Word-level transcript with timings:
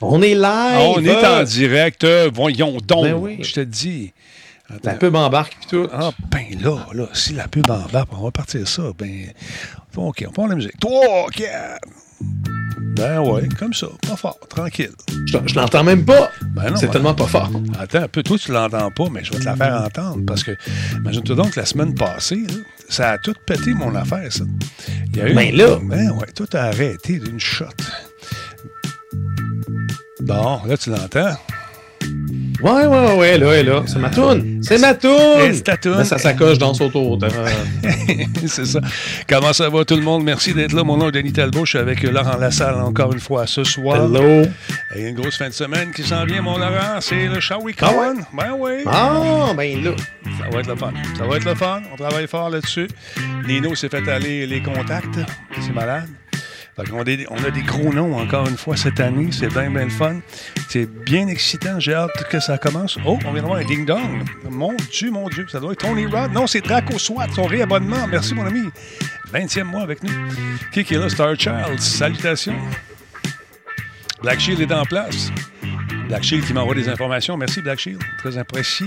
On 0.00 0.22
est 0.22 0.34
live! 0.34 0.78
On 0.78 1.04
est 1.04 1.26
en 1.26 1.42
direct. 1.42 2.04
euh, 2.04 2.30
voyons 2.32 2.78
donc. 2.86 3.04
Ben 3.04 3.14
oui. 3.14 3.38
Je 3.42 3.52
te 3.52 3.60
dis. 3.60 4.12
La 4.84 4.94
pub 4.94 5.16
embarque 5.16 5.56
puis 5.60 5.66
tout. 5.68 5.88
Ah, 5.92 6.10
ben 6.30 6.44
là, 6.62 6.76
là, 6.94 7.08
si 7.12 7.32
la 7.32 7.48
pub 7.48 7.66
bas, 7.66 7.86
on 8.12 8.22
va 8.22 8.30
partir 8.30 8.66
ça, 8.68 8.82
ben. 8.96 9.26
OK, 9.96 10.24
on 10.28 10.30
prend 10.30 10.46
la 10.46 10.54
musique. 10.54 10.78
3, 10.78 11.26
4. 11.34 11.80
Ben 12.96 13.18
ouais, 13.20 13.48
comme 13.58 13.72
ça, 13.72 13.86
pas 14.06 14.14
fort, 14.16 14.38
tranquille. 14.48 14.90
Je, 15.26 15.38
je 15.46 15.54
l'entends 15.54 15.82
même 15.82 16.04
pas. 16.04 16.30
Ben 16.54 16.70
non, 16.70 16.76
C'est 16.76 16.86
ben- 16.86 16.92
tellement 16.92 17.14
pas 17.14 17.26
fort. 17.26 17.50
Attends 17.80 18.02
un 18.02 18.08
peu, 18.08 18.22
toi, 18.22 18.36
tu 18.38 18.52
l'entends 18.52 18.90
pas, 18.90 19.04
mais 19.10 19.24
je 19.24 19.32
vais 19.32 19.38
te 19.40 19.44
la 19.44 19.56
faire 19.56 19.82
entendre. 19.82 20.24
Parce 20.26 20.44
que, 20.44 20.52
imagine-toi 20.98 21.34
donc, 21.34 21.56
la 21.56 21.64
semaine 21.64 21.94
passée, 21.94 22.36
là, 22.46 22.54
ça 22.88 23.10
a 23.12 23.18
tout 23.18 23.34
pété 23.46 23.72
mon 23.74 23.94
affaire, 23.94 24.32
ça. 24.32 24.44
Il 25.12 25.16
y 25.16 25.20
a 25.22 25.28
eu. 25.30 25.34
Ben 25.34 25.54
là. 25.56 25.78
Ben 25.82 26.10
ouais, 26.10 26.26
tout 26.34 26.48
a 26.52 26.58
arrêté 26.64 27.18
d'une 27.18 27.40
shot. 27.40 27.64
Bon, 30.22 30.60
là, 30.66 30.76
tu 30.76 30.90
l'entends. 30.90 31.36
Ouais, 32.62 32.86
ouais, 32.86 33.16
ouais, 33.16 33.38
là, 33.38 33.56
et 33.56 33.62
là. 33.62 33.82
C'est 33.86 33.98
ma 33.98 34.10
toune. 34.10 34.60
C'est 34.62 34.78
ma 34.78 34.94
toune. 34.94 35.54
C'est 35.54 35.62
ta 35.62 35.76
toune? 35.78 35.96
Ben, 35.96 36.04
ça 36.04 36.18
s'accroche 36.18 36.58
dans 36.58 36.74
son 36.74 36.90
tour. 36.90 37.18
C'est 38.46 38.66
ça. 38.66 38.80
Comment 39.26 39.52
ça 39.54 39.70
va 39.70 39.84
tout 39.84 39.96
le 39.96 40.02
monde? 40.02 40.24
Merci 40.24 40.52
d'être 40.52 40.74
là. 40.74 40.84
Mon 40.84 40.98
nom 40.98 41.08
est 41.08 41.12
Denis 41.12 41.32
Talbot. 41.32 41.64
Je 41.64 41.70
suis 41.70 41.78
avec 41.78 42.02
Laurent 42.02 42.36
Lassalle 42.36 42.74
encore 42.74 43.12
une 43.14 43.20
fois 43.20 43.46
ce 43.46 43.64
soir. 43.64 44.04
Hello. 44.04 44.46
A 44.94 44.98
une 44.98 45.14
grosse 45.14 45.38
fin 45.38 45.48
de 45.48 45.54
semaine 45.54 45.90
qui 45.92 46.02
s'en 46.02 46.24
vient, 46.26 46.42
mon 46.42 46.58
Laurent. 46.58 47.00
C'est 47.00 47.28
le 47.28 47.40
Show 47.40 47.62
Week 47.62 47.78
Ah 47.80 47.92
ouais? 47.92 48.22
Ben 48.34 48.54
oui. 48.58 48.70
Ah, 48.86 49.52
ben 49.56 49.82
là. 49.82 49.90
Ça 50.38 50.50
va 50.50 50.60
être 50.60 50.68
le 50.68 50.76
fun. 50.76 50.92
Ça 51.16 51.24
va 51.26 51.36
être 51.36 51.44
le 51.46 51.54
fun. 51.54 51.80
On 51.92 51.96
travaille 51.96 52.28
fort 52.28 52.50
là-dessus. 52.50 52.88
Nino 53.46 53.74
s'est 53.74 53.88
fait 53.88 54.06
aller 54.06 54.46
les 54.46 54.62
contacts. 54.62 55.18
C'est 55.60 55.72
malade. 55.72 56.08
On 56.92 57.00
a 57.00 57.04
des 57.50 57.62
gros 57.62 57.92
noms 57.92 58.16
encore 58.18 58.48
une 58.48 58.56
fois 58.56 58.76
cette 58.76 59.00
année. 59.00 59.28
C'est 59.32 59.48
bien, 59.48 59.70
bien 59.70 59.84
le 59.84 59.90
fun. 59.90 60.20
C'est 60.68 60.86
bien 60.86 61.28
excitant. 61.28 61.78
J'ai 61.80 61.94
hâte 61.94 62.28
que 62.30 62.40
ça 62.40 62.58
commence. 62.58 62.98
Oh, 63.04 63.18
on 63.26 63.32
vient 63.32 63.42
de 63.42 63.46
voir 63.46 63.58
un 63.58 63.64
ding-dong. 63.64 64.24
Mon 64.48 64.74
Dieu, 64.90 65.10
mon 65.10 65.28
Dieu. 65.28 65.46
Ça 65.48 65.60
doit 65.60 65.72
être 65.72 65.80
Tony 65.80 66.06
Rod. 66.06 66.32
Non, 66.32 66.46
c'est 66.46 66.60
Draco 66.60 66.98
Swat, 66.98 67.28
son 67.34 67.44
réabonnement. 67.44 68.06
Merci, 68.08 68.34
mon 68.34 68.46
ami. 68.46 68.62
20e 69.32 69.64
mois 69.64 69.82
avec 69.82 70.02
nous. 70.02 70.10
Qui 70.72 70.80
est 70.80 70.90
là? 70.92 71.08
Star 71.08 71.38
Child. 71.38 71.78
Salutations. 71.78 72.56
Black 74.22 74.40
Shield 74.40 74.60
est 74.60 74.74
en 74.74 74.84
place. 74.84 75.30
Black 76.08 76.22
Shield 76.22 76.44
qui 76.44 76.52
m'envoie 76.52 76.74
des 76.74 76.88
informations. 76.88 77.36
Merci, 77.36 77.62
Black 77.62 77.78
Shield. 77.78 78.02
Très 78.18 78.36
apprécié. 78.38 78.86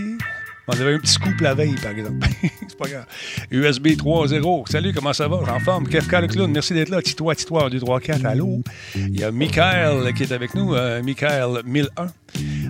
On 0.67 0.73
avait 0.73 0.93
un 0.93 0.99
petit 0.99 1.11
scoop 1.11 1.41
la 1.41 1.53
veille, 1.53 1.75
par 1.75 1.91
exemple. 1.91 2.25
c'est 2.67 2.77
pas 2.77 2.87
grave. 2.87 3.05
USB 3.51 3.87
3.0. 3.87 4.71
Salut, 4.71 4.93
comment 4.93 5.11
ça 5.11 5.27
va? 5.27 5.37
En 5.37 5.59
forme. 5.59 5.87
Kefka 5.87 6.21
le 6.21 6.47
merci 6.47 6.73
d'être 6.73 6.89
là. 6.89 7.01
Titois, 7.01 7.35
Titois, 7.35 7.69
2, 7.69 7.79
3, 7.79 7.99
4. 7.99 8.25
Allô? 8.25 8.61
Il 8.95 9.19
y 9.19 9.23
a 9.25 9.31
Michael 9.31 10.13
qui 10.13 10.23
est 10.23 10.31
avec 10.31 10.55
nous. 10.55 10.73
euh, 10.73 11.03
Michael 11.03 11.63
1001. 11.65 12.07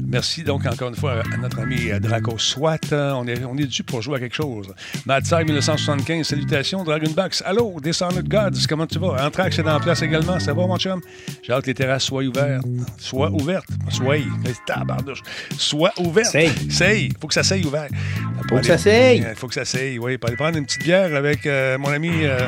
Merci 0.07 0.43
donc 0.43 0.65
encore 0.65 0.89
une 0.89 0.95
fois 0.95 1.23
à 1.33 1.37
notre 1.37 1.59
ami 1.59 1.89
euh, 1.89 1.99
Draco 1.99 2.37
Swat. 2.37 2.77
Euh, 2.91 3.13
On 3.13 3.25
est, 3.27 3.43
on 3.45 3.57
est 3.57 3.65
dû 3.65 3.83
pour 3.83 4.01
jouer 4.01 4.17
à 4.17 4.19
quelque 4.19 4.35
chose. 4.35 4.67
Madside 5.05 5.45
1975, 5.45 6.27
salutations. 6.27 6.83
Dragonbox, 6.83 7.41
allô, 7.45 7.79
Dishonored 7.81 8.27
Gods, 8.27 8.67
comment 8.69 8.85
tu 8.85 8.99
vas? 8.99 9.25
Anthrax 9.25 9.57
est 9.57 9.67
en 9.67 9.79
place 9.79 10.01
également, 10.01 10.39
ça 10.39 10.53
va 10.53 10.67
mon 10.67 10.77
chum? 10.77 11.01
J'ai 11.41 11.53
hâte 11.53 11.63
que 11.63 11.67
les 11.67 11.73
terrasses 11.73 12.03
soient 12.03 12.23
ouvertes. 12.23 12.65
Soient 12.97 13.31
ouvertes. 13.31 13.69
Soient. 13.89 14.17
Tabarnouche. 14.67 15.21
Soient 15.57 15.93
ouvertes. 15.99 16.31
Seille. 16.31 16.51
Seille. 16.69 17.09
Faut 17.19 17.27
que 17.27 17.33
ça 17.33 17.43
seille 17.43 17.65
ouvert. 17.65 17.87
Faut 18.49 18.57
que 18.57 18.65
ça 18.65 18.77
seille. 18.77 19.25
Il 19.27 19.35
faut 19.35 19.47
que 19.47 19.53
ça 19.55 19.65
seille, 19.65 19.97
oui. 19.99 20.17
Pour 20.17 20.27
aller 20.27 20.37
prendre 20.37 20.57
une 20.57 20.65
petite 20.65 20.83
bière 20.83 21.15
avec 21.15 21.45
euh, 21.45 21.77
mon 21.77 21.89
ami 21.89 22.11
euh, 22.23 22.47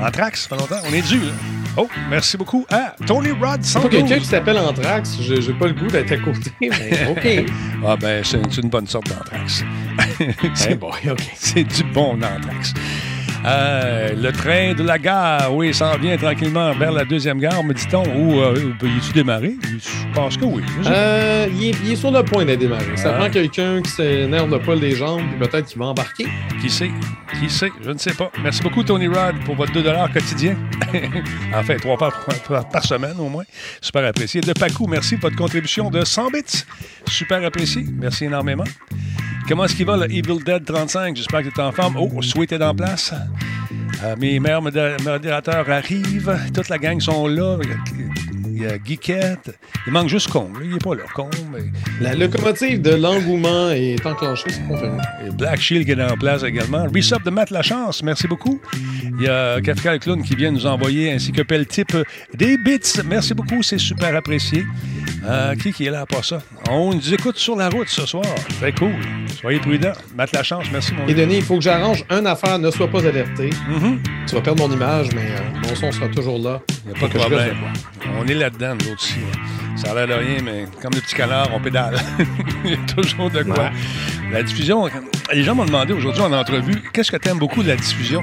Anthrax, 0.00 0.42
ça 0.42 0.48
fait 0.48 0.56
longtemps. 0.56 0.86
On 0.88 0.92
est 0.92 1.02
dû, 1.02 1.20
là. 1.20 1.32
Oh, 1.78 1.88
merci 2.08 2.38
beaucoup 2.38 2.64
à 2.70 2.94
Tony 3.06 3.32
Rod 3.32 3.62
112. 3.62 3.90
quelqu'un 3.90 4.18
qui 4.18 4.24
s'appelle 4.24 4.58
Anthrax. 4.58 5.18
J'ai 5.20 5.52
pas 5.52 5.66
le 5.66 5.74
goût 5.74 5.88
d'être 5.88 6.10
à 6.12 6.16
côté, 6.16 6.50
mais 6.60 7.06
OK. 7.10 7.52
Ah 7.86 7.96
ben, 7.96 8.24
c'est 8.24 8.56
une 8.58 8.70
bonne 8.70 8.86
sorte 8.86 9.08
d'anthrax. 9.08 9.62
c'est 10.54 10.74
boy, 10.80 10.90
OK. 11.10 11.20
c'est 11.34 11.64
du 11.64 11.84
bon 11.92 12.14
anthrax. 12.14 12.72
Euh, 13.46 14.12
le 14.20 14.32
train 14.32 14.74
de 14.74 14.82
la 14.82 14.98
gare, 14.98 15.54
oui, 15.54 15.72
s'en 15.72 15.96
vient 15.98 16.16
tranquillement 16.16 16.72
vers 16.72 16.90
la 16.90 17.04
deuxième 17.04 17.38
gare, 17.38 17.62
me 17.62 17.72
dit-on. 17.72 18.02
Ou 18.02 18.40
euh, 18.40 18.72
est-tu 18.82 19.12
démarré? 19.12 19.54
Je 19.62 20.12
pense 20.14 20.36
que 20.36 20.44
oui. 20.44 20.62
Euh, 20.86 21.46
il, 21.52 21.68
est, 21.68 21.74
il 21.84 21.92
est 21.92 21.96
sur 21.96 22.10
le 22.10 22.22
point 22.24 22.44
d'être 22.44 22.58
démarré. 22.58 22.96
Ça 22.96 23.12
Ah. 23.14 23.18
prend 23.20 23.30
quelqu'un 23.30 23.80
qui 23.82 23.90
s'énerve 23.90 24.58
pas 24.64 24.74
les 24.74 24.96
jambes, 24.96 25.22
puis 25.38 25.48
peut-être 25.48 25.66
qu'il 25.66 25.78
va 25.78 25.86
embarquer. 25.86 26.26
Qui 26.60 26.68
sait? 26.68 26.90
Qui 27.38 27.48
sait? 27.48 27.70
Je 27.84 27.90
ne 27.90 27.98
sais 27.98 28.14
pas. 28.14 28.32
Merci 28.42 28.62
beaucoup, 28.62 28.82
Tony 28.82 29.06
Rod, 29.06 29.36
pour 29.44 29.54
votre 29.54 29.72
2 29.72 29.82
quotidien. 30.12 30.56
enfin, 31.54 31.76
trois 31.76 31.96
par, 31.96 32.12
par- 32.48 32.68
par 32.68 32.84
semaine 32.84 33.14
au 33.18 33.28
moins. 33.28 33.44
Super 33.80 34.04
apprécié. 34.06 34.40
De 34.40 34.52
Pacou, 34.54 34.86
merci 34.88 35.16
pour 35.16 35.28
votre 35.30 35.36
contribution 35.36 35.88
de 35.90 36.04
100 36.04 36.30
bits. 36.30 36.64
Super 37.08 37.44
apprécié. 37.44 37.84
Merci 38.00 38.24
énormément. 38.24 38.64
Comment 39.48 39.64
est-ce 39.64 39.76
qu'il 39.76 39.86
va, 39.86 39.96
le 39.96 40.04
Evil 40.12 40.42
Dead 40.44 40.64
35? 40.64 41.16
J'espère 41.16 41.42
que 41.42 41.48
tu 41.48 41.60
es 41.60 41.62
en 41.62 41.70
forme. 41.72 41.96
Oh, 41.98 42.20
Sweet 42.20 42.52
est 42.52 42.62
en 42.62 42.74
place. 42.74 43.14
Euh, 44.02 44.14
mes 44.18 44.38
meilleurs 44.40 44.62
modé- 44.62 44.96
modérateurs 45.04 45.68
arrivent. 45.70 46.36
Toute 46.52 46.68
la 46.68 46.78
gang 46.78 47.00
sont 47.00 47.26
là. 47.28 47.56
Il 48.56 48.62
y 48.62 48.66
a 48.66 48.78
Geekette. 48.82 49.54
Il 49.86 49.92
manque 49.92 50.08
juste 50.08 50.28
Combe. 50.28 50.54
là. 50.54 50.60
Il 50.64 50.70
n'est 50.72 50.78
pas 50.78 50.94
là. 50.94 51.02
Combe. 51.14 51.28
La 52.00 52.14
locomotive 52.14 52.80
de 52.80 52.94
l'engouement 52.94 53.68
est 53.70 54.04
enclenchée, 54.06 54.48
c'est 54.48 54.66
confirmé. 54.66 54.98
et 55.26 55.30
Black 55.30 55.60
Shield 55.60 55.84
qui 55.84 55.90
est 55.92 56.02
en 56.02 56.16
place 56.16 56.42
également. 56.42 56.84
Resub 56.84 57.22
de 57.22 57.28
Matt 57.30 57.50
Lachance, 57.50 58.02
merci 58.02 58.26
beaucoup. 58.26 58.58
Il 59.18 59.22
y 59.26 59.28
a 59.28 59.60
Kafka 59.60 59.98
clown 59.98 60.22
qui 60.22 60.34
vient 60.34 60.50
nous 60.50 60.64
envoyer, 60.64 61.12
ainsi 61.12 61.32
que 61.32 61.42
Type 61.64 61.96
des 62.34 62.56
bits. 62.56 62.80
Merci 63.04 63.34
beaucoup, 63.34 63.62
c'est 63.62 63.78
super 63.78 64.16
apprécié. 64.16 64.64
Euh, 65.24 65.54
qui, 65.56 65.72
qui 65.72 65.86
est 65.86 65.90
là 65.90 66.06
part 66.06 66.24
ça? 66.24 66.38
On 66.70 66.94
nous 66.94 67.14
écoute 67.14 67.36
sur 67.36 67.56
la 67.56 67.68
route 67.68 67.88
ce 67.88 68.06
soir. 68.06 68.24
Très 68.60 68.72
cool. 68.72 68.92
Soyez 69.40 69.58
prudents. 69.58 69.92
Matt 70.16 70.32
Lachance, 70.32 70.66
merci 70.72 70.94
mon 70.94 71.06
Et 71.08 71.14
Denis, 71.14 71.38
il 71.38 71.42
faut 71.42 71.56
que 71.56 71.62
j'arrange 71.62 72.04
une 72.10 72.26
affaire, 72.26 72.58
ne 72.58 72.70
sois 72.70 72.88
pas 72.88 73.04
alerté. 73.04 73.50
Mhm. 73.68 74.00
Tu 74.26 74.34
vas 74.34 74.40
perdre 74.40 74.66
mon 74.66 74.72
image, 74.74 75.08
mais 75.14 75.22
euh, 75.22 75.68
mon 75.68 75.74
son 75.74 75.90
sera 75.92 76.08
toujours 76.08 76.38
là. 76.38 76.62
Il 76.84 76.92
n'y 76.92 76.96
a 76.96 77.00
pas 77.00 77.08
de 77.08 77.18
problème. 77.18 77.56
On 78.18 78.26
est 78.26 78.34
là-dedans, 78.46 78.76
nous 78.80 78.92
autres 78.92 79.02
aussi. 79.02 79.20
Ça 79.76 79.90
a 79.90 79.94
l'air 79.94 80.06
de 80.06 80.24
rien, 80.24 80.38
mais 80.44 80.66
comme 80.80 80.92
des 80.92 81.00
petits 81.00 81.14
canards, 81.14 81.50
on 81.52 81.60
pédale. 81.60 81.96
Il 82.64 82.70
y 82.70 82.74
a 82.74 82.94
toujours 82.94 83.30
de 83.30 83.42
quoi. 83.42 83.64
Ouais. 83.64 83.70
La 84.32 84.42
diffusion, 84.42 84.88
les 85.32 85.42
gens 85.42 85.54
m'ont 85.54 85.64
demandé 85.64 85.92
aujourd'hui 85.92 86.22
en 86.22 86.32
entrevue, 86.32 86.82
qu'est-ce 86.92 87.10
que 87.10 87.16
tu 87.16 87.28
aimes 87.28 87.38
beaucoup 87.38 87.62
de 87.62 87.68
la 87.68 87.76
diffusion? 87.76 88.22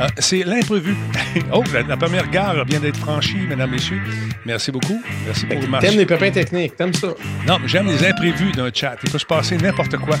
Euh, 0.00 0.08
c'est 0.18 0.42
l'imprévu. 0.42 0.96
oh, 1.52 1.62
la, 1.72 1.82
la 1.82 1.96
première 1.96 2.28
gare 2.30 2.64
vient 2.64 2.80
d'être 2.80 2.98
franchie, 2.98 3.38
mesdames, 3.48 3.70
messieurs. 3.70 4.00
Merci 4.44 4.72
beaucoup. 4.72 5.00
Merci 5.24 5.46
pour 5.46 5.60
le 5.60 5.66
marché. 5.68 5.88
T'aimes 5.88 5.98
les 5.98 6.06
pépins 6.06 6.30
techniques, 6.30 6.76
t'aimes 6.76 6.94
ça. 6.94 7.08
Non, 7.46 7.58
j'aime 7.66 7.86
les 7.86 8.04
imprévus 8.04 8.52
d'un 8.52 8.70
chat. 8.72 8.96
Il 9.04 9.10
peut 9.10 9.18
se 9.18 9.26
passer 9.26 9.56
n'importe 9.56 9.96
quoi. 9.98 10.16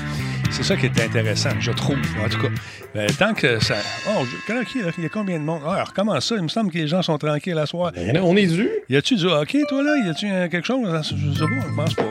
C'est 0.50 0.64
ça 0.64 0.76
qui 0.76 0.86
est 0.86 1.00
intéressant, 1.00 1.50
je 1.60 1.70
trouve, 1.70 1.96
en 2.22 2.28
tout 2.28 2.40
cas. 2.40 2.48
Mais 2.94 3.06
tant 3.06 3.32
que 3.34 3.62
ça. 3.62 3.76
Oh, 4.08 4.24
je- 4.48 4.52
là? 4.52 4.60
Il 4.98 5.04
y 5.04 5.06
a 5.06 5.08
combien 5.08 5.38
de 5.38 5.44
monde? 5.44 5.62
Ah, 5.64 5.74
alors, 5.74 5.92
comment 5.94 6.20
ça? 6.20 6.34
Il 6.36 6.42
me 6.42 6.48
semble 6.48 6.72
que 6.72 6.78
les 6.78 6.88
gens 6.88 7.02
sont 7.02 7.16
tranquilles 7.18 7.56
à 7.56 7.64
soir. 7.66 7.92
Ben, 7.94 8.18
on 8.22 8.36
est 8.36 8.46
dû. 8.46 8.68
Y 8.88 8.96
a-tu 8.96 9.14
du 9.14 9.26
hockey, 9.26 9.62
toi, 9.68 9.82
là? 9.82 9.92
Y 10.04 10.10
a-tu 10.10 10.26
euh, 10.30 10.48
quelque 10.48 10.66
chose? 10.66 10.80
Je 11.16 11.32
sais 11.32 11.44
pas, 11.44 11.68
je 11.68 11.74
pense 11.76 11.94
pas. 11.94 12.02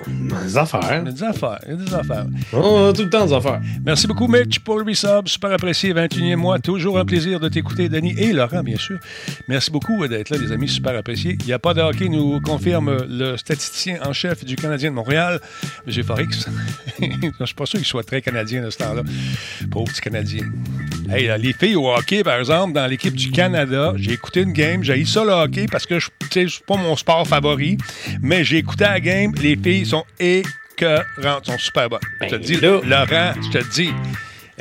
Des 0.44 0.58
affaires. 0.58 1.02
Il 1.02 1.06
y 1.08 1.10
a 1.10 1.12
des 1.12 1.24
affaires. 1.24 1.60
Il 1.68 1.72
y 1.72 1.74
a 1.74 1.76
des 1.86 1.94
affaires. 1.94 2.26
On 2.54 2.88
a 2.90 2.94
tout 2.94 3.04
le 3.04 3.10
temps 3.10 3.26
des 3.26 3.34
affaires. 3.34 3.60
Merci 3.86 4.08
beaucoup, 4.08 4.28
Mitch, 4.28 4.60
pour 4.60 4.80
le 4.80 4.86
resub. 4.86 5.28
Super 5.28 5.52
apprécié, 5.52 5.94
21e 5.94 6.36
mois. 6.38 6.60
Toujours 6.60 6.98
un 6.98 7.06
plaisir 7.06 7.40
de 7.42 7.50
t'écouter, 7.50 7.90
Denis 7.90 8.16
et 8.18 8.32
Laurent, 8.32 8.64
bien 8.64 8.78
sûr. 8.78 9.00
Merci 9.50 9.72
beaucoup 9.72 10.02
euh, 10.04 10.08
d'être 10.08 10.30
là, 10.30 10.38
les 10.38 10.52
amis. 10.52 10.70
Super 10.70 10.98
apprécié. 10.98 11.38
Il 11.42 11.46
n'y 11.46 11.54
a 11.54 11.60
pas 11.60 11.74
de 11.74 11.82
hockey, 11.82 12.08
nous 12.08 12.40
confirme 12.40 13.06
le 13.10 13.36
statisticien 13.36 14.00
en 14.06 14.14
chef 14.14 14.46
du 14.46 14.56
Canadien 14.56 14.92
de 14.92 14.96
Montréal, 14.96 15.40
M. 15.86 16.04
Forix. 16.04 16.26
Je 17.02 17.46
suis 17.46 17.56
pas 17.56 17.66
sûr 17.66 17.80
qu'il 17.80 17.88
soit 17.88 18.04
très 18.04 18.22
canadien 18.32 18.62
de 18.64 18.70
ce 18.70 18.78
temps-là. 18.78 19.02
Pauvre 19.72 19.86
petit 19.92 20.02
Canadien. 20.02 20.44
Hey, 21.12 21.28
là, 21.28 21.38
les 21.38 21.54
filles 21.54 21.76
au 21.76 21.90
hockey, 21.92 22.24
par 22.24 22.40
exemple, 22.40 22.74
dans 22.74 22.86
l'équipe 22.86 23.16
du 23.16 23.32
Canada, 23.32 23.94
j'ai 23.96 24.14
écouté 24.14 24.42
une 24.42 24.54
game. 24.54 24.84
J'ai 24.84 24.98
eu 25.00 25.06
ça 25.06 25.24
le 25.24 25.32
hockey 25.32 25.66
parce 25.72 25.86
que 25.86 26.00
je- 26.00 26.10
c'est 26.32 26.48
pas 26.66 26.78
mon 26.78 26.96
sport 26.96 27.28
favori, 27.28 27.78
mais 28.22 28.44
j'ai 28.44 28.58
écouté 28.58 28.84
la 28.84 29.00
game. 29.00 29.32
Les 29.42 29.56
filles 29.56 29.86
sont 29.86 30.04
écœurantes, 30.20 31.46
sont 31.46 31.58
super 31.58 31.90
bonnes. 31.90 32.00
je 32.22 32.28
te 32.28 32.32
Ben 32.36 32.42
dis, 32.42 32.56
là. 32.58 32.80
Laurent, 32.86 33.34
je 33.52 33.58
te 33.60 33.70
dis. 33.74 33.90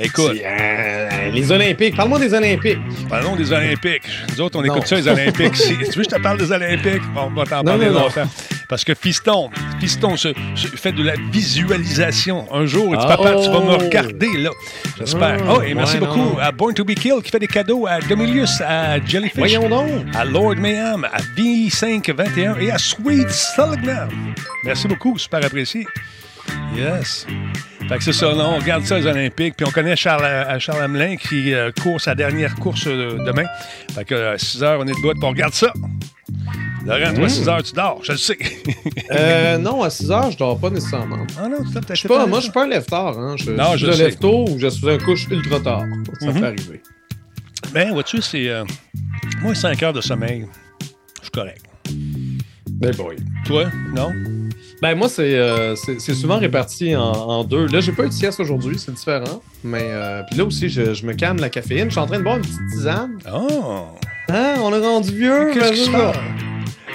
Écoute, 0.01 0.37
euh, 0.45 1.31
les 1.33 1.51
Olympiques. 1.51 1.97
Parle-moi 1.97 2.19
des 2.21 2.33
Olympiques. 2.33 2.79
parlons 3.09 3.35
des 3.35 3.53
Olympiques. 3.53 4.03
Nous 4.31 4.41
autres, 4.41 4.59
on 4.59 4.63
Non. 4.63 4.75
écoute 4.75 4.87
ça, 4.87 4.97
les 4.97 5.09
Olympiques. 5.09 5.57
Si 5.57 5.77
tu 5.77 5.85
veux 5.85 6.05
que 6.05 6.11
je 6.11 6.17
te 6.17 6.21
parle 6.23 6.39
des 6.39 6.53
Olympiques, 6.53 7.03
on 7.17 7.31
va 7.31 7.45
t'en 7.45 7.65
parler 7.65 7.87
non, 7.87 7.93
non. 7.93 8.01
longtemps. 8.03 8.29
Parce 8.69 8.85
que 8.85 8.95
Fiston, 8.95 9.51
Fiston 9.81 10.17
se, 10.17 10.29
se 10.55 10.67
fait 10.69 10.93
de 10.93 11.03
la 11.03 11.15
visualisation. 11.33 12.47
Un 12.55 12.67
jour, 12.67 12.95
il 12.95 12.99
dit, 12.99 13.05
Ah, 13.09 13.17
papa, 13.17 13.31
tu 13.43 13.49
vas 13.51 13.61
me 13.61 13.73
oh. 13.75 13.79
regarder, 13.79 14.37
là. 14.37 14.51
J'espère. 14.99 15.39
Ah, 15.49 15.55
oh, 15.57 15.63
et 15.63 15.75
merci 15.75 15.95
ouais, 15.95 16.01
beaucoup 16.01 16.39
à 16.41 16.53
Born 16.53 16.75
to 16.75 16.85
be 16.85 16.95
Killed 16.95 17.23
qui 17.23 17.31
fait 17.31 17.39
des 17.39 17.47
cadeaux 17.47 17.87
à 17.87 17.99
Domilius, 18.01 18.61
à 18.61 19.05
Jellyfish, 19.05 19.39
Voyons 19.39 19.69
donc. 19.69 19.89
à 20.15 20.25
Lord 20.25 20.57
Mayhem, 20.57 21.05
à 21.07 21.19
V521 21.37 22.61
et 22.61 22.71
à 22.71 22.79
Sweet 22.79 23.31
Sullivan. 23.31 24.09
Merci 24.65 24.87
beaucoup, 24.87 25.19
super 25.19 25.45
apprécié. 25.45 25.87
Yes. 26.77 27.27
Fait 27.89 27.97
que 27.99 28.05
c'est 28.05 28.13
ça, 28.13 28.27
là, 28.35 28.47
on 28.49 28.59
regarde 28.59 28.85
ça, 28.85 28.99
les 28.99 29.07
Olympiques, 29.07 29.55
puis 29.57 29.67
on 29.67 29.71
connaît 29.71 29.97
Charles, 29.97 30.25
euh, 30.25 30.59
Charles 30.59 30.83
Hamelin 30.83 31.17
qui 31.17 31.55
euh, 31.55 31.71
court 31.83 31.99
sa 32.01 32.15
dernière 32.15 32.55
course 32.57 32.87
euh, 32.87 33.19
demain. 33.25 33.47
Fait 33.95 34.05
que 34.05 34.15
à 34.35 34.37
6 34.39 34.63
heures, 34.63 34.81
on 34.81 34.87
est 34.87 34.93
debout, 34.95 35.13
puis 35.13 35.25
on 35.25 35.29
regarde 35.31 35.55
ça. 35.55 35.73
Laurent, 36.85 37.15
toi, 37.15 37.25
à 37.25 37.29
6 37.29 37.49
heures, 37.49 37.63
tu 37.63 37.73
dors, 37.73 38.01
je 38.05 38.13
le 38.13 38.19
sais. 38.19 38.39
Euh, 39.11 39.57
non, 39.57 39.83
à 39.83 39.89
6 39.89 40.11
heures, 40.11 40.31
je 40.31 40.37
dors 40.37 40.59
pas 40.61 40.69
nécessairement. 40.69 41.27
ah 41.41 41.49
non, 41.49 41.65
tu 41.65 41.81
t'as 41.81 41.95
Je 41.95 42.07
pas, 42.07 42.27
moi, 42.27 42.41
je 42.41 42.45
suis 42.45 42.53
pas 42.53 42.65
un 42.65 42.69
lève-tard. 42.69 43.19
Hein. 43.19 43.37
Je, 43.39 43.53
Non, 43.53 43.73
je 43.73 43.79
je 43.79 43.85
suis 43.87 43.89
un 43.89 43.97
sais. 43.97 44.05
lève-tôt 44.05 44.45
ou 44.51 44.59
je 44.59 44.67
suis 44.69 44.91
un 44.91 44.99
couche 44.99 45.27
ultra 45.31 45.59
tard. 45.61 45.85
Ça 46.21 46.27
Mhm. 46.27 46.41
peut 46.41 46.47
arriver. 46.47 46.83
Ben, 47.73 47.93
vois-tu, 47.93 48.21
c'est. 48.21 48.49
euh, 48.51 48.65
moi, 49.41 49.55
5 49.55 49.83
heures 49.83 49.93
de 49.95 50.03
sommeil, 50.03 50.47
je 51.17 51.23
suis 51.23 51.31
correct. 51.31 51.65
Ben 52.71 52.95
boy. 52.95 53.17
Toi, 53.47 53.65
non? 53.95 54.13
Ben 54.81 54.95
moi, 54.95 55.09
c'est 55.09 55.35
euh, 55.35 55.75
c'est 55.75 56.01
c'est 56.01 56.15
souvent 56.15 56.39
réparti 56.39 56.95
en, 56.95 57.03
en 57.03 57.45
deux. 57.45 57.67
Là, 57.67 57.81
j'ai 57.81 57.93
pas 57.93 58.05
eu 58.05 58.09
de 58.09 58.13
sieste 58.13 58.39
aujourd'hui, 58.41 58.79
c'est 58.79 58.95
différent. 58.95 59.43
Mais 59.65 59.83
euh, 59.83 60.23
puis 60.29 60.39
là 60.39 60.45
aussi, 60.45 60.69
je, 60.69 60.95
je 60.95 61.05
me 61.05 61.15
calme 61.15 61.39
la 61.41 61.51
caféine. 61.51 61.87
Je 61.87 61.93
suis 61.93 62.01
en 62.01 62.07
train 62.07 62.19
de 62.19 62.23
boire 62.23 62.37
une 62.37 62.43
petite 62.43 62.61
tisane. 62.73 63.19
Oh! 63.33 63.87
Hein, 64.29 64.55
on 64.63 64.73
est 64.73 64.79
rendu 64.87 65.15
vieux. 65.15 65.51
Qu'est-ce 65.53 65.91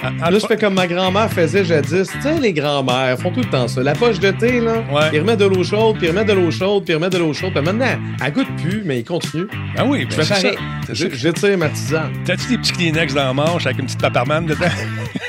Ah, 0.02 0.10
ah, 0.22 0.30
Là, 0.30 0.38
je 0.38 0.46
fais 0.46 0.56
comme 0.56 0.74
ma 0.74 0.86
grand-mère 0.86 1.30
faisait 1.32 1.64
jadis. 1.64 2.08
Tu 2.10 2.20
sais, 2.22 2.38
les 2.40 2.52
grand-mères 2.52 3.18
font 3.18 3.30
tout 3.30 3.40
le 3.40 3.46
temps 3.48 3.68
ça. 3.68 3.82
La 3.82 3.94
poche 3.94 4.18
de 4.20 4.30
thé, 4.32 4.60
là, 4.60 4.74
Ouais. 4.92 5.10
ils 5.12 5.20
remettent 5.20 5.38
de 5.40 5.46
l'eau 5.46 5.64
chaude, 5.64 5.96
puis 5.98 6.06
ils 6.06 6.10
remettent 6.10 6.28
de 6.28 6.32
l'eau 6.34 6.50
chaude, 6.50 6.84
puis 6.84 6.92
ils 6.92 6.96
remettent 6.96 7.12
de 7.12 7.18
l'eau 7.18 7.32
chaude. 7.32 7.52
Puis 7.54 7.62
maintenant, 7.64 7.86
elle 8.24 8.32
goûte 8.32 8.48
plus, 8.62 8.82
mais 8.84 8.98
ils 9.00 9.04
continuent. 9.04 9.46
Ah 9.76 9.84
oui, 9.86 10.06
Je 10.10 10.16
ben, 10.16 10.22
fais 10.24 10.34
c'est 10.34 10.34
ça. 10.34 10.42
pareil. 10.42 10.58
Je-. 10.92 11.08
J'étire 11.14 11.56
ma 11.58 11.68
tisane. 11.68 12.12
T'as-tu 12.24 12.48
des 12.48 12.58
petits 12.58 12.72
Kleenex 12.72 13.14
dans 13.14 13.24
la 13.24 13.32
manche 13.32 13.64
avec 13.66 13.78
une 13.78 13.86
petite 13.86 14.00
paparman 14.00 14.44
dedans? 14.46 14.66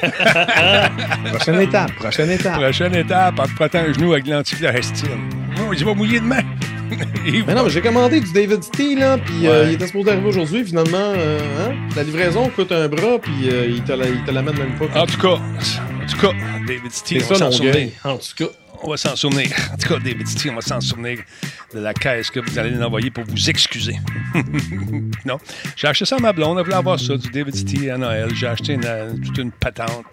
Prochaine 1.33 1.61
étape, 1.61 1.91
prochaine 1.93 2.29
étape. 2.31 2.53
Prochaine 2.55 2.95
étape, 2.95 3.39
en 3.39 3.43
te 3.43 3.49
frottant 3.51 3.79
un 3.79 3.93
genou 3.93 4.13
avec 4.13 4.27
l'antiflorestine. 4.27 5.09
Oh, 5.59 5.73
il 5.73 5.85
va 5.85 5.93
mouiller 5.93 6.19
demain. 6.19 6.41
Mais 7.45 7.53
non, 7.55 7.63
mais 7.63 7.69
j'ai 7.69 7.81
commandé 7.81 8.19
du 8.19 8.31
David 8.31 8.63
Stee, 8.63 8.95
là, 8.95 9.17
puis 9.17 9.47
euh, 9.47 9.65
il 9.67 9.73
était 9.73 9.87
supposé 9.87 10.11
arriver 10.11 10.27
aujourd'hui, 10.27 10.63
finalement, 10.63 10.97
euh, 10.97 11.39
hein, 11.59 11.73
la 11.95 12.03
livraison 12.03 12.49
coûte 12.49 12.71
un 12.71 12.87
bras, 12.87 13.17
puis 13.21 13.49
euh, 13.49 13.65
il 13.67 13.83
te 13.83 13.91
la- 13.93 14.07
il 14.07 14.23
te 14.23 14.31
l'amène 14.31 14.57
même 14.57 14.75
pas. 14.77 15.01
En 15.01 15.05
tout 15.05 15.19
cas, 15.19 15.29
en 15.39 16.05
tout 16.07 16.17
cas, 16.17 16.31
David 16.67 16.91
Stee, 16.91 17.19
C'est 17.19 17.25
on 17.25 17.29
va 17.29 17.35
s'en 17.35 17.51
souvenir. 17.51 17.89
En 18.03 18.17
tout 18.17 18.35
cas. 18.37 18.51
On 18.83 18.89
va 18.91 18.97
s'en 18.97 19.15
souvenir. 19.15 19.47
En 19.73 19.77
tout 19.77 19.87
cas, 19.87 19.99
David 19.99 20.27
Stee, 20.27 20.49
on 20.51 20.55
va 20.55 20.61
s'en 20.61 20.79
souvenir 20.81 21.19
de 21.73 21.79
la 21.79 21.93
caisse 21.93 22.29
que 22.29 22.39
vous 22.41 22.59
allez 22.59 22.71
nous 22.71 22.83
envoyer 22.83 23.09
pour 23.09 23.23
vous 23.23 23.49
excuser. 23.49 23.95
non? 25.25 25.37
J'ai 25.75 25.87
acheté 25.87 26.05
ça 26.05 26.17
à 26.17 26.19
ma 26.19 26.33
blonde. 26.33 26.57
Elle 26.59 26.65
voulait 26.65 26.75
avoir 26.75 26.99
ça, 26.99 27.15
du 27.17 27.29
David 27.29 27.55
Stee 27.55 27.89
à 27.89 27.97
Noël. 27.97 28.29
J'ai 28.35 28.47
acheté 28.47 28.73
une- 28.73 29.21
toute 29.25 29.37
une 29.37 29.51
patente 29.51 30.03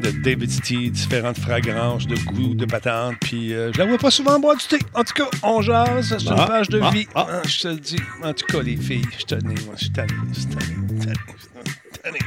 de 0.00 0.10
David 0.10 0.50
Stee, 0.50 0.90
différentes 0.90 1.38
fragrances, 1.38 2.06
de 2.06 2.16
goûts, 2.16 2.54
de 2.54 2.64
patentes. 2.66 3.14
Puis 3.20 3.54
euh, 3.54 3.72
je 3.72 3.78
la 3.78 3.86
vois 3.86 3.98
pas 3.98 4.10
souvent 4.10 4.38
boire 4.38 4.56
du 4.56 4.64
thé. 4.66 4.78
En 4.94 5.02
tout 5.04 5.14
cas, 5.14 5.28
on 5.42 5.62
jase. 5.62 6.16
C'est 6.18 6.24
une 6.26 6.34
Ah, 6.38 6.46
page 6.46 6.68
de 6.68 6.80
ah, 6.82 6.90
vie. 6.90 7.06
ah. 7.14 7.26
Je 7.46 7.60
te 7.60 7.68
le 7.68 7.76
dis. 7.76 8.00
En 8.22 8.32
tout 8.32 8.44
cas, 8.46 8.62
les 8.62 8.76
filles, 8.76 9.06
je 9.18 9.24
tanné. 9.24 9.54
Moi, 9.64 9.74
je 9.76 9.84
suis 9.84 9.92
tanné. 9.92 10.12
Je 10.32 10.40
suis 10.40 10.48
tanné. 10.48 12.18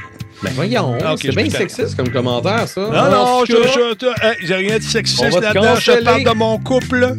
Ben 0.42 0.52
voyons, 0.54 0.96
Ah, 1.04 1.14
c'est 1.20 1.30
je 1.32 1.36
bien 1.36 1.50
sexiste 1.50 1.96
comme 1.96 2.08
commentaire, 2.10 2.66
ça. 2.66 2.80
Non, 2.80 3.10
non, 3.10 3.44
je, 3.44 3.52
je, 3.52 3.94
te- 3.94 4.06
hey, 4.26 4.36
j'ai 4.42 4.54
rien 4.54 4.78
de 4.78 4.82
sexiste 4.82 5.22
là-dedans. 5.38 5.76
Je 5.76 6.02
parle 6.02 6.24
de 6.24 6.30
mon 6.30 6.58
couple. 6.58 7.14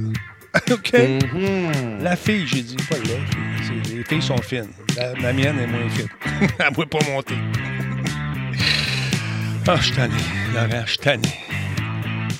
OK? 0.71 0.93
Mhm. 0.93 2.01
La 2.03 2.15
fille, 2.15 2.45
j'ai 2.47 2.61
dit, 2.63 2.75
pas. 2.89 2.95
C'est- 2.95 3.93
Les 3.95 4.03
filles 4.03 4.21
sont 4.23 4.41
fines. 4.41 4.67
La, 4.97 5.13
la 5.13 5.33
mienne 5.33 5.57
est 5.59 5.67
moins 5.67 5.89
fine. 5.89 6.07
Elle 6.59 6.69
ne 6.71 6.75
peut 6.75 6.85
pas 6.87 6.99
monter. 7.09 7.35
Ah, 9.67 9.75
je 9.77 9.83
suis 9.85 9.95
tanné. 9.95 10.13
Laurent, 10.53 10.83
je 10.85 10.89
suis 10.91 10.97
tanné. 10.99 11.29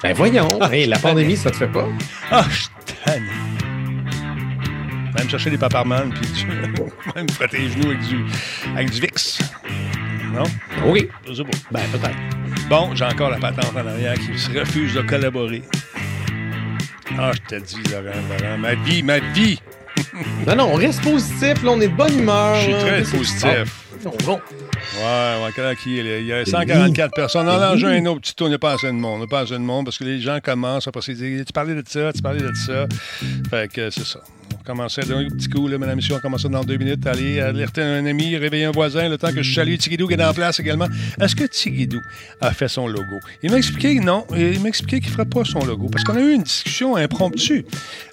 Ben 0.04 0.14
voyons, 0.16 0.48
Ah, 0.60 0.70
hey, 0.74 0.88
la 0.88 0.98
pandémie, 0.98 1.38
ça 1.38 1.52
te 1.52 1.58
fait 1.58 1.68
pas? 1.68 1.88
Ah, 2.32 2.46
je 2.50 2.56
suis 2.56 2.70
tanné. 3.06 3.28
Même 5.18 5.30
chercher 5.30 5.50
des 5.52 5.58
paparmanes, 5.58 6.12
puis 6.12 6.28
du- 6.32 6.46
même 7.16 7.30
frotter 7.32 7.60
les 7.60 7.70
genoux 7.70 7.88
avec 7.92 8.00
du, 8.08 8.26
avec 8.76 8.90
du 8.90 9.02
VIX. 9.02 9.40
Non? 10.34 10.44
Oui. 10.86 11.10
Pas. 11.26 11.34
Ben 11.72 11.82
peut-être. 11.92 12.68
Bon, 12.70 12.96
j'ai 12.96 13.06
encore 13.06 13.30
la 13.30 13.38
patente 13.38 13.76
en 13.76 13.86
arrière 13.88 14.16
qui 14.16 14.38
se 14.40 14.50
refuse 14.58 14.94
de 14.94 15.02
collaborer. 15.02 15.62
Ah, 17.20 17.32
je 17.34 17.56
te 17.58 17.62
dis, 17.62 17.76
Laurent, 17.92 18.16
Laurent, 18.40 18.58
ma 18.58 18.74
vie, 18.76 19.04
ma 19.04 19.20
vie. 19.20 19.60
Non, 20.48 20.56
non, 20.56 20.70
on 20.74 20.76
reste 20.76 21.02
positif, 21.04 21.62
là, 21.64 21.72
on 21.72 21.82
est 21.82 21.88
de 21.88 21.96
bonne 21.96 22.18
humeur. 22.20 22.56
Je 22.56 22.62
suis 22.62 22.74
très 22.74 23.02
positif. 23.04 23.86
Non, 24.06 24.12
non. 24.28 24.40
Ouais, 24.94 25.44
ouais, 25.44 25.52
là? 25.64 25.74
Il 25.86 26.26
y 26.26 26.34
a 26.34 26.46
144 26.46 27.14
personnes. 27.14 27.48
On 27.48 27.52
a 27.52 27.70
un 27.70 28.06
autre 28.08 28.22
petit 28.22 28.36
tour, 28.36 28.48
on 28.48 28.50
n'a 28.50 28.60
pas 28.60 28.74
assez 28.74 28.88
de 28.88 28.92
monde. 28.92 29.16
On 29.16 29.20
n'a 29.20 29.28
pas 29.28 29.42
assez 29.42 29.54
de 29.54 29.60
monde 29.60 29.86
parce 29.86 29.98
que 29.98 30.04
les 30.04 30.20
gens 30.20 30.40
commencent 30.42 30.88
à 30.88 30.92
passer. 30.92 31.16
Tu 31.16 31.54
parlais 31.54 31.76
de 31.76 31.84
ça, 31.88 32.12
tu 32.14 32.22
parlais 32.22 32.42
de 32.42 32.54
ça. 32.54 32.88
Fait 33.50 33.72
que 33.72 33.90
c'est 33.90 34.06
ça. 34.06 34.20
On 34.60 34.64
commençait 34.64 35.02
d'un 35.04 35.28
petit 35.28 35.50
coup, 35.50 35.68
là, 35.68 35.78
mesdames 35.78 35.94
et 35.94 35.96
messieurs, 35.98 36.16
on 36.16 36.20
commençait 36.20 36.50
dans 36.50 36.64
deux 36.64 36.78
minutes. 36.78 37.06
Aller 37.08 37.40
alerter 37.40 37.82
un 37.82 38.06
ami, 38.06 38.36
réveiller 38.38 38.66
un 38.66 38.72
voisin, 38.72 39.10
le 39.10 39.18
temps 39.18 39.32
que 39.34 39.42
je 39.42 39.54
salue 39.54 39.76
Tigidou 39.76 40.08
qui 40.08 40.14
est 40.14 40.24
en 40.24 40.34
place 40.34 40.60
également. 40.60 40.88
Est-ce 41.20 41.36
que 41.36 41.46
Tigidou 41.46 42.00
a 42.40 42.52
fait 42.54 42.68
son 42.68 42.88
logo? 42.88 43.20
Il 43.44 43.52
m'a 43.52 43.58
expliqué 43.58 44.00
non. 44.00 44.26
Il 44.36 44.60
m'a 44.62 44.70
expliqué 44.70 45.00
qu'il 45.00 45.10
ne 45.10 45.14
ferait 45.14 45.26
pas 45.26 45.44
son 45.46 45.66
logo 45.66 45.88
parce 45.92 46.04
qu'on 46.04 46.16
a 46.16 46.22
eu 46.22 46.34
une 46.34 46.44
discussion 46.44 46.96
impromptue. 46.96 47.66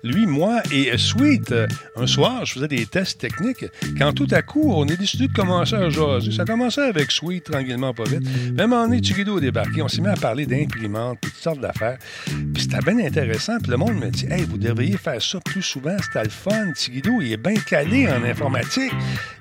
Lui, 0.04 0.26
moi 0.26 0.62
et 0.72 0.96
Sweet, 0.96 1.52
euh, 1.52 1.66
un 1.96 2.06
soir, 2.06 2.44
je 2.44 2.54
faisais 2.54 2.68
des 2.68 2.86
tests 2.86 3.20
techniques. 3.20 3.64
Quand 3.98 4.12
tout 4.12 4.28
à 4.30 4.42
coup, 4.42 4.72
on 4.74 4.86
est 4.86 4.96
décidé 4.96 5.28
de 5.28 5.32
commencer 5.32 5.74
à 5.74 5.90
jaser. 5.90 6.32
Ça 6.32 6.44
commençait 6.44 6.82
avec 6.82 7.10
Sweet, 7.10 7.44
tranquillement, 7.44 7.92
pas 7.94 8.04
vite. 8.04 8.22
Même 8.52 8.72
en 8.72 8.90
est 8.92 9.00
Tigidou 9.00 9.38
a 9.38 9.40
débarqué. 9.40 9.82
On 9.82 9.88
s'est 9.88 10.00
mis 10.00 10.08
à 10.08 10.14
parler 10.14 10.46
d'imprimantes, 10.46 11.18
toutes 11.20 11.34
sortes 11.34 11.60
d'affaires. 11.60 11.98
Puis 12.54 12.62
c'était 12.62 12.78
bien 12.78 13.06
intéressant. 13.06 13.58
Puis 13.58 13.70
le 13.70 13.76
monde 13.76 13.94
me 13.94 14.10
dit 14.10 14.26
Hey, 14.30 14.44
vous 14.44 14.58
devriez 14.58 14.96
faire 14.96 15.20
ça 15.20 15.38
plus 15.40 15.62
souvent. 15.62 15.96
Fun. 16.28 16.72
Tigidou, 16.72 17.20
il 17.22 17.32
est 17.32 17.36
bien 17.36 17.54
calé 17.54 18.08
en 18.08 18.22
informatique. 18.24 18.92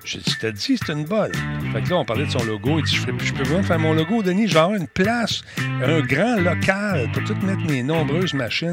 Je, 0.04 0.18
je 0.18 0.38
te 0.38 0.46
dis, 0.46 0.78
c'est 0.78 0.92
une 0.92 1.04
bonne. 1.04 1.32
Fait 1.72 1.82
que 1.82 1.90
là, 1.90 1.96
on 1.96 2.04
parlait 2.04 2.26
de 2.26 2.30
son 2.30 2.44
logo. 2.44 2.78
Il 2.78 2.84
dit 2.84 2.96
Je, 2.96 3.32
peux 3.32 3.42
vraiment 3.42 3.62
faire 3.62 3.78
mon 3.78 3.92
logo, 3.92 4.22
Denis? 4.22 4.48
Je 4.48 4.54
vais 4.54 4.60
avoir 4.60 4.76
une 4.76 4.88
place, 4.88 5.42
un 5.82 6.00
grand 6.00 6.36
local 6.36 7.10
pour 7.12 7.24
tout 7.24 7.36
mettre 7.46 7.64
mes 7.70 7.82
nombreuses 7.82 8.34
machines 8.34 8.72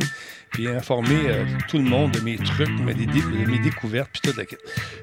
puis 0.56 0.69
informer 0.69 1.19
euh, 1.28 1.44
tout 1.68 1.78
le 1.78 1.84
monde 1.84 2.12
de 2.12 2.22
mes 2.22 2.38
trucs, 2.38 2.69
mes, 2.80 2.94
de 2.94 3.52
mes 3.52 3.60
découvertes, 3.60 4.10
puis 4.13 4.22
toute 4.22 4.38
la. 4.38 4.46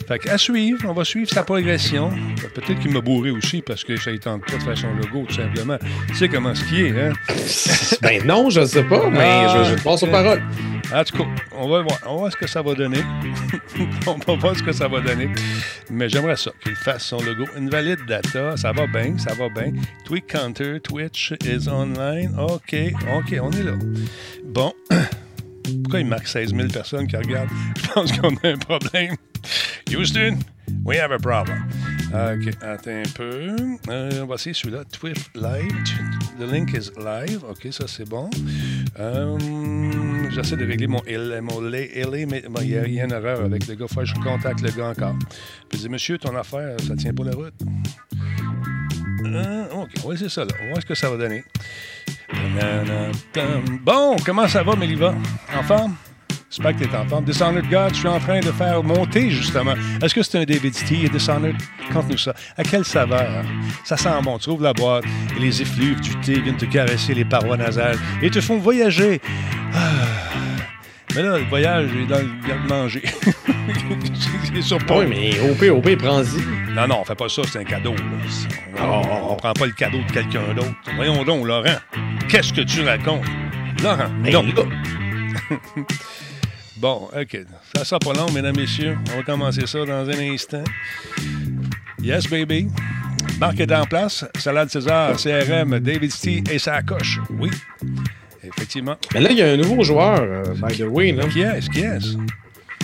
Fait 0.08 0.18
que 0.18 0.30
à 0.30 0.38
suivre, 0.38 0.80
on 0.88 0.94
va 0.94 1.04
suivre 1.04 1.28
sa 1.28 1.42
progression. 1.42 2.10
Peut-être 2.54 2.80
qu'il 2.80 2.90
m'a 2.90 3.02
bourré 3.02 3.30
aussi 3.30 3.60
parce 3.60 3.84
que 3.84 3.96
ça 3.96 4.10
ne 4.10 4.16
tente 4.16 4.46
pas 4.46 4.56
de 4.56 4.62
faire 4.62 4.78
son 4.78 4.94
logo, 4.94 5.26
tout 5.28 5.34
simplement. 5.34 5.76
Tu 6.08 6.14
sais 6.14 6.28
comment 6.30 6.54
ce 6.54 6.64
qui 6.64 6.86
est, 6.86 6.98
hein? 6.98 7.12
Ben 8.00 8.24
non, 8.26 8.48
je 8.48 8.64
sais 8.64 8.84
pas, 8.84 9.10
mais 9.10 9.18
Ah, 9.20 9.64
je, 9.64 9.70
je 9.70 9.74
te 9.74 9.82
passe 9.82 10.02
aux 10.02 10.06
paroles. 10.06 10.42
En 10.94 11.04
tout 11.04 11.18
cas, 11.18 11.28
on 11.52 11.68
va 11.68 11.82
voir. 11.82 11.98
On 12.06 12.12
va 12.12 12.18
voir 12.20 12.32
ce 12.32 12.36
que 12.36 12.46
ça 12.46 12.62
va 12.62 12.74
donner. 12.74 13.02
on 14.06 14.14
va 14.14 14.34
voir 14.36 14.56
ce 14.56 14.62
que 14.62 14.72
ça 14.72 14.88
va 14.88 15.00
donner. 15.00 15.28
Mais 15.90 16.08
j'aimerais 16.08 16.36
ça, 16.36 16.50
qu'il 16.62 16.74
fasse 16.76 17.04
son 17.04 17.18
logo. 17.18 17.44
Invalid 17.56 17.98
data, 18.06 18.56
ça 18.56 18.72
va 18.72 18.86
bien, 18.86 19.18
ça 19.18 19.34
va 19.34 19.50
bien. 19.50 19.72
Tweet 20.06 20.26
counter, 20.26 20.80
Twitch 20.80 21.34
is 21.44 21.68
online. 21.68 22.34
OK, 22.38 22.74
OK, 23.14 23.36
on 23.40 23.50
est 23.52 23.62
là. 23.62 23.72
Bon. 24.44 24.72
Pourquoi 25.82 26.00
il 26.00 26.06
marque 26.06 26.26
16 26.26 26.54
000 26.54 26.68
personnes 26.68 27.06
qui 27.06 27.16
regardent? 27.16 27.50
Je 27.76 27.88
pense 27.92 28.12
qu'on 28.18 28.34
a 28.36 28.48
un 28.48 28.56
problème. 28.58 29.16
Houston, 29.90 30.38
we 30.84 30.98
have 30.98 31.12
a 31.12 31.18
problem. 31.18 31.58
OK, 32.12 32.54
attends 32.62 32.90
un 32.90 33.10
peu. 33.14 33.56
Euh, 33.88 34.10
on 34.22 34.26
va 34.26 34.34
essayer 34.34 34.52
celui-là. 34.54 34.84
Twitch 34.84 35.18
live. 35.34 35.72
The 36.38 36.50
link 36.52 36.72
is 36.74 36.90
live. 36.98 37.42
OK, 37.48 37.68
ça 37.70 37.86
c'est 37.88 38.08
bon. 38.08 38.28
Euh, 39.00 39.38
J'essaie 40.30 40.56
de 40.56 40.66
régler 40.66 40.86
mon 40.86 41.02
L, 41.06 41.40
mon 41.42 41.60
LA, 41.60 42.26
mais 42.26 42.42
il 42.62 42.68
y, 42.68 42.76
a- 42.76 42.86
une 43.04 43.12
erreur 43.12 43.40
avec 43.44 43.66
le 43.66 43.74
gars. 43.74 43.86
Faut 43.88 44.00
que 44.00 44.06
je 44.06 44.14
contacte 44.14 44.60
le 44.60 44.70
gars 44.70 44.88
encore. 44.90 45.16
Je 45.72 45.78
dis, 45.78 45.88
monsieur, 45.88 46.18
ton 46.18 46.34
affaire, 46.36 46.76
ça 46.86 46.94
tient 46.96 47.12
pas 47.14 47.24
la 47.24 47.32
route. 47.32 47.54
Euh, 49.36 49.64
OK, 49.82 49.90
on 50.04 50.08
va 50.08 50.14
essayer 50.14 50.28
ça 50.28 50.42
là. 50.44 50.50
On 50.60 50.62
va 50.64 50.68
voir 50.70 50.82
ce 50.82 50.86
que 50.86 50.94
ça 50.94 51.10
va 51.10 51.16
donner? 51.16 51.44
Bon, 53.82 54.16
comment 54.24 54.48
ça 54.48 54.62
va, 54.62 54.76
Méliva? 54.76 55.14
En 55.56 55.62
forme? 55.62 55.96
J'espère 56.50 56.76
que 56.76 56.84
tu 56.84 56.90
es 56.90 56.96
en 56.96 57.06
forme. 57.06 57.24
Dishonored 57.24 57.70
God, 57.70 57.94
je 57.94 58.00
suis 58.00 58.08
en 58.08 58.20
train 58.20 58.40
de 58.40 58.52
faire 58.52 58.82
monter, 58.82 59.30
justement. 59.30 59.74
Est-ce 60.02 60.14
que 60.14 60.22
c'est 60.22 60.38
un 60.38 60.44
David 60.44 60.74
T 60.74 61.08
Dishonored? 61.08 61.56
Conte-nous 61.92 62.18
ça. 62.18 62.34
À 62.58 62.62
quelle 62.62 62.84
saveur? 62.84 63.42
Ça 63.84 63.96
sent 63.96 64.10
bon. 64.22 64.38
Tu 64.38 64.50
ouvres 64.50 64.64
la 64.64 64.74
boîte 64.74 65.04
et 65.34 65.40
les 65.40 65.62
effluves 65.62 66.00
du 66.00 66.14
thé 66.20 66.40
viennent 66.40 66.58
te 66.58 66.66
caresser 66.66 67.14
les 67.14 67.24
parois 67.24 67.56
nasales 67.56 67.98
et 68.20 68.30
te 68.30 68.40
font 68.42 68.58
voyager. 68.58 69.22
Ah. 69.74 70.11
Mais 71.14 71.22
là, 71.22 71.38
le 71.38 71.44
voyage 71.44 71.90
est 71.94 72.06
dans 72.06 72.18
le 72.18 72.48
garde-manger. 72.48 73.02
c'est 74.54 74.62
sur 74.62 74.78
Oui, 74.90 75.06
mais 75.08 75.30
OP, 75.40 75.62
OP, 75.70 75.96
prends-y. 75.96 76.40
non, 76.74 76.86
non, 76.88 76.98
on 77.00 77.04
fait 77.04 77.14
pas 77.14 77.28
ça, 77.28 77.42
c'est 77.50 77.58
un 77.58 77.64
cadeau. 77.64 77.94
là. 77.94 78.02
On, 78.80 79.02
Oh. 79.02 79.28
on 79.30 79.36
prend 79.36 79.52
pas 79.52 79.66
le 79.66 79.72
cadeau 79.72 79.98
de 79.98 80.10
quelqu'un 80.12 80.54
d'autre. 80.54 80.74
Voyons 80.96 81.22
donc, 81.24 81.46
Laurent. 81.46 81.76
Qu'est-ce 82.28 82.52
que 82.52 82.62
tu 82.62 82.82
racontes? 82.82 83.24
Laurent, 83.82 84.08
Ben 84.22 84.32
non. 84.32 84.42
là, 84.42 84.62
Bon, 86.78 87.08
OK. 87.16 87.38
Ça 87.76 87.84
sera 87.84 87.98
pas 88.00 88.12
long, 88.12 88.30
mesdames, 88.32 88.56
messieurs. 88.56 88.96
On 89.12 89.18
va 89.18 89.22
commencer 89.22 89.66
ça 89.66 89.84
dans 89.84 90.08
un 90.08 90.18
instant. 90.32 90.64
Yes, 92.02 92.26
baby. 92.28 92.68
Marc 93.38 93.60
est 93.60 93.72
en 93.72 93.84
place. 93.84 94.24
Salade 94.38 94.68
César, 94.70 95.14
CRM, 95.16 95.78
David 95.78 96.10
Stee 96.10 96.42
et 96.50 96.58
sa 96.58 96.82
coche. 96.82 97.20
Oui. 97.30 97.50
Effectivement. 98.44 98.96
Mais 99.14 99.20
là, 99.20 99.30
il 99.30 99.38
y 99.38 99.42
a 99.42 99.50
un 99.52 99.56
nouveau 99.56 99.82
joueur, 99.82 100.20
euh, 100.20 100.42
by 100.54 100.76
the 100.76 100.82
way. 100.88 101.12
Là. 101.12 101.26
Qui 101.28 101.40
est-ce? 101.42 101.70
Qui 101.70 101.80
est-ce? 101.80 102.16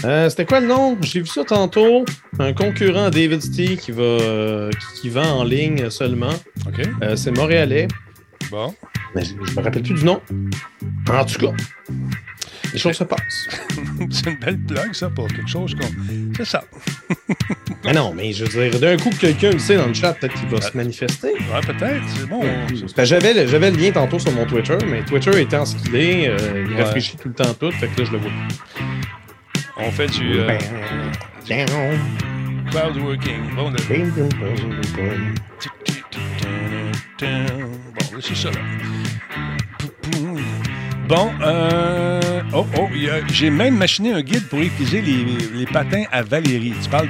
Euh, 0.05 0.29
C'était 0.31 0.45
quoi 0.45 0.61
le 0.61 0.69
nom? 0.69 0.97
J'ai 1.01 1.21
vu 1.21 1.27
ça 1.27 1.43
tantôt. 1.45 2.05
Un 2.39 2.53
concurrent 2.53 3.05
à 3.07 3.11
David 3.11 3.41
Stee 3.43 3.77
qui, 3.77 3.91
va, 3.91 4.03
euh, 4.03 4.71
qui, 4.71 5.01
qui 5.01 5.09
vend 5.09 5.41
en 5.41 5.45
ligne 5.45 5.91
seulement. 5.91 6.35
OK. 6.67 6.87
Euh, 7.03 7.17
C'est 7.17 7.33
montréalais. 7.37 7.89
Bon. 8.51 8.73
Mais 9.15 9.25
je, 9.25 9.31
je 9.45 9.57
me 9.57 9.63
rappelle 9.63 9.83
plus 9.83 9.95
du 9.95 10.05
nom. 10.05 10.21
En 11.11 11.25
tout 11.25 11.39
cas, 11.47 11.53
les 12.73 12.79
choses 12.79 12.97
se 12.97 13.05
passent. 13.05 13.49
c'est 14.11 14.27
une 14.31 14.37
belle 14.37 14.57
blague, 14.57 14.93
ça, 14.95 15.09
pour 15.11 15.29
quelque 15.29 15.49
chose 15.49 15.75
qu'on. 15.75 15.89
C'est 16.37 16.45
ça. 16.45 16.63
Mais 17.85 17.93
non, 17.93 18.13
mais 18.15 18.33
je 18.33 18.45
veux 18.45 18.69
dire, 18.71 18.81
d'un 18.81 18.97
coup, 18.97 19.11
quelqu'un 19.11 19.53
le 19.53 19.59
sait 19.59 19.77
dans 19.77 19.87
le 19.87 19.95
chat, 19.95 20.13
peut-être 20.15 20.35
qu'il 20.35 20.49
va 20.49 20.61
se 20.61 20.77
manifester. 20.77 21.29
Ouais, 21.33 21.61
peut-être. 21.65 22.03
C'est 22.17 22.29
bon. 22.29 22.41
Que 22.97 23.05
J'avais 23.05 23.35
le, 23.71 23.77
lien 23.77 23.93
tantôt 23.93 24.19
sur 24.19 24.33
mon 24.33 24.45
Twitter, 24.47 24.77
mais 24.87 25.03
Twitter 25.05 25.41
étant 25.41 25.65
ce 25.65 25.77
qu'il 25.77 25.95
est, 25.95 26.29
euh, 26.29 26.65
il 26.69 26.75
Ouais. 26.75 26.83
réfléchit 26.83 27.17
tout 27.17 27.29
le 27.29 27.35
temps 27.35 27.55
tout, 27.55 27.71
fait 27.71 27.87
que 27.89 28.01
là, 28.01 28.07
je 28.07 28.13
le 28.13 28.19
vois. 28.19 28.31
On 29.79 29.91
fait 29.93 30.09
du 30.09 30.41
euh, 30.41 30.59
Ben, 31.49 31.67
crowd 32.71 32.97
working. 32.99 33.55
Bon, 33.55 33.71
de- 33.71 33.79
Bon, 37.21 38.21
c'est 38.21 38.37
ça, 38.37 38.51
là. 38.51 38.59
Bon, 41.09 41.31
euh... 41.41 42.21
Oh, 42.53 42.67
oh, 42.79 42.87
j'ai 43.33 43.49
même 43.49 43.79
machiné 43.79 44.13
un 44.13 44.21
guide 44.21 44.47
pour 44.49 44.61
utiliser 44.61 45.01
les, 45.01 45.65
patins 45.65 46.05
à 46.13 46.23
Valérie. 46.23 46.75
Tu 46.83 46.89
parles 46.91 47.09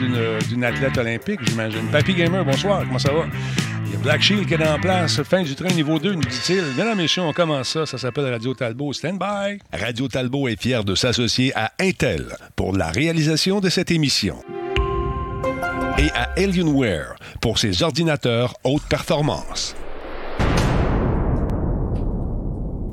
d'une 0.49 0.63
athlète 0.63 0.97
olympique, 0.97 1.41
j'imagine. 1.43 1.85
Papy 1.91 2.15
Gamer, 2.15 2.45
bonsoir, 2.45 2.83
comment 2.87 3.01
ça 3.01 3.13
va? 3.13 3.27
Il 3.87 3.93
y 3.93 3.97
a 3.97 3.99
Black 3.99 4.23
Shield 4.23 4.47
qui 4.47 4.55
est 4.55 4.69
en 4.69 4.79
place. 4.79 5.21
Fin 5.25 5.43
du 5.43 5.57
train 5.57 5.75
niveau 5.75 5.99
2, 5.99 6.15
nous 6.15 6.21
dit-il. 6.21 6.63
Mesdames 6.77 6.93
et 6.93 7.03
messieurs, 7.03 7.23
on 7.23 7.33
commence 7.33 7.71
ça. 7.71 7.87
Ça 7.87 7.99
s'appelle 7.99 8.31
Radio 8.31 8.55
Talbot. 8.55 8.93
Stand 8.93 9.19
by. 9.19 9.59
Radio 9.73 10.07
Talbot 10.07 10.47
est 10.47 10.61
fier 10.61 10.85
de 10.85 10.95
s'associer 10.95 11.53
à 11.57 11.73
Intel 11.81 12.37
pour 12.55 12.77
la 12.77 12.93
réalisation 12.93 13.59
de 13.59 13.69
cette 13.69 13.91
émission. 13.91 14.37
Et 15.99 16.11
à 16.15 16.31
Alienware 16.37 17.17
pour 17.41 17.59
ses 17.59 17.83
ordinateurs 17.83 18.55
haute 18.63 18.85
performance. 18.89 19.75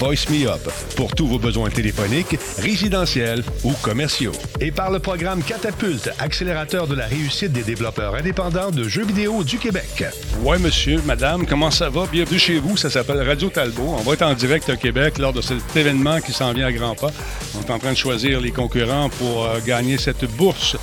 Voice 0.00 0.30
Me 0.30 0.48
Up 0.48 0.66
pour 0.96 1.14
tous 1.14 1.26
vos 1.26 1.38
besoins 1.38 1.68
téléphoniques, 1.68 2.38
résidentiels 2.56 3.44
ou 3.64 3.72
commerciaux. 3.82 4.32
Et 4.58 4.72
par 4.72 4.90
le 4.90 4.98
programme 4.98 5.42
Catapulte, 5.42 6.10
accélérateur 6.18 6.86
de 6.86 6.94
la 6.94 7.06
réussite 7.06 7.52
des 7.52 7.62
développeurs 7.62 8.14
indépendants 8.14 8.70
de 8.70 8.84
jeux 8.84 9.04
vidéo 9.04 9.44
du 9.44 9.58
Québec. 9.58 10.04
Ouais, 10.42 10.58
monsieur, 10.58 11.02
madame, 11.04 11.44
comment 11.44 11.70
ça 11.70 11.90
va? 11.90 12.06
Bienvenue 12.10 12.38
chez 12.38 12.58
vous. 12.58 12.78
Ça 12.78 12.88
s'appelle 12.88 13.20
Radio 13.20 13.50
Talbot. 13.50 13.94
On 13.98 14.02
va 14.02 14.14
être 14.14 14.22
en 14.22 14.32
direct 14.32 14.70
au 14.70 14.76
Québec 14.76 15.18
lors 15.18 15.34
de 15.34 15.42
cet 15.42 15.76
événement 15.76 16.20
qui 16.20 16.32
s'en 16.32 16.54
vient 16.54 16.68
à 16.68 16.72
grands 16.72 16.94
pas. 16.94 17.10
On 17.54 17.60
est 17.60 17.70
en 17.70 17.78
train 17.78 17.92
de 17.92 17.98
choisir 17.98 18.40
les 18.40 18.52
concurrents 18.52 19.10
pour 19.10 19.44
euh, 19.44 19.58
gagner 19.66 19.98
cette 19.98 20.24
bourse 20.24 20.78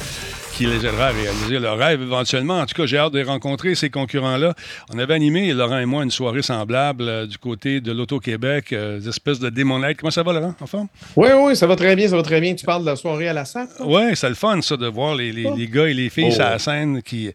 qui 0.57 0.65
les 0.65 0.85
aidera 0.87 1.07
à 1.07 1.11
réaliser 1.11 1.59
leur 1.59 1.77
rêve 1.77 2.01
éventuellement. 2.01 2.59
En 2.59 2.65
tout 2.65 2.73
cas, 2.73 2.87
j'ai 2.87 2.97
hâte 2.97 3.13
de 3.13 3.23
rencontrer 3.23 3.75
ces 3.75 3.91
concurrents-là. 3.91 4.55
On 4.91 4.97
avait 4.97 5.13
animé, 5.13 5.53
Laurent 5.53 5.77
et 5.77 5.85
moi, 5.85 6.03
une 6.03 6.09
soirée 6.09 6.41
semblable 6.41 7.03
euh, 7.07 7.25
du 7.27 7.37
côté 7.37 7.79
de 7.79 7.91
l'Auto-Québec, 7.91 8.73
euh, 8.73 8.99
des 8.99 9.07
espèces 9.09 9.39
de 9.39 9.49
démonnettes. 9.49 9.97
Comment 9.99 10.09
ça 10.09 10.23
va, 10.23 10.33
Laurent, 10.33 10.55
en 10.59 10.65
forme? 10.65 10.87
Oui, 11.15 11.29
oui, 11.37 11.55
ça 11.55 11.67
va 11.67 11.75
très 11.75 11.95
bien, 11.95 12.07
ça 12.07 12.15
va 12.15 12.23
très 12.23 12.41
bien. 12.41 12.55
Tu 12.55 12.65
parles 12.65 12.81
de 12.81 12.87
la 12.89 12.95
soirée 12.95 13.27
à 13.27 13.33
la 13.33 13.45
SAC? 13.45 13.69
là? 13.79 13.85
Ouais, 13.85 14.15
c'est 14.15 14.29
le 14.29 14.35
fun, 14.35 14.59
ça, 14.63 14.75
de 14.77 14.87
voir 14.87 15.13
les, 15.15 15.31
les- 15.31 15.51
les 15.55 15.67
gars 15.67 15.87
et 15.87 15.93
les 15.93 16.09
filles 16.09 16.29
Oh. 16.29 16.33
sur 16.33 16.43
la 16.43 16.57
scène 16.59 17.03
qui 17.03 17.31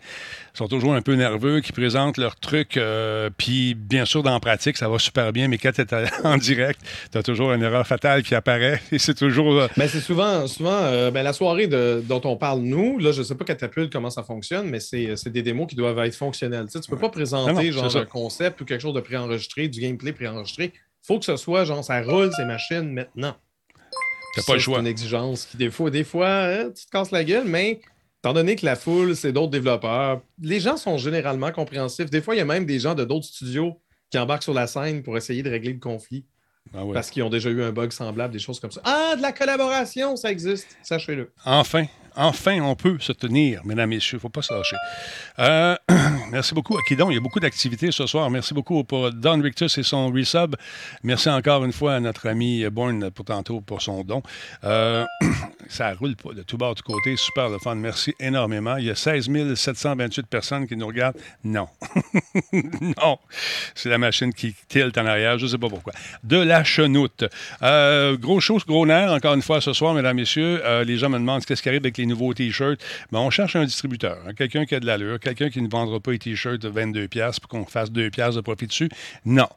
sont 0.54 0.68
toujours 0.68 0.94
un 0.94 1.00
peu 1.02 1.14
nerveux, 1.14 1.60
qui 1.60 1.72
présentent 1.72 2.18
leurs 2.18 2.36
trucs. 2.36 2.76
euh, 2.76 3.30
Puis, 3.36 3.74
bien 3.74 4.04
sûr, 4.04 4.22
dans 4.22 4.32
la 4.32 4.40
pratique, 4.40 4.76
ça 4.76 4.88
va 4.88 4.98
super 4.98 5.32
bien, 5.32 5.48
mais 5.48 5.56
quand 5.58 5.72
tu 5.72 5.80
es 5.80 5.86
en 6.24 6.36
direct, 6.36 6.80
tu 7.10 7.16
as 7.18 7.22
toujours 7.22 7.52
une 7.52 7.62
erreur 7.62 7.86
fatale 7.86 8.22
qui 8.22 8.34
apparaît. 8.34 8.80
Et 8.92 8.98
c'est 8.98 9.14
toujours. 9.14 9.52
euh, 9.60 9.68
Ben, 9.76 9.88
c'est 9.88 10.00
souvent, 10.00 10.46
souvent 10.46 10.70
euh, 10.82 11.10
ben, 11.10 11.22
la 11.22 11.32
soirée 11.32 11.66
de- 11.68 12.02
dont 12.06 12.20
on 12.24 12.36
parle, 12.36 12.60
nous, 12.60 12.98
là, 12.98 13.12
je 13.12 13.20
ne 13.20 13.24
sais 13.24 13.34
pas 13.34 13.44
Catapulte 13.44 13.92
comment 13.92 14.10
ça 14.10 14.22
fonctionne, 14.22 14.68
mais 14.68 14.80
c'est 14.80 15.16
c'est 15.16 15.30
des 15.30 15.42
démos 15.42 15.66
qui 15.68 15.74
doivent 15.76 15.98
être 16.00 16.14
fonctionnelles. 16.14 16.66
Tu 16.70 16.78
ne 16.78 16.82
peux 16.82 16.98
pas 16.98 17.08
présenter 17.10 17.52
non, 17.52 17.60
c'est 17.60 17.72
genre 17.72 17.96
un 17.96 18.04
concept 18.04 18.60
ou 18.60 18.64
quelque 18.64 18.80
chose 18.82 18.94
de 18.94 19.00
préenregistré, 19.00 19.68
du 19.68 19.80
gameplay 19.80 20.12
préenregistré. 20.12 20.72
Il 20.74 21.06
faut 21.06 21.18
que 21.18 21.24
ce 21.24 21.36
soit 21.36 21.64
genre 21.64 21.82
ça 21.82 22.00
roule 22.02 22.30
ces 22.36 22.44
machines 22.44 22.92
maintenant. 22.92 23.34
T'as 24.34 24.42
pas 24.42 24.52
le 24.54 24.58
C'est 24.60 24.64
choix. 24.64 24.78
une 24.80 24.86
exigence 24.86 25.44
qui, 25.46 25.56
des 25.56 25.70
fois, 25.70 25.90
des 25.90 26.04
fois 26.04 26.28
hein, 26.28 26.70
tu 26.74 26.86
te 26.86 26.90
casses 26.90 27.10
la 27.10 27.22
gueule, 27.24 27.44
mais 27.46 27.80
étant 28.22 28.34
donné 28.34 28.54
que 28.54 28.64
la 28.64 28.76
foule, 28.76 29.16
c'est 29.16 29.32
d'autres 29.32 29.50
développeurs, 29.50 30.22
les 30.40 30.60
gens 30.60 30.76
sont 30.76 30.96
généralement 30.96 31.50
compréhensifs. 31.50 32.08
Des 32.08 32.22
fois, 32.22 32.36
il 32.36 32.38
y 32.38 32.40
a 32.40 32.44
même 32.44 32.64
des 32.64 32.78
gens 32.78 32.94
de 32.94 33.04
d'autres 33.04 33.26
studios 33.26 33.80
qui 34.10 34.18
embarquent 34.18 34.44
sur 34.44 34.54
la 34.54 34.68
scène 34.68 35.02
pour 35.02 35.16
essayer 35.16 35.42
de 35.42 35.50
régler 35.50 35.72
le 35.72 35.80
conflit 35.80 36.24
ah 36.72 36.84
ouais. 36.84 36.94
parce 36.94 37.10
qu'ils 37.10 37.24
ont 37.24 37.30
déjà 37.30 37.50
eu 37.50 37.64
un 37.64 37.72
bug 37.72 37.90
semblable, 37.90 38.32
des 38.32 38.38
choses 38.38 38.60
comme 38.60 38.70
ça. 38.70 38.80
Ah, 38.84 39.14
de 39.16 39.22
la 39.22 39.32
collaboration, 39.32 40.14
ça 40.14 40.30
existe, 40.30 40.76
sachez-le. 40.84 41.32
Enfin, 41.44 41.86
enfin, 42.16 42.60
on 42.60 42.74
peut 42.74 42.96
se 43.00 43.12
tenir, 43.12 43.62
mesdames, 43.64 43.90
messieurs. 43.90 44.18
faut 44.18 44.28
pas 44.28 44.42
se 44.42 44.52
lâcher. 44.52 44.76
Euh, 45.38 45.76
merci 46.30 46.54
beaucoup. 46.54 46.74
OK, 46.74 46.96
donc, 46.96 47.10
il 47.10 47.14
y 47.14 47.18
a 47.18 47.20
beaucoup 47.20 47.40
d'activités 47.40 47.90
ce 47.92 48.06
soir. 48.06 48.30
Merci 48.30 48.54
beaucoup 48.54 48.84
pour 48.84 49.10
Don 49.12 49.40
Rictus 49.40 49.76
et 49.78 49.82
son 49.82 50.10
resub. 50.10 50.56
Merci 51.02 51.28
encore 51.28 51.64
une 51.64 51.72
fois 51.72 51.94
à 51.94 52.00
notre 52.00 52.28
ami 52.28 52.64
Bourne 52.70 53.10
pour 53.10 53.24
tantôt 53.24 53.60
pour 53.60 53.82
son 53.82 54.02
don. 54.04 54.22
Euh, 54.64 55.04
ça 55.68 55.92
roule 55.94 56.14
de 56.34 56.42
tout 56.42 56.56
bord, 56.56 56.74
de 56.74 56.80
tout 56.80 56.92
côté. 56.92 57.16
Super 57.16 57.48
le 57.48 57.58
fun. 57.58 57.74
Merci 57.74 58.14
énormément. 58.20 58.76
Il 58.76 58.86
y 58.86 58.90
a 58.90 58.94
16 58.94 59.54
728 59.54 60.26
personnes 60.26 60.66
qui 60.66 60.76
nous 60.76 60.86
regardent. 60.86 61.16
Non. 61.44 61.68
non. 62.52 63.18
C'est 63.74 63.88
la 63.88 63.98
machine 63.98 64.32
qui 64.32 64.54
tilte 64.68 64.96
en 64.98 65.06
arrière. 65.06 65.38
Je 65.38 65.44
ne 65.44 65.50
sais 65.50 65.58
pas 65.58 65.68
pourquoi. 65.68 65.92
De 66.22 66.36
la 66.36 66.64
chenoute. 66.64 67.24
Euh, 67.62 68.16
gros 68.16 68.40
chose, 68.40 68.64
gros 68.64 68.86
nerf, 68.86 69.12
encore 69.12 69.34
une 69.34 69.42
fois 69.42 69.60
ce 69.60 69.72
soir, 69.72 69.94
mesdames, 69.94 70.16
messieurs. 70.16 70.60
Euh, 70.64 70.84
les 70.84 70.98
gens 70.98 71.08
me 71.08 71.18
demandent 71.18 71.44
qu'est-ce 71.44 71.62
qui 71.62 71.68
arrive 71.68 71.82
avec 71.82 71.98
les 71.98 72.01
nouveaux 72.06 72.34
T-shirts. 72.34 72.80
Ben, 73.10 73.18
on 73.20 73.30
cherche 73.30 73.56
un 73.56 73.64
distributeur. 73.64 74.18
hein. 74.26 74.32
quelqu'un 74.34 74.64
qui 74.64 74.74
a 74.74 74.80
de 74.80 74.86
l'allure. 74.86 75.18
Quelqu'un 75.20 75.50
qui 75.50 75.60
ne 75.62 75.68
vendra 75.68 76.00
pas 76.00 76.12
les 76.12 76.18
T-shirts 76.18 76.60
de 76.60 76.70
22$ 76.70 77.08
piastres 77.08 77.40
pour 77.40 77.50
qu'on 77.50 77.64
fasse 77.64 77.90
2$ 77.90 78.10
piastres 78.10 78.36
de 78.36 78.40
profit 78.40 78.66
dessus. 78.66 78.88
Non. 79.24 79.48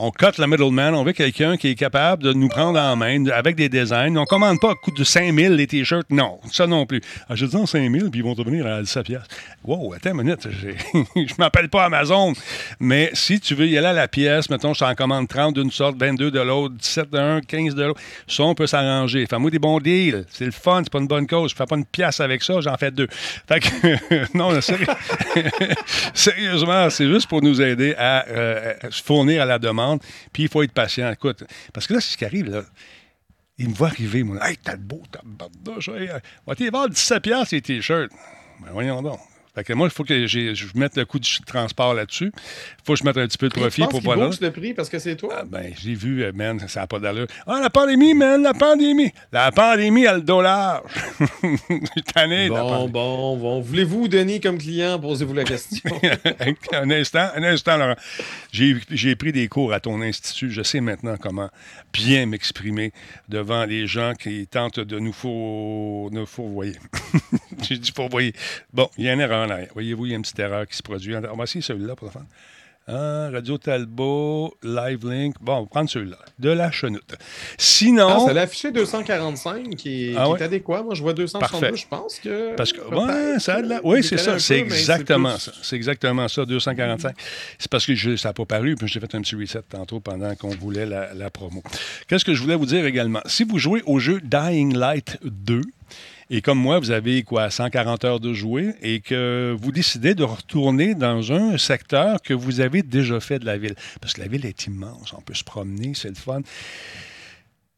On 0.00 0.10
cut 0.12 0.38
le 0.38 0.46
middleman. 0.46 0.94
On 0.94 1.02
veut 1.02 1.12
quelqu'un 1.12 1.56
qui 1.56 1.68
est 1.68 1.74
capable 1.74 2.22
de 2.22 2.32
nous 2.32 2.48
prendre 2.48 2.78
en 2.78 2.94
main 2.94 3.26
avec 3.30 3.56
des 3.56 3.68
designs. 3.68 4.16
On 4.16 4.24
commande 4.26 4.60
pas 4.60 4.70
à 4.70 4.74
coût 4.76 4.92
de 4.92 5.02
5000 5.02 5.52
les 5.54 5.66
T-shirts. 5.66 6.06
Non. 6.10 6.38
Ça 6.52 6.68
non 6.68 6.86
plus. 6.86 7.00
Ah, 7.28 7.34
je 7.34 7.46
dis 7.46 7.56
en 7.56 7.66
5000 7.66 8.08
puis 8.10 8.20
ils 8.20 8.24
vont 8.24 8.34
devenir 8.34 8.64
à 8.66 8.80
17$. 8.82 9.02
piastres. 9.02 9.34
Wow, 9.64 9.94
attends 9.94 10.10
une 10.12 10.18
minute. 10.22 10.46
je 11.16 11.34
m'appelle 11.38 11.68
pas 11.68 11.84
Amazon. 11.86 12.32
Mais 12.78 13.10
si 13.12 13.40
tu 13.40 13.56
veux 13.56 13.66
y 13.66 13.76
aller 13.76 13.88
à 13.88 13.92
la 13.92 14.06
pièce, 14.06 14.48
mettons, 14.50 14.72
je 14.72 14.78
t'en 14.80 14.94
commande 14.94 15.26
30 15.26 15.56
d'une 15.56 15.72
sorte, 15.72 15.96
22 15.98 16.30
de 16.30 16.40
l'autre, 16.40 16.76
17 16.76 17.10
d'un, 17.10 17.40
15 17.40 17.74
de 17.74 17.82
l'autre. 17.82 18.00
Ça, 18.28 18.44
on 18.44 18.54
peut 18.54 18.68
s'arranger. 18.68 19.26
Fais-moi 19.26 19.50
des 19.50 19.58
bons 19.58 19.80
deals. 19.80 20.24
C'est 20.30 20.44
le 20.44 20.52
fun, 20.52 20.80
c'est 20.84 20.92
pas 20.92 21.00
une 21.00 21.08
bonne 21.08 21.26
cause. 21.26 21.50
Je 21.50 21.56
fais 21.56 21.66
pas 21.66 21.76
une 21.76 21.84
pièce 21.86 22.20
avec 22.20 22.44
ça, 22.44 22.60
j'en 22.60 22.76
fais 22.76 22.92
deux. 22.92 23.08
Fait 23.48 23.58
que, 23.58 24.36
non, 24.36 24.60
sérieux- 24.60 24.86
sérieusement, 26.14 26.88
c'est 26.90 27.06
juste 27.08 27.26
pour 27.28 27.42
nous 27.42 27.60
aider 27.60 27.94
à, 27.98 28.26
euh, 28.28 28.74
se 28.90 29.02
fournir 29.02 29.42
à 29.42 29.44
la 29.44 29.58
demande. 29.58 29.87
Puis 30.32 30.44
il 30.44 30.48
faut 30.48 30.62
être 30.62 30.72
patient. 30.72 31.10
Écoute, 31.10 31.44
parce 31.72 31.86
que 31.86 31.94
là, 31.94 32.00
c'est 32.00 32.12
ce 32.12 32.16
qui 32.16 32.24
arrive, 32.24 32.50
là. 32.50 32.62
Il 33.60 33.70
me 33.70 33.74
voit 33.74 33.88
arriver, 33.88 34.22
mon 34.22 34.40
Hey, 34.40 34.56
t'as 34.56 34.72
le 34.72 34.78
beau, 34.78 35.02
t'as 35.10 35.20
le 35.24 35.30
bardage. 35.30 35.88
Hey, 35.88 36.10
va 36.46 36.54
t'y 36.54 36.68
vendre 36.68 36.94
17$ 36.94 37.20
piastres, 37.20 37.54
les 37.54 37.62
t-shirts. 37.62 38.12
Ben, 38.60 38.70
voyons 38.72 39.02
donc. 39.02 39.18
Fait 39.58 39.64
que 39.64 39.72
moi, 39.72 39.88
il 39.88 39.90
faut 39.90 40.04
que 40.04 40.28
je 40.28 40.66
mette 40.76 40.96
le 40.96 41.04
coût 41.04 41.18
du 41.18 41.40
transport 41.44 41.92
là-dessus. 41.92 42.30
Il 42.32 42.84
faut 42.84 42.92
que 42.92 43.00
je 43.00 43.04
mette 43.04 43.16
un 43.16 43.26
petit 43.26 43.38
peu 43.38 43.48
de 43.48 43.54
profit 43.54 43.82
pour 43.90 44.00
pas 44.00 44.14
booste 44.14 44.40
le 44.40 44.52
prix 44.52 44.72
parce 44.72 44.88
que 44.88 45.00
c'est 45.00 45.16
toi? 45.16 45.38
ah, 45.40 45.44
ben, 45.44 45.72
j'ai 45.76 45.94
vu, 45.94 46.22
euh, 46.22 46.30
man, 46.32 46.60
ça 46.68 46.82
n'a 46.82 46.86
pas 46.86 47.00
d'allure. 47.00 47.26
Ah, 47.44 47.58
la 47.60 47.68
pandémie, 47.68 48.14
man, 48.14 48.40
la 48.40 48.54
pandémie. 48.54 49.10
La 49.32 49.50
pandémie 49.50 50.06
a 50.06 50.14
le 50.14 50.20
dollar. 50.20 50.84
Tanné, 52.14 52.48
bon, 52.48 52.88
bon, 52.88 53.36
bon. 53.36 53.60
Voulez-vous, 53.60 54.06
Denis, 54.06 54.40
comme 54.40 54.58
client, 54.58 54.96
posez-vous 55.00 55.34
la 55.34 55.42
question? 55.42 55.90
un 56.72 56.90
instant, 56.92 57.26
un 57.34 57.42
instant, 57.42 57.78
Laurent. 57.78 57.96
J'ai 58.52 59.16
pris 59.16 59.32
des 59.32 59.48
cours 59.48 59.72
à 59.72 59.80
ton 59.80 60.00
institut. 60.02 60.52
Je 60.52 60.62
sais 60.62 60.80
maintenant 60.80 61.16
comment 61.20 61.50
bien 61.92 62.26
m'exprimer 62.26 62.92
devant 63.28 63.64
les 63.64 63.88
gens 63.88 64.12
qui 64.14 64.46
tentent 64.46 64.78
de 64.78 65.00
nous, 65.00 65.12
four... 65.12 66.12
nous 66.12 66.26
fourvoyer. 66.26 66.76
J'ai 67.68 67.78
dit 67.78 67.90
fourvoyer. 67.90 68.32
Bon, 68.72 68.88
il 68.96 69.06
y 69.06 69.08
a 69.08 69.14
une 69.14 69.20
erreur 69.20 69.47
en 69.48 69.54
arrière. 69.54 69.68
Voyez-vous, 69.74 70.06
il 70.06 70.10
y 70.10 70.12
a 70.12 70.16
une 70.16 70.22
petite 70.22 70.38
erreur 70.38 70.66
qui 70.66 70.76
se 70.76 70.82
produit. 70.82 71.14
On 71.16 71.36
va 71.36 71.44
essayer 71.44 71.62
celui-là 71.62 71.96
pour 71.96 72.06
le 72.08 72.12
fun. 72.12 72.24
Hein, 72.90 73.30
Radio 73.30 73.58
Talbot, 73.58 74.54
Live 74.62 75.06
Link. 75.06 75.34
Bon, 75.42 75.56
on 75.56 75.60
va 75.60 75.66
prendre 75.66 75.90
celui-là. 75.90 76.16
De 76.38 76.48
la 76.48 76.70
chenoute. 76.70 77.16
Sinon. 77.58 78.08
Ah, 78.08 78.24
c'est 78.26 78.32
l'affiché 78.32 78.70
245 78.72 79.76
qui 79.76 80.06
est, 80.12 80.16
Ah 80.16 80.24
qui 80.24 80.30
ouais? 80.32 80.38
est 80.40 80.42
adéquat. 80.44 80.82
Moi, 80.82 80.94
je 80.94 81.02
vois 81.02 81.12
262. 81.12 81.60
Parfait. 81.66 81.76
Je 81.76 81.86
pense 81.86 82.18
que. 82.18 82.56
Parce 82.56 82.72
que, 82.72 82.80
ouais, 82.80 83.38
ça 83.40 83.56
a 83.56 83.62
de 83.62 83.68
la- 83.68 83.80
que 83.80 83.86
Oui, 83.86 84.02
c'est 84.02 84.16
ça. 84.16 84.38
C'est 84.38 84.58
exactement 84.58 85.32
plus- 85.34 85.40
ça. 85.40 85.52
C'est 85.62 85.76
exactement 85.76 86.28
ça, 86.28 86.46
245. 86.46 87.14
C'est 87.58 87.70
parce 87.70 87.84
que 87.84 87.94
je- 87.94 88.16
ça 88.16 88.30
n'a 88.30 88.32
pas 88.32 88.46
paru, 88.46 88.74
puis 88.74 88.88
j'ai 88.88 89.00
fait 89.00 89.14
un 89.14 89.20
petit 89.20 89.34
reset 89.36 89.60
tantôt 89.68 90.00
pendant 90.00 90.34
qu'on 90.34 90.48
voulait 90.48 90.86
la, 90.86 91.12
la 91.12 91.28
promo. 91.28 91.62
Qu'est-ce 92.08 92.24
que 92.24 92.32
je 92.32 92.40
voulais 92.40 92.54
vous 92.56 92.64
dire 92.64 92.86
également? 92.86 93.20
Si 93.26 93.44
vous 93.44 93.58
jouez 93.58 93.82
au 93.84 93.98
jeu 93.98 94.18
Dying 94.22 94.74
Light 94.74 95.18
2, 95.22 95.60
et 96.30 96.42
comme 96.42 96.58
moi, 96.58 96.78
vous 96.78 96.90
avez 96.90 97.22
quoi, 97.22 97.50
140 97.50 98.04
heures 98.04 98.20
de 98.20 98.32
jouer, 98.34 98.74
et 98.82 99.00
que 99.00 99.56
vous 99.60 99.72
décidez 99.72 100.14
de 100.14 100.24
retourner 100.24 100.94
dans 100.94 101.32
un 101.32 101.56
secteur 101.58 102.20
que 102.22 102.34
vous 102.34 102.60
avez 102.60 102.82
déjà 102.82 103.18
fait 103.20 103.38
de 103.38 103.46
la 103.46 103.56
ville, 103.58 103.74
parce 104.00 104.12
que 104.14 104.20
la 104.20 104.28
ville 104.28 104.44
est 104.46 104.66
immense, 104.66 105.12
on 105.12 105.20
peut 105.22 105.34
se 105.34 105.44
promener, 105.44 105.92
c'est 105.94 106.08
le 106.10 106.14
fun. 106.14 106.40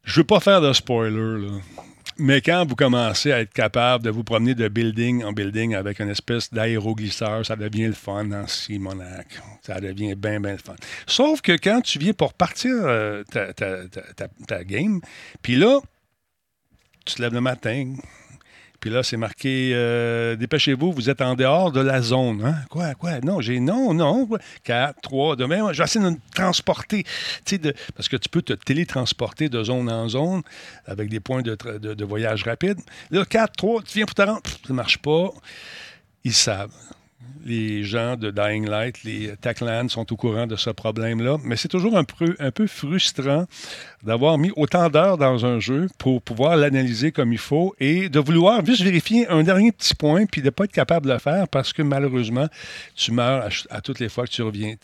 Je 0.03 0.19
veux 0.19 0.25
pas 0.25 0.39
faire 0.39 0.61
de 0.61 0.73
spoiler, 0.73 1.45
là. 1.45 1.51
Mais 2.17 2.41
quand 2.41 2.65
vous 2.67 2.75
commencez 2.75 3.31
à 3.31 3.39
être 3.39 3.53
capable 3.53 4.03
de 4.03 4.09
vous 4.09 4.23
promener 4.23 4.53
de 4.53 4.67
building 4.67 5.23
en 5.23 5.31
building 5.31 5.73
avec 5.75 5.99
une 5.99 6.09
espèce 6.09 6.53
d'aéroglisseur, 6.53 7.43
ça 7.45 7.55
devient 7.55 7.87
le 7.87 7.93
fun 7.93 8.31
en 8.31 8.45
Simonac. 8.47 9.41
Ça 9.61 9.79
devient 9.79 10.13
bien, 10.15 10.39
bien 10.39 10.51
le 10.51 10.57
fun. 10.57 10.75
Sauf 11.07 11.41
que 11.41 11.53
quand 11.53 11.81
tu 11.81 11.97
viens 11.99 12.13
pour 12.13 12.33
partir 12.33 12.73
euh, 12.75 13.23
ta- 13.23 13.53
ta 13.53 14.63
game, 14.63 14.99
puis 15.41 15.55
là, 15.55 15.79
tu 17.05 17.15
te 17.15 17.21
lèves 17.21 17.33
le 17.33 17.41
matin, 17.41 17.95
puis 18.81 18.89
là, 18.89 19.03
c'est 19.03 19.15
marqué 19.15 19.71
euh, 19.73 20.35
Dépêchez-vous, 20.35 20.91
vous 20.91 21.09
êtes 21.09 21.21
en 21.21 21.35
dehors 21.35 21.71
de 21.71 21.79
la 21.79 22.01
zone. 22.01 22.43
Hein? 22.43 22.55
Quoi, 22.69 22.93
quoi? 22.95 23.19
Non, 23.21 23.39
j'ai 23.39 23.59
non, 23.61 23.93
non. 23.93 24.27
4, 24.63 24.99
3, 25.01 25.35
demain, 25.37 25.71
je 25.71 25.77
vais 25.77 25.83
essayer 25.85 26.03
de 26.03 26.09
me 26.09 26.17
transporter. 26.35 27.05
Parce 27.95 28.09
que 28.09 28.17
tu 28.17 28.27
peux 28.27 28.41
te 28.41 28.53
télétransporter 28.53 29.47
de 29.49 29.63
zone 29.63 29.89
en 29.89 30.09
zone 30.09 30.41
avec 30.85 31.09
des 31.09 31.19
points 31.19 31.41
de, 31.43 31.55
de- 31.77 31.93
voyage 32.03 32.43
rapide. 32.43 32.79
Là, 33.11 33.23
4, 33.23 33.53
3, 33.55 33.83
tu 33.83 33.99
viens 33.99 34.05
pour. 34.05 34.41
Pff, 34.41 34.53
Ça 34.53 34.69
ne 34.69 34.73
marche 34.73 34.97
pas. 34.97 35.29
Ils 36.23 36.33
savent. 36.33 36.73
Les 37.43 37.83
gens 37.83 38.17
de 38.17 38.29
Dying 38.29 38.67
Light, 38.67 39.03
les 39.03 39.33
Techland 39.41 39.89
sont 39.89 40.11
au 40.13 40.15
courant 40.15 40.45
de 40.45 40.55
ce 40.55 40.69
problème-là. 40.69 41.37
Mais 41.43 41.55
c'est 41.55 41.67
toujours 41.67 41.97
un 41.97 42.03
peu, 42.03 42.67
frustrant 42.67 43.45
d'avoir 44.03 44.37
mis 44.37 44.51
autant 44.55 44.89
d'heures 44.89 45.17
dans 45.17 45.45
un 45.45 45.59
jeu 45.59 45.87
pour 45.97 46.21
pouvoir 46.21 46.55
l'analyser 46.55 47.11
comme 47.11 47.33
il 47.33 47.39
faut 47.39 47.75
et 47.79 48.09
de 48.09 48.19
vouloir 48.19 48.65
juste 48.65 48.81
vérifier 48.81 49.27
un 49.27 49.43
dernier 49.43 49.71
petit 49.71 49.95
point 49.95 50.25
puis 50.25 50.41
de 50.41 50.47
ne 50.47 50.49
pas 50.51 50.65
être 50.65 50.71
capable 50.71 51.07
de 51.07 51.13
le 51.13 51.19
faire 51.19 51.47
parce 51.47 51.73
que 51.73 51.81
malheureusement, 51.81 52.47
tu 52.95 53.11
meurs 53.11 53.47
à, 53.69 53.81
toutes 53.81 53.99
les 53.99 54.09
fois 54.09 54.25
que 54.25 54.31
tu 54.31 54.41
reviens. 54.41 54.75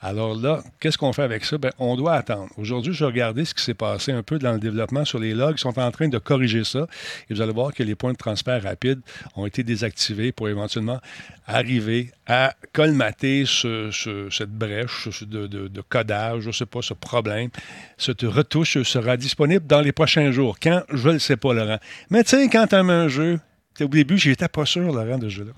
Alors 0.00 0.34
là, 0.34 0.62
qu'est-ce 0.80 0.98
qu'on 0.98 1.12
fait 1.12 1.22
avec 1.22 1.44
ça? 1.44 1.56
Ben, 1.58 1.72
on 1.78 1.96
doit 1.96 2.14
attendre. 2.14 2.48
Aujourd'hui, 2.56 2.92
je 2.92 3.04
regardais 3.04 3.44
ce 3.44 3.54
qui 3.54 3.62
s'est 3.62 3.74
passé 3.74 4.12
un 4.12 4.22
peu 4.22 4.38
dans 4.38 4.52
le 4.52 4.58
développement 4.58 5.04
sur 5.04 5.18
les 5.18 5.34
logs. 5.34 5.56
Ils 5.56 5.60
sont 5.60 5.78
en 5.78 5.90
train 5.90 6.08
de 6.08 6.18
corriger 6.18 6.64
ça 6.64 6.86
et 7.28 7.34
vous 7.34 7.40
allez 7.40 7.52
voir 7.52 7.72
que 7.72 7.82
les 7.82 7.94
points 7.94 8.12
de 8.12 8.18
transfert 8.18 8.62
rapide 8.62 9.00
ont 9.36 9.46
été 9.46 9.62
désactivés 9.62 10.32
pour 10.32 10.48
éventuellement 10.48 11.00
arriver 11.46 11.77
à 12.26 12.54
colmater 12.72 13.44
ce- 13.46 13.90
ce- 13.90 14.28
cette 14.30 14.50
brèche 14.50 15.08
de, 15.22 15.46
de- 15.46 15.68
de 15.68 15.80
codage, 15.80 16.42
je 16.42 16.46
ne 16.48 16.52
sais 16.52 16.66
pas, 16.66 16.82
ce 16.82 16.94
problème. 16.94 17.50
Cette 17.96 18.22
retouche 18.22 18.82
sera 18.82 19.16
disponible 19.16 19.66
dans 19.66 19.80
les 19.80 19.92
prochains 19.92 20.30
jours. 20.32 20.58
Quand? 20.62 20.82
Je 20.92 21.08
ne 21.08 21.12
le 21.14 21.18
sais 21.18 21.36
pas, 21.36 21.52
Laurent. 21.54 21.78
Mais 22.10 22.24
tu 22.24 22.30
sais, 22.30 22.48
quand 22.48 22.66
tu 22.66 22.74
as 22.74 22.80
un 22.80 23.08
jeu, 23.08 23.40
au 23.80 23.86
début, 23.86 24.18
j'étais 24.18 24.48
pas 24.48 24.66
sûr, 24.66 24.92
Laurent, 24.92 25.18
de 25.18 25.28
ce 25.28 25.34
jeu-là. 25.36 25.52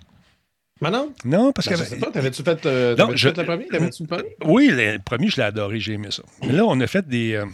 Maintenant? 0.81 1.09
Non, 1.27 1.53
parce 1.53 1.69
Ben, 1.69 1.75
que... 1.77 1.81
je 1.81 1.85
sais 1.91 1.99
pas, 1.99 2.11
t'avais-tu 2.11 2.43
fait, 2.43 2.65
euh, 2.65 2.97
Non, 2.97 3.11
je- 3.15 3.29
fait 3.29 3.37
le 3.37 3.45
premier? 3.45 3.67
T'avais-tu 3.67 4.03
le 4.05 4.09
premier? 4.09 4.37
Oui, 4.45 4.69
le 4.73 4.99
premier, 5.05 5.29
je 5.29 5.37
l'ai 5.37 5.43
adoré, 5.43 5.79
j'ai 5.79 5.93
aimé 5.93 6.09
ça. 6.11 6.23
Mais 6.43 6.53
là, 6.53 6.65
on 6.65 6.81
a 6.81 6.87
fait 6.87 7.07
des. 7.07 7.35
euh, 7.35 7.45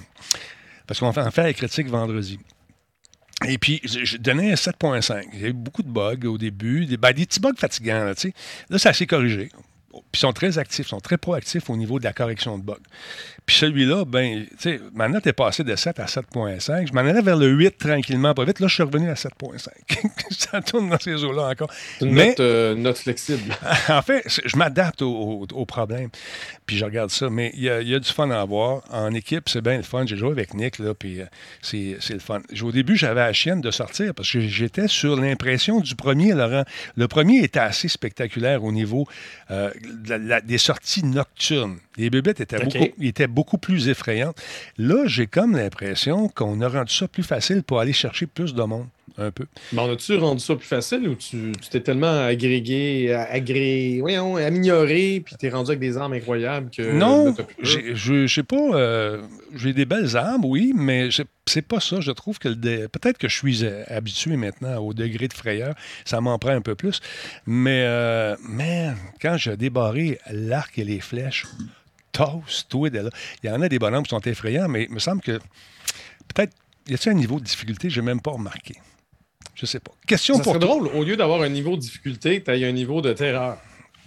parce 0.87 1.01
qu'on 1.01 1.11
va 1.11 1.27
en 1.27 1.31
faire 1.33 1.45
la 1.45 1.53
critique 1.53 1.89
vendredi. 1.89 2.39
Et 3.45 3.59
puis, 3.59 3.81
je 3.85 4.17
donnais 4.17 4.53
un 4.53 4.55
7.5. 4.55 5.25
Il 5.35 5.41
y 5.41 5.45
a 5.45 5.49
eu 5.49 5.53
beaucoup 5.53 5.83
de 5.83 5.91
bugs 5.91 6.27
au 6.27 6.39
début, 6.39 6.87
des, 6.87 6.97
ben, 6.97 7.13
des 7.13 7.27
petits 7.27 7.41
bugs 7.41 7.53
fatigants. 7.57 8.05
Là, 8.05 8.15
là 8.71 8.79
ça 8.79 8.93
s'est 8.95 9.07
corrigé. 9.07 9.51
Puis 10.13 10.19
ils 10.21 10.27
sont 10.27 10.33
très 10.33 10.59
actifs, 10.59 10.87
ils 10.87 10.91
sont 10.91 11.01
très 11.01 11.19
proactifs 11.19 11.69
au 11.71 11.77
niveau 11.77 11.99
de 11.99 12.05
la 12.05 12.13
correction 12.13 12.59
de 12.59 12.63
bugs. 12.65 12.75
Puis 13.45 13.57
celui-là, 13.57 14.05
ben, 14.05 14.45
tu 14.51 14.57
sais, 14.59 14.81
ma 14.95 15.09
note 15.09 15.27
est 15.27 15.33
passée 15.33 15.63
de 15.63 15.75
7 15.77 16.01
à 16.01 16.07
7.5. 16.07 16.89
Je 16.89 16.93
m'en 16.93 17.01
allais 17.01 17.23
vers 17.23 17.37
le 17.37 17.47
8 17.49 17.79
tranquillement, 17.79 18.35
pas 18.35 18.45
vite. 18.45 18.59
Là, 18.61 18.67
je 18.67 18.75
suis 18.75 18.83
revenu 18.83 19.09
à 19.09 19.15
7.5. 19.15 19.69
ça 20.31 20.61
tourne 20.63 20.91
dans 20.91 20.99
ces 20.99 21.23
eaux-là 21.25 21.49
encore. 21.51 21.71
Une 22.01 22.13
Mais- 22.13 22.29
note, 22.29 22.41
euh, 22.41 22.75
note 22.75 22.99
flexible. 22.99 23.55
en 23.89 24.03
fait, 24.03 24.25
je 24.45 24.57
m'adapte 24.57 25.03
au, 25.03 25.09
au- 25.11 25.47
au 25.55 25.65
problème. 25.67 26.09
Puis 26.67 26.77
je 26.77 26.85
regarde 26.85 27.11
ça. 27.11 27.31
Mais 27.31 27.53
il 27.55 27.63
y, 27.63 27.71
a- 27.71 27.81
il 27.83 27.89
y 27.89 27.95
a 27.95 28.01
du 28.01 28.09
fun 28.11 28.31
à 28.31 28.41
avoir. 28.41 28.83
En 28.91 29.13
équipe, 29.15 29.49
c'est 29.49 29.61
bien 29.63 29.77
le 29.77 29.83
fun. 29.85 30.05
J'ai 30.07 30.17
joué 30.17 30.31
avec 30.31 30.53
Nick, 30.55 30.79
là, 30.81 30.95
puis 30.95 31.21
euh, 31.21 31.27
c'est 31.63 31.97
le 32.15 32.19
fun. 32.19 32.41
Au 32.63 32.73
début, 32.73 32.97
j'avais 32.97 33.21
la 33.21 33.33
chienne 33.33 33.61
de 33.61 33.71
sortir 33.71 34.13
parce 34.15 34.31
que 34.33 34.41
j'étais 34.41 34.89
sur 34.89 35.17
l'impression 35.17 35.81
du 35.81 35.95
premier, 35.95 36.33
Laurent. 36.33 36.65
Le 36.97 37.07
premier 37.09 37.45
était 37.45 37.61
assez 37.61 37.87
spectaculaire 37.89 38.65
au 38.65 38.73
niveau 38.73 39.07
euh, 39.51 39.71
la- 40.09 40.19
la- 40.19 40.41
des 40.41 40.59
sorties 40.59 41.05
nocturnes. 41.05 41.79
Les 41.97 42.11
bébêtes 42.11 42.41
étaient, 42.41 42.59
beaucoup, 42.59 43.03
étaient 43.03 43.27
beaucoup 43.27 43.59
plus 43.59 43.89
effrayantes. 43.89 44.37
Là, 44.79 45.05
j'ai 45.07 45.27
comme 45.27 45.57
l'impression 45.57 46.29
qu'on 46.29 46.61
a 46.61 46.69
rendu 46.69 46.93
ça 46.93 47.09
plus 47.09 47.23
facile 47.23 47.63
pour 47.63 47.81
aller 47.81 47.93
chercher 47.93 48.27
plus 48.27 48.55
de 48.55 48.63
monde. 48.63 48.87
Un 49.19 49.31
peu. 49.31 49.47
Mais 49.73 49.81
on 49.81 49.91
a-tu 49.93 50.15
rendu 50.17 50.41
ça 50.45 50.55
plus 50.57 50.67
facile 50.67 51.09
ou 51.09 51.15
tu 51.15 51.53
t'es 51.71 51.81
tellement 51.81 52.27
agrégé, 52.27 53.15
a- 53.15 53.31
agré, 53.33 53.97
voyons, 54.01 54.37
amélioré, 54.37 55.23
puis 55.25 55.37
t'es 55.37 55.49
rendu 55.49 55.71
avec 55.71 55.81
des 55.81 55.97
armes 55.97 56.13
incroyables 56.13 56.69
que. 56.71 56.83
Non, 56.93 57.27
là, 57.27 57.45
je 57.63 57.95
je 57.95 58.27
sais 58.27 58.43
pas. 58.43 58.57
euh, 58.75 59.23
j'ai 59.55 59.73
des 59.73 59.87
belles 59.87 60.17
armes, 60.17 60.45
oui, 60.45 60.73
mais 60.77 61.09
c'est- 61.11 61.63
pas 61.63 61.81
ça. 61.81 62.01
Je 62.01 62.11
trouve 62.13 62.39
que 62.39 62.49
dé- 62.51 62.89
peut-être 62.89 63.17
que 63.17 63.29
je 63.29 63.37
suis 63.39 63.65
habitué 63.89 64.37
maintenant 64.37 64.77
au 64.79 64.93
degré 64.93 65.29
de 65.29 65.33
frayeur. 65.33 65.75
Ça 66.05 66.21
m'en 66.21 66.39
prend 66.39 66.51
un 66.51 66.61
peu 66.61 66.75
plus. 66.75 67.01
Mais, 67.47 67.85
euh, 67.87 68.37
man, 68.43 68.97
quand 69.23 69.39
j'ai 69.39 69.57
débarré 69.57 70.19
l'arc 70.31 70.79
et 70.79 70.85
les 70.85 71.01
flèches, 71.01 71.47
toast, 72.13 72.67
tout 72.69 72.89
de 72.91 72.99
là. 72.99 73.11
Il 73.43 73.49
y 73.49 73.51
en 73.53 73.63
a 73.63 73.69
des 73.71 73.79
bonhommes 73.79 74.03
qui 74.05 74.11
sont 74.11 74.21
effrayants, 74.21 74.69
mais 74.69 74.85
il 74.89 74.95
me 74.95 74.99
semble 74.99 75.23
que 75.23 75.39
peut-être. 76.35 76.53
Y 76.89 76.95
a-t-il 76.95 77.13
un 77.13 77.17
niveau 77.17 77.41
de 77.41 77.45
difficulté 77.45 77.89
que 77.89 77.95
j'ai 77.95 78.03
même 78.03 78.21
pas 78.21 78.31
remarqué? 78.33 78.75
Je 79.57 79.67
sais 79.67 79.81
pas. 79.81 79.93
Question 80.07 80.37
Ça 80.37 80.43
pour 80.43 80.53
toi. 80.53 80.61
drôle, 80.61 80.89
au 80.95 81.03
lieu 81.03 81.17
d'avoir 81.17 81.43
un 81.43 81.49
niveau 81.49 81.77
de 81.77 81.81
difficulté, 81.81 82.43
t'as 82.43 82.53
un 82.55 82.73
niveau 82.73 83.01
de 83.01 83.13
terreur. 83.13 83.57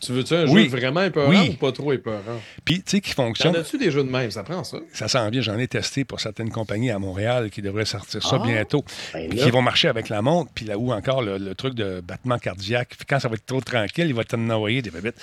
Tu 0.02 0.12
veux-tu 0.14 0.34
un 0.36 0.48
Oui. 0.48 0.64
jeu 0.70 0.70
vraiment 0.78 1.04
épeurant 1.04 1.30
Oui. 1.30 1.50
ou 1.52 1.54
pas 1.58 1.72
trop 1.72 1.92
épeurant? 1.94 2.20
Puis, 2.66 2.78
tu 2.78 2.84
sais, 2.86 3.02
qui 3.02 3.14
T'en 3.16 3.24
fonctionne. 3.26 3.56
as-tu 3.56 3.78
des 3.78 3.92
jeux 3.92 4.04
de 4.04 4.10
même? 4.10 4.32
Ça 4.32 4.44
prend 4.44 4.64
ça. 4.64 4.78
Ça 4.94 5.08
s'en 5.08 5.30
vient, 5.30 5.42
j'en 5.42 5.58
ai 5.58 5.68
testé 5.68 6.04
pour 6.06 6.20
certaines 6.20 6.50
compagnies 6.50 6.92
à 6.92 7.00
Montréal 7.00 7.50
qui 7.50 7.62
devraient 7.62 7.86
sortir 7.86 8.22
ça 8.24 8.40
Ah, 8.42 8.46
bientôt. 8.46 8.84
Ben 9.14 9.30
qui 9.30 9.50
vont 9.52 9.62
marcher 9.62 9.88
avec 9.88 10.10
la 10.10 10.22
montre, 10.22 10.52
puis 10.54 10.66
là 10.66 10.78
où 10.78 10.92
encore 10.94 11.22
le, 11.22 11.38
le 11.38 11.56
truc 11.56 11.74
de 11.76 12.02
battement 12.02 12.38
cardiaque. 12.38 12.90
Puis 12.98 13.06
quand 13.08 13.20
ça 13.20 13.28
va 13.28 13.36
être 13.36 13.46
trop 13.46 13.62
tranquille, 13.62 14.06
il 14.08 14.14
va 14.14 14.24
t'en 14.24 14.50
envoyer 14.50 14.82
des 14.82 14.90
bébites. 14.92 15.16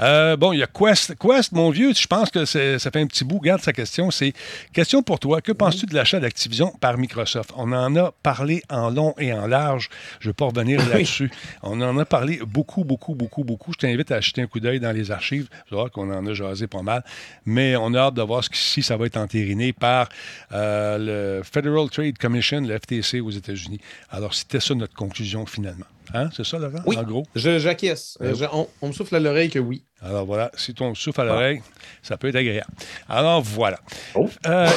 Euh, 0.00 0.36
bon, 0.36 0.52
il 0.52 0.58
y 0.58 0.62
a 0.62 0.66
Quest. 0.66 1.14
Quest, 1.18 1.52
mon 1.52 1.70
vieux, 1.70 1.92
je 1.94 2.06
pense 2.06 2.30
que 2.30 2.44
ça 2.44 2.78
fait 2.90 3.00
un 3.00 3.06
petit 3.06 3.24
bout. 3.24 3.40
Garde 3.40 3.60
sa 3.62 3.72
question. 3.72 4.10
C'est 4.10 4.32
question 4.72 5.02
pour 5.02 5.18
toi. 5.18 5.40
Que 5.40 5.52
penses-tu 5.52 5.86
de 5.86 5.94
l'achat 5.94 6.20
d'Activision 6.20 6.72
par 6.80 6.98
Microsoft? 6.98 7.50
On 7.56 7.72
en 7.72 7.94
a 7.96 8.12
parlé 8.22 8.62
en 8.70 8.90
long 8.90 9.14
et 9.18 9.32
en 9.32 9.46
large. 9.46 9.88
Je 10.20 10.28
ne 10.28 10.30
vais 10.30 10.34
pas 10.34 10.46
revenir 10.46 10.78
là-dessus. 10.90 11.30
On 11.62 11.80
en 11.80 11.96
a 11.98 12.04
parlé 12.04 12.40
beaucoup, 12.46 12.84
beaucoup, 12.84 13.14
beaucoup, 13.14 13.44
beaucoup. 13.44 13.72
Je 13.72 13.78
t'invite 13.78 14.10
à 14.10 14.17
acheter 14.18 14.42
un 14.42 14.46
coup 14.46 14.60
d'œil 14.60 14.78
dans 14.80 14.92
les 14.92 15.10
archives. 15.10 15.48
Vas 15.70 15.76
voir 15.78 15.90
qu'on 15.90 16.12
en 16.12 16.26
a 16.26 16.34
jasé 16.34 16.66
pas 16.66 16.82
mal. 16.82 17.02
Mais 17.46 17.74
on 17.76 17.94
a 17.94 17.98
hâte 18.00 18.14
de 18.14 18.22
voir 18.22 18.44
ce 18.44 18.50
si 18.52 18.82
ça 18.82 18.96
va 18.96 19.06
être 19.06 19.16
entériné 19.16 19.72
par 19.72 20.08
euh, 20.52 21.38
le 21.38 21.42
Federal 21.42 21.88
Trade 21.90 22.18
Commission, 22.18 22.60
le 22.60 22.78
FTC 22.78 23.20
aux 23.20 23.30
États-Unis. 23.30 23.80
Alors, 24.10 24.34
c'était 24.34 24.60
ça 24.60 24.74
notre 24.74 24.94
conclusion 24.94 25.46
finalement. 25.46 25.86
Hein? 26.14 26.30
C'est 26.34 26.44
ça, 26.46 26.58
Laurent? 26.58 26.80
Oui. 26.86 26.96
En 26.96 27.02
gros? 27.02 27.26
Je- 27.34 27.58
J'acquiesce. 27.58 28.16
Euh, 28.22 28.34
on, 28.52 28.66
on 28.80 28.88
me 28.88 28.92
souffle 28.92 29.14
à 29.16 29.20
l'oreille 29.20 29.50
que 29.50 29.58
oui. 29.58 29.84
Alors 30.00 30.24
voilà, 30.26 30.50
si 30.56 30.72
ton 30.74 30.94
souffle 30.94 31.20
à 31.20 31.24
l'oreille, 31.24 31.60
ça 32.02 32.16
peut 32.16 32.28
être 32.28 32.36
agréable. 32.36 32.70
Alors 33.08 33.42
voilà. 33.42 33.78
Oh. 34.14 34.28
Euh, 34.46 34.68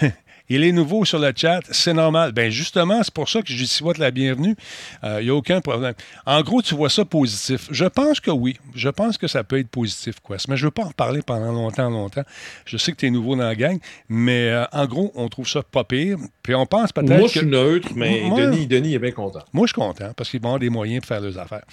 il 0.48 0.64
est 0.64 0.72
nouveau 0.72 1.04
sur 1.04 1.18
le 1.18 1.32
chat, 1.34 1.60
c'est 1.70 1.92
normal. 1.94 2.32
Ben 2.32 2.50
justement, 2.50 3.02
c'est 3.02 3.12
pour 3.14 3.28
ça 3.28 3.42
que 3.42 3.48
je 3.48 3.56
lui 3.58 3.66
souhaite 3.66 3.98
la 3.98 4.10
bienvenue. 4.10 4.54
Il 5.02 5.24
n'y 5.24 5.30
a 5.30 5.34
aucun 5.34 5.60
problème. 5.60 5.94
En 6.24 6.40
gros, 6.42 6.62
tu 6.62 6.74
vois 6.74 6.90
ça 6.90 7.04
positif. 7.04 7.68
Je 7.70 7.84
pense 7.84 8.20
que 8.20 8.30
oui. 8.30 8.56
Je 8.74 8.88
pense 8.88 9.18
que 9.18 9.26
ça 9.26 9.44
peut 9.44 9.58
être 9.58 9.68
positif, 9.68 10.16
quoi. 10.22 10.36
Mais 10.48 10.56
je 10.56 10.62
ne 10.62 10.66
veux 10.66 10.70
pas 10.72 10.84
en 10.84 10.90
parler 10.92 11.20
pendant 11.26 11.52
longtemps, 11.52 11.90
longtemps. 11.90 12.22
Je 12.64 12.76
sais 12.76 12.92
que 12.92 12.96
tu 12.96 13.06
es 13.06 13.10
nouveau 13.10 13.36
dans 13.36 13.44
la 13.44 13.54
gang, 13.54 13.78
mais 14.08 14.48
euh, 14.50 14.64
en 14.72 14.86
gros, 14.86 15.12
on 15.14 15.28
trouve 15.28 15.48
ça 15.48 15.62
pas 15.62 15.84
pire. 15.84 16.18
Puis 16.42 16.54
on 16.54 16.66
pense 16.66 16.92
peut-être 16.92 17.08
Moi, 17.18 17.28
que... 17.28 17.34
je 17.34 17.38
suis 17.40 17.46
neutre, 17.46 17.88
mais 17.94 18.22
Moi- 18.24 18.46
Denis, 18.46 18.66
Denis 18.66 18.94
est 18.94 18.98
bien 18.98 19.10
content. 19.12 19.40
Moi, 19.52 19.66
je 19.66 19.72
suis 19.72 19.80
content 19.80 20.12
parce 20.16 20.30
qu'ils 20.30 20.40
vont 20.40 20.48
avoir 20.48 20.60
des 20.60 20.70
moyens 20.70 21.00
pour 21.00 21.08
faire 21.08 21.20
leurs 21.20 21.38
affaires. 21.38 21.64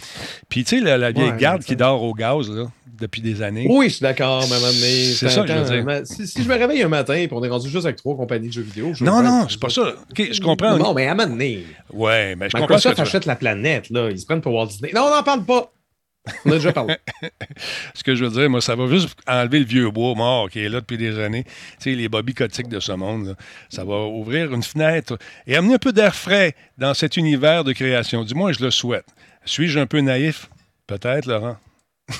Puis, 0.49 0.63
tu 0.63 0.77
sais, 0.79 0.83
la, 0.83 0.97
la 0.97 1.11
vieille 1.11 1.31
Ouais, 1.31 1.37
garde 1.37 1.63
qui 1.63 1.75
dort 1.75 2.01
au 2.03 2.13
gaz 2.13 2.49
là, 2.49 2.65
depuis 2.99 3.21
des 3.21 3.41
années. 3.41 3.67
Oui, 3.69 3.87
je 3.89 3.95
suis 3.95 4.03
d'accord, 4.03 4.41
donné, 4.47 5.13
C'est 5.13 5.29
ça 5.29 5.41
que 5.41 5.47
je 5.47 5.53
veux 5.53 5.81
dire. 5.83 6.01
Si, 6.05 6.27
si 6.27 6.43
je 6.43 6.47
me 6.49 6.55
réveille 6.55 6.81
un 6.83 6.87
matin 6.89 7.13
et 7.15 7.27
on 7.31 7.43
est 7.43 7.49
rendu 7.49 7.69
juste 7.69 7.85
avec 7.85 7.97
trois 7.97 8.15
compagnies 8.15 8.47
de 8.47 8.53
jeux 8.53 8.62
vidéo. 8.63 8.93
je 8.93 9.03
Non, 9.03 9.17
veux 9.19 9.23
non, 9.23 9.47
c'est 9.49 9.59
pas 9.59 9.69
ça. 9.69 9.81
OK, 10.11 10.31
je 10.31 10.41
comprends. 10.41 10.77
Non, 10.77 10.93
mais 10.93 11.07
à 11.07 11.11
un 11.11 11.15
moment 11.15 11.29
donné, 11.29 11.65
Ouais, 11.91 12.35
mais 12.35 12.47
je 12.49 12.53
comprends 12.53 12.75
Microsoft 12.75 12.99
achète 12.99 13.25
la 13.25 13.35
planète, 13.35 13.89
là. 13.89 14.09
Ils 14.09 14.19
se 14.19 14.25
prennent 14.25 14.41
pour 14.41 14.53
Walt 14.53 14.67
Disney. 14.67 14.91
Non, 14.93 15.03
on 15.03 15.15
n'en 15.15 15.23
parle 15.23 15.45
pas. 15.45 15.71
On 16.45 16.51
a 16.51 16.55
déjà 16.55 16.71
parlé. 16.73 16.95
Ce 17.93 18.01
que 18.03 18.15
je 18.15 18.23
veux 18.23 18.31
dire, 18.31 18.49
moi, 18.49 18.61
ça 18.61 18.75
va 18.75 18.87
juste 18.87 19.09
enlever 19.27 19.59
le 19.59 19.65
vieux 19.65 19.91
bois 19.91 20.15
mort 20.15 20.49
qui 20.49 20.59
est 20.61 20.69
là 20.69 20.79
depuis 20.79 20.97
des 20.97 21.19
années. 21.19 21.43
Tu 21.43 21.51
sais, 21.79 21.91
les 21.95 22.07
bobby 22.07 22.33
cotiques 22.33 22.69
de 22.69 22.79
ce 22.79 22.93
monde. 22.93 23.27
là. 23.27 23.33
Ça 23.69 23.83
va 23.83 24.03
ouvrir 24.05 24.53
une 24.53 24.63
fenêtre 24.63 25.17
et 25.47 25.55
amener 25.57 25.73
un 25.73 25.79
peu 25.79 25.91
d'air 25.91 26.15
frais 26.15 26.55
dans 26.77 26.93
cet 26.93 27.17
univers 27.17 27.63
de 27.65 27.73
création. 27.73 28.23
Du 28.23 28.35
moins, 28.35 28.53
je 28.53 28.63
le 28.63 28.71
souhaite. 28.71 29.05
Suis-je 29.43 29.79
un 29.79 29.85
peu 29.85 29.99
naïf? 29.99 30.49
Peut-être, 30.87 31.25
Laurent. 31.25 31.57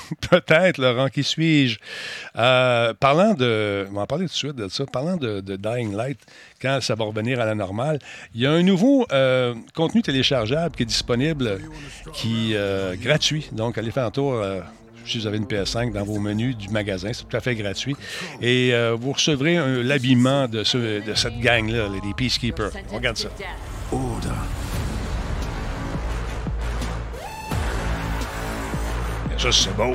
Peut-être, 0.30 0.78
Laurent, 0.78 1.08
qui 1.08 1.22
suis-je? 1.22 1.78
Euh, 2.36 2.94
parlant 2.94 3.34
de. 3.34 3.86
On 3.90 3.94
va 3.94 4.02
en 4.02 4.06
parler 4.06 4.26
tout 4.26 4.32
de 4.32 4.36
suite 4.36 4.56
de 4.56 4.68
ça. 4.68 4.84
Parlant 4.86 5.16
de, 5.16 5.40
Dying 5.40 5.94
Light, 5.94 6.18
quand 6.60 6.78
ça 6.80 6.94
va 6.94 7.04
revenir 7.04 7.40
à 7.40 7.44
la 7.44 7.54
normale, 7.54 7.98
il 8.34 8.40
y 8.42 8.46
a 8.46 8.52
un 8.52 8.62
nouveau 8.62 9.06
euh, 9.12 9.54
contenu 9.74 10.02
téléchargeable 10.02 10.74
qui 10.74 10.82
est 10.82 10.86
disponible, 10.86 11.60
qui 12.12 12.52
euh, 12.54 12.94
gratuit. 12.96 13.48
Donc, 13.52 13.78
allez 13.78 13.90
faire 13.90 14.06
un 14.06 14.10
tour. 14.10 14.34
euh, 14.34 14.60
si 15.06 15.18
vous 15.18 15.26
avez 15.26 15.36
une 15.36 15.44
PS5 15.44 15.92
dans 15.92 16.02
vos 16.02 16.18
menus 16.18 16.56
du 16.56 16.70
magasin, 16.70 17.10
c'est 17.12 17.28
tout 17.28 17.36
à 17.36 17.40
fait 17.40 17.54
gratuit. 17.54 17.94
Et 18.40 18.72
vous 18.98 19.12
recevrez 19.12 19.82
l'habillement 19.82 20.48
de, 20.48 20.60
de 20.60 21.14
cette 21.14 21.38
gang-là, 21.40 21.88
les 22.02 22.14
Peacekeepers. 22.14 22.70
Regarde 22.90 23.18
ça. 23.18 23.28
Ça, 29.44 29.52
c'est 29.52 29.76
beau. 29.76 29.92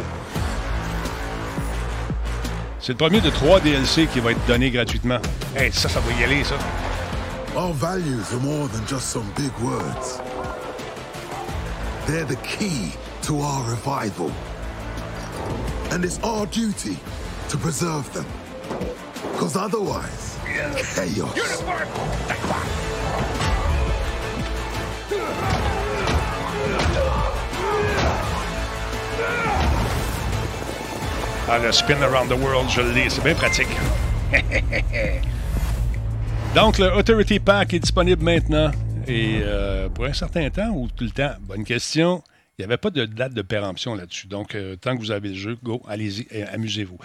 C'est 2.79 2.91
le 2.91 2.97
premier 2.99 3.19
de 3.19 3.31
trois 3.31 3.59
DLC 3.59 4.05
qui 4.05 4.19
va 4.19 4.29
être 4.29 4.45
donné 4.45 4.69
gratuitement. 4.69 5.17
Hey, 5.55 5.71
ça, 5.71 5.89
ça 5.89 5.99
va 6.01 6.11
y 6.21 6.23
aller, 6.23 6.43
ça. 6.43 6.53
Our 7.57 7.73
values 7.73 8.31
are 8.31 8.39
more 8.41 8.67
than 8.67 8.85
just 8.87 9.09
some 9.09 9.25
big 9.35 9.51
words. 9.59 10.21
They're 12.05 12.25
the 12.25 12.37
key 12.43 12.91
to 13.23 13.41
our 13.41 13.63
revival. 13.67 14.29
And 15.91 16.05
it's 16.05 16.19
our 16.21 16.45
duty 16.45 16.99
to 17.49 17.57
preserve 17.57 18.07
them. 18.13 18.27
Because 19.31 19.55
otherwise, 19.55 20.37
chaos. 20.93 21.63
Ah, 31.51 31.57
le 31.57 31.71
spin 31.71 31.99
around 32.03 32.29
the 32.29 32.39
world, 32.39 32.69
je 32.69 32.79
l'ai. 32.79 33.09
C'est 33.09 33.23
bien 33.23 33.33
pratique. 33.33 33.69
Donc, 36.55 36.77
le 36.77 36.95
Authority 36.95 37.39
Pack 37.39 37.73
est 37.73 37.79
disponible 37.79 38.23
maintenant. 38.23 38.69
Et 39.07 39.39
euh, 39.41 39.89
pour 39.89 40.05
un 40.05 40.13
certain 40.13 40.47
temps 40.51 40.69
ou 40.69 40.87
tout 40.95 41.05
le 41.05 41.09
temps, 41.09 41.31
bonne 41.41 41.63
question. 41.63 42.21
Il 42.59 42.61
n'y 42.61 42.65
avait 42.65 42.77
pas 42.77 42.91
de 42.91 43.03
date 43.05 43.33
de 43.33 43.41
péremption 43.41 43.95
là-dessus. 43.95 44.27
Donc, 44.27 44.53
euh, 44.53 44.75
tant 44.75 44.95
que 44.95 45.01
vous 45.01 45.09
avez 45.09 45.29
le 45.29 45.35
jeu, 45.35 45.57
go, 45.63 45.81
allez-y 45.87 46.27
amusez-vous. 46.53 46.99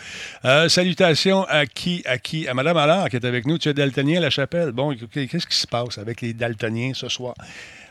Euh, 0.45 0.69
salutations 0.69 1.45
à 1.45 1.65
qui, 1.65 2.03
à 2.05 2.19
qui? 2.19 2.47
À 2.47 2.53
Mme 2.53 2.77
Allard 2.77 3.09
qui 3.09 3.17
est 3.17 3.25
avec 3.25 3.47
nous. 3.47 3.57
Tu 3.57 3.71
es 3.71 3.73
daltonien 3.73 4.19
à 4.19 4.21
la 4.21 4.31
chapelle. 4.31 4.73
Bon, 4.73 4.95
qu'est-ce 5.11 5.47
qui 5.47 5.57
se 5.57 5.67
passe 5.67 5.97
avec 5.97 6.21
les 6.21 6.35
daltoniens 6.35 6.93
ce 6.93 7.09
soir? 7.09 7.35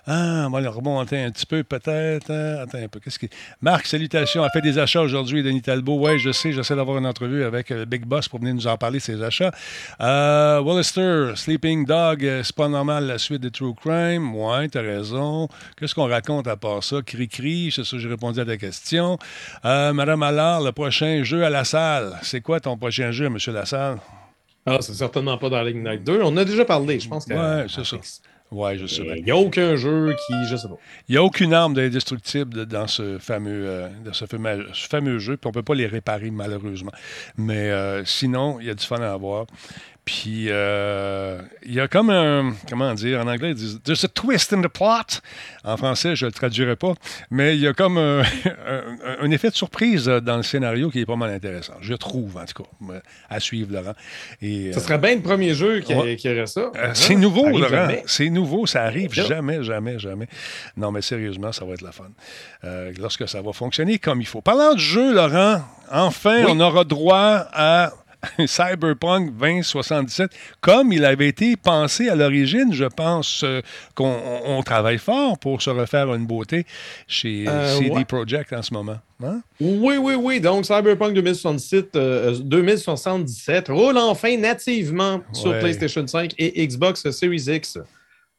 Ah, 0.06 0.44
on 0.48 0.50
va 0.50 0.60
le 0.60 0.68
remonter 0.68 1.18
un 1.24 1.32
petit 1.32 1.46
peu, 1.46 1.64
peut-être. 1.64 2.30
hein. 2.30 2.58
Attends 2.64 2.78
un 2.78 2.90
peu. 2.90 3.00
Qu'est-ce 3.00 3.18
qui... 3.18 3.30
Marc, 3.62 3.86
salutations. 3.86 4.44
A 4.44 4.50
fait 4.50 4.60
des 4.60 4.78
achats 4.78 5.02
aujourd'hui, 5.02 5.44
Denis 5.44 5.62
Talbot. 5.62 5.98
Oui, 5.98 6.20
je 6.20 6.32
sais. 6.34 6.52
J'essaie 6.52 6.76
d'avoir 6.76 6.98
une 6.98 7.06
entrevue 7.06 7.46
avec 7.46 7.72
euh, 7.72 7.86
Big 7.86 8.04
Boss 8.06 8.28
pour 8.28 8.40
venir 8.40 8.54
nous 8.54 8.68
en 8.68 8.76
parler 8.78 9.00
de 9.00 9.04
ses 9.04 9.24
achats. 9.24 9.52
Euh, 10.02 10.60
Wallister, 10.60 11.34
Sleeping 11.36 11.86
Dog, 11.86 12.26
euh, 12.26 12.44
c'est 12.44 12.56
pas 12.56 12.68
normal 12.68 13.06
la 13.06 13.18
suite 13.18 13.42
de 13.42 13.48
True 13.48 13.74
Crime. 13.76 14.36
Ouais, 14.36 14.68
t'as 14.68 14.82
raison. 14.82 15.48
Qu'est-ce 15.80 15.96
qu'on 15.96 16.10
raconte 16.10 16.48
à 16.48 16.58
part 16.58 16.84
ça? 16.84 16.98
Cri-cri, 17.02 17.72
c'est 17.74 17.86
ça, 17.86 17.98
j'ai 17.98 18.10
répondu 18.10 18.42
à 18.42 18.46
ta 18.46 18.58
question. 18.58 19.18
Euh, 19.64 19.94
Madame 19.94 20.22
Allard, 20.24 20.62
le 20.62 20.74
prochain 20.74 21.24
jeu 21.24 21.46
à 21.46 21.50
la 21.50 21.64
salle. 21.64 22.20
C'est 22.24 22.42
quoi 22.42 22.60
ton 22.60 22.76
prochain 22.78 23.12
jeu, 23.12 23.30
Monsieur 23.30 23.54
Lassalle? 23.54 24.00
Ah, 24.66 24.78
c'est 24.82 24.94
certainement 24.94 25.38
pas 25.38 25.50
dans 25.50 25.62
Ligue 25.62 25.78
Night 25.84 26.04
2. 26.04 26.22
On 26.24 26.36
a 26.38 26.44
déjà 26.46 26.66
parlé, 26.66 27.00
je 27.00 27.08
pense 27.08 27.26
que. 27.26 27.34
Ouais, 27.34 27.66
c'est 27.70 27.86
ça. 27.86 27.98
Ouais, 28.54 28.78
je 28.78 28.86
sais. 28.86 29.02
Il 29.18 29.24
n'y 29.26 29.32
a 29.32 29.36
aucun 29.36 29.76
jeu 29.76 30.16
qui. 30.28 30.34
Je 30.50 30.56
sais 30.56 30.68
pas. 30.68 30.76
Il 31.10 31.14
n'y 31.14 31.18
a 31.18 31.24
aucune 31.24 31.54
arme 31.54 31.74
d'indestructible 31.74 32.54
de- 32.54 32.64
dans 32.66 32.88
ce 32.88 33.18
fameux, 33.18 33.66
euh, 33.68 33.88
dans 34.06 34.14
ce 34.14 34.26
fameux, 34.26 34.68
ce 34.74 34.88
fameux 34.88 35.18
jeu, 35.20 35.38
puis 35.38 35.48
on 35.48 35.50
ne 35.50 35.54
peut 35.54 35.64
pas 35.64 35.76
les 35.76 35.88
réparer 35.88 36.30
malheureusement. 36.32 36.92
Mais 37.38 37.70
euh, 37.72 38.06
sinon, 38.06 38.60
il 38.60 38.68
y 38.68 38.70
a 38.70 38.76
du 38.76 38.86
fun 38.86 38.98
à 39.02 39.12
avoir. 39.12 39.48
Puis 40.06 40.48
euh, 40.50 41.42
il 41.66 41.74
y 41.74 41.80
a 41.80 41.88
comme 41.88 42.10
un, 42.10 42.54
comment 42.70 42.94
dire, 42.94 43.22
en 43.22 43.28
anglais, 43.28 43.52
ils 43.52 43.56
disent 43.56 43.80
There's 43.86 44.04
a 44.04 44.10
twist 44.10 44.52
in 44.52 44.62
the 44.62 44.68
plot. 44.68 45.22
En 45.64 45.78
français, 45.78 46.14
je 46.18 46.26
ne 46.26 46.30
le 46.30 46.34
traduirai 46.34 46.76
pas, 46.76 46.94
mais 47.32 47.56
il 47.56 47.62
y 47.62 47.68
a 47.68 47.74
comme 47.74 47.98
un, 47.98 48.22
un- 48.68 48.98
un 49.22 49.32
effet 49.32 49.50
de 49.50 49.56
surprise 49.56 50.06
dans 50.08 50.36
le 50.36 50.44
scénario 50.44 50.90
qui 50.90 51.00
est 51.00 51.06
pas 51.06 51.16
mal 51.16 51.30
intéressant. 51.32 51.76
Je 51.80 51.94
trouve, 51.94 52.36
en 52.36 52.44
tout 52.44 52.64
cas, 52.64 52.70
euh, 52.94 53.00
à 53.30 53.40
suivre, 53.40 53.72
Laurent. 53.74 53.94
Et, 54.42 54.74
Ce 54.74 54.82
serait 54.82 54.98
bien 54.98 55.16
le 55.16 55.22
premier 55.22 55.54
jeu 55.54 55.80
qui, 55.80 55.94
Ouais. 55.94 56.18
qui 56.18 56.28
aurait 56.30 56.48
ça. 56.48 56.70
euh, 56.76 56.92
c'est 56.94 57.16
nouveau, 57.16 57.48
Laurent. 57.58 57.88
C'est 58.06 58.30
nouveau, 58.30 58.66
ça 58.66 58.84
arrive 58.84 59.14
jamais, 59.14 59.64
jamais, 59.64 60.00
jamais. 60.00 60.28
Non, 60.76 60.92
mais 60.92 61.02
sérieusement, 61.02 61.54
ça 61.54 61.64
va 61.64 61.76
être 61.76 61.82
la 61.82 61.94
fun. 61.94 62.10
Euh, 62.66 62.92
lorsque 63.00 63.28
ça 63.30 63.42
va 63.42 63.54
fonctionner 63.54 64.00
comme 64.00 64.20
il 64.20 64.28
faut. 64.28 64.42
Parlant 64.42 64.74
de 64.74 64.80
jeu, 64.80 65.14
Laurent, 65.14 65.62
enfin, 65.90 66.44
Oui. 66.44 66.46
on 66.50 66.60
aura 66.60 66.84
droit 66.84 67.46
à 67.54 67.94
Cyberpunk 68.48 69.32
2077, 69.38 70.32
comme 70.62 70.92
il 70.94 71.04
avait 71.06 71.28
été 71.28 71.56
pensé 71.58 72.10
à 72.10 72.16
l'origine. 72.16 72.74
Je 72.74 72.86
pense 72.86 73.44
euh, 73.44 73.62
qu'on 73.96 74.06
on- 74.08 74.58
on 74.58 74.64
travaille 74.64 74.98
fort 74.98 75.38
pour 75.40 75.62
se 75.62 75.70
refaire 75.70 76.14
une 76.14 76.26
beauté 76.26 76.66
chez 77.08 77.46
Euh, 77.48 77.78
CD 77.78 77.90
ouais. 77.92 78.06
Projekt 78.06 78.54
en 78.54 78.62
ce 78.62 78.74
moment. 78.74 78.98
Hein? 79.24 79.42
Oui, 79.62 79.98
oui, 79.98 80.16
oui. 80.16 80.40
Donc, 80.42 80.66
Cyberpunk 80.66 81.14
2077, 81.14 81.96
euh, 81.96 82.36
2077 82.40 83.68
roule 83.70 83.98
enfin 83.98 84.38
nativement 84.38 85.22
sur. 85.32 85.58
PlayStation 85.60 86.06
5 86.06 86.34
et 86.38 86.66
Xbox 86.68 87.10
Series 87.12 87.46
X. 87.48 87.78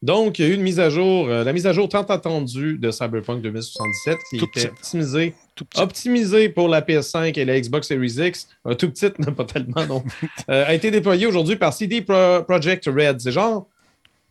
Donc, 0.05 0.37
il 0.37 0.45
y 0.45 0.47
a 0.47 0.51
eu 0.51 0.53
une 0.53 0.61
mise 0.61 0.79
à 0.79 0.91
jour, 0.91 1.27
euh, 1.27 1.43
la 1.43 1.51
mise 1.51 1.65
à 1.65 1.73
jour 1.73 1.89
tant 1.89 2.03
attendue 2.03 2.77
de 2.77 2.91
Cyberpunk 2.91 3.41
2077 3.41 4.17
qui 4.29 4.37
Tout 4.37 4.45
était 4.55 4.69
optimisée, 4.69 5.33
optimisée 5.77 6.49
pour 6.49 6.67
la 6.67 6.81
PS5 6.81 7.37
et 7.39 7.43
la 7.43 7.59
Xbox 7.59 7.87
Series 7.87 8.13
X. 8.19 8.47
Un 8.65 8.75
tout 8.75 8.89
petit, 8.91 9.07
non, 9.19 9.33
pas 9.33 9.45
tellement, 9.45 9.83
non. 9.87 10.03
Euh, 10.49 10.63
a 10.67 10.75
été 10.75 10.91
déployé 10.91 11.25
aujourd'hui 11.25 11.55
par 11.55 11.73
CD 11.73 12.01
Pro- 12.03 12.43
Projekt 12.43 12.85
Red. 12.85 13.19
C'est 13.19 13.31
genre 13.31 13.67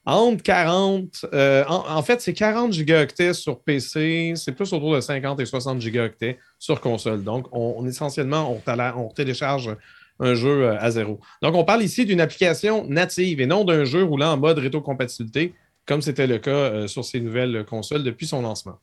entre 0.07 0.43
40, 0.45 1.27
euh, 1.33 1.65
en, 1.67 1.97
en 1.97 2.03
fait, 2.05 2.21
c'est 2.21 2.35
40 2.35 2.73
gigaoctets 2.73 3.33
sur 3.35 3.59
PC, 3.59 4.35
c'est 4.37 4.53
plus 4.53 4.73
autour 4.73 4.95
de 4.95 5.01
50 5.01 5.41
et 5.41 5.47
60 5.47 5.81
gigaoctets 5.81 6.39
sur 6.61 6.81
console. 6.81 7.25
Donc, 7.25 7.47
on, 7.51 7.77
on- 7.79 7.87
essentiellement, 7.87 8.53
on, 8.53 8.63
on 8.97 9.09
télécharge 9.09 9.75
un 10.21 10.35
jeu 10.35 10.67
euh, 10.69 10.77
à 10.79 10.93
zéro. 10.93 11.19
Donc, 11.43 11.55
on 11.57 11.65
parle 11.65 11.83
ici 11.83 12.05
d'une 12.05 12.21
application 12.21 12.87
native 12.87 13.41
et 13.41 13.47
non 13.47 13.65
d'un 13.65 13.85
jeu 13.85 14.05
roulant 14.05 14.33
en 14.35 14.37
mode 14.37 14.59
rétrocompatibilité, 14.59 15.53
comme 15.87 16.03
c'était 16.03 16.27
le 16.27 16.39
cas 16.39 16.51
euh, 16.51 16.87
sur 16.87 17.05
ces 17.05 17.21
nouvelles 17.21 17.65
consoles 17.65 18.03
depuis 18.03 18.27
son 18.27 18.43
lancement. 18.43 18.79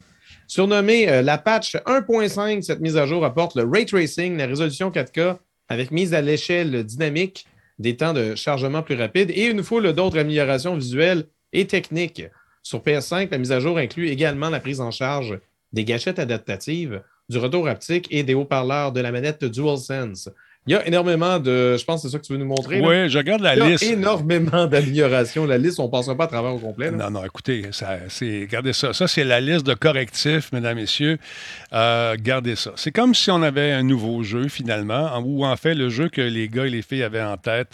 Surnommée 0.47 1.09
euh, 1.09 1.21
la 1.21 1.37
patch 1.37 1.75
1.5, 1.75 2.61
cette 2.61 2.79
mise 2.79 2.97
à 2.97 3.05
jour 3.05 3.25
apporte 3.25 3.55
le 3.55 3.63
ray 3.63 3.85
tracing, 3.85 4.37
la 4.37 4.47
résolution 4.47 4.91
4K 4.91 5.37
avec 5.69 5.91
mise 5.91 6.13
à 6.13 6.21
l'échelle 6.21 6.83
dynamique, 6.83 7.45
des 7.79 7.95
temps 7.95 8.13
de 8.13 8.35
chargement 8.35 8.83
plus 8.83 8.95
rapides 8.95 9.31
et 9.31 9.45
une 9.45 9.63
foule 9.63 9.93
d'autres 9.93 10.19
améliorations 10.19 10.75
visuelles 10.75 11.25
et 11.53 11.65
techniques. 11.65 12.23
Sur 12.61 12.81
PS5, 12.81 13.29
la 13.31 13.37
mise 13.37 13.51
à 13.51 13.59
jour 13.59 13.77
inclut 13.77 14.09
également 14.09 14.49
la 14.49 14.59
prise 14.59 14.81
en 14.81 14.91
charge 14.91 15.39
des 15.71 15.85
gâchettes 15.85 16.19
adaptatives, 16.19 17.01
du 17.29 17.37
retour 17.37 17.67
haptique 17.67 18.07
et 18.11 18.23
des 18.23 18.33
haut-parleurs 18.33 18.91
de 18.91 18.99
la 18.99 19.11
manette 19.11 19.45
DualSense. 19.45 20.29
Il 20.67 20.73
y 20.73 20.75
a 20.75 20.85
énormément 20.87 21.39
de. 21.39 21.75
Je 21.75 21.83
pense 21.85 22.03
que 22.03 22.07
c'est 22.07 22.11
ça 22.11 22.19
que 22.19 22.23
tu 22.25 22.33
veux 22.33 22.37
nous 22.37 22.45
montrer. 22.45 22.79
là. 22.79 22.87
Oui, 22.87 23.09
je 23.09 23.17
regarde 23.17 23.41
la 23.41 23.55
Il 23.55 23.59
y 23.59 23.61
a 23.63 23.69
liste. 23.69 23.83
énormément 23.83 24.67
d'améliorations. 24.67 25.47
La 25.47 25.57
liste, 25.57 25.79
on 25.79 25.85
ne 25.85 25.89
passera 25.91 26.15
pas 26.15 26.25
à 26.25 26.27
travers 26.27 26.53
au 26.53 26.59
complet. 26.59 26.91
là. 26.91 26.97
Non, 26.97 27.09
non, 27.09 27.25
écoutez, 27.25 27.63
ça, 27.71 27.97
c'est, 28.09 28.41
regardez 28.41 28.71
ça. 28.73 28.93
Ça, 28.93 29.07
c'est 29.07 29.23
la 29.23 29.41
liste 29.41 29.65
de 29.65 29.73
correctifs, 29.73 30.51
mesdames, 30.53 30.75
messieurs. 30.77 31.17
Euh, 31.73 32.15
gardez 32.19 32.55
ça. 32.55 32.73
C'est 32.75 32.91
comme 32.91 33.15
si 33.15 33.31
on 33.31 33.41
avait 33.41 33.71
un 33.71 33.81
nouveau 33.81 34.21
jeu, 34.21 34.49
finalement, 34.49 35.11
en- 35.15 35.23
ou 35.23 35.43
en 35.45 35.55
fait, 35.55 35.73
le 35.73 35.89
jeu 35.89 36.09
que 36.09 36.21
les 36.21 36.47
gars 36.47 36.67
et 36.67 36.69
les 36.69 36.83
filles 36.83 37.01
avaient 37.03 37.23
en 37.23 37.37
tête 37.37 37.69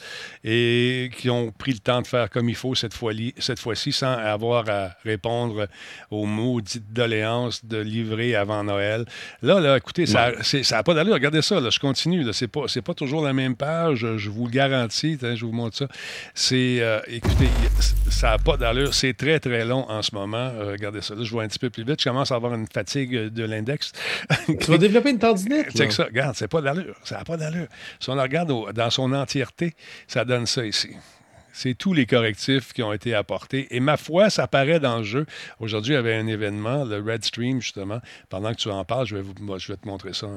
et 0.46 1.10
qui 1.18 1.30
ont 1.30 1.52
pris 1.52 1.74
le 1.74 1.80
temps 1.80 2.02
de 2.02 2.08
faire 2.08 2.30
comme 2.30 2.48
il 2.48 2.56
faut 2.56 2.74
cette, 2.74 2.94
fois-ci, 2.94 3.34
cette 3.38 3.60
fois-ci 3.60 3.92
sans 3.92 4.14
avoir 4.14 4.64
à 4.70 4.92
répondre 5.04 5.68
aux 6.10 6.26
maudites 6.26 6.94
doléances 6.94 7.66
de 7.66 7.80
livrer 7.80 8.36
avant 8.36 8.64
Noël. 8.64 9.04
Là, 9.42 9.60
là, 9.60 9.76
écoutez, 9.76 10.06
ça 10.06 10.32
n'a 10.72 10.84
pas 10.84 10.94
d'allure. 10.94 11.16
Regardez 11.16 11.42
ça, 11.42 11.60
là, 11.60 11.70
je 11.70 11.80
continue. 11.80 12.24
Là, 12.24 12.32
c'est, 12.32 12.48
pas, 12.48 12.62
c'est 12.78 12.84
pas 12.84 12.94
toujours 12.94 13.24
la 13.26 13.34
même 13.34 13.56
page, 13.56 14.06
je 14.18 14.30
vous 14.30 14.46
le 14.46 14.52
garantis. 14.52 15.18
Hein, 15.24 15.34
je 15.34 15.46
vous 15.48 15.52
montre 15.52 15.76
ça. 15.78 15.88
C'est, 16.36 16.78
euh, 16.80 17.00
écoutez, 17.08 17.50
ça 18.12 18.30
n'a 18.32 18.38
pas 18.38 18.56
d'allure. 18.56 18.94
C'est 18.94 19.16
très, 19.16 19.40
très 19.40 19.66
long 19.66 19.90
en 19.90 20.04
ce 20.04 20.14
moment. 20.14 20.38
Euh, 20.54 20.74
regardez 20.74 21.02
ça. 21.02 21.16
Là, 21.16 21.24
je 21.24 21.32
vois 21.32 21.42
un 21.42 21.48
petit 21.48 21.58
peu 21.58 21.72
plus 21.72 21.84
vite. 21.84 22.00
Je 22.00 22.04
commence 22.08 22.32
à 22.32 22.36
avoir 22.36 22.54
une 22.54 22.68
fatigue 22.72 23.16
euh, 23.16 23.30
de 23.32 23.44
l'index. 23.46 23.92
Tu 24.60 24.70
vas 24.70 24.78
développer 24.78 25.10
une 25.10 25.18
tendinite. 25.18 25.76
Check 25.76 25.92
ça. 25.92 26.04
Regarde, 26.04 26.36
c'est 26.36 26.48
pas 26.48 26.62
d'allure. 26.62 26.94
Ça 27.04 27.18
n'a 27.18 27.24
pas 27.24 27.36
d'allure. 27.36 27.66
Si 28.00 28.12
on 28.12 28.16
la 28.16 28.22
regarde 28.24 28.52
au- 28.52 28.72
dans 28.72 28.92
son 28.92 29.12
entièreté, 29.12 29.74
ça 30.08 30.24
donne 30.24 30.46
ça 30.46 30.64
ici. 30.64 30.90
C'est 31.58 31.74
tous 31.74 31.92
les 31.92 32.06
correctifs 32.06 32.72
qui 32.72 32.84
ont 32.84 32.94
été 32.94 33.16
apportés. 33.16 33.68
Et 33.76 33.80
ma 33.80 33.98
foi, 33.98 34.30
ça 34.30 34.46
paraît 34.46 34.80
dans 34.80 35.00
le 35.00 35.04
jeu. 35.04 35.26
Aujourd'hui, 35.60 35.94
il 35.94 35.96
y 35.96 35.98
avait 35.98 36.14
un 36.14 36.28
événement, 36.28 36.86
le 36.86 37.02
Red 37.02 37.26
Stream, 37.26 37.60
justement. 37.62 38.00
Pendant 38.30 38.52
que 38.52 38.58
tu 38.58 38.70
en 38.70 38.86
parles, 38.86 39.08
je 39.08 39.16
vais, 39.16 39.24
te 39.24 39.88
montrer 39.88 40.14
ça. 40.14 40.28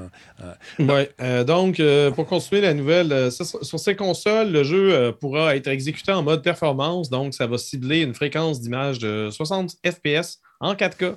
Oui. 0.78 1.44
donc, 1.44 1.82
pour 2.14 2.26
continuer 2.26 2.62
la 2.62 2.72
nouvelle, 2.72 3.30
sur 3.30 3.78
ces 3.78 3.94
consoles, 3.96 4.50
le 4.50 4.64
jeu 4.64 5.12
pourra 5.20 5.56
être 5.56 5.68
exécuté 5.68 6.10
en 6.10 6.22
mode 6.22 6.42
performance. 6.42 7.10
Donc, 7.10 7.34
ça 7.34 7.46
va 7.46 7.58
cibler 7.58 8.00
une 8.00 8.14
fréquence 8.14 8.62
d'image 8.62 8.98
de 8.98 9.28
60 9.30 9.76
FPS 9.84 10.38
en 10.60 10.72
4K 10.72 11.16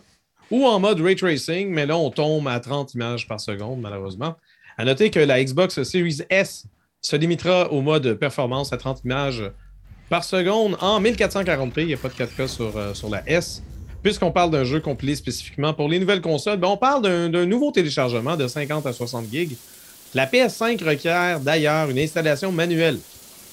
ou 0.52 0.66
en 0.66 0.82
mode 0.82 1.00
ray 1.00 1.16
tracing, 1.16 1.70
mais 1.70 1.86
là, 1.86 1.96
on 1.96 2.12
tombe 2.12 2.46
à 2.50 2.60
30 2.60 2.94
images 2.94 3.26
par 3.26 3.39
seconde, 3.39 3.80
malheureusement. 3.80 4.36
À 4.78 4.84
noter 4.84 5.12
que 5.12 5.20
la 5.20 5.42
Xbox 5.42 5.82
Series 5.84 6.24
S 6.30 6.66
se 7.02 7.16
limitera 7.16 7.72
au 7.72 7.82
mode 7.82 8.16
performance 8.16 8.74
à 8.74 8.78
30 8.78 9.04
images 9.06 9.44
par 10.10 10.24
seconde 10.24 10.78
en 10.82 11.02
1440p. 11.02 11.74
Il 11.78 11.88
n'y 11.88 11.94
a 11.94 11.98
pas 11.98 12.10
de 12.10 12.13
4K 12.13 12.48
sur, 12.48 12.78
euh, 12.78 12.94
sur 12.94 13.10
la 13.10 13.28
S. 13.28 13.63
Puisqu'on 14.02 14.32
parle 14.32 14.52
d'un 14.52 14.66
jeu 14.66 14.80
compilé 14.82 15.16
spécifiquement 15.16 15.74
pour 15.74 15.88
les 15.88 16.00
nouvelles 16.00 16.22
consoles, 16.22 16.58
ben, 16.58 16.68
on 16.68 16.78
parle 16.78 17.02
d'un 17.02 17.46
nouveau 17.46 17.72
téléchargement 17.72 18.36
de 18.36 18.48
50 18.48 18.86
à 18.86 18.92
60 18.92 19.28
gigs. 19.32 19.56
La 20.13 20.26
PS5 20.26 20.84
requiert 20.84 21.39
d'ailleurs 21.39 21.89
une 21.89 21.98
installation 21.98 22.52
manuelle. 22.52 23.00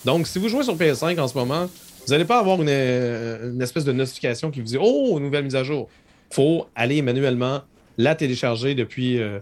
Donc, 0.05 0.27
si 0.27 0.39
vous 0.39 0.49
jouez 0.49 0.65
sur 0.65 0.77
PS5 0.77 1.21
en 1.21 1.29
ce 1.29 1.39
moment, 1.39 1.69
vous 2.07 2.13
n'allez 2.13 2.25
pas 2.25 2.41
avoir 2.41 2.61
une, 2.61 2.69
euh, 2.69 3.53
une, 3.53 3.63
espèce 3.63 3.85
de 3.85 3.93
notification 3.93 4.51
qui 4.51 4.61
vous 4.61 4.67
dit 4.67 4.79
Oh, 4.81 5.21
nouvelle 5.21 5.45
mise 5.45 5.57
à 5.57 5.63
jour 5.63 5.89
faut 6.31 6.67
aller 6.75 7.03
manuellement 7.03 7.63
la 7.99 8.15
télécharger 8.15 8.75
depuis, 8.75 9.21
euh, 9.21 9.41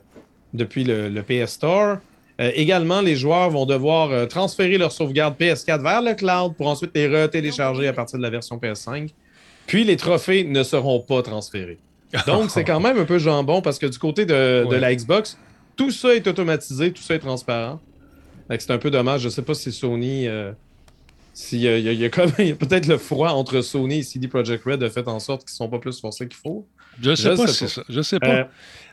depuis 0.54 0.84
le, 0.84 1.22
PS 1.22 1.52
Store. 1.52 1.98
Euh, 2.40 2.52
également, 2.54 3.00
les 3.00 3.16
joueurs 3.16 3.50
vont 3.50 3.66
devoir 3.66 4.10
euh, 4.10 4.26
transférer 4.26 4.78
leur 4.78 4.92
sauvegarde 4.92 5.34
PS4 5.38 5.82
vers 5.82 6.02
le 6.02 6.14
cloud 6.14 6.54
pour 6.56 6.68
ensuite 6.68 6.92
les 6.94 7.08
retélécharger 7.08 7.88
à 7.88 7.92
partir 7.92 8.18
de 8.18 8.22
la 8.22 8.30
version 8.30 8.56
PS5. 8.58 9.10
Puis 9.66 9.84
les 9.84 9.96
trophées 9.96 10.44
ne 10.44 10.62
seront 10.62 11.00
pas 11.00 11.22
transférés. 11.22 11.78
Donc, 12.26 12.50
c'est 12.50 12.64
quand 12.64 12.80
même 12.80 12.98
un 12.98 13.04
peu 13.04 13.18
jambon 13.18 13.60
parce 13.60 13.78
que 13.78 13.86
du 13.86 13.98
côté 13.98 14.24
de, 14.24 14.74
la 14.74 14.94
Xbox, 14.94 15.36
tout 15.76 15.90
ça 15.90 16.14
est 16.14 16.26
automatisé, 16.26 16.92
tout 16.92 17.02
ça 17.02 17.14
est 17.14 17.18
transparent. 17.18 17.80
C'est 18.50 18.70
un 18.70 18.78
peu 18.78 18.90
dommage. 18.90 19.20
Je 19.20 19.26
ne 19.26 19.30
sais 19.30 19.42
pas 19.42 19.52
si 19.52 19.70
Sony 19.72 20.26
s'il 21.38 21.60
y 21.60 21.68
a, 21.68 21.78
y 21.78 22.04
a, 22.04 22.08
peut-être 22.10 22.86
le 22.86 22.98
froid 22.98 23.30
entre 23.30 23.60
Sony 23.60 23.98
et 23.98 24.02
CD 24.02 24.26
Projekt 24.26 24.64
Red 24.64 24.82
a 24.82 24.90
fait 24.90 25.06
en 25.06 25.20
sorte 25.20 25.42
qu'ils 25.44 25.52
ne 25.52 25.56
sont 25.56 25.68
pas 25.68 25.78
plus 25.78 26.00
forcés 26.00 26.26
qu'il 26.26 26.36
faut. 26.36 26.66
Je 27.00 27.14
sais 27.14 27.34
pas, 27.34 27.46
sais 27.46 27.66
pas. 27.66 27.86
Je 27.88 28.02
sais 28.02 28.18
pas. 28.18 28.28
Euh, 28.28 28.44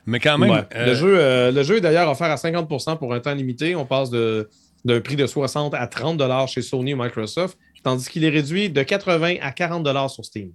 mais 0.05 0.19
quand 0.19 0.37
même. 0.37 0.65
Euh, 0.75 0.85
le, 0.85 0.93
jeu, 0.93 1.19
euh, 1.19 1.51
le 1.51 1.63
jeu 1.63 1.77
est 1.77 1.81
d'ailleurs 1.81 2.09
offert 2.09 2.29
à 2.29 2.35
50% 2.35 2.97
pour 2.97 3.13
un 3.13 3.19
temps 3.19 3.33
limité. 3.33 3.75
On 3.75 3.85
passe 3.85 4.09
d'un 4.11 5.01
prix 5.01 5.15
de 5.15 5.25
60 5.25 5.73
à 5.73 5.87
30 5.87 6.21
chez 6.47 6.61
Sony 6.61 6.93
ou 6.93 7.01
Microsoft, 7.01 7.57
tandis 7.83 8.07
qu'il 8.09 8.23
est 8.23 8.29
réduit 8.29 8.69
de 8.69 8.83
80 8.83 9.35
à 9.41 9.51
40 9.51 10.09
sur 10.09 10.25
Steam. 10.25 10.51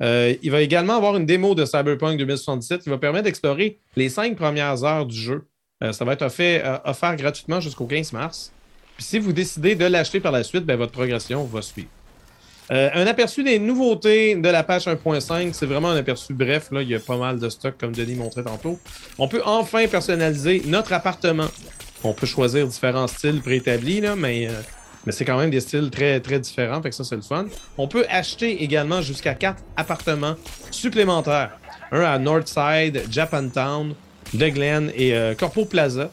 il 0.00 0.50
va 0.50 0.60
également 0.60 0.96
avoir 0.96 1.16
une 1.16 1.26
démo 1.26 1.54
de 1.54 1.64
Cyberpunk 1.64 2.18
2077 2.18 2.82
qui 2.82 2.90
va 2.90 2.98
permettre 2.98 3.24
d'explorer 3.24 3.78
les 3.96 4.08
cinq 4.08 4.36
premières 4.36 4.84
heures 4.84 5.06
du 5.06 5.16
jeu. 5.16 5.46
ça 5.92 6.04
va 6.04 6.12
être 6.12 6.22
offert, 6.22 6.82
offert 6.84 7.16
gratuitement 7.16 7.60
jusqu'au 7.60 7.86
15 7.86 8.12
mars. 8.12 8.52
Puis 8.96 9.04
si 9.04 9.18
vous 9.18 9.32
décidez 9.32 9.74
de 9.74 9.86
l'acheter 9.86 10.20
par 10.20 10.32
la 10.32 10.44
suite, 10.44 10.64
ben, 10.64 10.76
votre 10.76 10.92
progression 10.92 11.44
va 11.44 11.62
suivre. 11.62 11.88
Euh, 12.70 12.88
un 12.94 13.06
aperçu 13.06 13.42
des 13.42 13.58
nouveautés 13.58 14.36
de 14.36 14.48
la 14.48 14.62
page 14.62 14.86
1.5, 14.86 15.52
c'est 15.52 15.66
vraiment 15.66 15.90
un 15.90 15.96
aperçu 15.96 16.32
bref. 16.32 16.68
Là, 16.72 16.82
il 16.82 16.88
y 16.88 16.94
a 16.94 17.00
pas 17.00 17.16
mal 17.16 17.38
de 17.38 17.48
stock, 17.48 17.74
comme 17.78 17.92
Denis 17.92 18.14
montrait 18.14 18.42
tantôt. 18.42 18.78
On 19.18 19.28
peut 19.28 19.42
enfin 19.44 19.86
personnaliser 19.86 20.62
notre 20.66 20.92
appartement. 20.94 21.48
On 22.02 22.14
peut 22.14 22.26
choisir 22.26 22.66
différents 22.66 23.06
styles 23.06 23.42
préétablis, 23.42 24.00
là, 24.00 24.16
mais, 24.16 24.48
euh, 24.48 24.52
mais 25.04 25.12
c'est 25.12 25.24
quand 25.24 25.38
même 25.38 25.50
des 25.50 25.60
styles 25.60 25.90
très, 25.90 26.20
très 26.20 26.38
différents, 26.40 26.80
fait 26.80 26.90
que 26.90 26.96
ça, 26.96 27.04
c'est 27.04 27.16
le 27.16 27.22
fun. 27.22 27.46
On 27.76 27.86
peut 27.86 28.06
acheter 28.08 28.62
également 28.62 29.02
jusqu'à 29.02 29.34
quatre 29.34 29.62
appartements 29.76 30.36
supplémentaires. 30.70 31.58
Un 31.92 32.00
à 32.00 32.18
Northside, 32.18 33.02
Japantown, 33.10 33.94
The 34.32 34.50
Glen 34.52 34.90
et 34.96 35.14
euh, 35.14 35.34
Corpo 35.34 35.66
Plaza. 35.66 36.10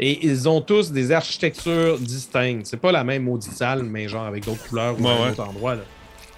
Et 0.00 0.26
ils 0.26 0.48
ont 0.48 0.60
tous 0.60 0.90
des 0.90 1.12
architectures 1.12 1.98
distinctes. 1.98 2.66
C'est 2.66 2.80
pas 2.80 2.90
la 2.90 3.04
même 3.04 3.22
maudite 3.22 3.52
salle, 3.52 3.84
mais 3.84 4.08
genre 4.08 4.24
avec 4.24 4.44
d'autres 4.44 4.66
couleurs 4.68 5.00
ou 5.00 5.08
à 5.08 5.12
un 5.12 5.30
autre 5.30 5.42
endroit. 5.42 5.76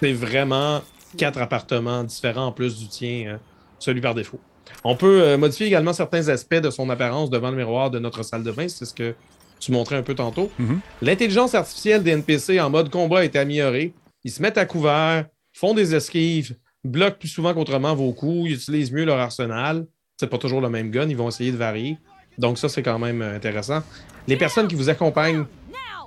C'est 0.01 0.13
vraiment 0.13 0.81
quatre 1.17 1.41
appartements 1.41 2.03
différents 2.03 2.47
en 2.47 2.51
plus 2.51 2.77
du 2.77 2.87
tien, 2.87 3.27
euh, 3.27 3.37
celui 3.79 4.01
par 4.01 4.13
défaut. 4.13 4.39
On 4.83 4.95
peut 4.95 5.21
euh, 5.21 5.37
modifier 5.37 5.67
également 5.67 5.93
certains 5.93 6.27
aspects 6.29 6.55
de 6.55 6.69
son 6.69 6.89
apparence 6.89 7.29
devant 7.29 7.49
le 7.49 7.57
miroir 7.57 7.89
de 7.89 7.99
notre 7.99 8.23
salle 8.23 8.43
de 8.43 8.51
bain. 8.51 8.67
C'est 8.67 8.85
ce 8.85 8.93
que 8.93 9.15
tu 9.59 9.71
montrais 9.71 9.95
un 9.95 10.03
peu 10.03 10.13
tantôt. 10.13 10.51
Mm-hmm. 10.59 10.79
L'intelligence 11.01 11.55
artificielle 11.55 12.03
des 12.03 12.11
NPC 12.11 12.59
en 12.59 12.69
mode 12.69 12.89
combat 12.89 13.23
est 13.23 13.35
améliorée. 13.35 13.93
Ils 14.23 14.31
se 14.31 14.41
mettent 14.41 14.57
à 14.57 14.65
couvert, 14.65 15.25
font 15.53 15.73
des 15.73 15.95
esquives, 15.95 16.55
bloquent 16.83 17.17
plus 17.17 17.29
souvent 17.29 17.53
qu'autrement 17.53 17.95
vos 17.95 18.11
coups, 18.13 18.51
ils 18.51 18.53
utilisent 18.55 18.91
mieux 18.91 19.05
leur 19.05 19.19
arsenal. 19.19 19.85
C'est 20.19 20.27
pas 20.27 20.37
toujours 20.37 20.61
le 20.61 20.69
même 20.69 20.91
gun, 20.91 21.07
ils 21.09 21.17
vont 21.17 21.29
essayer 21.29 21.51
de 21.51 21.57
varier. 21.57 21.97
Donc 22.37 22.57
ça, 22.57 22.69
c'est 22.69 22.83
quand 22.83 22.99
même 22.99 23.21
euh, 23.21 23.35
intéressant. 23.35 23.81
Les 24.27 24.37
personnes 24.37 24.67
qui 24.67 24.75
vous 24.75 24.89
accompagnent 24.89 25.45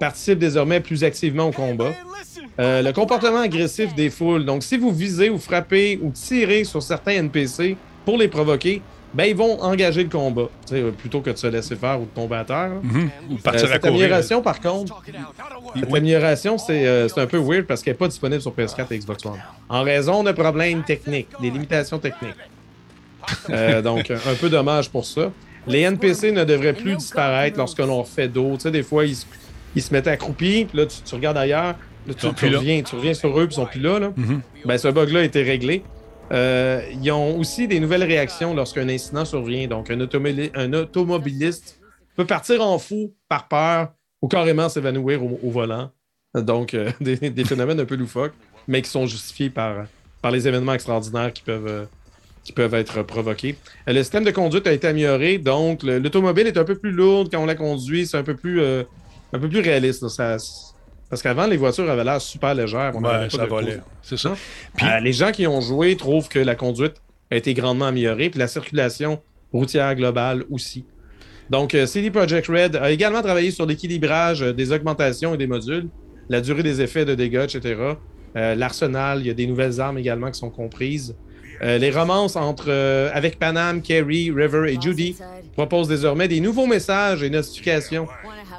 participent 0.00 0.38
désormais 0.38 0.80
plus 0.80 1.04
activement 1.04 1.48
au 1.48 1.52
combat. 1.52 1.92
Euh, 2.58 2.82
le 2.82 2.92
comportement 2.92 3.40
agressif 3.40 3.94
des 3.94 4.10
foules. 4.10 4.44
Donc 4.44 4.64
si 4.64 4.76
vous 4.76 4.90
visez 4.90 5.30
ou 5.30 5.38
frappez 5.38 6.00
ou 6.02 6.10
tirez 6.10 6.64
sur 6.64 6.82
certains 6.82 7.12
NPC 7.12 7.76
pour 8.04 8.18
les 8.18 8.26
provoquer, 8.26 8.82
ben, 9.12 9.24
ils 9.24 9.34
vont 9.34 9.60
engager 9.60 10.04
le 10.04 10.08
combat, 10.08 10.48
plutôt 10.98 11.20
que 11.20 11.30
de 11.30 11.36
se 11.36 11.48
laisser 11.48 11.74
faire 11.74 12.00
ou 12.00 12.04
de 12.04 12.10
tomber 12.10 12.36
à 12.36 12.44
terre. 12.44 12.70
Mhm. 12.82 13.10
Ou 13.30 13.34
partir 13.36 13.68
euh, 13.68 13.72
cette 13.72 13.84
amélioration, 13.84 14.40
par 14.40 14.60
contre, 14.60 15.02
cette 15.74 15.94
amélioration, 15.94 16.58
c'est 16.58 17.18
un 17.18 17.26
peu 17.26 17.38
weird 17.38 17.66
parce 17.66 17.82
qu'elle 17.82 17.94
n'est 17.94 17.98
pas 17.98 18.08
disponible 18.08 18.40
sur 18.40 18.52
PS4 18.52 18.86
et 18.92 18.98
Xbox 18.98 19.26
One. 19.26 19.40
En 19.68 19.82
raison 19.82 20.22
de 20.22 20.32
problèmes 20.32 20.84
techniques, 20.84 21.28
des 21.40 21.50
limitations 21.50 21.98
techniques. 21.98 22.36
donc, 23.82 24.10
un 24.10 24.34
peu 24.40 24.48
dommage 24.48 24.88
pour 24.90 25.04
ça. 25.04 25.30
Les 25.66 25.80
NPC 25.80 26.32
ne 26.32 26.44
devraient 26.44 26.72
plus 26.72 26.96
disparaître 26.96 27.58
lorsque 27.58 27.80
l'on 27.80 28.04
fait 28.04 28.28
d'eau. 28.28 28.54
Tu 28.54 28.62
sais, 28.62 28.70
des 28.70 28.82
fois, 28.82 29.04
ils, 29.04 29.16
se 29.16 29.26
mettent 29.92 30.09
accroupis, 30.09 30.66
puis 30.66 30.78
là, 30.78 30.87
tu, 30.87 31.14
regardes 31.14 31.38
ailleurs, 31.38 31.76
tu, 32.18 32.26
reviens, 32.26 32.83
tu 32.83 32.96
reviens 32.96 33.14
sur 33.14 33.38
eux, 33.38 33.46
puis 33.46 33.54
ils 33.54 33.56
sont 33.56 33.66
plus 33.66 33.80
là. 33.80 33.98
là. 33.98 34.09
Mm-hmm. 34.09 34.40
ben, 34.64 34.78
ce 34.78 34.88
bug-là 34.88 35.20
a 35.20 35.24
été 35.24 35.42
réglé. 35.42 35.83
Euh, 36.33 36.83
ils 37.02 37.11
ont 37.11 37.38
aussi 37.38 37.66
des 37.66 37.80
nouvelles 37.80 38.04
réactions 38.04 38.54
lorsqu'un 38.54 38.88
incident 38.88 39.24
survient. 39.24 39.66
Donc, 39.66 39.90
un, 39.90 40.00
automobiliste 40.72 41.80
peut 42.16 42.24
partir 42.24 42.64
en 42.64 42.78
fou 42.78 43.14
par 43.28 43.48
peur 43.48 43.88
ou 44.22 44.28
carrément 44.28 44.68
s'évanouir 44.68 45.22
au, 45.24 45.50
volant. 45.50 45.90
Donc, 46.35 46.74
euh, 46.74 46.90
des, 47.00 47.44
phénomènes 47.44 47.80
un 47.80 47.85
peu 47.85 47.96
loufoques, 47.96 48.35
mais 48.68 48.83
qui 48.83 48.90
sont 48.90 49.06
justifiés 49.06 49.50
par, 49.50 49.87
par 50.22 50.30
les 50.30 50.46
événements 50.46 50.74
extraordinaires 50.74 51.33
qui 51.33 51.42
peuvent, 51.42 51.66
euh, 51.66 51.85
qui 52.44 52.52
peuvent 52.52 52.74
être 52.74 53.02
provoqués. 53.02 53.56
Le 53.87 54.00
système 54.02 54.24
de 54.24 54.30
conduite 54.30 54.66
a 54.66 54.72
été 54.72 54.87
amélioré, 54.87 55.38
donc 55.38 55.83
l'automobile 55.83 56.46
est 56.46 56.59
un 56.59 56.64
peu 56.64 56.76
plus 56.76 56.92
lourde 56.92 57.28
quand 57.33 57.42
on 57.42 57.46
la 57.46 57.56
conduit, 57.56 58.06
c'est 58.06 58.16
un 58.16 58.22
peu 58.22 58.37
plus 58.37 58.61
un 59.32 59.38
peu 59.38 59.48
plus 59.48 59.60
réaliste. 59.60 60.02
parce 60.02 61.22
qu'avant, 61.22 61.46
les 61.46 61.56
voitures 61.56 61.88
avaient 61.90 62.04
l'air 62.04 62.20
super 62.20 62.54
légères. 62.54 62.92
ça 63.30 63.46
volait. 63.46 63.80
C'est 64.02 64.18
ça. 64.18 64.34
Puis... 64.76 64.86
Euh, 64.86 65.00
les 65.00 65.12
gens 65.12 65.32
qui 65.32 65.46
ont 65.46 65.60
joué 65.60 65.96
trouvent 65.96 66.28
que 66.28 66.38
la 66.38 66.54
conduite 66.54 66.94
a 67.30 67.36
été 67.36 67.54
grandement 67.54 67.86
améliorée, 67.86 68.30
puis 68.30 68.38
la 68.38 68.48
circulation 68.48 69.20
routière 69.52 69.94
globale 69.94 70.44
aussi. 70.50 70.84
Donc, 71.48 71.76
CD 71.86 72.10
Projekt 72.12 72.46
Red 72.46 72.76
a 72.76 72.92
également 72.92 73.22
travaillé 73.22 73.50
sur 73.50 73.66
l'équilibrage 73.66 74.40
des 74.40 74.72
augmentations 74.72 75.34
et 75.34 75.36
des 75.36 75.48
modules, 75.48 75.88
la 76.28 76.40
durée 76.40 76.62
des 76.62 76.80
effets 76.80 77.04
de 77.04 77.16
dégâts, 77.16 77.46
etc. 77.48 77.94
L'arsenal, 78.34 79.20
il 79.20 79.26
y 79.26 79.30
a 79.30 79.34
des 79.34 79.48
nouvelles 79.48 79.80
armes 79.80 79.98
également 79.98 80.30
qui 80.30 80.38
sont 80.38 80.50
comprises. 80.50 81.16
Euh, 81.62 81.78
les 81.78 81.90
romances 81.90 82.36
entre, 82.36 82.66
euh, 82.68 83.10
avec 83.12 83.38
Panam, 83.38 83.82
Kerry, 83.82 84.30
River 84.30 84.72
et 84.72 84.80
Judy 84.80 85.16
proposent 85.54 85.88
désormais 85.88 86.28
des 86.28 86.40
nouveaux 86.40 86.66
messages 86.66 87.22
et 87.22 87.30
notifications. 87.30 88.06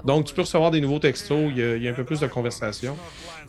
Donc, 0.06 0.26
tu 0.26 0.34
peux 0.34 0.42
recevoir 0.42 0.72
des 0.72 0.82
nouveaux 0.82 1.00
textos, 1.00 1.52
il 1.56 1.82
y 1.82 1.88
a 1.88 1.92
un 1.92 1.96
peu 1.96 2.04
plus 2.04 2.20
de 2.20 2.28
conversation. 2.28 2.96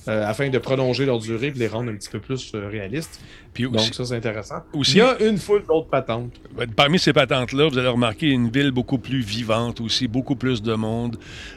Euh, 0.09 0.27
afin 0.27 0.49
de 0.49 0.59
prolonger 0.59 1.07
leur 1.07 1.21
durée 1.21 1.49
et 1.49 1.51
les 1.53 1.69
rendre 1.69 1.93
un 1.93 1.95
petit 1.95 2.09
peu 2.09 2.19
plus 2.19 2.53
réalistes. 2.57 3.21
Puis 3.53 3.65
Donc, 3.65 3.93
ça, 3.93 4.05
c'est 4.05 4.17
intéressant. 4.17 4.63
Aussi, 4.73 4.93
Il 4.93 4.99
y 4.99 5.01
a 5.03 5.21
une 5.23 5.39
foule 5.39 5.65
d'autres 5.67 5.89
patentes. 5.89 6.33
Parmi 6.77 6.99
ces 6.99 7.13
patentes-là, 7.13 7.69
vous 7.69 7.79
allez 7.79 7.89
remarquer 7.89 8.29
une 8.29 8.51
ville 8.51 8.71
beaucoup 8.71 8.99
plus 8.99 9.21
vivante 9.21 9.81
aussi, 9.81 10.09
beaucoup 10.09 10.37
plus 10.37 10.63
de 10.63 10.75
monde, 10.75 11.17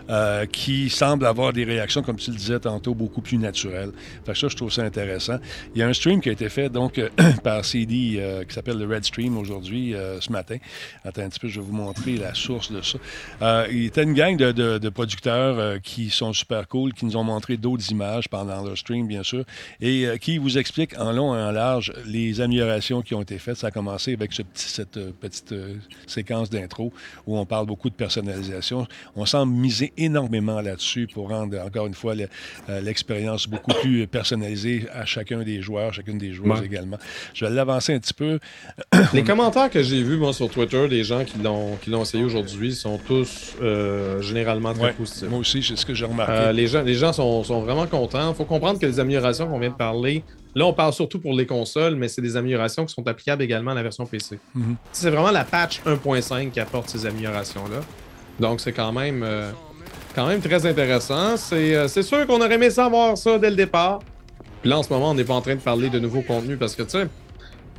euh, 0.10 0.46
qui 0.46 0.90
semble 0.90 1.26
avoir 1.26 1.54
des 1.54 1.64
réactions, 1.64 2.02
comme 2.02 2.18
tu 2.18 2.32
le 2.32 2.38
disais 2.38 2.60
tantôt, 2.60 2.94
beaucoup 2.94 3.22
plus 3.22 3.38
naturelles. 3.38 3.92
Fait 4.26 4.34
que 4.34 4.38
ça, 4.38 4.48
je 4.48 4.56
trouve 4.56 4.72
ça 4.72 4.84
intéressant. 4.84 5.38
Il 5.74 5.80
y 5.80 5.84
a 5.84 5.88
un 5.88 5.94
stream 5.94 6.22
qui 6.22 6.30
a 6.30 6.32
été 6.32 6.50
fait 6.50 6.70
donc 6.70 7.00
par 7.44 7.64
CD 7.64 8.22
qui 8.48 8.54
s'appelle 8.54 8.78
le 8.78 8.88
Red 8.88 9.06
Stream 9.06 9.38
aujourd'hui, 9.38 9.94
ce 10.20 10.32
matin. 10.32 10.58
Attends 11.04 11.24
un 11.24 11.30
petit 11.30 11.40
peu, 11.40 11.48
je 11.48 11.60
vais 11.60 11.66
vous 11.66 11.76
montrer 11.76 12.18
la 12.18 12.34
source 12.34 12.72
de 12.72 12.82
ça. 12.82 13.68
il 13.70 13.86
était 13.86 14.04
une 14.04 14.14
gang 14.14 14.38
de, 14.38 14.52
de 14.52 14.90
producteurs 14.90 15.82
qui 15.82 16.10
sont 16.10 16.34
super 16.34 16.68
cool, 16.68 16.94
qui 16.94 17.06
nous 17.06 17.18
ont 17.18 17.24
montré 17.24 17.58
d'autres 17.58 17.90
images 17.92 18.28
pendant 18.30 18.64
leur 18.64 18.78
stream, 18.78 19.08
bien 19.08 19.24
sûr, 19.24 19.44
et 19.82 20.06
euh, 20.06 20.18
qui 20.18 20.38
vous 20.38 20.58
explique 20.58 20.98
en 21.00 21.12
long 21.12 21.36
et 21.36 21.42
en 21.42 21.52
large 21.52 21.85
large 21.92 22.06
les 22.06 22.42
améliorations 22.42 23.02
qui 23.02 23.14
ont 23.16 23.22
été 23.22 23.38
faites. 23.38 23.58
Ça 23.58 23.68
a 23.68 23.72
commencé 23.72 24.14
avec 24.14 24.34
ce 24.34 24.42
petit, 24.42 24.68
cette 24.70 24.98
euh, 24.98 25.12
petite 25.20 25.52
euh, 25.52 25.76
séquence 26.08 26.50
d'intro 26.50 26.92
où 27.28 27.38
on 27.38 27.46
parle 27.46 27.66
beaucoup 27.66 27.90
de 27.90 27.96
personnalisation. 27.96 28.88
On 29.16 29.26
semble 29.26 29.54
miser 29.54 29.94
énormément 29.98 30.62
là-dessus 30.62 31.08
pour 31.12 31.30
rendre, 31.30 31.58
encore 31.60 31.88
une 31.88 31.94
fois, 31.94 32.16
le- 32.16 32.28
euh, 32.70 32.82
l'expérience 32.82 33.48
beaucoup 33.48 33.74
plus 33.82 34.08
personnalisée 34.08 34.86
à 34.94 35.06
chacun 35.06 35.44
des 35.44 35.62
joueurs, 35.62 35.94
chacune 35.94 36.18
des 36.18 36.34
joueuses 36.34 36.60
Ouais. 36.60 36.66
également. 36.66 36.98
Je 37.34 37.46
vais 37.46 37.52
l'avancer 37.52 37.94
un 37.94 38.00
petit 38.00 38.14
peu. 38.14 38.40
Les 39.14 39.24
commentaires 39.24 39.70
que 39.70 39.82
j'ai 39.84 40.04
vus, 40.04 40.18
moi, 40.18 40.34
sur 40.34 40.50
Twitter, 40.50 40.88
des 40.88 41.04
gens 41.04 41.24
qui 41.26 41.40
l'ont 41.90 42.02
essayé 42.02 42.24
aujourd'hui, 42.24 42.74
sont 42.74 42.98
tous 42.98 43.54
euh, 43.62 44.22
généralement 44.22 44.74
très 44.74 44.84
Ouais, 44.86 44.94
positifs. 44.94 45.30
moi 45.30 45.40
aussi, 45.40 45.64
c'est 45.64 45.76
ce 45.76 45.86
que 45.86 45.94
j'ai 45.94 46.06
remarqué. 46.06 46.54
Les 46.54 46.68
gens, 46.68 46.82
les 46.84 46.94
gens 46.96 47.14
sont, 47.14 47.44
sont 47.44 47.62
vraiment 47.62 47.88
contents. 47.88 48.30
Il 48.32 48.36
faut 48.36 48.46
comprendre 48.46 48.80
que 48.80 48.86
les 48.86 49.00
améliorations 49.00 49.48
qu'on 49.48 49.60
vient 49.60 49.70
de 49.70 49.76
parler, 49.76 50.24
là, 50.56 50.66
on 50.66 50.74
parle 50.74 50.94
surtout 50.94 51.20
pour 51.20 51.34
les 51.34 51.46
consoles, 51.46 51.96
mais 51.96 52.08
c'est 52.08 52.22
des 52.22 52.36
améliorations 52.38 52.86
qui 52.86 52.94
sont 52.94 53.08
applicables 53.08 53.44
également 53.44 53.72
à 53.72 53.76
la 53.76 53.84
version 53.84 54.06
PC. 54.06 54.40
Mhm. 54.56 54.76
C'est 54.92 55.10
vraiment 55.10 55.32
la 55.32 55.44
patch 55.44 55.82
1.5 55.86 56.52
qui 56.52 56.60
apporte 56.60 56.90
ces 56.90 57.06
améliorations-là. 57.06 57.82
Donc, 58.40 58.60
c'est 58.62 58.72
quand 58.74 58.92
même, 58.92 59.22
euh, 59.24 59.52
quand 60.16 60.26
même 60.28 60.42
très 60.42 60.66
intéressant. 60.66 61.38
C'est 61.38 61.76
euh, 61.76 61.88
c'est 61.88 62.04
sûr 62.04 62.26
qu'on 62.28 62.40
aurait 62.42 62.56
aimé 62.56 62.70
savoir 62.70 63.18
ça 63.18 63.38
dès 63.38 63.50
le 63.50 63.56
départ. 63.56 64.00
Puis 64.62 64.70
là, 64.70 64.80
en 64.80 64.84
ce 64.84 64.92
moment, 64.92 65.12
on 65.12 65.14
n'est 65.14 65.24
pas 65.24 65.36
en 65.36 65.42
train 65.42 65.56
de 65.56 65.60
parler 65.62 65.90
de 65.90 66.00
nouveaux 66.00 66.22
contenus 66.22 66.58
parce 66.60 66.76
que, 66.76 66.82
tu 66.84 66.90
sais, 66.90 67.08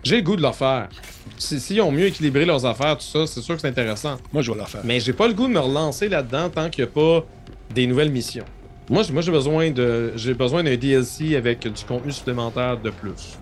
j'ai 0.05 0.17
le 0.17 0.23
goût 0.23 0.37
de 0.37 0.43
leur 0.43 0.55
faire. 0.55 0.89
Si- 1.37 1.59
S'ils 1.59 1.81
ont 1.81 1.91
mieux 1.91 2.07
équilibré 2.07 2.45
leurs 2.45 2.65
affaires, 2.65 2.97
tout 2.97 3.05
ça, 3.05 3.27
c'est 3.27 3.41
sûr 3.41 3.57
que 3.57 3.61
c'est 3.61 3.69
intéressant. 3.69 4.17
Moi, 4.33 4.41
je 4.43 4.53
vais 4.53 4.59
le 4.59 4.65
faire. 4.65 4.83
Mais 4.85 5.01
j'ai 5.01 5.13
pas 5.13 5.27
le 5.27 5.35
goût 5.35 5.49
de 5.49 5.53
me 5.53 5.59
relancer 5.59 6.09
là-dedans 6.09 6.49
tant 6.49 6.71
qu'il 6.71 6.85
n'y 6.85 6.91
a 6.91 6.93
pas 6.93 7.27
des 7.75 7.87
nouvelles 7.89 8.13
missions. 8.13 8.45
Moi, 8.89 9.03
j'ai 9.03 9.33
besoin 9.33 9.71
de 9.71 10.13
j'ai 10.17 10.35
besoin 10.35 10.63
d'un 10.63 10.77
DLC 10.77 11.35
avec 11.37 11.61
du 11.67 11.85
contenu 11.85 12.13
supplémentaire 12.13 12.79
de 12.79 12.91
plus. 12.91 13.37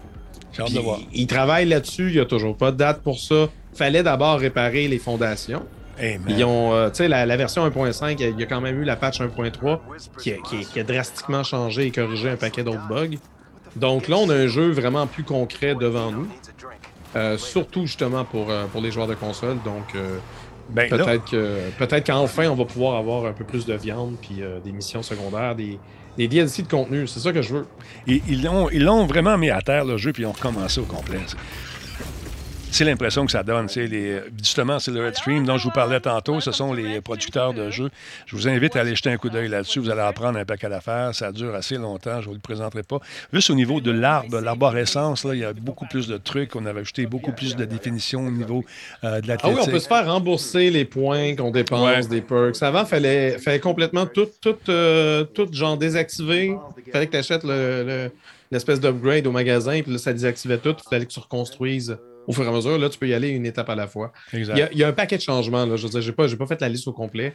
J'ai 0.52 0.74
de 0.74 0.80
voir. 0.80 1.00
ils 1.12 1.26
travaillent 1.26 1.66
là-dessus, 1.68 2.08
il 2.08 2.14
n'y 2.14 2.20
a 2.20 2.24
toujours 2.24 2.56
pas 2.56 2.70
de 2.70 2.76
date 2.76 3.02
pour 3.02 3.18
ça. 3.18 3.48
Fallait 3.74 4.02
d'abord 4.02 4.38
réparer 4.38 4.86
les 4.88 4.98
fondations. 4.98 5.64
Hey. 5.98 6.18
Ils 6.28 6.44
ont, 6.44 6.72
euh, 6.72 6.88
tu 6.90 6.96
sais, 6.96 7.08
la, 7.08 7.26
la 7.26 7.36
version 7.36 7.64
1.5, 7.68 8.16
il 8.20 8.38
y 8.38 8.42
a- 8.42 8.46
quand 8.46 8.60
même 8.60 8.80
eu 8.80 8.84
la 8.84 8.96
patch 8.96 9.20
1.3 9.20 9.80
qui 10.20 10.32
a, 10.32 10.36
qui 10.38 10.56
a- 10.56 10.60
qui 10.64 10.80
a 10.80 10.84
drastiquement 10.84 11.42
changé 11.44 11.86
et 11.86 11.90
corrigé 11.90 12.30
un 12.30 12.36
paquet 12.36 12.62
d'autres 12.64 12.86
bugs. 12.88 13.16
Donc 13.76 14.08
là, 14.08 14.16
on 14.16 14.28
a 14.30 14.34
un 14.34 14.46
jeu 14.46 14.70
vraiment 14.70 15.06
plus 15.06 15.24
concret 15.24 15.74
devant 15.74 16.10
nous. 16.10 16.28
Euh, 17.16 17.38
surtout 17.38 17.86
justement 17.86 18.24
pour, 18.24 18.50
euh, 18.50 18.64
pour 18.66 18.80
les 18.80 18.90
joueurs 18.90 19.06
de 19.06 19.14
console. 19.14 19.56
Donc 19.64 19.94
euh, 19.94 20.18
Ben, 20.70 20.88
peut-être 20.88 21.30
que 21.30 21.70
peut-être 21.78 22.06
qu'enfin 22.06 22.48
on 22.48 22.54
va 22.54 22.64
pouvoir 22.64 22.96
avoir 22.96 23.26
un 23.26 23.32
peu 23.32 23.44
plus 23.44 23.66
de 23.66 23.74
viande 23.74 24.16
puis 24.20 24.42
euh, 24.42 24.60
des 24.60 24.72
missions 24.72 25.02
secondaires, 25.02 25.54
des, 25.54 25.78
des 26.16 26.28
DLC 26.28 26.62
de 26.62 26.68
contenu. 26.68 27.06
C'est 27.06 27.20
ça 27.20 27.32
que 27.32 27.42
je 27.42 27.54
veux. 27.54 27.66
Ils 28.06 28.22
ils 28.28 28.42
l'ont 28.42 28.70
ils 28.70 28.82
l'ont 28.82 29.06
vraiment 29.06 29.36
mis 29.36 29.50
à 29.50 29.60
terre, 29.60 29.84
le 29.84 29.96
jeu, 29.96 30.12
puis 30.12 30.22
ils 30.22 30.26
ont 30.26 30.32
recommencé 30.32 30.80
au 30.80 30.84
complet. 30.84 31.18
C'est- 32.76 32.84
l'impression 32.84 33.24
que 33.26 33.32
ça 33.32 33.42
donne. 33.42 33.66
Les, 33.76 34.20
justement, 34.38 34.78
c'est 34.78 34.90
le 34.90 35.04
Red 35.06 35.14
Stream 35.16 35.44
dont 35.46 35.56
je 35.56 35.64
vous 35.64 35.70
parlais 35.70 36.00
tantôt. 36.00 36.40
Ce 36.40 36.52
sont 36.52 36.72
les 36.72 37.00
producteurs 37.00 37.54
de 37.54 37.70
jeux. 37.70 37.90
Je 38.26 38.36
vous 38.36 38.46
invite 38.48 38.76
à 38.76 38.80
aller 38.80 38.94
jeter 38.94 39.10
un 39.10 39.16
coup 39.16 39.30
d'œil 39.30 39.48
là-dessus. 39.48 39.78
Vous 39.80 39.90
allez 39.90 40.00
apprendre 40.00 40.38
un 40.38 40.44
paquet 40.44 40.68
d'affaires. 40.68 41.14
Ça 41.14 41.32
dure 41.32 41.54
assez 41.54 41.76
longtemps. 41.76 42.16
Je 42.20 42.26
ne 42.26 42.30
vous 42.30 42.34
le 42.34 42.40
présenterai 42.40 42.82
pas. 42.82 42.98
Juste 43.32 43.50
au 43.50 43.54
niveau 43.54 43.80
de 43.80 43.90
l'arbre, 43.90 44.40
l'arborescence, 44.40 45.24
là, 45.24 45.34
il 45.34 45.40
y 45.40 45.44
a 45.44 45.52
beaucoup 45.52 45.86
plus 45.86 46.06
de 46.08 46.16
trucs. 46.16 46.54
On 46.56 46.66
a 46.66 46.70
ajouté 46.78 47.06
beaucoup 47.06 47.32
plus 47.32 47.56
de 47.56 47.64
définitions 47.64 48.26
au 48.26 48.30
niveau 48.30 48.64
euh, 49.04 49.20
de 49.20 49.24
Ah 49.24 49.28
l'athlétique. 49.28 49.58
oui, 49.60 49.64
on 49.68 49.70
peut 49.70 49.78
se 49.78 49.88
faire 49.88 50.06
rembourser 50.06 50.70
les 50.70 50.84
points 50.84 51.36
qu'on 51.36 51.50
dépense 51.50 52.04
Ouais. 52.04 52.06
des 52.08 52.20
perks. 52.20 52.62
Avant, 52.62 52.84
fallait, 52.84 53.38
fallait 53.38 53.60
complètement 53.60 54.06
tout, 54.06 54.28
tout, 54.40 54.56
euh, 54.68 55.24
tout 55.24 55.48
genre 55.52 55.76
désactiver. 55.76 56.54
Fallait 56.92 57.06
que 57.06 57.12
tu 57.12 57.18
achètes 57.18 57.44
le, 57.44 57.84
le- 57.84 58.10
l'espèce 58.50 58.80
d'upgrade 58.80 59.26
au 59.26 59.32
magasin, 59.32 59.80
puis 59.82 59.92
là, 59.92 59.98
ça 59.98 60.12
désactivait 60.12 60.58
tout. 60.58 60.76
Fallait 60.88 61.06
que 61.06 61.12
tu 61.12 61.20
reconstruises 61.20 61.96
au 62.26 62.32
fur 62.32 62.44
et 62.44 62.48
à 62.48 62.52
mesure. 62.52 62.78
Là, 62.78 62.88
tu 62.88 62.98
peux 62.98 63.08
y 63.08 63.14
aller 63.14 63.28
une 63.28 63.46
étape 63.46 63.68
à 63.70 63.74
la 63.74 63.86
fois. 63.86 64.12
Exact. 64.32 64.54
Il 64.56 64.60
y 64.60 64.62
a, 64.62 64.68
il 64.72 64.78
y 64.78 64.84
a 64.84 64.88
un 64.88 64.92
paquet 64.92 65.16
de 65.16 65.22
changements. 65.22 65.66
Là. 65.66 65.76
Je 65.76 65.86
veux 65.86 66.00
j'ai 66.00 66.12
pas, 66.12 66.26
pas 66.28 66.46
fait 66.46 66.60
la 66.60 66.68
liste 66.68 66.88
au 66.88 66.92
complet. 66.92 67.32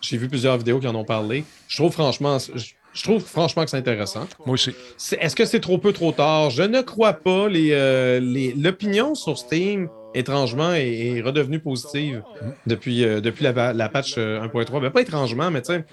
J'ai 0.00 0.16
vu 0.16 0.28
plusieurs 0.28 0.56
vidéos 0.56 0.78
qui 0.78 0.86
en 0.86 0.94
ont 0.94 1.04
parlé. 1.04 1.44
Je 1.68 1.76
trouve 1.76 1.92
franchement, 1.92 2.38
je, 2.38 2.72
je 2.94 3.02
trouve 3.02 3.22
franchement 3.22 3.64
que 3.64 3.70
c'est 3.70 3.76
intéressant. 3.76 4.26
Moi 4.46 4.54
aussi. 4.54 4.72
Est-ce 5.20 5.36
que 5.36 5.44
c'est 5.44 5.60
trop 5.60 5.76
peu, 5.78 5.92
trop 5.92 6.12
tard? 6.12 6.50
Je 6.50 6.62
ne 6.62 6.80
crois 6.80 7.12
pas. 7.12 7.48
Les, 7.48 7.70
euh, 7.72 8.18
les- 8.18 8.52
L'opinion 8.54 9.14
sur 9.14 9.36
Steam, 9.36 9.88
étrangement, 10.14 10.72
est, 10.72 11.16
est 11.16 11.20
redevenue 11.20 11.60
positive 11.60 12.22
depuis, 12.66 13.04
euh, 13.04 13.20
depuis 13.20 13.44
la, 13.44 13.72
la 13.74 13.88
patch 13.90 14.14
euh, 14.16 14.40
1.3. 14.40 14.80
Ben, 14.80 14.90
pas 14.90 15.02
étrangement, 15.02 15.50
mais 15.50 15.60
tu 15.60 15.72
sais, 15.74 15.84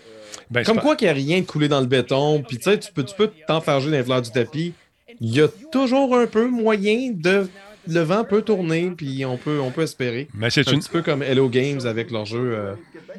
Ben, 0.50 0.64
comme 0.64 0.80
quoi 0.80 0.96
qu'il 0.96 1.08
n'y 1.08 1.12
a 1.12 1.14
rien 1.14 1.42
de 1.42 1.46
coulé 1.46 1.68
dans 1.68 1.82
le 1.82 1.86
béton, 1.86 2.42
puis 2.48 2.58
tu 2.58 2.64
sais, 2.64 2.80
tu 2.80 2.94
peux, 2.94 3.04
tu 3.04 3.14
peux 3.16 3.30
t'enfarger 3.48 3.92
dans 3.92 3.98
les 3.98 4.04
fleurs 4.04 4.22
du 4.22 4.32
tapis. 4.32 4.74
Il 5.20 5.36
y 5.36 5.42
a 5.42 5.48
toujours 5.72 6.16
un 6.16 6.28
peu 6.28 6.48
moyen 6.48 7.12
de... 7.14 7.48
Le 7.88 8.02
vent 8.02 8.24
peut 8.24 8.42
tourner, 8.42 8.92
puis 8.96 9.26
on 9.26 9.38
peut, 9.38 9.60
on 9.62 9.72
peut 9.72 9.84
espérer. 9.84 10.28
Mais 10.34 10.50
c'est 10.50 10.68
un 10.68 10.74
une. 10.74 10.80
petit 10.80 10.90
peu 10.90 11.02
comme 11.02 11.24
Hello 11.24 11.50
Games 11.50 11.82
avec 11.86 12.12
leur 12.12 12.26
jeu, 12.26 12.54
euh, 12.56 12.74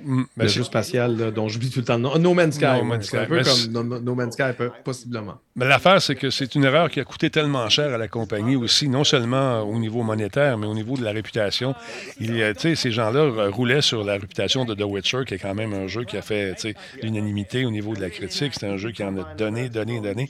Mm, 0.05 0.23
le 0.37 0.49
jeu 0.49 0.63
spatial 0.63 1.17
là, 1.17 1.31
dont 1.31 1.49
j'oublie 1.49 1.71
tout 1.71 1.81
le 1.81 1.85
temps. 1.85 1.99
No, 1.99 2.19
No 2.19 2.35
Man's 2.35 2.57
Sky. 2.57 2.65
No. 2.65 2.85
Man's 2.85 3.07
C'est 3.09 3.19
un 3.19 3.23
Sky. 3.25 3.29
peu 3.29 3.37
Mais 3.37 3.83
comme 3.83 4.05
No, 4.05 4.15
Man's 4.15 4.35
Sky, 4.35 4.53
possiblement. 4.85 5.39
Mais 5.57 5.67
l'affaire, 5.67 6.01
c'est 6.01 6.15
que 6.15 6.31
c'est 6.31 6.55
une 6.55 6.65
erreur 6.65 6.91
qui 6.91 7.01
a 7.01 7.05
coûté 7.05 7.31
tellement 7.31 7.69
cher 7.69 7.93
à 7.93 7.99
la 7.99 8.09
compagnie 8.09 8.57
aussi, 8.57 8.89
non 8.89 9.05
seulement 9.05 9.63
au 9.63 9.79
niveau 9.79 10.03
monétaire, 10.03 10.57
mais 10.59 10.67
au 10.67 10.75
niveau 10.75 10.97
de 10.97 11.03
la 11.05 11.11
réputation. 11.11 11.75
Il, 12.21 12.55
ces 12.59 12.91
gens-là 12.91 13.21
euh, 13.21 13.51
roulaient 13.51 13.83
sur 13.83 14.05
la 14.05 14.15
réputation 14.15 14.65
de 14.65 14.75
The 14.75 14.85
Witcher, 14.85 15.25
qui 15.27 15.35
est 15.35 15.39
quand 15.39 15.55
même 15.55 15.73
un 15.73 15.87
jeu 15.89 16.05
qui 16.05 16.17
a 16.17 16.23
fait 16.23 16.55
tu 16.55 16.61
sais, 16.61 16.75
l'unanimité 17.03 17.65
au 17.65 17.71
niveau 17.71 17.95
de 17.95 18.01
la 18.01 18.11
critique. 18.11 18.53
C'est 18.59 18.67
un 18.67 18.77
jeu 18.77 18.93
qui 18.93 19.03
en 19.03 19.17
a 19.19 19.35
donné, 19.35 19.69
donné, 19.69 20.01
donné. 20.01 20.29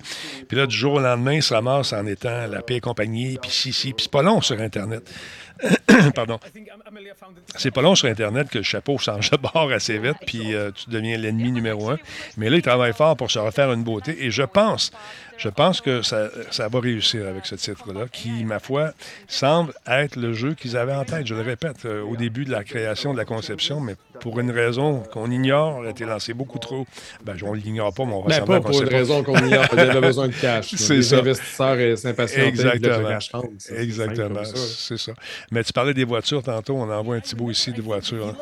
Puis 0.48 0.56
là, 0.56 0.66
du 0.66 0.76
jour 0.76 0.94
au 0.94 1.00
lendemain, 1.00 1.34
il 1.34 1.42
se 1.42 1.52
ramasse 1.52 1.92
en 1.92 2.06
étant 2.06 2.46
la 2.46 2.62
paix 2.62 2.76
et 2.76 2.80
compagnie, 2.80 3.38
puis 3.40 3.50
si, 3.50 3.72
si, 3.72 3.92
puis 3.92 4.04
c'est 4.04 4.12
pas 4.12 4.22
sur 4.40 4.60
Internet. 4.60 5.02
Pardon. 6.14 6.38
C'est 7.56 7.70
pas 7.70 7.82
long 7.82 7.94
sur 7.94 8.08
Internet 8.08 8.48
que 8.48 8.58
le 8.58 8.64
chapeau 8.64 8.98
change 8.98 9.30
de 9.30 9.36
bord 9.36 9.70
assez 9.72 9.98
vite, 9.98 10.16
puis 10.26 10.54
euh, 10.54 10.70
tu 10.70 10.90
deviens 10.90 11.16
l'ennemi 11.16 11.50
numéro 11.50 11.90
un. 11.90 11.98
Mais 12.36 12.48
là, 12.48 12.56
il 12.56 12.62
travaille 12.62 12.92
fort 12.92 13.16
pour 13.16 13.30
se 13.30 13.38
refaire 13.38 13.72
une 13.72 13.82
beauté. 13.82 14.24
Et 14.24 14.30
je 14.30 14.44
pense, 14.44 14.92
je 15.38 15.48
pense 15.48 15.80
que 15.80 16.02
ça, 16.02 16.28
ça 16.50 16.68
va 16.68 16.80
réussir 16.80 17.26
avec 17.26 17.46
ce 17.46 17.54
titre-là, 17.54 18.06
qui, 18.12 18.44
ma 18.44 18.58
foi, 18.58 18.92
semble 19.28 19.72
être 19.86 20.16
le 20.16 20.32
jeu 20.34 20.54
qu'ils 20.54 20.76
avaient 20.76 20.92
en 20.94 21.04
tête. 21.04 21.26
Je 21.26 21.34
le 21.34 21.40
répète, 21.42 21.84
euh, 21.86 22.02
au 22.02 22.16
début 22.16 22.44
de 22.44 22.50
la 22.50 22.64
création, 22.64 23.12
de 23.12 23.18
la 23.18 23.24
conception, 23.24 23.80
mais 23.80 23.94
pour 24.20 24.40
une 24.40 24.50
raison 24.50 25.02
qu'on 25.12 25.30
ignore, 25.30 25.82
a 25.84 25.90
été 25.90 26.04
lancé 26.04 26.34
beaucoup 26.34 26.58
trop. 26.58 26.86
Ben, 27.24 27.36
on 27.44 27.54
ne 27.54 27.60
l'ignore 27.60 27.94
pas, 27.94 28.04
mais 28.04 28.12
on 28.14 28.22
va 28.22 28.28
Ben, 28.28 28.44
pas 28.44 28.56
qu'on 28.60 28.70
pour 28.70 28.82
une 28.82 28.88
pas. 28.88 28.96
raison 28.96 29.22
qu'on 29.22 29.36
ignore. 29.38 29.64
Il 29.72 29.78
y 29.78 29.80
avait 29.82 30.00
besoin 30.00 30.28
de 30.28 30.32
cash. 30.40 30.74
C'est 30.74 30.96
Les 30.96 31.02
ça. 31.02 31.18
investisseurs 31.18 31.78
et 31.78 31.96
s'impatientaient. 31.96 32.48
Exactement. 32.48 33.20
C'est- 33.20 33.30
simple 33.30 33.48
Exactement, 33.80 34.44
ça. 34.44 34.56
c'est 34.56 34.98
ça. 34.98 35.12
Mais 35.52 35.62
tu 35.62 35.72
parlais 35.72 35.94
des 35.94 36.04
voitures 36.04 36.42
tantôt, 36.42 36.74
on 36.76 36.90
envoie 36.90 37.16
un 37.16 37.20
petit 37.20 37.36
bout 37.36 37.50
ici 37.52 37.72
de 37.72 37.80
voitures. 37.80 38.26
hein. 38.28 38.36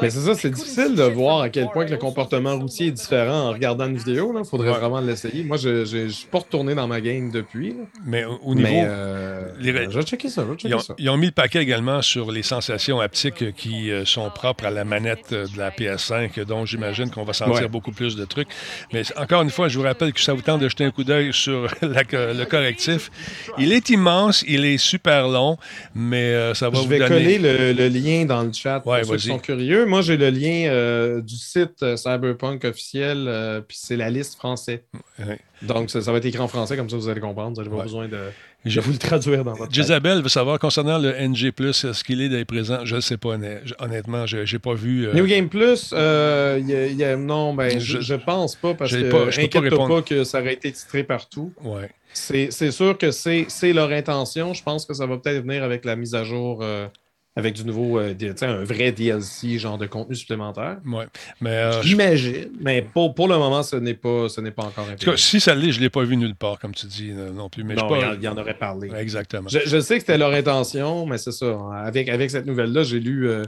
Mais 0.00 0.10
c'est 0.10 0.20
ça, 0.20 0.34
c'est 0.34 0.50
difficile 0.50 0.94
de 0.94 1.02
voir 1.02 1.40
à 1.42 1.48
quel 1.48 1.68
point 1.70 1.84
que 1.84 1.90
le 1.90 1.96
comportement 1.96 2.56
routier 2.58 2.88
est 2.88 2.92
différent 2.92 3.48
en 3.48 3.52
regardant 3.52 3.86
une 3.86 3.96
vidéo. 3.96 4.34
Il 4.38 4.44
faudrait 4.44 4.70
Ouais. 4.70 4.78
vraiment 4.78 5.00
l'essayer. 5.00 5.42
Moi, 5.44 5.56
je 5.56 5.84
je- 5.84 6.04
je 6.04 6.08
suis 6.08 6.26
pas 6.26 6.38
retourné 6.38 6.74
dans 6.74 6.86
ma 6.86 7.00
game 7.00 7.30
depuis. 7.30 7.70
là. 7.70 7.84
Mais 8.04 8.24
au, 8.24 8.38
au 8.44 8.54
niveau. 8.54 8.68
Mais 8.68 8.84
euh, 8.86 9.48
les- 9.58 9.72
je 9.90 9.98
vais 9.98 10.02
checker 10.02 10.28
ça. 10.28 10.42
Je 10.46 10.48
vais 10.48 10.56
Ils 10.70 10.74
ont, 10.74 10.78
ça. 10.78 10.94
ils 10.98 11.10
ont 11.10 11.16
mis 11.16 11.26
le 11.26 11.32
paquet 11.32 11.60
également 11.62 12.02
sur 12.02 12.30
les 12.30 12.42
sensations 12.42 13.00
haptiques 13.00 13.54
qui 13.56 13.90
euh, 13.90 14.04
sont 14.04 14.28
propres 14.30 14.66
à 14.66 14.70
la 14.70 14.84
manette 14.84 15.32
euh, 15.32 15.46
de 15.46 15.58
la 15.58 15.70
PS5, 15.70 16.40
dont 16.44 16.64
j'imagine 16.64 17.10
qu'on 17.10 17.24
va 17.24 17.32
sentir 17.32 17.62
Ouais. 17.62 17.68
beaucoup 17.68 17.92
plus 17.92 18.16
de 18.16 18.24
trucs. 18.24 18.48
Mais 18.92 19.02
encore 19.16 19.42
une 19.42 19.50
fois, 19.50 19.68
je 19.68 19.78
vous 19.78 19.84
rappelle 19.84 20.12
que 20.12 20.20
ça 20.20 20.32
vous 20.34 20.42
tente 20.42 20.60
de 20.60 20.68
jeter 20.68 20.84
un 20.84 20.90
coup 20.90 21.04
d'œil 21.04 21.32
sur 21.32 21.66
la 21.82 22.02
le 22.12 22.44
correctif. 22.44 23.10
Il 23.58 23.72
est 23.72 23.88
immense, 23.90 24.44
il 24.46 24.64
est 24.64 24.78
super 24.78 25.28
long, 25.28 25.56
mais 25.94 26.22
euh, 26.34 26.54
ça 26.54 26.68
va 26.68 26.76
Je 26.78 26.82
vous 26.82 26.88
vais 26.88 26.98
donner... 26.98 27.08
coller 27.08 27.38
le, 27.38 27.72
le 27.72 27.88
lien 27.88 28.24
dans 28.24 28.42
le 28.42 28.51
chat 28.52 28.80
pour 28.80 28.92
Ouais, 28.92 29.04
ceux 29.04 29.16
qui 29.16 29.28
sont 29.28 29.38
curieux. 29.38 29.86
Moi, 29.86 30.00
j'ai 30.02 30.16
le 30.16 30.30
lien 30.30 30.66
euh, 30.70 31.20
du 31.20 31.36
site 31.36 31.82
euh, 31.82 31.96
Cyberpunk 31.96 32.64
officiel, 32.64 33.24
euh, 33.28 33.60
puis 33.60 33.76
c'est 33.80 33.96
la 33.96 34.10
liste 34.10 34.36
français. 34.36 34.84
Ouais. 35.18 35.38
Donc, 35.62 35.90
ça, 35.90 36.00
ça 36.02 36.10
va 36.12 36.18
être 36.18 36.24
écrit 36.24 36.40
en 36.40 36.48
français, 36.48 36.76
comme 36.76 36.90
ça 36.90 36.96
vous 36.96 37.08
allez 37.08 37.20
comprendre. 37.20 37.50
Vous 37.56 37.62
n'avez 37.62 37.70
pas 37.70 37.76
Ouais. 37.76 37.82
besoin 37.84 38.08
de, 38.08 38.18
Je- 38.64 38.80
de 38.80 38.84
vous 38.84 38.92
le 38.92 38.98
traduire 38.98 39.44
dans 39.44 39.52
votre. 39.54 39.72
Jezabel 39.72 40.20
veut 40.22 40.28
savoir 40.28 40.58
concernant 40.58 40.98
le 40.98 41.10
NG+, 41.12 41.52
est-ce 41.58 42.02
qu'il 42.04 42.20
est 42.20 42.28
d'ailleurs 42.28 42.46
présent? 42.46 42.84
Je 42.84 42.96
ne 42.96 43.00
sais 43.00 43.16
pas, 43.16 43.30
honn- 43.36 43.60
honnêtement, 43.78 44.26
je 44.26 44.38
n'ai 44.52 44.58
pas 44.58 44.74
vu... 44.74 45.06
euh, 45.06 45.12
New 45.14 45.26
Game 45.26 45.48
Plus, 45.48 45.90
euh, 45.92 46.58
il 46.60 46.68
y 46.68 46.74
a- 46.74 46.86
il 46.86 46.96
y 46.96 47.04
a- 47.04 47.16
non, 47.16 47.54
ben, 47.54 47.78
je, 47.78 48.00
je 48.00 48.14
pense 48.14 48.56
pas 48.56 48.74
parce 48.74 48.90
que 48.92 49.10
pas- 49.10 49.30
je 49.30 49.40
peux 49.46 49.70
pas 49.70 49.86
pas 49.88 50.02
que 50.02 50.24
ça 50.24 50.40
aurait 50.40 50.54
été 50.54 50.72
titré 50.72 51.04
partout. 51.04 51.52
ouais. 51.64 51.88
C'est 52.14 52.50
sûr 52.70 52.98
que 52.98 53.10
c'est 53.10 53.46
c'est 53.48 53.72
leur 53.72 53.90
intention. 53.90 54.52
Je 54.52 54.62
pense 54.62 54.84
que 54.84 54.92
ça 54.92 55.06
va 55.06 55.16
peut-être 55.16 55.42
venir 55.46 55.62
avec 55.64 55.82
la 55.86 55.96
mise 55.96 56.14
à 56.14 56.24
jour, 56.24 56.58
euh, 56.60 56.86
avec 57.34 57.54
du 57.54 57.64
nouveau, 57.64 57.98
euh, 57.98 58.12
D- 58.14 58.30
tu 58.30 58.36
sais, 58.38 58.46
un 58.46 58.62
vrai 58.62 58.92
DLC, 58.92 59.58
genre 59.58 59.78
de 59.78 59.86
contenu 59.86 60.14
supplémentaire. 60.14 60.78
Ouais. 60.86 61.06
Mais 61.40 61.50
euh, 61.50 61.82
J'imagine, 61.82 62.50
mais 62.60 62.82
pour, 62.82 63.14
pour 63.14 63.26
le 63.28 63.38
moment, 63.38 63.62
ce 63.62 63.76
n'est 63.76 63.94
pas, 63.94 64.28
ce 64.28 64.40
n'est 64.40 64.50
pas 64.50 64.64
encore 64.64 64.86
en 64.90 64.96
tout 64.96 65.10
cas, 65.10 65.16
si 65.16 65.40
ça 65.40 65.54
l'est, 65.54 65.72
je 65.72 65.78
ne 65.78 65.84
l'ai 65.84 65.90
pas 65.90 66.02
vu 66.04 66.16
nulle 66.16 66.34
part, 66.34 66.58
comme 66.58 66.74
tu 66.74 66.86
dis, 66.86 67.10
euh, 67.10 67.30
non 67.30 67.48
plus. 67.48 67.64
Mais 67.64 67.74
Non, 67.74 67.88
je 67.88 68.00
pas... 68.00 68.14
il 68.14 68.22
y 68.22 68.28
en 68.28 68.36
aurait 68.36 68.58
parlé. 68.58 68.90
Exactement. 68.98 69.48
Je, 69.48 69.60
je 69.64 69.80
sais 69.80 69.94
que 69.94 70.00
c'était 70.00 70.18
leur 70.18 70.32
intention, 70.32 71.06
mais 71.06 71.16
c'est 71.18 71.32
ça. 71.32 71.58
Avec, 71.84 72.08
avec 72.08 72.30
cette 72.30 72.44
nouvelle-là, 72.46 72.82
j'ai 72.82 73.00
lu, 73.00 73.28
euh, 73.28 73.44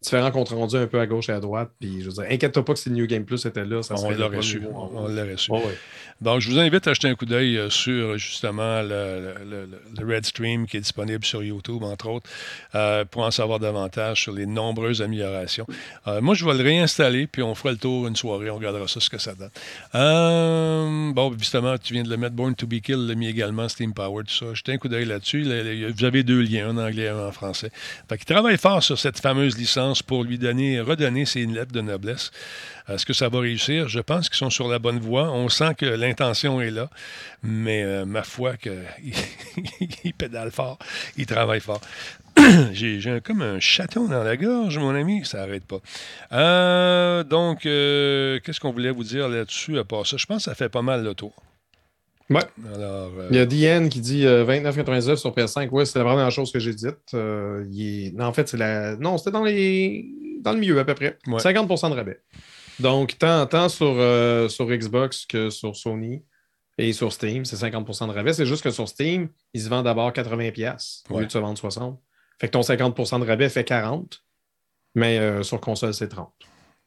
différents 0.00 0.30
comptes 0.30 0.50
rendus 0.50 0.76
un 0.76 0.86
peu 0.86 1.00
à 1.00 1.06
gauche 1.06 1.28
et 1.28 1.32
à 1.32 1.40
droite. 1.40 1.70
Puis, 1.80 2.00
je 2.00 2.06
veux 2.06 2.12
dire, 2.12 2.24
inquiète-toi 2.30 2.64
pas 2.64 2.72
que 2.72 2.78
si 2.78 2.88
New 2.90 3.06
Game 3.06 3.24
Plus 3.24 3.44
était 3.46 3.64
là, 3.64 3.82
ça 3.82 3.94
On 3.98 4.10
l'aurait 4.10 4.40
su. 4.42 4.62
On 4.72 5.08
l'aurait 5.08 5.36
su. 5.36 5.50
Ouais. 5.50 5.60
Donc, 6.20 6.40
je 6.40 6.50
vous 6.50 6.58
invite 6.58 6.86
à 6.88 6.94
jeter 6.94 7.08
un 7.08 7.14
coup 7.14 7.26
d'œil 7.26 7.56
euh, 7.56 7.70
sur 7.70 8.18
justement 8.18 8.82
le, 8.82 9.34
le- 9.44 9.66
le- 9.66 9.80
le 10.04 10.14
Red 10.16 10.26
Stream 10.26 10.66
qui 10.66 10.76
est 10.76 10.80
disponible 10.80 11.24
sur 11.24 11.42
YouTube, 11.44 11.82
entre 11.84 12.08
autres, 12.08 12.28
euh, 12.74 13.04
pour 13.04 13.22
en 13.22 13.30
savoir 13.30 13.60
davantage 13.60 14.22
sur 14.22 14.32
les 14.32 14.46
nombreuses 14.46 15.00
améliorations. 15.00 15.66
Euh, 16.08 16.20
moi, 16.20 16.34
je 16.34 16.44
vais 16.44 16.54
le 16.54 16.62
réinstaller, 16.64 17.26
puis 17.26 17.42
on 17.42 17.54
fera 17.54 17.70
le 17.70 17.78
tour 17.78 18.08
une 18.08 18.16
soirée, 18.16 18.50
on 18.50 18.56
regardera 18.56 18.88
ça, 18.88 18.98
ce 19.00 19.08
que 19.10 19.18
ça 19.18 19.34
donne. 19.34 19.50
Bon, 21.12 21.32
justement, 21.38 21.76
tu 21.78 21.94
viens 21.94 22.02
de 22.02 22.10
le 22.10 22.16
mettre, 22.16 22.34
Born 22.34 22.54
to 22.54 22.66
be 22.66 22.80
Killed, 22.80 23.08
l'a 23.08 23.14
mis 23.14 23.28
également, 23.28 23.68
Steam 23.68 23.94
Power, 23.94 24.24
tout 24.24 24.34
ça. 24.34 24.54
Jetez 24.54 24.72
un 24.72 24.78
coup 24.78 24.88
d'œil 24.88 25.04
là-dessus. 25.04 25.42
Le- 25.42 25.62
le- 25.62 25.92
Vous 25.92 26.04
avez 26.04 26.22
deux 26.22 26.40
liens, 26.40 26.68
un 26.70 26.76
en 26.78 26.86
anglais 26.86 27.04
et 27.04 27.08
un 27.08 27.26
en 27.28 27.32
français. 27.32 27.70
Fait 28.08 28.16
qu'il 28.18 28.26
travaille 28.26 28.58
fort 28.58 28.82
sur 28.82 28.98
cette 28.98 29.20
fameuse 29.20 29.56
licence 29.56 30.02
pour 30.02 30.24
lui 30.24 30.38
donner, 30.38 30.80
redonner 30.80 31.26
ses 31.26 31.46
lettres 31.46 31.72
de 31.72 31.80
noblesse. 31.80 32.30
Est-ce 32.88 33.04
que 33.04 33.12
ça 33.12 33.28
va 33.28 33.40
réussir? 33.40 33.88
Je 33.88 34.00
pense 34.00 34.28
qu'ils 34.28 34.38
sont 34.38 34.50
sur 34.50 34.68
la 34.68 34.78
bonne 34.78 34.98
voie. 34.98 35.30
On 35.30 35.48
sent 35.48 35.74
que 35.76 35.86
l'intention 35.86 36.60
est 36.60 36.70
là, 36.70 36.88
mais 37.42 37.82
euh, 37.82 38.04
ma 38.04 38.22
foi 38.22 38.56
qu'ils 38.56 40.12
pédalent 40.18 40.50
fort, 40.50 40.78
ils 41.16 41.26
travaillent 41.26 41.60
fort. 41.60 41.80
J'ai 42.72 43.00
comme 43.22 43.42
un 43.42 43.58
chaton 43.60 44.06
dans 44.06 44.22
la 44.22 44.36
gorge, 44.36 44.78
mon 44.78 44.94
ami, 44.94 45.24
ça 45.24 45.38
n'arrête 45.38 45.64
pas. 45.64 45.80
Euh, 46.32 47.24
donc, 47.24 47.66
euh, 47.66 48.38
qu'est-ce 48.44 48.60
qu'on 48.60 48.72
voulait 48.72 48.90
vous 48.92 49.04
dire 49.04 49.28
là-dessus 49.28 49.78
à 49.78 49.84
part 49.84 50.06
ça? 50.06 50.16
Je 50.16 50.26
pense 50.26 50.44
que 50.44 50.50
ça 50.50 50.54
fait 50.54 50.68
pas 50.68 50.82
mal 50.82 51.02
le 51.04 51.14
tour. 51.14 51.32
Ouais. 52.30 52.42
Alors, 52.74 53.10
euh, 53.18 53.28
Il 53.30 53.36
y 53.36 53.40
a 53.40 53.46
Diane 53.46 53.88
qui 53.88 54.00
dit 54.00 54.26
euh, 54.26 54.44
29,99 54.44 55.16
sur 55.16 55.34
PS5. 55.34 55.70
Ouais, 55.70 55.86
c'est 55.86 55.98
la 55.98 56.04
première 56.04 56.30
chose 56.30 56.52
que 56.52 56.58
j'ai 56.58 56.74
dite. 56.74 56.96
Euh, 57.14 57.64
est- 57.76 58.12
en 58.20 58.32
fait, 58.34 58.48
c'est 58.48 58.58
la. 58.58 58.96
Non, 58.96 59.16
c'était 59.18 59.30
dans 59.30 59.44
les. 59.44 60.04
Dans 60.42 60.52
le 60.52 60.58
milieu 60.58 60.78
à 60.78 60.84
peu 60.84 60.94
près. 60.94 61.16
Ouais. 61.26 61.38
50% 61.40 61.90
de 61.90 61.94
rabais. 61.94 62.20
Donc, 62.80 63.18
tant, 63.18 63.46
tant 63.46 63.68
sur, 63.68 63.86
euh, 63.98 64.48
sur 64.48 64.66
Xbox 64.66 65.26
que 65.26 65.50
sur 65.50 65.74
Sony 65.76 66.24
et 66.78 66.92
sur 66.92 67.12
Steam, 67.12 67.44
c'est 67.44 67.56
50% 67.56 68.06
de 68.08 68.12
rabais. 68.12 68.32
C'est 68.32 68.46
juste 68.46 68.62
que 68.62 68.70
sur 68.70 68.88
Steam, 68.88 69.28
ils 69.54 69.62
se 69.62 69.68
vendent 69.68 69.84
d'abord 69.86 70.12
80$ 70.12 71.02
au 71.10 71.14
Ouais. 71.14 71.20
lieu 71.22 71.26
de 71.26 71.32
se 71.32 71.38
vendre 71.38 71.58
60$. 71.58 71.98
Fait 72.40 72.46
que 72.46 72.52
ton 72.52 72.60
50% 72.60 73.20
de 73.20 73.26
rabais 73.26 73.48
fait 73.48 73.64
40$, 73.68 74.20
mais 74.94 75.18
euh, 75.18 75.42
sur 75.42 75.60
console, 75.60 75.92
c'est 75.92 76.06
30$. 76.12 76.28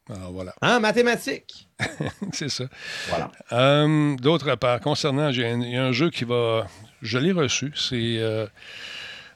alors, 0.08 0.32
voilà, 0.32 0.54
En 0.62 0.80
mathématiques! 0.80 1.68
c'est 2.32 2.48
ça. 2.48 2.64
Voilà. 3.08 3.30
Euh, 3.52 4.16
D'autre 4.16 4.54
part, 4.56 4.80
concernant, 4.80 5.28
il 5.28 5.70
y 5.70 5.76
a 5.76 5.84
un 5.84 5.92
jeu 5.92 6.08
qui 6.10 6.24
va. 6.24 6.66
Je 7.02 7.18
l'ai 7.18 7.32
reçu, 7.32 7.72
c'est 7.76 8.18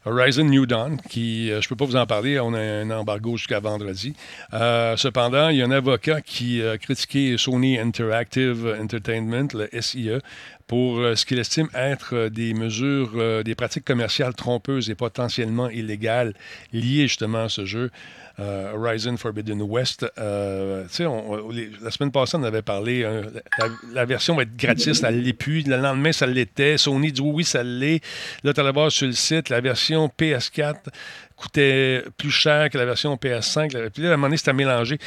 Horizon 0.07 0.45
New 0.45 0.67
Dawn, 0.67 1.01
qui, 1.11 1.51
euh, 1.51 1.61
je 1.61 1.67
ne 1.67 1.69
peux 1.69 1.75
pas 1.75 1.85
vous 1.85 1.97
en 1.97 2.07
parler, 2.07 2.39
on 2.39 2.55
a 2.55 2.61
un 2.61 2.91
embargo 2.91 3.37
jusqu'à 3.37 3.59
vendredi. 3.59 4.15
Euh, 4.55 4.97
cependant, 4.97 5.49
il 5.49 5.57
y 5.57 5.63
a 5.63 5.65
un 5.65 5.73
avocat 5.73 6.21
qui 6.21 6.63
a 6.63 6.79
critiqué 6.79 7.37
Sony 7.37 7.77
Interactive 7.77 8.77
Entertainment, 8.81 9.49
le 9.53 9.69
SIE, 9.83 10.21
pour 10.67 10.99
euh, 10.99 11.15
ce 11.15 11.25
qu'il 11.25 11.39
estime 11.39 11.69
être 11.75 12.15
euh, 12.15 12.31
des 12.31 12.55
mesures, 12.55 13.13
euh, 13.17 13.43
des 13.43 13.55
pratiques 13.55 13.85
commerciales 13.85 14.35
trompeuses 14.35 14.91
et 14.91 14.95
potentiellement 14.95 15.69
illégales 15.69 16.35
liées 16.73 17.07
justement 17.07 17.45
à 17.45 17.49
ce 17.49 17.65
jeu. 17.65 17.91
Euh, 18.39 18.73
Horizon 18.75 19.17
Forbidden 19.17 19.63
West. 19.63 20.05
Euh, 20.19 20.85
tu 20.89 20.95
sais, 20.97 21.07
on- 21.07 21.33
on- 21.33 21.51
les- 21.51 21.71
la 21.83 21.91
semaine 21.91 22.11
passée, 22.13 22.37
on 22.37 22.43
avait 22.43 22.63
parlé, 22.63 23.03
euh, 23.03 23.23
la, 23.59 23.67
la 23.95 24.05
version 24.05 24.35
va 24.37 24.43
être 24.43 24.57
gratis, 24.57 24.93
ça 25.01 25.11
ne 25.11 25.19
l'est 25.21 25.33
plus. 25.33 25.63
Le 25.67 25.77
lendemain, 25.79 26.13
ça 26.13 26.27
l'était. 26.27 26.77
Sony 26.77 27.13
dit 27.13 27.21
oui, 27.23 27.45
ça 27.45 27.63
l'est. 27.63 28.03
Là, 28.45 28.53
tu 28.53 28.61
allais 28.61 28.73
voir 28.73 28.93
sur 28.93 29.07
le 29.07 29.13
site, 29.15 29.49
la 29.49 29.61
version 29.61 30.09
PS4 30.19 30.91
coûtait 31.37 32.03
plus 32.17 32.31
cher 32.31 32.71
que 32.71 32.79
la 32.79 32.85
version 32.85 33.15
PS5. 33.17 33.91
Puis 33.91 34.03
là, 34.03 34.11
à 34.11 34.13
un 34.13 34.17
moment 34.17 34.27
donné, 34.29 34.37
c'était 34.37 34.53
mélangé. 34.53 34.99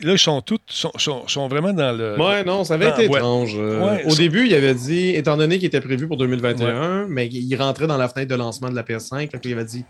Là, 0.00 0.12
ils 0.12 0.18
sont 0.18 0.40
tous 0.40 0.58
sont, 0.66 0.90
sont- 0.96 1.28
sont 1.28 1.48
vraiment 1.48 1.72
dans 1.72 1.96
le. 1.96 2.18
Ouais, 2.18 2.42
non, 2.44 2.64
ça 2.64 2.74
avait 2.74 2.86
Ah, 2.86 2.94
été 3.00 3.08
ouais. 3.08 3.18
étrange. 3.18 3.54
Euh, 3.56 3.78
Ouais, 3.96 4.04
au 4.06 4.10
ça- 4.10 4.16
début, 4.16 4.46
il 4.46 4.54
avait 4.54 4.74
dit, 4.74 5.10
étant 5.10 5.36
donné 5.36 5.58
qu'il 5.58 5.66
était 5.66 5.82
prévu 5.82 6.08
pour 6.08 6.16
2021, 6.16 7.06
mais 7.08 7.26
il 7.28 7.54
rentrait 7.56 7.86
dans 7.86 7.98
la 7.98 8.08
fenêtre 8.08 8.30
de 8.30 8.34
lancement 8.36 8.70
de 8.70 8.74
la 8.74 8.82
PS5, 8.82 9.30
fait 9.30 9.38
qu'il 9.38 9.52
avait 9.52 9.64
dit 9.66 9.84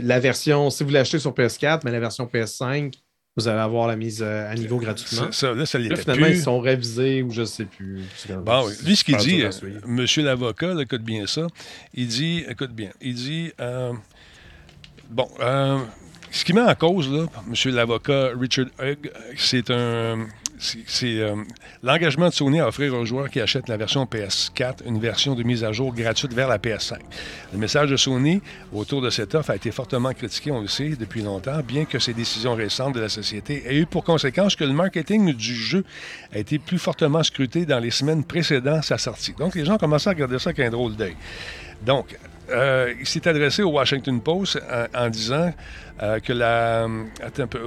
la 0.00 0.20
version, 0.20 0.70
si 0.70 0.84
vous 0.84 0.90
l'achetez 0.90 1.18
sur 1.18 1.32
PS4, 1.32 1.80
mais 1.84 1.90
la 1.90 2.00
version 2.00 2.26
PS5, 2.26 2.92
vous 3.36 3.48
allez 3.48 3.60
avoir 3.60 3.86
la 3.86 3.96
mise 3.96 4.22
euh, 4.22 4.50
à 4.50 4.54
niveau 4.54 4.78
gratuitement. 4.78 5.30
Ça, 5.30 5.48
ça, 5.48 5.54
là, 5.54 5.66
ça 5.66 5.78
Là, 5.78 5.94
finalement, 5.96 6.26
plus. 6.26 6.36
ils 6.36 6.42
sont 6.42 6.58
révisés 6.58 7.22
ou 7.22 7.30
je 7.30 7.44
sais 7.44 7.66
plus. 7.66 8.00
Bon, 8.44 8.66
oui. 8.66 8.72
lui, 8.84 8.96
ce 8.96 9.04
qu'il 9.04 9.16
dit, 9.18 9.42
euh, 9.42 9.50
monsieur 9.86 10.22
l'avocat, 10.22 10.74
écoute 10.80 11.02
bien 11.02 11.26
ça, 11.26 11.46
il 11.92 12.08
dit, 12.08 12.44
écoute 12.48 12.72
bien, 12.72 12.90
il 13.02 13.14
dit, 13.14 13.52
euh, 13.60 13.92
bon, 15.10 15.28
euh, 15.40 15.78
ce 16.30 16.44
qui 16.46 16.54
met 16.54 16.62
en 16.62 16.74
cause, 16.74 17.10
là, 17.12 17.26
monsieur 17.46 17.72
l'avocat 17.72 18.30
Richard 18.38 18.66
Hugg, 18.80 19.10
c'est 19.36 19.70
un, 19.70 20.26
c'est 20.58 21.20
euh, 21.20 21.34
l'engagement 21.82 22.28
de 22.28 22.34
Sony 22.34 22.60
à 22.60 22.68
offrir 22.68 22.94
aux 22.94 23.04
joueurs 23.04 23.30
qui 23.30 23.40
achètent 23.40 23.68
la 23.68 23.76
version 23.76 24.04
PS4 24.04 24.86
une 24.86 24.98
version 24.98 25.34
de 25.34 25.42
mise 25.42 25.64
à 25.64 25.72
jour 25.72 25.94
gratuite 25.94 26.32
vers 26.32 26.48
la 26.48 26.58
PS5. 26.58 26.98
Le 27.52 27.58
message 27.58 27.90
de 27.90 27.96
Sony 27.96 28.40
autour 28.72 29.02
de 29.02 29.10
cette 29.10 29.34
offre 29.34 29.50
a 29.50 29.56
été 29.56 29.70
fortement 29.70 30.12
critiqué, 30.12 30.50
on 30.50 30.60
le 30.60 30.68
sait, 30.68 30.90
depuis 30.98 31.22
longtemps, 31.22 31.60
bien 31.60 31.84
que 31.84 31.98
ces 31.98 32.14
décisions 32.14 32.54
récentes 32.54 32.94
de 32.94 33.00
la 33.00 33.08
société 33.08 33.64
aient 33.66 33.76
eu 33.76 33.86
pour 33.86 34.04
conséquence 34.04 34.56
que 34.56 34.64
le 34.64 34.72
marketing 34.72 35.34
du 35.34 35.54
jeu 35.54 35.84
a 36.32 36.38
été 36.38 36.58
plus 36.58 36.78
fortement 36.78 37.22
scruté 37.22 37.66
dans 37.66 37.78
les 37.78 37.90
semaines 37.90 38.24
précédant 38.24 38.82
sa 38.82 38.98
sortie. 38.98 39.34
Donc, 39.38 39.54
les 39.54 39.64
gens 39.64 39.78
commençaient 39.78 40.10
à 40.10 40.12
regarder 40.12 40.38
ça 40.38 40.50
avec 40.50 40.66
un 40.66 40.70
drôle 40.70 40.96
d'œil. 40.96 41.16
Donc, 41.84 42.16
euh, 42.50 42.94
il 42.98 43.06
s'est 43.06 43.26
adressé 43.26 43.62
au 43.62 43.70
Washington 43.70 44.20
Post 44.20 44.60
en, 44.70 45.06
en 45.06 45.10
disant 45.10 45.52
euh, 46.02 46.18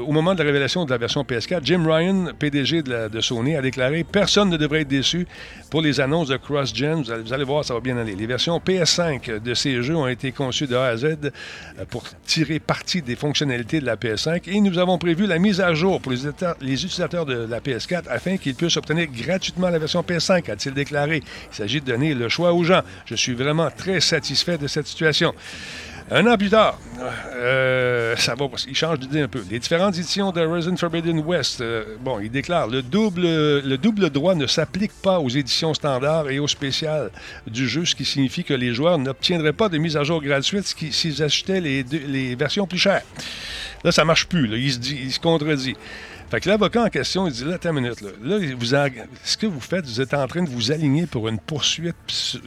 au 0.06 0.12
moment 0.12 0.34
de 0.34 0.40
la 0.40 0.46
révélation 0.46 0.86
de 0.86 0.92
la 0.92 0.98
version 0.98 1.24
PS4, 1.24 1.62
Jim 1.64 1.84
Ryan, 1.86 2.28
PDG 2.38 2.84
de, 2.84 3.22
Sony, 3.22 3.56
a 3.56 3.62
déclaré 3.62 4.04
Personne 4.04 4.50
ne 4.50 4.58
devrait 4.58 4.82
être 4.82 4.88
déçu 4.88 5.28
pour 5.72 5.82
les 5.82 6.00
annonces 6.00 6.28
de 6.28 6.38
cross-gen. 6.38 7.02
Vous 7.02 7.12
allez, 7.12 7.24
vous 7.24 7.34
allez 7.34 7.44
voir, 7.44 7.66
ça 7.66 7.74
va 7.74 7.80
bien 7.80 7.98
aller. 7.98 8.16
Les 8.16 8.28
versions 8.28 8.58
PS5 8.60 9.40
de 9.40 9.54
ces 9.54 9.82
jeux 9.82 9.96
ont 9.96 10.08
été 10.08 10.32
conçues 10.32 10.68
de 10.68 10.76
A 10.76 10.86
à 10.86 10.98
Z 10.98 11.06
euh, 11.06 11.86
pour 11.90 12.04
tirer 12.26 12.60
parti 12.60 13.02
des 13.02 13.16
fonctionnalités 13.16 13.82
de 13.82 13.86
la 13.86 13.96
PS5 13.96 14.42
et 14.48 14.62
nous 14.62 14.78
avons 14.78 14.98
prévu 14.98 15.26
la 15.26 15.40
mise 15.40 15.60
à 15.62 15.74
jour 15.74 16.00
pour 16.00 16.12
les 16.12 16.26
utilisateurs 16.26 17.26
de 17.26 17.48
la 17.50 17.60
PS4 17.60 18.04
afin 18.10 18.38
qu'ils 18.38 18.56
puissent 18.56 18.78
obtenir 18.78 19.08
gratuitement 19.08 19.70
la 19.70 19.80
version 19.80 20.02
PS5, 20.02 20.52
a-t-il 20.52 20.74
déclaré. 20.74 21.24
Il 21.52 21.56
s'agit 21.56 21.82
de 21.82 21.86
donner 21.86 22.14
le 22.14 22.30
choix 22.30 22.54
aux 22.54 22.64
gens. 22.64 22.82
Je 23.06 23.16
suis 23.16 23.34
vraiment 23.34 23.70
très 23.76 24.00
satisfait 24.00 24.58
de 24.58 24.68
cette 24.68 24.88
situation. 24.88 25.34
Un 26.12 26.26
an 26.26 26.38
plus 26.38 26.50
tard, 26.50 26.80
euh, 27.36 28.16
ça 28.18 28.34
va, 28.34 28.48
il 28.68 28.76
change 28.76 28.98
d'idée 29.00 29.22
un 29.22 29.28
peu. 29.28 29.44
Les 29.52 29.60
différentes 29.60 29.96
éditions 29.96 30.32
de 30.32 30.42
Horizon 30.42 30.76
Forbidden 30.76 31.20
West, 31.20 31.62
euh, 31.62 31.84
bon, 32.02 32.20
il 32.20 32.32
déclare 32.32 32.68
le 32.68 32.82
double, 32.82 33.22
le 33.22 33.78
double 33.78 34.10
droit 34.10 34.34
ne 34.34 34.48
s'applique 34.48 34.92
pas 35.04 35.20
aux 35.20 35.30
éditions 35.30 35.76
standards 35.76 36.28
et 36.32 36.40
aux 36.40 36.48
spéciales 36.48 37.12
du 37.46 37.70
jeu, 37.70 37.86
ce 37.86 37.94
qui 37.94 38.06
signifie 38.06 38.44
que 38.44 38.56
les 38.56 38.74
joueurs 38.74 38.98
n'obtiendraient 38.98 39.54
pas 39.54 39.70
de 39.70 39.78
mise 39.78 39.98
à 39.98 40.04
jour 40.04 40.20
gratuite 40.24 40.66
si- 40.66 40.92
s'ils 40.92 41.22
achetaient 41.22 41.62
les, 41.62 41.84
les 41.84 42.34
versions 42.36 42.66
plus 42.66 42.80
chères. 42.80 43.04
Là, 43.84 43.92
ça 43.92 44.04
marche 44.04 44.26
plus. 44.26 44.48
là. 44.48 44.58
Il, 44.58 44.74
se 44.74 44.80
il 44.80 45.12
se 45.12 45.20
contredit. 45.20 45.76
Fait 46.30 46.40
que 46.40 46.48
l'avocat 46.48 46.84
en 46.84 46.90
question, 46.90 47.26
il 47.26 47.34
dit 47.34 47.44
là, 47.44 47.56
attends 47.56 47.70
une 47.76 47.82
minute. 47.82 48.02
Là, 48.02 48.12
Là, 48.22 48.38
vous 48.56 48.76
ce 49.24 49.38
que 49.38 49.48
vous 49.48 49.60
faites, 49.60 49.86
vous 49.86 50.00
êtes 50.00 50.14
en 50.14 50.28
train 50.28 50.44
de 50.44 50.50
vous 50.50 50.72
aligner 50.72 51.08
pour 51.08 51.28
une 51.28 51.40
poursuite. 51.40 51.96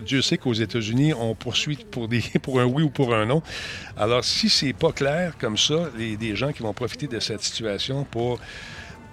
Dieu 0.07 0.23
sait 0.23 0.39
qu'aux 0.39 0.53
États-Unis, 0.53 1.15
on 1.15 1.35
poursuit 1.35 1.85
pour, 1.91 2.07
des, 2.07 2.23
pour 2.43 2.61
un 2.61 2.65
oui 2.65 2.85
ou 2.85 2.91
pour 2.91 3.13
un 3.13 3.27
non. 3.27 3.43
Alors, 3.97 4.25
si 4.25 4.49
c'est 4.49 4.73
pas 4.73 4.93
clair 4.93 5.35
comme 5.37 5.59
ça, 5.59 5.91
les, 5.99 6.17
des 6.17 6.37
gens 6.37 6.53
qui 6.53 6.63
vont 6.63 6.73
profiter 6.73 7.09
de 7.09 7.19
cette 7.19 7.43
situation 7.43 8.05
pour 8.05 8.39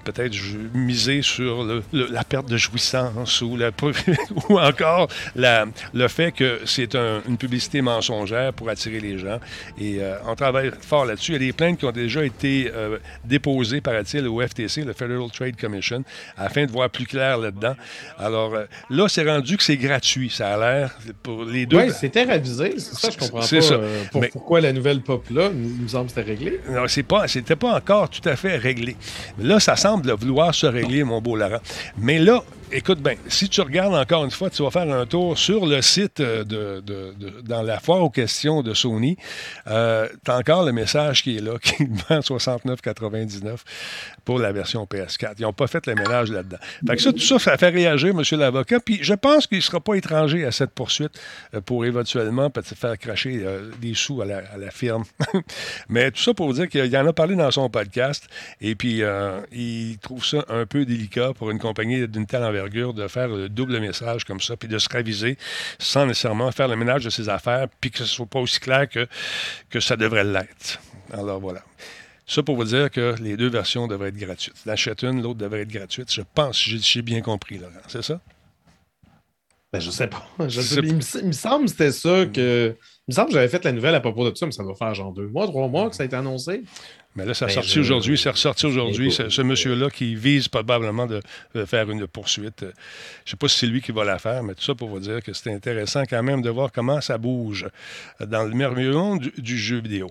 peut-être 0.03 0.35
miser 0.73 1.21
sur 1.21 1.63
le- 1.63 1.83
le- 1.93 2.07
la 2.11 2.23
perte 2.23 2.47
de 2.49 2.57
jouissance 2.57 3.41
ou, 3.41 3.57
la, 3.57 3.71
ou 4.49 4.59
encore 4.59 5.07
la- 5.35 5.65
le 5.93 6.07
fait 6.07 6.31
que 6.31 6.61
c'est 6.65 6.95
un- 6.95 7.21
une 7.27 7.37
publicité 7.37 7.81
mensongère 7.81 8.53
pour 8.53 8.69
attirer 8.69 8.99
les 8.99 9.17
gens. 9.19 9.39
Et 9.79 9.97
euh, 9.99 10.15
on 10.25 10.35
travaille 10.35 10.71
fort 10.81 11.05
là-dessus. 11.05 11.31
Il 11.31 11.33
y 11.33 11.35
a 11.37 11.47
des 11.47 11.53
plaintes 11.53 11.79
qui 11.79 11.85
ont 11.85 11.91
déjà 11.91 12.23
été 12.23 12.71
euh, 12.73 12.97
déposées, 13.25 13.81
paraît-il, 13.81 14.27
au 14.27 14.41
FTC, 14.41 14.81
le 14.83 14.93
Federal 14.93 15.29
Trade 15.31 15.55
Commission, 15.55 16.03
afin 16.37 16.65
de 16.65 16.71
voir 16.71 16.89
plus 16.89 17.05
clair 17.05 17.37
là-dedans. 17.37 17.75
Alors 18.17 18.53
euh, 18.55 18.65
là, 18.89 19.07
c'est 19.07 19.23
rendu 19.29 19.57
que 19.57 19.63
c'est 19.63 19.77
gratuit. 19.77 20.29
Ça 20.29 20.53
a 20.55 20.57
l'air 20.57 20.97
pour 21.23 21.43
les 21.45 21.65
deux. 21.65 21.77
Ouais, 21.77 21.89
c'était 21.91 22.23
ravisé. 22.23 22.75
C'est 22.77 22.95
ça, 22.95 23.09
je 23.11 23.17
comprends 23.17 23.39
pas. 23.39 23.45
ça. 23.45 23.55
euh, 23.55 24.03
pour- 24.11 24.21
Mais- 24.21 24.29
Pourquoi 24.29 24.61
la 24.61 24.71
nouvelle 24.73 25.01
pop 25.01 25.25
là, 25.31 25.49
il 25.53 25.83
me 25.83 25.87
semble 25.87 26.05
que 26.05 26.11
c'était 26.13 26.29
réglé. 26.29 26.59
Non, 26.69 26.83
c'est 26.87 27.03
pas, 27.03 27.27
c'était 27.27 27.55
pas 27.55 27.75
encore 27.75 28.09
tout 28.09 28.27
à 28.27 28.35
fait 28.35 28.57
réglé. 28.57 28.95
Mais 29.37 29.45
là, 29.45 29.59
ça 29.59 29.75
semble 29.75 29.88
vouloir 30.13 30.53
se 30.53 30.65
régler, 30.65 31.03
mon 31.03 31.21
beau 31.21 31.35
Laurent. 31.35 31.59
Mais 31.97 32.19
là, 32.19 32.43
écoute 32.71 32.99
bien, 32.99 33.15
si 33.27 33.49
tu 33.49 33.61
regardes 33.61 33.95
encore 33.95 34.23
une 34.23 34.31
fois, 34.31 34.49
tu 34.49 34.63
vas 34.63 34.71
faire 34.71 34.91
un 34.91 35.05
tour 35.05 35.37
sur 35.37 35.65
le 35.65 35.81
site 35.81 36.21
de, 36.21 36.43
de- 36.43 37.41
dans 37.43 37.61
la 37.61 37.79
foire 37.79 38.03
aux 38.03 38.09
questions 38.09 38.61
de 38.61 38.73
Sony. 38.73 39.17
Euh, 39.67 40.07
tu 40.23 40.31
as 40.31 40.37
encore 40.37 40.63
le 40.63 40.71
message 40.71 41.23
qui 41.23 41.37
est 41.37 41.41
là, 41.41 41.57
qui 41.61 41.85
vend 41.85 42.19
69,99 42.19 43.57
pour 44.25 44.39
la 44.39 44.51
version 44.51 44.85
PS4. 44.85 45.33
Ils 45.39 45.43
n'ont 45.43 45.53
pas 45.53 45.67
fait 45.67 45.85
le 45.87 45.95
ménage 45.95 46.31
là-dedans. 46.31 46.57
Fait 46.87 46.95
que 46.95 47.01
ça, 47.01 47.11
tout 47.11 47.19
ça, 47.19 47.39
ça 47.39 47.57
fait 47.57 47.69
réagir 47.69 48.09
M. 48.09 48.23
l'avocat. 48.39 48.79
Puis 48.79 48.99
je 49.01 49.13
pense 49.13 49.47
qu'il 49.47 49.57
ne 49.57 49.63
sera 49.63 49.79
pas 49.79 49.95
étranger 49.95 50.45
à 50.45 50.51
cette 50.51 50.71
poursuite 50.71 51.19
euh, 51.53 51.61
pour 51.61 51.85
éventuellement 51.85 52.49
peut-être 52.49 52.75
faire 52.75 52.97
cracher 52.97 53.41
euh, 53.43 53.71
des 53.81 53.93
sous 53.93 54.21
à 54.21 54.25
la, 54.25 54.71
firme. 54.71 55.03
Mais 55.89 56.11
tout 56.11 56.21
ça 56.21 56.33
pour 56.33 56.53
dire 56.53 56.69
qu'il 56.69 56.95
en 56.95 57.07
a 57.07 57.13
parlé 57.13 57.35
dans 57.35 57.51
son 57.51 57.69
podcast. 57.69 58.27
Et 58.61 58.75
puis, 58.75 59.01
euh, 59.01 59.41
il 59.51 59.97
trouve 59.99 60.23
ça 60.23 60.45
un 60.49 60.65
peu 60.65 60.85
délicat 60.85 61.33
pour 61.33 61.49
une 61.49 61.59
compagnie 61.59 62.07
d'une 62.07 62.25
telle 62.25 62.43
envergure 62.43 62.58
de 62.67 63.07
faire 63.07 63.27
le 63.27 63.49
double 63.49 63.79
message 63.79 64.25
comme 64.25 64.41
ça, 64.41 64.57
puis 64.57 64.67
de 64.67 64.77
se 64.77 64.89
raviser 64.89 65.37
sans 65.77 66.05
nécessairement 66.05 66.51
faire 66.51 66.67
le 66.67 66.75
ménage 66.75 67.03
de 67.03 67.09
ses 67.09 67.29
affaires, 67.29 67.67
puis 67.79 67.91
que 67.91 67.99
ce 67.99 68.05
soit 68.05 68.25
pas 68.25 68.39
aussi 68.39 68.59
clair 68.59 68.87
que, 68.89 69.07
que 69.69 69.79
ça 69.79 69.95
devrait 69.95 70.23
l'être. 70.23 70.79
Alors 71.13 71.39
voilà. 71.39 71.61
Ça 72.27 72.43
pour 72.43 72.55
vous 72.55 72.65
dire 72.65 72.91
que 72.91 73.15
les 73.19 73.37
deux 73.37 73.49
versions 73.49 73.87
devraient 73.87 74.09
être 74.09 74.17
gratuites. 74.17 74.55
L'achète 74.65 75.01
une, 75.01 75.21
l'autre 75.21 75.39
devrait 75.39 75.61
être 75.61 75.71
gratuite. 75.71 76.13
Je 76.13 76.21
pense, 76.33 76.61
j'ai 76.61 77.01
bien 77.01 77.21
compris, 77.21 77.57
Laurent. 77.57 77.73
C'est 77.87 78.03
ça? 78.03 78.21
Ben, 79.71 79.79
je 79.79 79.91
sais 79.91 80.07
pas. 80.07 80.25
Je 80.47 80.61
sais- 80.61 80.75
sais 80.75 80.81
il, 80.83 80.95
me, 80.95 81.01
il 81.21 81.27
me 81.27 81.31
semble 81.31 81.65
que 81.65 81.71
c'était 81.71 81.91
ça 81.91 82.25
que. 82.25 82.75
Il 83.07 83.11
me 83.11 83.15
semble 83.15 83.27
que 83.29 83.33
j'avais 83.33 83.47
fait 83.49 83.63
la 83.65 83.71
nouvelle 83.71 83.95
à 83.95 83.99
propos 83.99 84.29
de 84.29 84.35
ça, 84.35 84.45
mais 84.45 84.51
ça 84.51 84.63
doit 84.63 84.75
faire 84.75 84.93
genre 84.93 85.11
deux 85.11 85.27
mois, 85.27 85.47
trois 85.47 85.67
mois 85.67 85.89
que 85.89 85.95
ça 85.95 86.03
a 86.03 86.05
été 86.05 86.15
annoncé. 86.15 86.63
Mais 87.15 87.25
là, 87.25 87.33
ça 87.33 87.45
a 87.45 87.47
Ben, 87.47 87.55
sorti 87.55 87.69
je- 87.73 87.79
aujourd'hui. 87.81 88.17
C'est 88.19 88.29
ressorti 88.29 88.65
aujourd'hui. 88.67 89.11
Ce, 89.11 89.41
monsieur-là 89.41 89.89
qui 89.89 90.15
vise 90.15 90.47
probablement 90.47 91.07
de, 91.07 91.19
de 91.55 91.65
faire 91.65 91.89
une 91.89 92.05
poursuite. 92.07 92.59
Je 92.61 92.65
ne 92.67 92.71
sais 93.25 93.35
pas 93.37 93.47
si 93.47 93.57
c'est 93.59 93.65
lui 93.67 93.81
qui 93.81 93.91
va 93.91 94.03
la 94.05 94.19
faire, 94.19 94.43
mais 94.43 94.53
tout 94.53 94.61
ça 94.63 94.75
pour 94.75 94.89
vous 94.89 94.99
dire 94.99 95.21
que 95.23 95.33
c'est 95.33 95.51
intéressant 95.51 96.03
quand 96.09 96.21
même 96.21 96.41
de 96.43 96.49
voir 96.51 96.71
comment 96.71 97.01
ça 97.01 97.17
bouge 97.17 97.67
dans 98.19 98.43
le 98.43 98.51
merveilleux 98.55 98.93
monde 98.93 99.19
du, 99.21 99.41
du 99.41 99.57
jeu 99.57 99.81
vidéo. 99.81 100.07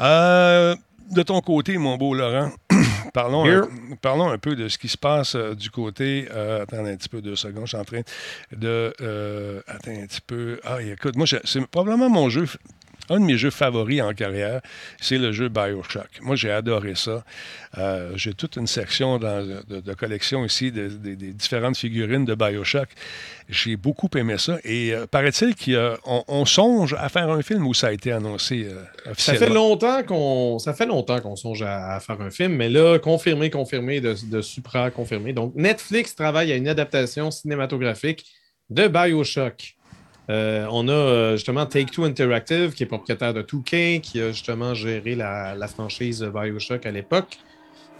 Euh, 0.00 0.74
de 1.12 1.22
ton 1.22 1.40
côté, 1.40 1.76
mon 1.78 1.96
beau 1.96 2.14
Laurent, 2.14 2.50
parlons, 3.14 3.46
un, 3.48 3.68
parlons 4.00 4.28
un 4.30 4.38
peu 4.38 4.56
de 4.56 4.68
ce 4.68 4.78
qui 4.78 4.88
se 4.88 4.98
passe 4.98 5.34
euh, 5.34 5.54
du 5.54 5.70
côté. 5.70 6.28
euh, 6.30 6.62
attends 6.62 6.84
un 6.84 6.96
petit 6.96 7.08
peu, 7.08 7.20
deux 7.20 7.36
secondes. 7.36 7.64
Je 7.64 7.70
suis 7.70 7.76
en 7.76 7.84
train 7.84 8.02
de. 8.52 8.94
euh, 9.00 9.60
attends 9.66 9.90
un 9.92 10.06
petit 10.06 10.20
peu. 10.20 10.60
Ah, 10.64 10.82
écoute, 10.82 11.16
moi, 11.16 11.26
c'est 11.26 11.66
probablement 11.66 12.08
mon 12.08 12.28
jeu. 12.28 12.46
Un 13.10 13.18
de 13.20 13.24
mes 13.24 13.36
jeux 13.36 13.50
favoris 13.50 14.00
en 14.00 14.14
carrière, 14.14 14.60
c'est 15.00 15.18
le 15.18 15.32
jeu 15.32 15.48
Bioshock. 15.48 16.08
Moi, 16.22 16.36
j'ai 16.36 16.50
adoré 16.50 16.94
ça. 16.94 17.24
Euh, 17.76 18.12
j'ai 18.14 18.34
toute 18.34 18.54
une 18.56 18.68
section 18.68 19.18
dans- 19.18 19.44
de, 19.68 19.80
de 19.80 19.94
collection 19.94 20.44
ici 20.44 20.70
de- 20.70 20.88
de- 20.88 21.14
des 21.14 21.32
différentes 21.32 21.76
figurines 21.76 22.24
de 22.24 22.34
Bioshock. 22.36 22.88
J'ai 23.48 23.76
beaucoup 23.76 24.08
aimé 24.16 24.36
ça. 24.38 24.58
Et 24.64 24.94
euh, 24.94 25.06
paraît-il 25.08 25.56
qu'on 25.56 26.24
on 26.28 26.44
songe 26.44 26.94
à 26.98 27.08
faire 27.08 27.28
un 27.30 27.42
film 27.42 27.66
où 27.66 27.74
ça 27.74 27.88
a 27.88 27.92
été 27.92 28.12
annoncé 28.12 28.68
euh, 28.70 28.80
Ça 29.06 29.10
officiellement? 29.10 29.46
fait 29.46 29.52
longtemps 29.54 30.02
qu'on 30.04 30.58
ça 30.60 30.72
fait 30.72 30.86
longtemps 30.86 31.20
qu'on 31.20 31.34
songe 31.36 31.62
à, 31.62 31.94
à 31.96 32.00
faire 32.00 32.20
un 32.20 32.30
film, 32.30 32.54
mais 32.54 32.68
là, 32.68 32.98
confirmé, 33.00 33.50
confirmé, 33.50 34.00
de, 34.00 34.14
de 34.30 34.40
supra 34.40 34.90
confirmé. 34.92 35.32
Donc, 35.32 35.52
Netflix 35.56 36.14
travaille 36.14 36.52
à 36.52 36.56
une 36.56 36.68
adaptation 36.68 37.32
cinématographique 37.32 38.24
de 38.70 38.86
Bioshock. 38.86 39.74
Euh, 40.30 40.64
on 40.70 40.86
a 40.86 40.92
euh, 40.92 41.36
justement 41.36 41.66
Take-Two 41.66 42.04
Interactive, 42.04 42.72
qui 42.72 42.84
est 42.84 42.86
propriétaire 42.86 43.34
de 43.34 43.42
2K, 43.42 44.00
qui 44.00 44.20
a 44.20 44.30
justement 44.30 44.74
géré 44.74 45.16
la, 45.16 45.66
franchise 45.66 46.22
Bioshock 46.22 46.86
à 46.86 46.92
l'époque, 46.92 47.38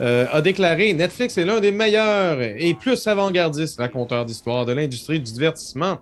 euh, 0.00 0.26
a 0.30 0.40
déclaré 0.40 0.92
Netflix 0.92 1.36
est 1.38 1.44
l'un 1.44 1.58
des 1.58 1.72
meilleurs 1.72 2.40
et 2.40 2.72
plus 2.74 3.04
avant-gardistes 3.06 3.78
raconteurs 3.80 4.24
d'histoire 4.24 4.64
de 4.64 4.72
l'industrie 4.72 5.18
du 5.18 5.32
divertissement. 5.32 5.98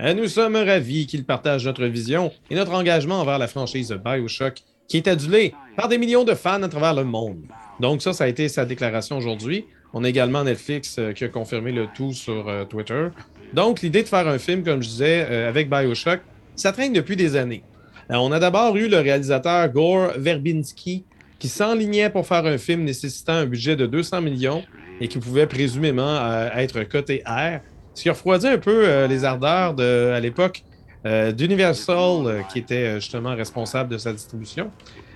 Euh, 0.00 0.14
Nous 0.14 0.26
sommes 0.26 0.56
ravis 0.56 1.06
qu'il 1.06 1.24
partage 1.24 1.64
notre 1.64 1.84
vision 1.86 2.32
et 2.50 2.56
notre 2.56 2.72
engagement 2.72 3.20
envers 3.20 3.38
la 3.38 3.46
franchise 3.46 3.96
Bioshock, 4.04 4.62
qui 4.88 4.96
est 4.96 5.06
adulée 5.06 5.54
par 5.76 5.88
des 5.88 5.98
millions 5.98 6.24
de 6.24 6.34
fans 6.34 6.62
à 6.62 6.68
travers 6.68 6.94
le 6.94 7.04
monde. 7.04 7.44
Donc 7.78 8.02
ça, 8.02 8.12
ça 8.12 8.24
a 8.24 8.26
été 8.26 8.48
sa 8.48 8.64
déclaration 8.64 9.16
aujourd'hui. 9.16 9.64
On 9.94 10.02
a 10.02 10.08
également 10.08 10.42
Netflix 10.42 10.98
qui 11.14 11.24
a 11.24 11.28
confirmé 11.28 11.72
le 11.72 11.86
tout 11.94 12.12
sur 12.12 12.66
Twitter. 12.68 13.08
Donc 13.52 13.80
l'idée 13.80 14.02
de 14.02 14.08
faire 14.08 14.28
un 14.28 14.38
film, 14.38 14.62
comme 14.62 14.82
je 14.82 14.88
disais, 14.88 15.26
euh, 15.28 15.48
avec 15.48 15.70
Bioshock, 15.70 16.20
ça 16.54 16.72
traîne 16.72 16.92
depuis 16.92 17.16
des 17.16 17.36
années. 17.36 17.62
Euh, 18.10 18.16
on 18.16 18.32
a 18.32 18.38
d'abord 18.38 18.76
eu 18.76 18.88
le 18.88 18.98
réalisateur 18.98 19.68
Gore 19.70 20.12
Verbinski 20.16 21.04
qui 21.38 21.48
s'enlignait 21.48 22.10
pour 22.10 22.26
faire 22.26 22.44
un 22.46 22.58
film 22.58 22.84
nécessitant 22.84 23.34
un 23.34 23.46
budget 23.46 23.76
de 23.76 23.86
200 23.86 24.20
millions 24.22 24.64
et 25.00 25.08
qui 25.08 25.18
pouvait 25.18 25.46
présumément 25.46 26.16
euh, 26.16 26.48
être 26.56 26.82
côté 26.84 27.22
R, 27.24 27.60
ce 27.94 28.02
qui 28.02 28.08
a 28.08 28.12
refroidi 28.12 28.48
un 28.48 28.58
peu 28.58 29.06
les 29.06 29.24
ardeurs 29.24 29.74
de, 29.74 30.12
à 30.14 30.20
l'époque 30.20 30.62
d'Universal, 31.04 32.44
qui 32.52 32.58
était 32.58 33.00
justement 33.00 33.34
responsable 33.34 33.90
de 33.90 33.98
sa 33.98 34.12
distribution. 34.12 34.70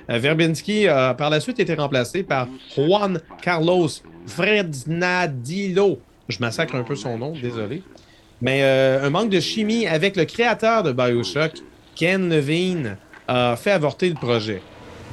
Verbinski 0.09 0.89
a 0.89 1.15
par 1.15 1.31
la 1.31 1.39
suite 1.39 1.61
été 1.61 1.75
remplacé 1.75 2.25
par 2.25 2.49
Juan 2.77 3.21
Carlos 3.41 3.89
Fresnadillo. 4.27 6.01
Je 6.29 6.39
massacre 6.41 6.75
un 6.75 6.83
peu 6.83 6.97
son 6.97 7.19
nom, 7.19 7.33
désolé. 7.33 7.83
Mais 8.43 8.63
euh, 8.65 9.07
un 9.07 9.11
manque 9.11 9.31
de 9.31 9.39
chimie 9.41 9.87
avec 9.87 10.17
le 10.17 10.25
créateur 10.25 10.83
de 10.83 10.93
Bioshock, 10.93 11.53
Ken 11.95 12.29
Levine, 12.29 12.97
a 13.29 13.57
fait 13.57 13.71
avorter 13.71 14.09
le 14.09 14.17
projet. 14.17 14.61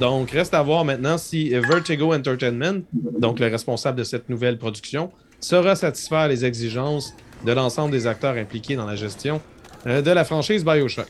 Donc, 0.00 0.32
reste 0.32 0.52
à 0.52 0.62
voir 0.62 0.84
maintenant 0.84 1.16
si 1.16 1.50
Vertigo 1.50 2.12
Entertainment, 2.12 2.82
donc 2.92 3.38
le 3.38 3.46
responsable 3.46 3.98
de 3.98 4.04
cette 4.04 4.28
nouvelle 4.28 4.58
production, 4.58 5.12
saura 5.38 5.76
satisfaire 5.76 6.26
les 6.26 6.44
exigences 6.44 7.14
de 7.46 7.52
l'ensemble 7.52 7.92
des 7.92 8.06
acteurs 8.06 8.36
impliqués 8.36 8.74
dans 8.74 8.86
la 8.86 8.96
gestion 8.96 9.40
euh, 9.86 10.02
de 10.02 10.10
la 10.10 10.24
franchise 10.24 10.64
Bioshock. 10.64 11.06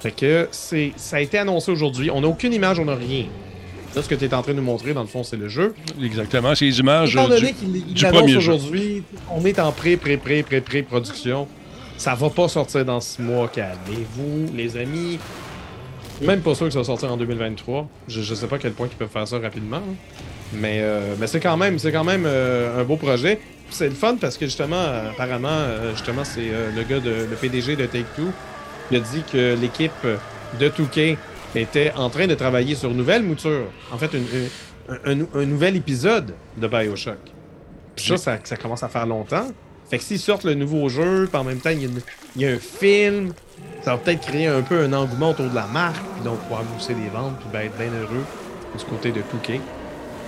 Fait 0.00 0.12
que 0.12 0.48
ça 0.50 1.16
a 1.16 1.20
été 1.20 1.38
annoncé 1.38 1.70
aujourd'hui. 1.72 2.10
On 2.10 2.20
n'a 2.20 2.28
aucune 2.28 2.52
image, 2.52 2.78
on 2.78 2.84
n'a 2.84 2.94
rien. 2.94 3.26
Là, 3.94 4.02
ce 4.02 4.08
que 4.08 4.14
tu 4.14 4.24
es 4.24 4.32
en 4.34 4.42
train 4.42 4.52
de 4.52 4.58
nous 4.58 4.64
montrer, 4.64 4.94
dans 4.94 5.00
le 5.02 5.08
fond, 5.08 5.24
c'est 5.24 5.36
le 5.36 5.48
jeu. 5.48 5.74
Exactement. 6.02 6.54
C'est 6.54 6.64
les 6.66 6.78
images 6.78 7.12
Étant 7.12 7.24
euh, 7.24 7.28
donné 7.40 7.52
du, 7.52 7.80
du 7.94 8.06
premier 8.06 8.36
aujourd'hui, 8.36 9.02
on 9.30 9.44
est 9.44 9.58
en 9.58 9.72
pré, 9.72 9.96
pré, 9.96 10.16
pré, 10.16 10.42
pré, 10.44 10.60
pré 10.60 10.82
production. 10.82 11.48
Ça 11.96 12.14
va 12.14 12.30
pas 12.30 12.48
sortir 12.48 12.84
dans 12.84 13.00
six 13.00 13.20
mois. 13.20 13.48
Calmez-vous, 13.48 14.52
les 14.54 14.76
amis. 14.76 15.18
Même 16.22 16.40
pas 16.40 16.54
sûr 16.54 16.66
que 16.66 16.72
ça 16.72 16.78
va 16.80 16.84
sortir 16.84 17.10
en 17.12 17.16
2023. 17.16 17.88
Je, 18.08 18.22
je 18.22 18.34
sais 18.34 18.46
pas 18.46 18.56
à 18.56 18.58
quel 18.58 18.72
point 18.72 18.86
ils 18.90 18.96
peuvent 18.96 19.08
faire 19.08 19.26
ça 19.26 19.38
rapidement. 19.38 19.78
hein. 19.78 19.94
Mais, 20.52 20.80
euh, 20.82 21.14
mais 21.18 21.26
c'est 21.26 21.40
quand 21.40 21.56
même, 21.56 21.78
c'est 21.78 21.92
quand 21.92 22.04
même 22.04 22.24
euh, 22.26 22.80
un 22.80 22.84
beau 22.84 22.96
projet. 22.96 23.40
C'est 23.70 23.88
le 23.88 23.94
fun 23.94 24.16
parce 24.20 24.36
que 24.36 24.46
justement, 24.46 24.82
apparemment, 25.12 25.48
euh, 25.48 25.92
justement, 25.92 26.24
c'est 26.24 26.50
le 26.74 26.82
gars 26.82 27.00
de 27.00 27.10
le 27.30 27.36
PDG 27.40 27.76
de 27.76 27.86
Take 27.86 28.04
Two. 28.16 28.30
Il 28.90 28.96
a 28.96 29.00
dit 29.00 29.22
que 29.32 29.56
l'équipe 29.60 29.92
de 30.58 30.68
2K 30.68 31.16
était 31.54 31.92
en 31.96 32.10
train 32.10 32.26
de 32.26 32.34
travailler 32.34 32.74
sur 32.74 32.90
une 32.90 32.96
nouvelle 32.96 33.22
mouture. 33.22 33.66
En 33.92 33.98
fait, 33.98 34.12
une- 34.14 34.26
une- 35.06 35.26
un, 35.34 35.40
un 35.40 35.46
nouvel 35.46 35.76
épisode 35.76 36.34
de 36.56 36.66
Bioshock. 36.66 37.18
Puis 37.96 38.06
ça, 38.06 38.16
ça, 38.16 38.38
ça 38.44 38.56
commence 38.56 38.82
à 38.82 38.88
faire 38.88 39.06
longtemps. 39.06 39.46
Fait 39.88 39.98
que 39.98 40.04
s'ils 40.04 40.18
sortent 40.20 40.44
le 40.44 40.54
nouveau 40.54 40.88
jeu, 40.88 41.28
puis 41.30 41.40
en 41.40 41.44
même 41.44 41.58
temps, 41.58 41.70
il 41.70 41.82
y, 41.82 41.84
a 41.84 41.88
une- 41.88 42.00
il 42.36 42.42
y 42.42 42.46
a 42.46 42.50
un 42.50 42.58
film, 42.58 43.32
ça 43.82 43.92
va 43.92 43.98
peut-être 43.98 44.20
créer 44.20 44.46
un 44.46 44.62
peu 44.62 44.80
un 44.80 44.92
engouement 44.92 45.30
autour 45.30 45.48
de 45.48 45.54
la 45.54 45.66
marque, 45.66 45.96
puis 46.14 46.24
donc 46.24 46.38
pouvoir 46.40 46.62
pousser 46.62 46.94
les 46.94 47.08
ventes, 47.08 47.38
puis 47.40 47.48
ben, 47.52 47.62
être 47.66 47.76
bien 47.76 47.90
heureux 48.00 48.24
du 48.78 48.84
côté 48.84 49.10
de 49.10 49.20
2K. 49.20 49.60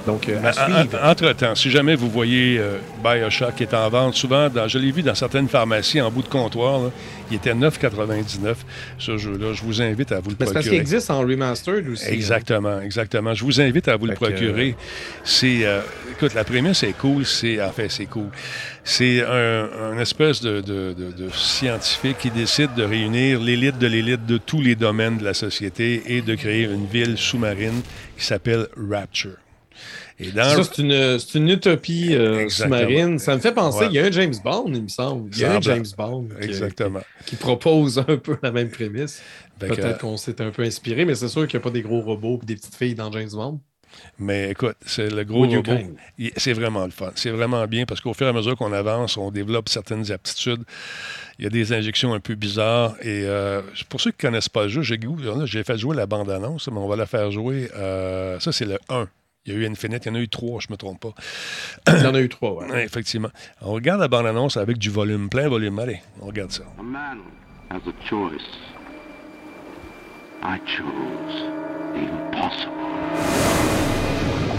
Donc, 0.07 0.29
euh, 0.29 0.39
à 0.39 0.41
Ben, 0.41 0.53
suivre. 0.53 0.99
Entre-temps, 1.03 1.55
si 1.55 1.71
jamais 1.71 1.95
vous 1.95 2.11
voyez 2.11 2.59
euh, 2.59 2.79
Bioshock 3.05 3.55
qui 3.55 3.63
est 3.63 3.75
en 3.75 3.89
vente, 3.89 4.15
souvent, 4.15 4.49
dans- 4.49 4.67
je 4.67 4.79
l'ai 4.79 4.91
vu 4.91 5.03
dans 5.03 5.15
certaines 5.15 5.49
pharmacies 5.49 6.01
en 6.01 6.11
bout 6.11 6.23
de 6.23 6.29
comptoir, 6.29 6.81
là, 6.81 6.91
il 7.31 7.37
était 7.37 7.55
9,99 7.55 8.57
ce 8.99 9.17
jeu-là. 9.17 9.53
Je 9.53 9.63
vous 9.63 9.81
invite 9.81 10.11
à 10.13 10.21
vous 10.21 10.31
le 10.31 10.37
Mais 10.41 10.47
c'est 10.47 10.53
parce 10.55 10.65
qu'il 10.65 10.71
procurer. 10.77 10.77
existe 10.81 11.11
en 11.11 11.21
remastered 11.21 11.89
aussi. 11.89 12.05
hein. 12.07 12.13
Exactement, 12.13 12.81
exactement. 12.81 13.33
Je 13.35 13.45
vous 13.45 13.61
invite 13.61 13.87
à 13.89 13.97
vous 13.97 14.07
le 14.07 14.15
que, 14.15 14.19
procurer. 14.19 14.75
C'est, 15.25 15.61
euh, 15.65 15.81
écoute, 16.11 16.35
la 16.35 16.45
prémisse 16.45 16.83
est 16.83 16.93
cool. 16.99 17.25
C'est, 17.25 17.63
en 17.63 17.71
fait, 17.71 17.89
c'est 17.89 18.07
cool. 18.07 18.27
C'est 18.85 19.23
un, 19.25 19.69
un 19.93 19.99
espèce 19.99 20.41
de, 20.43 20.61
de- 20.61 20.95
de- 20.99 21.13
de 21.25 21.29
scientifique 21.33 22.19
qui 22.19 22.31
décide 22.31 22.75
de 22.75 22.83
réunir 22.83 23.39
l'élite 23.41 23.79
de 23.79 23.87
l'élite 23.87 24.27
de 24.27 24.39
tous 24.39 24.61
les 24.61 24.75
domaines 24.75 25.19
de 25.19 25.25
la 25.25 25.35
société 25.35 26.03
et 26.07 26.23
de 26.23 26.35
créer 26.35 26.65
une 26.65 26.87
ville 26.87 27.17
sous-marine 27.17 27.83
qui 28.19 28.25
s'appelle 28.25 28.67
Rapture. 28.91 29.37
Dans 30.31 30.63
Ça, 30.63 30.63
c'est 31.19 31.39
une, 31.39 31.49
utopie 31.49 32.15
euh, 32.15 32.49
sous-marine. 32.49 33.19
Ça 33.19 33.35
me 33.35 33.41
fait 33.41 33.53
penser, 33.53 33.81
Ouais. 33.81 33.87
il 33.91 33.95
y 33.95 33.99
a 33.99 34.05
un 34.05 34.11
James 34.11 34.35
Bond, 34.45 34.65
il 34.69 34.83
me 34.83 34.89
semble. 34.89 35.31
Il 35.35 35.41
y 35.41 35.45
a 35.45 35.55
un. 35.57 35.61
James 35.61 35.85
Bond 35.97 36.29
qui, 36.41 36.47
Exactement. 36.47 37.01
qui 37.27 37.37
propose 37.37 37.99
un 37.99 38.17
peu 38.17 38.37
la 38.43 38.53
même 38.53 38.71
prémisse. 38.71 39.23
Que, 39.59 39.67
Peut-être 39.67 39.99
qu'on 39.99 40.17
s'est 40.17 40.41
un 40.41 40.51
peu 40.51 40.63
inspiré, 40.63 41.05
mais 41.05 41.15
c'est 41.15 41.29
sûr 41.29 41.47
qu'il 41.47 41.59
n'y 41.59 41.63
a 41.63 41.65
pas 41.65 41.71
des 41.71 41.83
gros 41.83 42.01
robots 42.01 42.41
et 42.43 42.47
des 42.47 42.57
petites 42.57 42.75
filles 42.75 42.95
dans 42.95 43.11
James 43.13 43.31
Bond. 43.33 43.61
Mais 44.19 44.51
écoute, 44.51 44.77
c'est 44.87 45.11
le 45.11 45.23
gros 45.25 45.45
you 45.45 45.57
robot. 45.65 45.95
C'est 46.39 46.55
vraiment 46.55 46.85
le 46.87 46.91
fun. 46.91 47.13
C'est 47.15 47.31
vraiment 47.31 47.67
bien 47.67 47.85
parce 47.85 48.01
qu'au 48.01 48.15
fur 48.15 48.27
et 48.27 48.31
à 48.31 48.33
mesure 48.33 48.57
qu'on 48.57 48.73
avance, 48.73 49.17
on 49.19 49.31
développe 49.31 49.69
certaines 49.69 50.11
aptitudes. 50.11 50.63
Il 51.39 51.45
y 51.45 51.47
a 51.47 51.51
des 51.51 51.73
injections 51.73 52.15
un 52.15 52.21
peu 52.21 52.35
bizarres. 52.35 52.95
Et 53.03 53.25
euh, 53.27 53.61
pour 53.91 54.01
ceux 54.01 54.11
qui 54.11 54.25
ne 54.25 54.31
connaissent 54.31 54.49
pas 54.49 54.63
le 54.65 54.69
jeu, 54.69 54.83
j'ai 54.83 55.63
fait 55.65 55.77
jouer 55.77 55.95
la 55.95 56.07
bande-annonce, 56.07 56.69
mais 56.69 56.79
on 56.79 56.89
va 56.89 56.97
la 56.97 57.07
faire 57.07 57.31
jouer. 57.31 57.71
euh, 57.77 58.41
ça, 58.41 58.51
c'est 58.53 58.65
le 58.65 58.79
1 58.89 59.09
Il 59.45 59.53
y 59.53 59.57
a 59.57 59.59
eu 59.59 59.67
Infinite, 59.67 60.05
il 60.07 60.09
y 60.09 60.13
en 60.13 60.15
a 60.15 60.21
eu 60.21 60.29
trois, 60.29 60.61
je 60.61 60.69
ne 60.69 60.75
me 60.75 60.77
trompe 60.77 61.01
pas. 61.01 61.15
Il 61.89 62.05
y 62.05 62.07
en 62.07 62.15
a 62.15 62.21
eu 62.21 62.29
trois, 62.29 62.55
oui. 62.61 62.71
Ouais, 62.71 62.85
effectivement. 62.85 63.31
On 63.61 63.73
regarde 63.73 64.01
la 64.01 64.07
bande-annonce 64.07 64.57
avec 64.57 64.79
du 64.79 64.89
volume, 64.89 65.29
plein 65.29 65.49
volume. 65.49 65.81
Allez, 65.81 66.01
on 66.21 66.27
regarde 66.27 66.53
ça. 66.53 66.63
A 66.79 66.83
man 66.83 67.19
has 67.69 67.81
a 67.89 68.09
choice. 68.09 68.47
I 70.45 70.59
chose 70.65 71.43
the 71.93 72.09
impossible. 72.09 72.73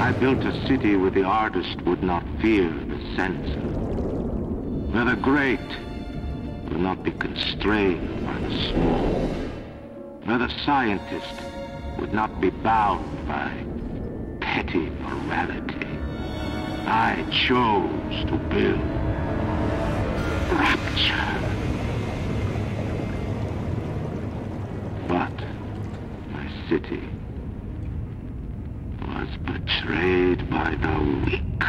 I 0.02 0.12
built 0.20 0.44
a 0.44 0.68
city 0.68 0.98
where 0.98 1.12
the 1.12 1.24
artist 1.24 1.82
would 1.86 2.04
not 2.04 2.24
fear 2.42 2.70
the 2.90 3.00
censor. 3.16 3.62
Where 4.92 5.06
the 5.06 5.16
great 5.16 5.62
will 6.70 6.82
not 6.82 7.04
be 7.04 7.12
constrained 7.12 8.26
by 8.26 8.38
the 8.50 8.54
small. 8.70 9.30
Where 10.26 10.40
the 10.40 10.50
scientist 10.66 11.36
would 12.00 12.14
not 12.14 12.42
be 12.42 12.50
bound 12.50 13.06
by 13.30 13.50
petty 14.54 14.88
morality. 15.02 15.88
I 16.86 17.26
chose 17.32 18.24
to 18.30 18.38
build 18.54 18.80
rapture. 20.62 21.40
But 25.08 25.34
my 26.34 26.48
city 26.70 27.02
was 29.08 29.28
betrayed 29.38 30.48
by 30.52 30.76
the 30.76 31.00
weak. 31.26 31.64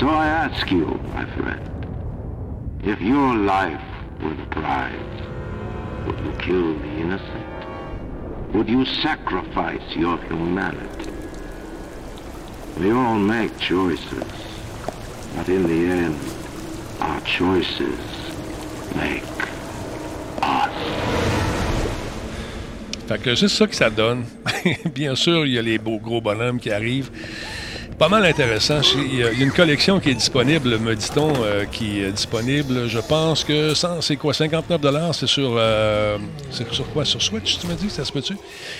So 0.00 0.08
I 0.08 0.28
ask 0.28 0.70
you, 0.70 0.86
my 1.12 1.26
friend, 1.36 1.86
if 2.82 3.02
your 3.02 3.34
life 3.34 3.84
were 4.22 4.32
the 4.32 4.46
prize, 4.46 5.18
would 6.06 6.18
you 6.20 6.32
kill 6.38 6.78
the 6.78 6.92
innocent? 7.04 7.57
Would 8.54 8.68
you 8.68 8.86
sacrifice 8.86 9.94
your 9.94 10.16
humanity? 10.24 11.12
We 12.80 12.90
all 12.92 13.18
make 13.18 13.56
choices, 13.58 14.24
but 15.36 15.48
in 15.48 15.64
the 15.64 15.92
end, 15.92 16.16
our 17.00 17.20
choices 17.20 18.00
make 18.96 19.22
us. 20.42 20.72
Fait 23.06 23.18
que 23.22 23.34
c'est 23.34 23.48
ça 23.48 23.66
que 23.66 23.76
ça 23.76 23.90
donne. 23.90 24.24
Bien 24.94 25.14
sûr, 25.14 25.44
il 25.44 25.52
y 25.52 25.58
a 25.58 25.62
les 25.62 25.78
beaux 25.78 25.98
gros 25.98 26.22
bonhommes 26.22 26.58
qui 26.58 26.70
arrivent. 26.70 27.10
Pas 27.98 28.08
mal 28.08 28.24
intéressant. 28.24 28.80
Il 28.94 29.16
y 29.16 29.24
a 29.24 29.32
une 29.32 29.50
collection 29.50 29.98
qui 29.98 30.10
est 30.10 30.14
disponible, 30.14 30.78
me 30.78 30.94
dit-on, 30.94 31.32
euh, 31.42 31.64
qui 31.64 32.00
est 32.00 32.12
disponible. 32.12 32.86
Je 32.86 33.00
pense 33.00 33.42
que 33.42 33.72
c'est 34.00 34.16
quoi, 34.16 34.32
59 34.32 35.16
C'est 35.16 35.26
sur, 35.26 35.56
euh, 35.56 36.16
c'est 36.52 36.72
sur 36.72 36.88
quoi? 36.92 37.04
Sur 37.04 37.20
Switch, 37.20 37.58
tu 37.58 37.66
m'as 37.66 37.74
dit? 37.74 37.90
Ça 37.90 38.04
se 38.04 38.12
peut-tu? 38.12 38.36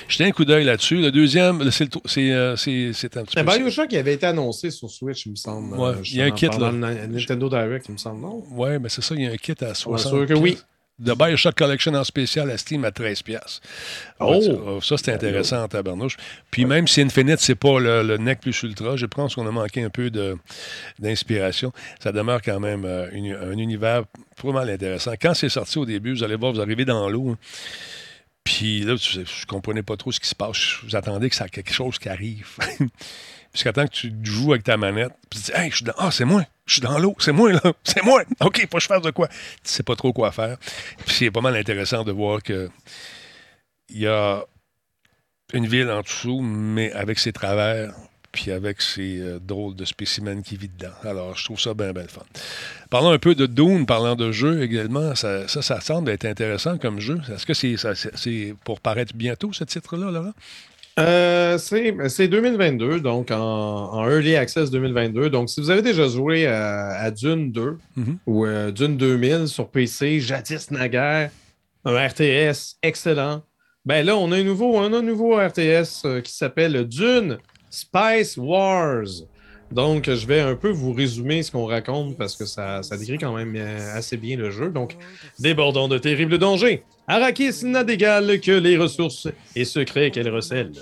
Jeté 0.07 0.25
un 0.25 0.31
coup 0.31 0.45
d'œil 0.45 0.65
là-dessus. 0.65 0.99
Le 0.99 1.11
deuxième, 1.11 1.69
c'est, 1.73 1.89
euh, 2.17 2.55
c'est, 2.55 3.17
un 3.17 3.25
petit 3.25 3.35
peu... 3.35 3.43
Bioshock 3.43 3.89
qui 3.89 3.97
avait 3.97 4.15
été 4.15 4.27
annoncé 4.27 4.71
sur 4.71 4.89
Switch, 4.89 5.27
il 5.27 5.33
me 5.33 5.37
semble. 5.37 5.77
Ouais, 5.77 5.95
il 6.05 6.17
y 6.17 6.23
a 6.23 6.27
un 6.27 6.31
kit, 6.31 6.47
là. 6.47 6.71
Nintendo 6.71 7.49
Direct, 7.49 7.87
il 7.89 7.95
me 7.95 7.99
semble, 7.99 8.21
non? 8.21 8.45
Ouais, 8.53 8.79
mais 8.79 8.89
c'est 8.89 9.03
ça, 9.03 9.17
il 9.17 9.23
y 9.23 9.27
a 9.27 9.33
un 9.33 9.37
kit 9.37 9.55
à 9.63 9.75
60 9.75 10.13
sûr 10.13 10.27
que 10.27 10.35
oui. 10.35 10.59
De 10.99 11.15
Bioshock 11.15 11.55
Collection 11.55 11.95
en 11.95 12.03
spécial 12.03 12.51
à 12.51 12.59
Steam 12.59 12.85
à 12.85 12.91
13$. 12.91 13.23
piastres. 13.23 13.61
Oh! 14.19 14.81
Ça, 14.83 14.97
c'est 14.99 15.13
intéressant 15.13 15.63
en 15.63 15.69
tabarnouche. 15.69 16.17
Puis 16.51 16.65
même 16.65 16.89
si 16.89 17.01
Infinite, 17.03 17.39
c'est 17.39 17.55
pas 17.55 17.79
le, 17.79 18.03
le 18.03 18.17
neck 18.17 18.41
plus 18.41 18.61
ultra, 18.65 18.97
je 18.97 19.07
pense 19.07 19.37
qu'on 19.37 19.47
a 19.47 19.51
manqué 19.53 19.83
un 19.85 19.91
peu 19.91 20.11
d'inspiration. 20.99 21.73
Ça 22.01 22.11
demeure 22.11 22.43
quand 22.43 22.59
même 22.61 22.85
euh, 22.85 23.09
une- 23.13 23.35
un 23.37 23.57
univers 23.59 24.03
vraiment 24.43 24.59
intéressant. 24.61 25.13
Quand 25.21 25.35
c'est 25.35 25.49
sorti 25.49 25.79
au 25.79 25.87
début, 25.87 26.15
vous 26.15 26.25
allez 26.25 26.37
voir, 26.37 26.53
vous 26.53 26.61
arrivez 26.61 26.85
dans 26.85 27.09
l'eau. 27.09 27.31
hein. 27.31 27.39
Puis 28.43 28.81
là, 28.81 28.97
je 28.97 29.47
comprenais 29.47 29.83
pas 29.83 29.97
trop 29.97 30.11
ce 30.11 30.19
qui 30.21 30.29
se 30.29 30.35
passe. 30.35 30.79
Vous 30.83 30.97
attendez 30.97 31.29
que 31.29 31.37
ça 31.37 31.49
quelque 31.49 31.73
chose 31.73 31.99
qui 31.99 32.09
arrive. 32.09 32.49
Jusqu'à 33.55 33.73
temps 33.73 33.87
que 33.87 33.93
tu 33.93 34.13
joues 34.23 34.53
avec 34.53 34.65
ta 34.65 34.77
manette, 34.77 35.13
puis 35.31 35.41
tu 35.41 35.51
dis 35.51 35.59
Hey, 35.59 35.71
je 35.71 35.77
suis 35.77 35.85
dans. 35.85 35.95
Ah, 35.99 36.11
c'est 36.11 36.25
moi, 36.25 36.45
je 36.67 36.75
suis 36.75 36.83
dans 36.83 36.99
l'eau, 36.99 37.17
c'est 37.19 37.33
moi, 37.33 37.53
là, 37.53 37.61
c'est 37.85 38.03
moi. 38.03 38.23
OK, 38.41 38.61
faut 38.71 38.77
que 38.77 38.83
je 38.83 38.87
fasse 38.87 39.03
de 39.03 39.11
quoi? 39.11 39.29
Tu 39.29 39.35
sais 39.65 39.83
pas 39.83 39.97
trop 39.97 40.13
quoi 40.13 40.33
faire. 40.33 40.59
Puis 41.07 41.15
c'est 41.15 41.31
pas 41.31 41.41
mal 41.41 41.57
intéressant 41.57 42.05
de 42.05 42.13
voir 42.13 42.43
que 42.43 42.71
il 43.89 44.01
y 44.01 44.07
a 44.07 44.45
une 45.55 45.67
ville 45.67 45.91
en 45.91 46.03
dessous, 46.03 46.41
mais 46.43 46.93
avec 46.93 47.19
ses 47.19 47.33
travers, 47.33 47.95
puis 48.33 48.51
avec 48.53 48.83
ses 48.83 49.19
euh, 49.21 49.39
drôles 49.39 49.75
de 49.75 49.85
spécimens 49.85 50.43
qui 50.43 50.57
vit 50.57 50.69
dedans. 50.69 50.93
Alors, 51.05 51.37
je 51.37 51.45
trouve 51.45 51.59
ça 51.59 51.75
bien, 51.75 51.93
bien 51.93 52.07
fun. 52.07 52.23
Parlons 52.91 53.11
un 53.11 53.19
peu 53.19 53.35
de 53.35 53.47
Dune, 53.47 53.87
parlant 53.87 54.17
de 54.17 54.31
jeu 54.31 54.63
également. 54.63 55.15
Ça, 55.15 55.49
ça, 55.49 55.81
semble 55.81 56.11
être 56.11 56.27
intéressant 56.27 56.77
comme 56.79 57.01
jeu. 57.01 57.21
Est-ce 57.33 57.47
que 57.47 57.55
c'est 57.55 58.55
pour 58.65 58.81
paraître 58.81 59.15
bientôt, 59.15 59.53
ce 59.53 59.65
titre-là, 59.65 60.11
Laurent? 60.11 60.35
Euh, 60.99 61.59
c'est 61.59 61.95
c'est 62.09 62.27
2022, 62.29 63.01
donc 63.01 63.31
en, 63.31 63.37
en 63.39 64.09
Early 64.11 64.35
Access 64.37 64.71
2022. 64.71 65.31
Donc, 65.31 65.49
si 65.49 65.61
vous 65.61 65.71
avez 65.71 65.83
déjà 65.83 66.09
joué 66.09 66.47
à, 66.47 66.89
à 67.01 67.11
Dune 67.11 67.53
2 67.53 67.79
Mhm. 67.97 68.19
ou 68.27 68.45
euh, 68.47 68.71
Dune 68.73 68.97
2000 68.97 69.47
sur 69.49 69.69
PC, 69.69 70.19
jadis 70.21 70.71
naguère, 70.71 71.31
un 71.85 71.97
RTS 72.09 72.77
excellent, 72.83 73.43
ben 73.85 74.05
là, 74.05 74.17
on 74.17 74.33
a 74.33 74.37
un 74.39 74.43
nouveau, 74.43 74.77
on 74.77 74.93
a 74.93 74.99
un 74.99 75.03
nouveau 75.03 75.37
RTS 75.37 76.05
euh, 76.05 76.21
qui 76.21 76.33
s'appelle 76.33 76.85
Dune 76.89 77.39
Spice 77.71 78.37
Wars. 78.37 79.07
Donc, 79.71 80.11
je 80.11 80.27
vais 80.27 80.41
un 80.41 80.55
peu 80.55 80.71
vous 80.71 80.93
résumer 80.93 81.43
ce 81.43 81.53
qu'on 81.53 81.67
raconte 81.67 82.17
parce 82.17 82.37
que 82.37 82.47
ça, 82.47 82.81
décrit 82.99 83.19
quand 83.19 83.35
même 83.35 83.55
euh, 83.57 83.97
assez 83.97 84.17
bien 84.17 84.37
le 84.37 84.51
jeu. 84.51 84.71
Donc, 84.71 84.97
débordant 85.39 85.89
de 85.89 85.99
terribles 85.99 86.39
dangers, 86.39 86.85
Arrakis 87.07 87.65
n'a 87.65 87.85
d'égal 87.85 88.41
que 88.41 88.53
les 88.53 88.77
ressources 88.77 89.29
et 89.55 89.65
secrets 89.65 90.11
qu'elle 90.11 90.31
recèle. 90.31 90.73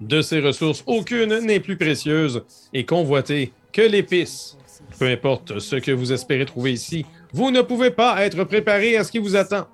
De 0.00 0.20
ces 0.20 0.40
ressources, 0.40 0.82
aucune 0.86 1.38
n'est 1.38 1.60
plus 1.60 1.76
précieuse 1.76 2.42
et 2.72 2.84
convoitée 2.84 3.52
que 3.72 3.82
l'épice. 3.82 4.56
Peu 4.98 5.06
importe 5.06 5.58
ce 5.58 5.76
que 5.76 5.90
vous 5.90 6.12
espérez 6.12 6.44
trouver 6.44 6.72
ici, 6.72 7.06
vous 7.32 7.50
ne 7.50 7.62
pouvez 7.62 7.90
pas 7.90 8.24
être 8.24 8.44
préparé 8.44 8.96
à 8.96 9.04
ce 9.04 9.10
qui 9.10 9.18
vous 9.18 9.36
attend. 9.36 9.66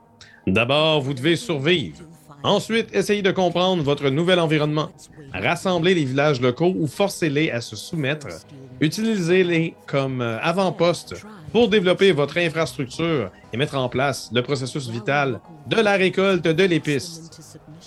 D'abord, 0.47 1.01
vous 1.01 1.15
devez 1.15 1.37
survivre. 1.37 2.01
Ensuite, 2.43 2.89
essayez 2.95 3.23
de 3.23 3.31
comprendre 3.31 3.83
votre 3.83 4.09
nouvel 4.09 4.41
environnement. 4.41 4.89
Rassemblez 5.33 5.95
les 5.95 6.05
villages 6.05 6.41
locaux 6.41 6.75
ou 6.77 6.87
forcez-les 6.87 7.51
à 7.51 7.61
se 7.61 7.77
soumettre. 7.77 8.29
Utilisez-les 8.81 9.75
comme 9.87 10.23
euh, 10.23 10.39
avant-poste 10.41 11.27
pour 11.53 11.69
développer 11.69 12.13
votre 12.13 12.39
infrastructure 12.39 13.31
et 13.53 13.57
mettre 13.57 13.77
en 13.77 13.89
place 13.89 14.31
le 14.33 14.43
processus 14.43 14.89
vital 14.89 15.41
de 15.67 15.77
la 15.77 15.97
récolte 15.97 16.45
de 16.45 16.65
l'épice. 16.65 17.31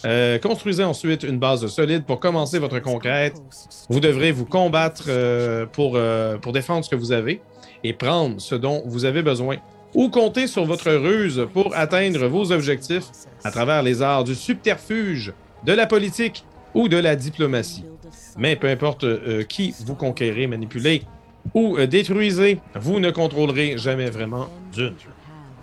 Euh, 0.05 0.37
construisez 0.37 0.83
ensuite 0.83 1.23
une 1.23 1.39
base 1.39 1.65
solide 1.67 2.05
pour 2.05 2.19
commencer 2.19 2.59
votre 2.59 2.79
conquête. 2.79 3.35
Vous 3.89 3.99
devrez 3.99 4.31
vous 4.31 4.45
combattre 4.45 5.05
euh, 5.07 5.65
pour, 5.65 5.97
pour 6.41 6.53
défendre 6.53 6.85
ce 6.85 6.89
que 6.89 6.95
vous 6.95 7.11
avez 7.11 7.41
et 7.83 7.93
prendre 7.93 8.39
ce 8.39 8.55
dont 8.55 8.83
vous 8.85 9.05
avez 9.05 9.23
besoin. 9.23 9.57
Ou 9.95 10.09
compter 10.09 10.47
sur 10.47 10.65
votre 10.65 10.91
ruse 10.91 11.47
pour 11.53 11.75
atteindre 11.75 12.25
vos 12.27 12.51
objectifs 12.51 13.05
à 13.43 13.51
travers 13.51 13.83
les 13.83 14.01
arts 14.01 14.23
du 14.23 14.33
subterfuge, 14.35 15.33
de 15.65 15.73
la 15.73 15.85
politique 15.85 16.43
ou 16.73 16.87
de 16.87 16.97
la 16.97 17.15
diplomatie. 17.15 17.85
Mais 18.37 18.55
peu 18.55 18.67
importe 18.67 19.03
euh, 19.03 19.43
qui 19.43 19.75
vous 19.85 19.93
conquérez, 19.95 20.47
manipulez 20.47 21.03
ou 21.53 21.77
euh, 21.77 21.85
détruisez, 21.85 22.59
vous 22.75 22.99
ne 22.99 23.11
contrôlerez 23.11 23.77
jamais 23.77 24.09
vraiment 24.09 24.47
d'une. 24.73 24.93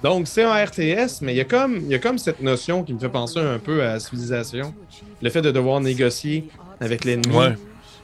Donc, 0.03 0.29
c'est 0.29 0.45
un 0.45 0.55
RTS, 0.65 1.21
mais 1.21 1.35
il 1.35 1.37
y, 1.37 1.41
a 1.41 1.45
comme, 1.45 1.81
y 1.91 1.95
a 1.95 1.99
comme 1.99 2.17
cette 2.17 2.41
notion 2.41 2.85
qui 2.85 2.95
me 2.95 2.99
fait 2.99 3.09
penser 3.11 3.39
un 3.39 3.59
peu 3.59 3.83
à 3.83 3.95
la 3.95 4.01
civilisation. 4.01 4.73
Le 5.21 5.29
fait 5.29 5.43
de 5.43 5.51
devoir 5.51 5.81
négocier 5.81 6.49
avec 6.81 7.05
l'ennemi, 7.05 7.35
Ouais. 7.37 7.55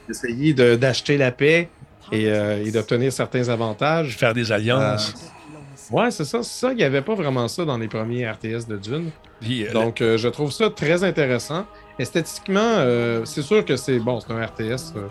d'essayer 0.07 0.53
de- 0.53 0.75
d'acheter 0.75 1.17
la 1.17 1.31
paix 1.31 1.69
et, 2.11 2.27
euh, 2.29 2.63
et 2.63 2.69
d'obtenir 2.71 3.11
certains 3.11 3.49
avantages. 3.49 4.15
Faire 4.15 4.33
des 4.35 4.51
alliances. 4.51 5.15
Ouais, 5.91 6.11
c'est 6.11 6.25
ça. 6.25 6.43
C'est 6.43 6.59
ça, 6.67 6.71
il 6.71 6.77
n'y 6.77 6.83
avait 6.83 7.01
pas 7.01 7.15
vraiment 7.15 7.47
ça 7.47 7.63
dans 7.65 7.77
les 7.77 7.87
premiers 7.87 8.29
RTS 8.29 8.67
de 8.67 8.77
Dune. 8.77 9.09
Euh, 9.47 9.71
Donc, 9.71 10.01
euh, 10.01 10.17
je 10.17 10.27
trouve 10.27 10.51
ça 10.51 10.69
très 10.69 11.03
intéressant. 11.03 11.65
Esthétiquement, 11.99 12.59
euh, 12.61 13.23
c'est 13.25 13.41
sûr 13.41 13.63
que 13.63 13.75
c'est 13.77 13.99
bon, 13.99 14.19
c'est 14.19 14.31
un 14.31 14.43
RTS 14.45 14.93
euh, 14.95 15.07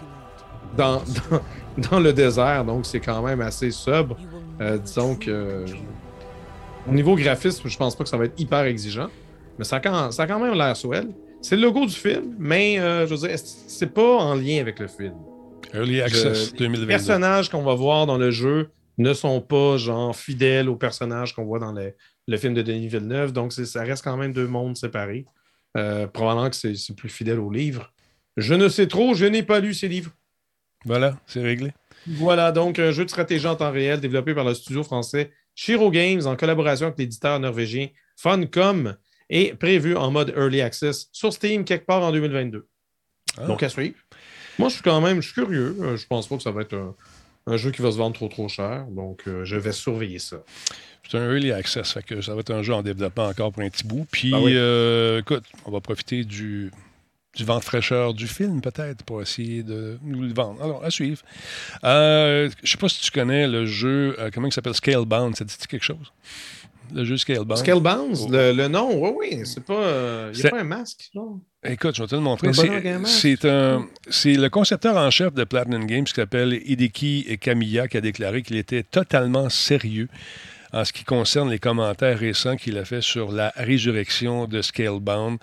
dans, 0.77 0.97
dans, 1.31 1.91
dans 1.91 2.01
le 2.01 2.13
désert, 2.13 2.65
donc 2.65 2.85
c'est 2.87 3.01
quand 3.01 3.23
même 3.23 3.41
assez 3.41 3.71
sobre. 3.71 4.17
Euh, 4.61 4.79
disons 4.79 5.15
que 5.17 5.65
au 6.89 6.93
niveau 6.93 7.15
graphisme, 7.17 7.69
je 7.69 7.77
pense 7.77 7.97
pas 7.97 8.05
que 8.05 8.11
ça 8.11 8.17
va 8.17 8.27
être 8.27 8.39
hyper 8.41 8.65
exigeant, 8.65 9.09
mais 9.59 9.65
ça 9.65 9.77
a 9.77 9.81
quand, 9.81 10.11
ça 10.13 10.25
a 10.25 10.27
quand 10.27 10.39
même 10.39 10.55
l'air 10.55 10.77
swell. 10.77 11.09
C'est 11.43 11.57
le 11.57 11.63
logo 11.63 11.87
du 11.87 11.95
film, 11.95 12.35
mais 12.39 12.77
je 12.77 13.05
veux 13.15 13.29
dire, 13.29 13.37
c'est 13.39 13.93
pas 13.93 14.17
en 14.19 14.35
lien 14.35 14.61
avec 14.61 14.79
le 14.81 14.89
film? 14.89 15.15
Early 15.75 16.01
Access 16.01 16.47
Je- 16.49 16.53
Les 16.53 16.59
2022. 16.59 16.87
personnages 16.87 17.51
qu'on 17.51 17.63
va 17.63 17.75
voir 17.75 18.07
dans 18.07 18.17
le 18.19 18.31
jeu 18.31 18.71
ne 18.99 19.13
sont 19.13 19.41
pas 19.41 19.77
genre 19.77 20.17
fidèles 20.17 20.69
aux 20.69 20.77
personnages 20.77 21.35
qu'on 21.35 21.45
voit 21.45 21.59
dans 21.59 21.73
le, 21.73 21.95
le 22.27 22.37
film 22.37 22.55
de 22.55 22.63
Denis 22.63 22.89
Villeneuve, 22.89 23.33
donc 23.33 23.53
ça 23.53 23.83
reste 23.83 24.05
quand 24.05 24.17
même 24.17 24.33
deux 24.33 24.47
mondes 24.47 24.77
séparés. 24.77 25.27
Euh, 25.77 26.07
probablement 26.07 26.49
que 26.49 26.57
c'est 26.57 26.95
plus 26.97 27.09
fidèle 27.09 27.39
au 27.39 27.51
livre. 27.51 27.93
Je 28.37 28.55
ne 28.55 28.69
sais 28.69 28.87
trop, 28.87 29.15
je 29.15 29.27
n'ai 29.27 29.43
pas 29.43 29.61
lu 29.61 29.75
ces 29.75 29.89
livres. 29.89 30.11
Voilà, 30.85 31.19
c'est 31.27 31.43
réglé. 31.43 31.73
Voilà 32.07 32.53
donc 32.53 32.79
un 32.79 32.93
jeu 32.93 33.05
de 33.05 33.11
stratégie 33.11 33.47
en 33.47 33.57
temps 33.57 33.73
réel 33.73 34.01
développé 34.01 34.35
par 34.35 34.45
le 34.45 34.55
studio 34.55 34.83
français 34.83 35.33
Shiro 35.55 35.91
Games 35.91 36.27
en 36.27 36.37
collaboration 36.37 36.87
avec 36.87 36.99
l'éditeur 36.99 37.41
norvégien 37.41 37.89
Funcom 38.17 38.97
et 39.29 39.55
prévu 39.55 39.97
en 39.97 40.11
mode 40.11 40.33
Early 40.37 40.61
Access 40.61 41.09
sur 41.13 41.33
Steam 41.33 41.65
quelque 41.65 41.87
part 41.87 42.03
en 42.03 42.13
2022. 42.13 42.69
Ah. 43.39 43.47
Donc, 43.47 43.63
à 43.63 43.69
suivre. 43.69 43.97
Moi, 44.59 44.69
je 44.69 44.75
suis 44.75 44.83
quand 44.83 45.01
même 45.01 45.21
je 45.21 45.27
suis 45.27 45.35
curieux. 45.35 45.77
Euh, 45.81 45.97
Je 45.97 46.07
pense 46.07 46.29
pas 46.29 46.37
que 46.37 46.43
ça 46.43 46.53
va 46.53 46.63
être 46.63 46.75
un, 46.75 46.95
un 47.47 47.57
jeu 47.57 47.71
qui 47.71 47.83
va 47.83 47.93
se 47.93 47.97
vendre 47.97 48.15
trop 48.15 48.29
trop 48.29 48.49
cher. 48.49 48.87
Donc, 48.91 49.23
euh, 49.27 49.45
je 49.45 49.57
vais 49.57 49.73
surveiller 49.73 50.19
ça. 50.19 50.39
C'est 51.09 51.19
un 51.19 51.31
early 51.31 51.53
access, 51.53 51.93
fait 51.93 52.03
que 52.03 52.21
ça 52.21 52.35
va 52.35 52.41
être 52.41 52.53
un 52.53 52.63
jeu 52.63 52.75
en 52.75 52.83
développement 52.83 53.27
encore 53.27 53.53
pour 53.53 53.63
un 53.63 53.71
petit 53.71 53.87
bout. 53.87 54.07
Puis, 54.11 54.35
oui. 54.35 54.55
euh, 54.57 55.21
écoute, 55.21 55.45
on 55.65 55.71
va 55.71 55.81
profiter 55.81 56.25
du, 56.25 56.73
du 57.37 57.45
vent 57.45 57.59
de 57.59 57.65
fraîcheur 57.65 58.13
du 58.13 58.27
film, 58.27 58.61
peut-être, 58.61 59.05
pour 59.05 59.23
essayer 59.23 59.63
de 59.63 59.99
nous 60.03 60.23
le 60.23 60.35
vendre. 60.35 60.61
Alors, 60.61 60.85
à 60.85 60.91
suivre. 60.91 61.23
Euh, 61.85 62.51
je 62.65 62.71
sais 62.73 62.79
pas 62.79 62.89
si 62.89 63.01
tu 63.01 63.13
connais 63.13 63.47
le 63.47 63.67
jeu, 63.67 64.17
euh, 64.19 64.31
comment 64.35 64.49
il 64.49 64.53
s'appelle, 64.53 64.75
Scalebound. 64.75 65.37
Ça 65.37 65.45
te 65.45 65.51
dit 65.51 65.67
quelque 65.69 65.85
chose? 65.85 66.13
Le 66.95 67.05
jeu 67.05 67.17
Scalebound. 67.17 67.57
Scalebound, 67.59 68.17
Oh. 68.23 68.29
le, 68.31 68.53
le 68.53 68.69
nom, 68.69 68.91
oui, 68.99 69.11
oui, 69.19 69.41
c'est 69.45 69.65
pas. 69.65 69.75
euh, 69.75 70.31
Il 70.33 70.37
n'y 70.37 70.43
C'est- 70.43 70.49
a 70.49 70.51
pas 70.51 70.61
un 70.61 70.65
masque, 70.65 71.11
non? 71.15 71.41
Écoute, 71.65 71.97
je 71.97 72.03
vais 72.03 72.09
te 72.09 72.15
le 72.15 72.21
montrer. 72.21 72.53
C'est 74.09 74.35
le 74.37 74.49
concepteur 74.49 74.97
en 74.97 75.11
chef 75.11 75.35
de 75.35 75.45
Platinum 75.45 75.87
Games 75.87 76.05
qui 76.05 76.15
s'appelle 76.15 76.61
Hideki 76.65 77.39
Kamiya 77.41 77.89
qui 77.89 77.97
a 77.97 78.01
déclaré 78.01 78.43
qu'il 78.43 78.57
était 78.57 78.83
totalement 78.83 79.49
sérieux 79.49 80.09
en 80.73 80.85
ce 80.85 80.93
qui 80.93 81.05
concerne 81.05 81.51
les 81.51 81.59
commentaires 81.59 82.19
récents 82.19 82.57
qu'il 82.57 82.77
a 82.79 82.85
fait 82.85 83.01
sur 83.01 83.33
la 83.33 83.53
résurrection 83.57 84.47
de 84.47 84.63
Scalebound. 84.63 85.39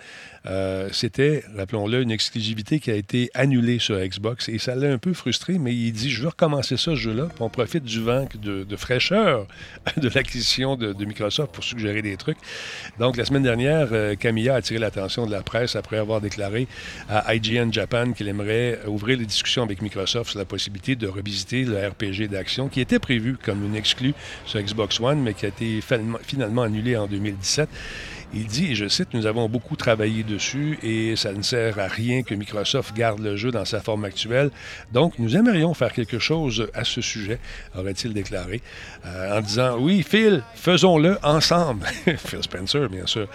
Euh, 0.46 0.90
C'était, 0.92 1.44
rappelons-le, 1.56 2.02
une 2.02 2.12
exclusivité 2.12 2.80
qui 2.80 2.92
a 2.92 2.96
été 2.96 3.30
annulée 3.34 3.80
sur 3.80 3.98
Xbox 3.98 4.50
et 4.50 4.58
ça 4.60 4.76
l'a 4.76 4.92
un 4.92 4.98
peu 4.98 5.14
frustré, 5.14 5.58
mais 5.58 5.74
il 5.74 5.92
dit 5.94 6.12
Je 6.12 6.22
veux 6.24 6.30
recommencer 6.30 6.76
ça, 6.78 6.84
ce 6.84 6.96
jeu-là, 6.96 7.30
on 7.40 7.50
profite 7.50 7.84
du 7.84 8.02
vent 8.02 8.28
de, 8.42 8.76
fraîcheur 8.76 9.48
de 9.98 10.10
l'acquisition 10.10 10.76
de, 10.76 11.06
Microsoft 11.06 11.54
pour 11.54 11.64
suggérer 11.64 12.02
des 12.02 12.18
trucs. 12.18 12.38
Donc, 13.00 13.18
la 13.18 13.26
semaine 13.26 13.44
dernière, 13.44 13.90
euh, 13.92 14.16
Camilla 14.16 14.56
a 14.56 14.58
attiré 14.58 14.80
l'attention 14.80 15.26
de 15.26 15.32
la 15.32 15.42
presse 15.42 15.76
après 15.76 15.98
avoir 15.98 16.22
déclaré 16.22 16.68
à 17.10 17.36
IGN 17.36 17.72
Japan 17.72 18.12
qu'il 18.14 18.28
aimerait 18.28 18.80
ouvrir 18.88 19.18
les 19.18 19.26
discussions 19.26 19.64
avec 19.64 19.82
Microsoft 19.82 20.32
sur 20.32 20.40
la 20.40 20.46
possibilité 20.46 20.96
de 20.96 21.08
revisiter 21.08 21.64
le 21.64 21.88
RPG 21.88 22.30
d'action 22.30 22.68
qui 22.70 22.82
était 22.82 23.00
prévu 23.00 23.38
comme 23.42 23.64
une 23.66 23.76
exclue 23.76 24.14
sur 24.46 24.62
Xbox 24.62 25.00
One, 25.00 25.22
mais 25.22 25.34
qui 25.34 25.46
a 25.46 25.50
été 25.50 25.82
finalement- 25.82 26.20
finalement 26.22 26.62
annulé 26.64 26.98
en 26.98 27.08
2017. 27.08 27.70
Il 28.36 28.48
dit, 28.48 28.72
et 28.72 28.76
je 28.76 28.88
cite, 28.88 29.14
Nous 29.14 29.28
avons 29.28 29.48
beaucoup 29.48 29.76
travaillé 29.76 30.24
dessus 30.24 30.80
et 30.82 31.16
ça 31.16 31.34
ne 31.34 31.44
sert 31.44 31.78
à 31.78 31.88
rien 31.88 32.24
que 32.24 32.34
Microsoft 32.34 32.96
garde 32.96 33.20
le 33.20 33.36
jeu 33.36 33.52
dans 33.52 33.66
sa 33.66 33.80
forme 33.80 34.06
actuelle. 34.06 34.50
Donc, 34.92 35.20
nous 35.20 35.38
aimerions 35.38 35.74
faire 35.76 35.94
quelque 35.94 36.18
chose 36.18 36.68
à 36.74 36.84
ce 36.84 37.02
sujet, 37.02 37.40
aurait-il 37.78 38.14
déclaré, 38.14 38.62
euh, 39.06 39.38
en 39.38 39.42
disant 39.42 39.78
Oui, 39.78 40.04
Phil, 40.04 40.42
faisons-le 40.56 41.18
ensemble. 41.22 41.86
Phil 42.18 42.42
Spencer, 42.42 42.90
bien 42.90 43.06
sûr. 43.06 43.28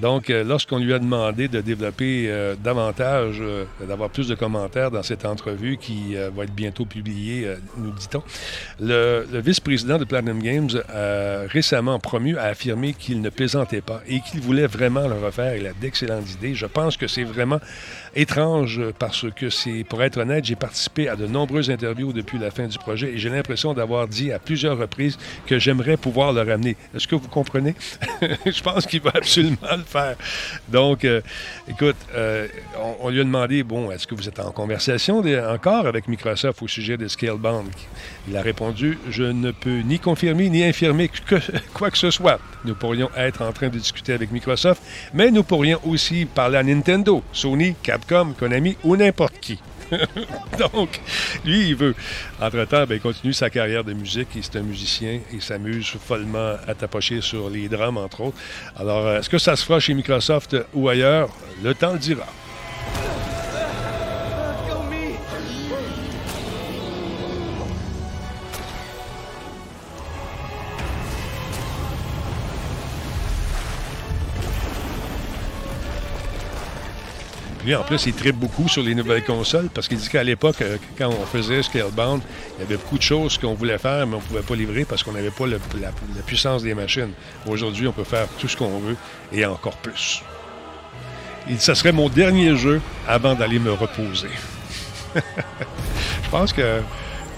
Donc, 0.00 0.30
euh, 0.30 0.42
lorsqu'on 0.42 0.78
lui 0.78 0.92
a 0.94 0.98
demandé 0.98 1.46
de 1.46 1.60
développer 1.60 2.26
euh, 2.28 2.56
davantage, 2.56 3.40
d'avoir 3.86 4.10
plus 4.10 4.26
de 4.26 4.34
commentaires 4.34 4.90
dans 4.90 5.02
cette 5.04 5.24
entrevue 5.24 5.76
qui 5.76 6.14
va 6.14 6.44
être 6.44 6.54
bientôt 6.54 6.84
publiée, 6.84 7.46
nous 7.76 7.92
dit-on, 7.92 8.22
le, 8.80 9.26
le 9.30 9.40
vice-président 9.40 9.98
de 9.98 10.04
Platinum 10.04 10.42
Games 10.42 10.70
a 10.92 11.46
récemment 11.46 11.98
promu 11.98 12.36
a 12.36 12.44
affirmé 12.44 12.94
qu'il 12.94 13.20
ne 13.20 13.30
plaisantait 13.30 13.80
pas 13.80 14.02
et 14.08 14.20
qu'il 14.20 14.39
voulait 14.40 14.66
vraiment 14.66 15.06
le 15.06 15.14
refaire. 15.14 15.56
Il 15.56 15.66
a 15.66 15.72
d'excellentes 15.72 16.30
idées. 16.32 16.54
Je 16.54 16.66
pense 16.66 16.96
que 16.96 17.06
c'est 17.06 17.24
vraiment 17.24 17.60
étrange 18.14 18.80
parce 18.98 19.26
que 19.34 19.50
c'est, 19.50 19.84
pour 19.84 20.02
être 20.02 20.18
honnête, 20.18 20.44
j'ai 20.44 20.56
participé 20.56 21.08
à 21.08 21.16
de 21.16 21.26
nombreuses 21.26 21.70
interviews 21.70 22.12
depuis 22.12 22.38
la 22.38 22.50
fin 22.50 22.66
du 22.66 22.78
projet 22.78 23.12
et 23.12 23.18
j'ai 23.18 23.28
l'impression 23.28 23.74
d'avoir 23.74 24.08
dit 24.08 24.32
à 24.32 24.38
plusieurs 24.38 24.78
reprises 24.78 25.18
que 25.46 25.58
j'aimerais 25.58 25.96
pouvoir 25.96 26.32
le 26.32 26.42
ramener. 26.42 26.76
Est-ce 26.94 27.06
que 27.06 27.14
vous 27.14 27.28
comprenez? 27.28 27.74
Je 28.46 28.62
pense 28.62 28.86
qu'il 28.86 29.00
va 29.00 29.12
absolument 29.14 29.56
le 29.76 29.84
faire. 29.84 30.16
Donc, 30.68 31.04
euh, 31.04 31.20
écoute, 31.68 31.96
euh, 32.14 32.48
on, 33.00 33.10
lui 33.10 33.20
a 33.20 33.24
demandé, 33.24 33.62
bon, 33.62 33.90
est-ce 33.90 34.06
que 34.06 34.14
vous 34.14 34.28
êtes 34.28 34.40
en 34.40 34.50
conversation 34.50 35.22
encore 35.48 35.86
avec 35.86 36.08
Microsoft 36.08 36.62
au 36.62 36.68
sujet 36.68 36.96
de 36.96 37.08
Scalebound? 37.08 37.68
Il 38.28 38.36
a 38.36 38.42
répondu, 38.42 38.98
je 39.10 39.24
ne 39.24 39.50
peux 39.50 39.80
ni 39.80 39.98
confirmer 39.98 40.48
ni 40.48 40.64
infirmer 40.64 41.08
que, 41.08 41.36
quoi 41.74 41.90
que 41.90 41.98
ce 41.98 42.10
soit. 42.10 42.40
Nous 42.64 42.74
pourrions 42.74 43.10
être 43.16 43.42
en 43.42 43.52
train 43.52 43.68
de 43.68 43.78
discuter 43.78 44.12
avec 44.12 44.30
Microsoft, 44.32 44.82
mais 45.14 45.30
nous 45.30 45.42
pourrions 45.42 45.80
aussi 45.84 46.26
parler 46.26 46.58
à 46.58 46.62
Nintendo, 46.62 47.22
Sony, 47.32 47.74
Capcom, 48.00 48.34
Konami 48.38 48.76
ou 48.84 48.96
n'importe 48.96 49.38
qui. 49.40 49.58
Donc, 50.58 51.00
lui, 51.44 51.68
il 51.68 51.76
veut. 51.76 51.94
Entre-temps, 52.40 52.86
ben, 52.86 52.94
il 52.94 53.00
continue 53.00 53.32
sa 53.32 53.50
carrière 53.50 53.84
de 53.84 53.92
musique. 53.92 54.28
Il 54.34 54.40
est 54.40 54.56
un 54.56 54.62
musicien. 54.62 55.20
Il 55.32 55.42
s'amuse 55.42 55.86
follement 55.86 56.56
à 56.66 56.74
tapocher 56.74 57.20
sur 57.20 57.50
les 57.50 57.68
drums, 57.68 57.98
entre 57.98 58.20
autres. 58.22 58.38
Alors, 58.76 59.06
euh, 59.06 59.18
est-ce 59.18 59.28
que 59.28 59.38
ça 59.38 59.56
se 59.56 59.64
fera 59.64 59.80
chez 59.80 59.94
Microsoft 59.94 60.56
ou 60.74 60.88
ailleurs? 60.88 61.28
Le 61.62 61.74
temps 61.74 61.92
le 61.92 61.98
dira. 61.98 62.26
En 77.74 77.82
plus, 77.82 78.06
il 78.06 78.14
tripe 78.14 78.36
beaucoup 78.36 78.68
sur 78.68 78.82
les 78.82 78.94
nouvelles 78.94 79.24
consoles 79.24 79.68
parce 79.72 79.86
qu'il 79.86 79.98
dit 79.98 80.08
qu'à 80.08 80.24
l'époque, 80.24 80.60
euh, 80.62 80.76
quand 80.98 81.08
on 81.08 81.24
faisait 81.26 81.62
Scalebound, 81.62 82.22
il 82.56 82.62
y 82.62 82.64
avait 82.64 82.76
beaucoup 82.76 82.98
de 82.98 83.02
choses 83.02 83.38
qu'on 83.38 83.54
voulait 83.54 83.78
faire, 83.78 84.06
mais 84.06 84.14
on 84.14 84.18
ne 84.18 84.24
pouvait 84.24 84.42
pas 84.42 84.54
livrer 84.54 84.84
parce 84.84 85.02
qu'on 85.02 85.12
n'avait 85.12 85.30
pas 85.30 85.46
la, 85.46 85.58
puissance 86.26 86.62
des 86.62 86.74
machines. 86.74 87.12
Aujourd'hui, 87.46 87.86
on 87.86 87.92
peut 87.92 88.04
faire 88.04 88.26
tout 88.38 88.48
ce 88.48 88.56
qu'on 88.56 88.78
veut 88.78 88.96
et 89.32 89.44
encore 89.44 89.76
plus. 89.76 90.22
Dit, 91.46 91.58
ça 91.58 91.74
serait 91.74 91.92
mon 91.92 92.08
dernier 92.08 92.56
jeu 92.56 92.80
avant 93.06 93.34
d'aller 93.34 93.58
me 93.58 93.72
reposer. 93.72 94.30
Je 95.14 96.30
pense 96.30 96.52
que 96.52 96.80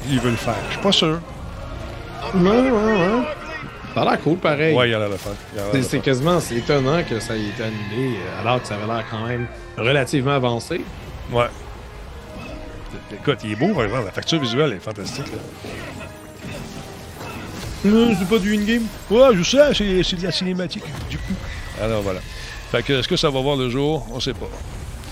il 0.09 0.19
veut 0.21 0.31
le 0.31 0.37
faire. 0.37 0.57
Je 0.69 0.73
suis 0.73 0.83
pas 0.83 0.93
sûr. 0.93 1.21
Ouais, 2.35 2.51
ouais, 2.51 2.71
ouais. 2.71 3.42
Ça 3.95 4.03
a 4.03 4.05
l'air 4.05 4.21
cool, 4.21 4.39
pareil. 4.39 4.75
Ouais, 4.75 4.89
il 4.89 4.93
y 4.93 4.95
a 4.95 5.01
faire. 5.19 5.33
Y 5.57 5.61
en 5.61 5.69
a 5.69 5.73
C'est- 5.73 5.83
faire. 5.83 6.03
quasiment 6.03 6.41
c'est 6.41 6.57
étonnant 6.57 7.03
que 7.05 7.21
ça 7.21 7.37
ait 7.37 7.43
été 7.47 7.63
annulé, 7.63 8.17
euh, 8.17 8.41
alors 8.41 8.61
que 8.63 8.69
ça 8.69 8.75
avait 8.77 8.87
l'air 8.87 9.05
quand 9.11 9.27
même 9.27 9.47
relativement 9.77 10.33
avancé. 10.33 10.81
Ouais. 11.31 11.47
Écoute, 13.13 13.39
il 13.45 13.53
est 13.53 13.57
beau, 13.57 13.75
par 13.75 13.85
exemple. 13.85 14.07
La 14.07 14.13
facture 14.13 14.41
visuelle 14.41 14.73
est 14.73 14.81
fantastique. 14.81 15.27
là. 15.27 15.39
c'est 18.19 18.29
pas 18.29 18.39
du 18.39 18.55
in-game? 18.57 18.85
Ouais, 19.11 19.29
je 19.35 19.43
sais, 19.43 19.75
c'est, 19.75 20.03
c'est 20.03 20.17
de 20.17 20.23
la 20.23 20.33
cinématique, 20.33 20.85
du 21.11 21.19
coup. 21.19 21.35
Alors 21.81 22.03
voilà. 22.03 22.21
Fait 22.71 22.83
que, 22.83 22.93
est-ce 22.95 23.09
que 23.09 23.17
ça 23.17 23.29
va 23.29 23.41
voir 23.41 23.57
le 23.57 23.69
jour? 23.69 24.07
On 24.13 24.21
sait 24.21 24.33
pas. 24.35 24.49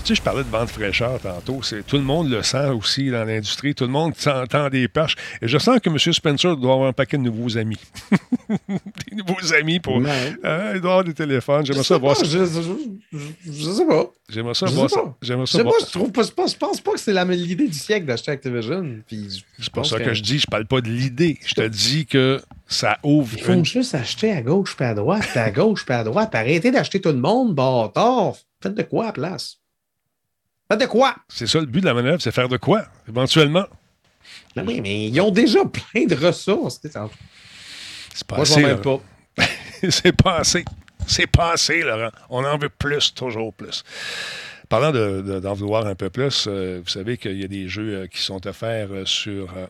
Tu 0.03 0.07
sais, 0.07 0.15
je 0.15 0.21
parlais 0.23 0.43
de 0.43 0.49
vente 0.49 0.69
fraîcheur 0.69 1.19
tantôt. 1.19 1.61
C'est, 1.61 1.85
tout 1.85 1.95
le 1.97 2.01
monde 2.01 2.27
le 2.31 2.41
sent 2.41 2.69
aussi 2.69 3.11
dans 3.11 3.23
l'industrie. 3.23 3.75
Tout 3.75 3.83
le 3.83 3.91
monde 3.91 4.15
s'entend 4.17 4.67
des 4.69 4.87
perches. 4.87 5.15
Et 5.43 5.47
je 5.47 5.59
sens 5.59 5.79
que 5.79 5.89
M. 5.91 5.97
Spencer 5.99 6.57
doit 6.57 6.73
avoir 6.73 6.89
un 6.89 6.93
paquet 6.93 7.17
de 7.17 7.21
nouveaux 7.21 7.55
amis. 7.55 7.77
des 8.49 9.15
nouveaux 9.15 9.53
amis 9.53 9.79
pour. 9.79 9.97
Euh, 9.97 10.71
il 10.75 10.81
doit 10.81 10.91
avoir 10.91 11.03
des 11.03 11.13
téléphones. 11.13 11.65
J'aimerais 11.67 11.83
ça 11.83 11.97
voir 11.99 12.15
je, 12.15 12.25
je- 12.25 13.71
sais 13.71 13.85
pas. 13.85 14.09
J'aimerais 14.27 14.53
ça 14.55 14.65
Je 14.65 14.71
voir 14.73 14.89
sais 14.89 14.95
ça. 14.95 15.01
pas. 15.03 15.17
J'aimerais 15.21 15.45
Je 15.45 15.51
sais 15.51 15.61
voir 15.61 15.73
pas, 15.77 15.85
je 15.85 15.91
trouve 15.91 16.11
pas, 16.11 16.23
je 16.23 16.55
pense, 16.55 16.81
pas 16.81 16.91
que 16.93 16.99
c'est 16.99 17.13
la- 17.13 17.23
l'idée 17.25 17.67
du 17.67 17.77
siècle 17.77 18.07
d'acheter 18.07 18.31
Activision. 18.31 18.95
Puis 19.05 19.43
C'est 19.59 19.71
pour 19.71 19.85
ça 19.85 19.99
que 19.99 20.15
je 20.15 20.23
dis, 20.23 20.39
je 20.39 20.47
parle 20.47 20.65
pas 20.65 20.81
de 20.81 20.89
l'idée. 20.89 21.37
Je 21.45 21.53
te 21.53 21.67
dis 21.67 22.07
que 22.07 22.41
ça 22.67 22.97
ouvre 23.03 23.35
Ils 23.37 23.43
font 23.43 23.53
une 23.53 23.65
juste 23.65 23.93
acheter 23.93 24.31
à 24.31 24.41
gauche 24.41 24.75
puis 24.75 24.85
à 24.85 24.95
droite, 24.95 25.27
puis 25.29 25.39
à 25.39 25.51
gauche 25.51 25.85
puis 25.85 25.93
à 25.93 26.03
droite. 26.03 26.33
Arrêtez 26.33 26.71
d'acheter 26.71 26.99
tout 26.99 27.09
le 27.09 27.19
monde, 27.19 27.53
bâtard. 27.53 28.33
Faites 28.63 28.73
de 28.75 28.83
quoi 28.83 29.03
à 29.03 29.07
la 29.07 29.13
place? 29.13 29.57
Faites 30.71 30.79
de 30.79 30.85
quoi? 30.85 31.15
C'est 31.27 31.47
ça 31.47 31.59
le 31.59 31.65
but 31.65 31.81
de 31.81 31.85
la 31.85 31.93
manœuvre, 31.93 32.21
c'est 32.21 32.31
faire 32.31 32.47
de 32.47 32.55
quoi, 32.55 32.85
éventuellement? 33.09 33.65
Ben 34.55 34.63
oui, 34.65 34.79
mais 34.79 35.07
ils 35.07 35.19
ont 35.19 35.29
déjà 35.29 35.65
plein 35.65 36.05
de 36.05 36.15
ressources. 36.15 36.79
C'est 36.81 36.93
pas 36.93 38.35
Moi, 38.37 38.41
assez, 38.43 38.75
pas. 38.77 38.99
c'est 39.89 40.13
pas 40.15 40.37
assez. 40.37 40.63
C'est 41.07 41.27
pas 41.27 41.51
assez, 41.51 41.81
Laurent. 41.81 42.11
On 42.29 42.45
en 42.45 42.57
veut 42.57 42.69
plus, 42.69 43.13
toujours 43.13 43.53
plus. 43.53 43.83
Parlant 44.69 44.91
de- 44.93 45.21
de- 45.21 45.39
d'en 45.41 45.53
vouloir 45.53 45.85
un 45.87 45.95
peu 45.95 46.09
plus, 46.09 46.45
euh, 46.47 46.79
vous 46.81 46.89
savez 46.89 47.17
qu'il 47.17 47.37
y 47.41 47.43
a 47.43 47.49
des 47.49 47.67
jeux 47.67 48.03
euh, 48.03 48.07
qui 48.07 48.21
sont 48.21 48.47
offerts 48.47 48.87
euh, 48.93 49.05
sur 49.05 49.49
euh, 49.57 49.67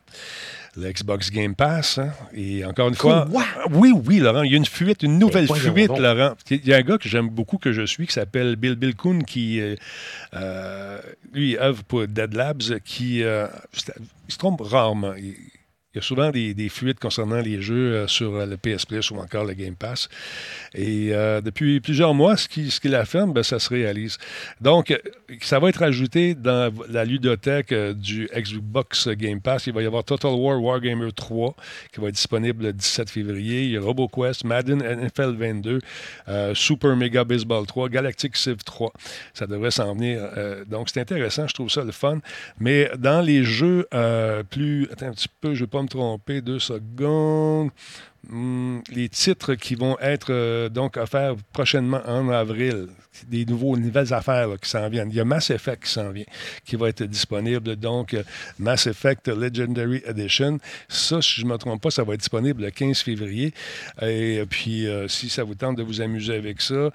le 0.77 0.91
Xbox 0.91 1.29
Game 1.31 1.53
Pass. 1.55 1.97
hein. 1.97 2.11
Et 2.33 2.63
encore 2.65 2.87
une 2.87 2.95
fois. 2.95 3.27
Quoi? 3.29 3.43
Oui, 3.71 3.91
oui, 4.05 4.19
Laurent, 4.19 4.43
il 4.43 4.51
y 4.51 4.53
a 4.53 4.57
une 4.57 4.65
fuite, 4.65 5.03
une 5.03 5.19
nouvelle 5.19 5.47
fuite. 5.73 5.89
Laurent. 5.99 6.35
Il 6.49 6.65
y 6.67 6.73
a 6.73 6.77
un 6.77 6.81
gars 6.81 6.97
que 6.97 7.09
j'aime 7.09 7.29
beaucoup, 7.29 7.57
que 7.57 7.73
je 7.73 7.85
suis, 7.85 8.07
qui 8.07 8.13
s'appelle 8.13 8.55
Bill 8.55 8.75
Bill 8.75 8.95
Kuhn, 8.95 9.23
qui, 9.23 9.59
euh, 9.59 9.75
euh, 10.33 10.99
lui, 11.33 11.57
œuvre 11.57 11.83
pour 11.83 12.07
Dead 12.07 12.33
Labs, 12.33 12.79
qui. 12.85 13.23
euh, 13.23 13.47
il 14.27 14.33
se 14.33 14.37
trompe 14.37 14.61
rarement. 14.61 15.13
Il- 15.15 15.35
Il 15.93 15.97
y 15.97 15.99
a 15.99 16.03
souvent 16.03 16.29
des, 16.29 16.69
fuites 16.69 17.01
concernant 17.01 17.41
les 17.41 17.61
jeux 17.61 17.93
euh, 17.93 18.07
sur 18.07 18.33
euh, 18.35 18.45
le 18.45 18.55
PS 18.55 18.85
Plus 18.85 19.11
ou 19.11 19.17
encore 19.17 19.43
le 19.43 19.53
Game 19.53 19.75
Pass. 19.75 20.07
Et 20.73 21.09
euh, 21.11 21.41
depuis 21.41 21.81
plusieurs 21.81 22.13
mois, 22.13 22.37
ce 22.37 22.47
qui, 22.47 22.71
ce 22.71 22.79
qui 22.79 22.87
l'affirme, 22.87 23.33
ben, 23.33 23.43
ça 23.43 23.59
se 23.59 23.67
réalise. 23.67 24.17
Donc, 24.61 24.97
ça 25.41 25.59
va 25.59 25.67
être 25.67 25.83
ajouté 25.83 26.33
dans 26.33 26.73
la 26.87 27.03
ludothèque 27.03 27.73
du 27.73 28.29
Xbox 28.33 29.09
Game 29.09 29.41
Pass. 29.41 29.67
Il 29.67 29.73
va 29.73 29.81
y 29.81 29.85
avoir 29.85 30.05
Total 30.05 30.31
War 30.31 30.61
Wargamer 30.63 31.11
3 31.11 31.55
qui 31.91 31.99
va 31.99 32.07
être 32.07 32.15
disponible 32.15 32.63
le 32.63 32.71
17 32.71 33.09
février. 33.09 33.65
Il 33.65 33.71
y 33.71 33.77
a 33.77 33.81
RoboQuest, 33.81 34.45
Madden 34.45 34.81
NFL 34.81 35.35
22, 35.35 35.79
euh, 36.29 36.55
Super 36.55 36.95
Mega 36.95 37.25
Baseball 37.25 37.65
3, 37.65 37.89
Galactic 37.89 38.37
Civ 38.37 38.63
3. 38.63 38.93
Ça 39.33 39.45
devrait 39.45 39.71
s'en 39.71 39.93
venir. 39.93 40.21
Donc, 40.67 40.89
c'est 40.89 41.01
intéressant. 41.01 41.49
Je 41.49 41.53
trouve 41.53 41.69
ça 41.69 41.83
le 41.83 41.91
fun. 41.91 42.19
Mais 42.61 42.89
dans 42.97 43.19
les 43.19 43.43
jeux 43.43 43.87
plus... 44.49 44.87
Attends 44.89 45.07
un 45.07 45.13
petit 45.13 45.27
peu, 45.41 45.53
je 45.53 45.61
ne 45.61 45.65
vais 45.65 45.69
pas 45.69 45.80
me 45.81 45.87
tromper. 45.87 46.41
Deux 46.41 46.59
secondes. 46.59 47.71
Hum, 48.29 48.83
les 48.91 49.09
titres 49.09 49.55
qui 49.55 49.73
vont 49.73 49.97
être 49.99 50.27
euh, 50.31 50.69
donc 50.69 50.95
offerts 50.97 51.35
prochainement 51.53 52.01
en 52.05 52.29
avril, 52.29 52.87
des 53.27 53.45
nouveaux 53.45 53.75
nouvelles 53.77 54.13
affaires 54.13 54.47
qui 54.61 54.69
s'en 54.69 54.87
viennent. 54.89 55.09
Il 55.09 55.15
y 55.15 55.19
a 55.19 55.25
Mass 55.25 55.49
Effect 55.49 55.83
qui 55.85 55.89
s'en 55.91 56.11
vient, 56.11 56.23
qui 56.63 56.75
va 56.75 56.89
être 56.89 57.03
disponible. 57.03 57.75
Donc, 57.77 58.13
euh, 58.13 58.23
Mass 58.59 58.85
Effect 58.85 59.27
Legendary 59.27 60.03
Edition. 60.05 60.59
Ça, 60.87 61.19
si 61.21 61.41
je 61.41 61.45
ne 61.45 61.51
me 61.51 61.57
trompe 61.57 61.81
pas, 61.81 61.89
ça 61.89 62.03
va 62.03 62.13
être 62.13 62.19
disponible 62.19 62.61
le 62.61 62.69
15 62.69 62.99
février. 62.99 63.53
Et 64.03 64.43
puis, 64.47 64.87
euh, 64.87 65.07
si 65.07 65.27
ça 65.27 65.43
vous 65.43 65.55
tente 65.55 65.77
de 65.77 65.83
vous 65.83 65.99
amuser 65.99 66.35
avec 66.35 66.61
ça, 66.61 66.91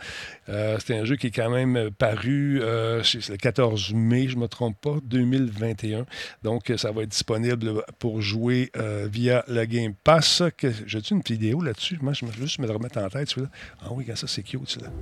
euh, 0.48 0.78
c'est 0.84 0.96
un 0.96 1.04
jeu 1.04 1.16
qui 1.16 1.26
est 1.26 1.30
quand 1.32 1.50
même 1.50 1.90
paru 1.90 2.60
le 2.60 3.36
14 3.36 3.92
mai, 3.94 4.28
je 4.28 4.36
ne 4.36 4.42
me 4.42 4.48
trompe 4.48 4.80
pas, 4.80 4.96
2021. 5.04 6.06
Donc, 6.44 6.72
ça 6.76 6.92
va 6.92 7.02
être 7.02 7.10
disponible 7.10 7.82
pour 7.98 8.22
jouer 8.22 8.70
via 9.10 9.44
le 9.48 9.64
Game 9.64 9.92
Pass. 10.04 10.42
Que- 10.56 10.68
J'ai-tu 10.86 11.15
une 11.16 11.22
vidéo 11.22 11.60
là-dessus? 11.60 11.98
Moi, 12.00 12.12
je 12.12 12.24
vais 12.24 12.32
juste 12.32 12.58
me 12.58 12.66
le 12.66 12.72
remettre 12.72 12.98
en 12.98 13.08
tête, 13.08 13.28
celui-là. 13.28 13.50
Ah 13.82 13.88
oui, 13.90 14.04
regarde 14.04 14.18
ça, 14.18 14.26
c'est 14.26 14.42
cute, 14.42 14.68
celui-là. 14.68 14.92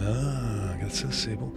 Ah, 0.00 0.74
regarde 0.74 0.92
ça, 0.92 1.06
c'est 1.10 1.36
beau. 1.36 1.54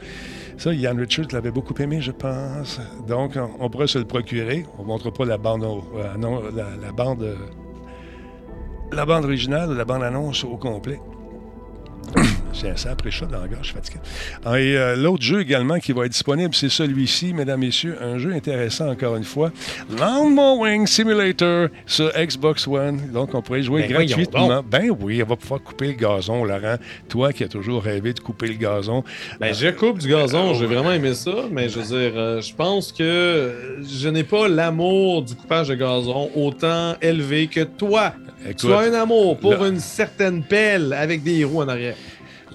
Ça, 0.57 0.73
Ian 0.73 0.95
Richards 0.95 1.27
l'avait 1.31 1.51
beaucoup 1.51 1.73
aimé, 1.81 2.01
je 2.01 2.11
pense. 2.11 2.79
Donc, 3.07 3.37
on, 3.59 3.69
pourrait 3.69 3.87
se 3.87 3.97
le 3.97 4.05
procurer. 4.05 4.65
On 4.77 4.83
ne 4.83 4.87
montre 4.87 5.11
pas 5.11 5.25
la 5.25 5.37
bande, 5.37 5.63
euh, 5.63 6.17
non, 6.17 6.41
la, 6.51 6.75
la 6.75 6.91
bande, 6.91 7.23
euh, 7.23 7.35
la 8.91 9.05
bande 9.05 9.25
originale, 9.25 9.71
la 9.73 9.85
bande 9.85 10.03
annonce 10.03 10.43
au 10.43 10.57
complet. 10.57 10.99
J'ai 12.59 12.69
un 12.69 12.75
sacré 12.75 13.11
chat 13.11 13.27
dans 13.27 13.41
la 13.41 13.47
gorge, 13.47 13.59
je 13.61 13.65
suis 13.67 13.75
fatigué. 13.75 13.99
Ah, 14.43 14.59
Et 14.59 14.75
euh, 14.75 14.95
l'autre 14.95 15.21
jeu 15.21 15.41
également 15.41 15.77
qui 15.79 15.91
va 15.91 16.05
être 16.05 16.11
disponible, 16.11 16.55
c'est 16.55 16.69
celui-ci, 16.69 17.33
mesdames, 17.33 17.59
messieurs, 17.59 17.97
un 18.01 18.17
jeu 18.17 18.33
intéressant 18.33 18.89
encore 18.89 19.15
une 19.15 19.23
fois. 19.23 19.51
Lawn 19.99 20.33
Mowing 20.33 20.87
Simulator 20.87 21.69
sur 21.85 22.11
Xbox 22.17 22.67
One. 22.67 23.11
Donc, 23.13 23.35
on 23.35 23.41
pourrait 23.43 23.59
y 23.59 23.63
jouer 23.63 23.81
Ben 23.83 23.91
gratuitement. 23.91 24.63
Ben 24.63 24.89
oui, 24.99 25.21
on 25.23 25.27
va 25.27 25.35
pouvoir 25.35 25.61
couper 25.61 25.87
le 25.87 25.93
gazon, 25.93 26.43
Laurent. 26.45 26.77
Toi 27.09 27.31
qui 27.31 27.43
as 27.43 27.47
toujours 27.47 27.83
rêvé 27.83 28.13
de 28.13 28.19
couper 28.19 28.47
le 28.47 28.55
gazon. 28.55 29.03
Ben, 29.39 29.53
je 29.53 29.67
coupe 29.67 29.99
du 29.99 30.07
gazon, 30.07 30.55
j'ai 30.55 30.65
vraiment 30.65 30.91
aimé 30.91 31.13
ça, 31.13 31.35
mais 31.51 31.69
je 31.69 31.79
veux 31.79 31.85
dire, 31.99 32.17
euh, 32.17 32.41
je 32.41 32.53
pense 32.55 32.91
que 32.91 33.77
je 33.87 34.09
n'ai 34.09 34.23
pas 34.23 34.47
l'amour 34.47 35.21
du 35.21 35.35
coupage 35.35 35.67
de 35.67 35.75
gazon 35.75 36.31
autant 36.35 36.95
élevé 37.01 37.47
que 37.47 37.61
toi. 37.61 38.13
Écoute, 38.43 38.57
tu 38.57 38.71
as 38.73 38.79
un 38.79 38.93
amour 38.93 39.37
pour 39.37 39.65
une 39.65 39.79
certaine 39.79 40.43
pelle 40.43 40.93
avec 40.93 41.23
des 41.23 41.43
roues 41.43 41.61
en 41.61 41.67
arrière. 41.67 41.95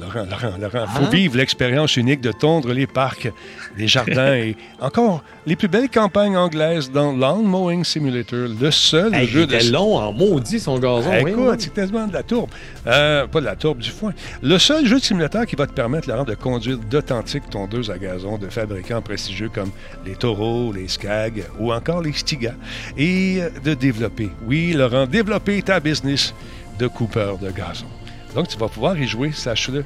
Laurent, 0.01 0.25
Laurent, 0.31 0.57
Laurent, 0.59 0.87
faut 0.87 1.05
Hein? 1.05 1.09
vivre 1.11 1.37
l'expérience 1.37 1.97
unique 1.97 2.21
de 2.23 2.33
tondre 2.33 2.73
les 2.73 2.87
parcs, 2.87 3.31
les 3.77 3.87
jardins 3.87 4.35
et 4.37 4.57
encore 4.81 5.23
les 5.47 5.55
plus 5.55 5.69
belles 5.69 5.91
campagnes 5.91 6.37
anglaises 6.37 6.91
dans 6.91 7.13
Lawn 7.15 7.45
Mowing 7.45 7.85
Simulator, 7.85 8.49
le 8.61 8.71
seul 8.71 9.15
Hey, 9.15 9.27
jeu 9.29 9.47
il 9.51 9.69
de 9.69 9.73
long 9.73 9.99
en 9.99 10.13
maudit 10.13 10.61
son 10.61 10.79
gazon. 10.79 11.11
Oui, 11.23 11.33
Écoute, 11.33 11.45
oui. 11.51 11.57
c'est 11.59 11.75
tellement 11.75 12.07
de 12.07 12.13
la 12.15 12.23
tourbe. 12.23 12.49
Euh, 12.87 13.27
pas 13.27 13.41
de 13.41 13.45
la 13.45 13.55
tourbe, 13.55 13.79
du 13.81 13.91
foin. 13.91 14.13
Le 14.43 14.59
seul 14.59 14.87
jeu 14.87 14.99
de 14.99 15.05
simulateur 15.05 15.45
qui 15.47 15.57
va 15.57 15.67
te 15.67 15.73
permettre, 15.73 16.09
Laurent, 16.09 16.25
de 16.25 16.35
conduire 16.35 16.79
d'authentiques 16.79 17.51
tondeuses 17.51 17.91
à 17.91 17.99
gazon 17.99 18.39
de 18.39 18.49
fabricants 18.49 19.03
prestigieux 19.03 19.51
comme 19.55 19.71
les 20.07 20.15
Taureaux, 20.15 20.73
les 20.73 20.89
Skag 20.89 21.45
ou 21.59 21.73
encore 21.73 22.01
les 22.01 22.13
Stiga. 22.15 22.55
Et 22.97 23.39
euh, 23.43 23.51
de 23.63 23.75
développer, 23.75 24.31
oui, 24.47 24.73
Laurent, 24.73 25.07
développer 25.07 25.61
ta 25.63 25.81
business 25.81 26.35
de 26.79 26.87
coupeur 26.89 27.37
de 27.39 27.51
gazon. 27.51 27.87
Donc, 28.35 28.49
tu 28.49 28.57
vas 28.57 28.69
pouvoir 28.69 28.99
y 28.99 29.07
jouer, 29.07 29.33
sache-le, 29.33 29.85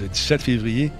le 0.00 0.08
17 0.08 0.42
février. 0.42 0.92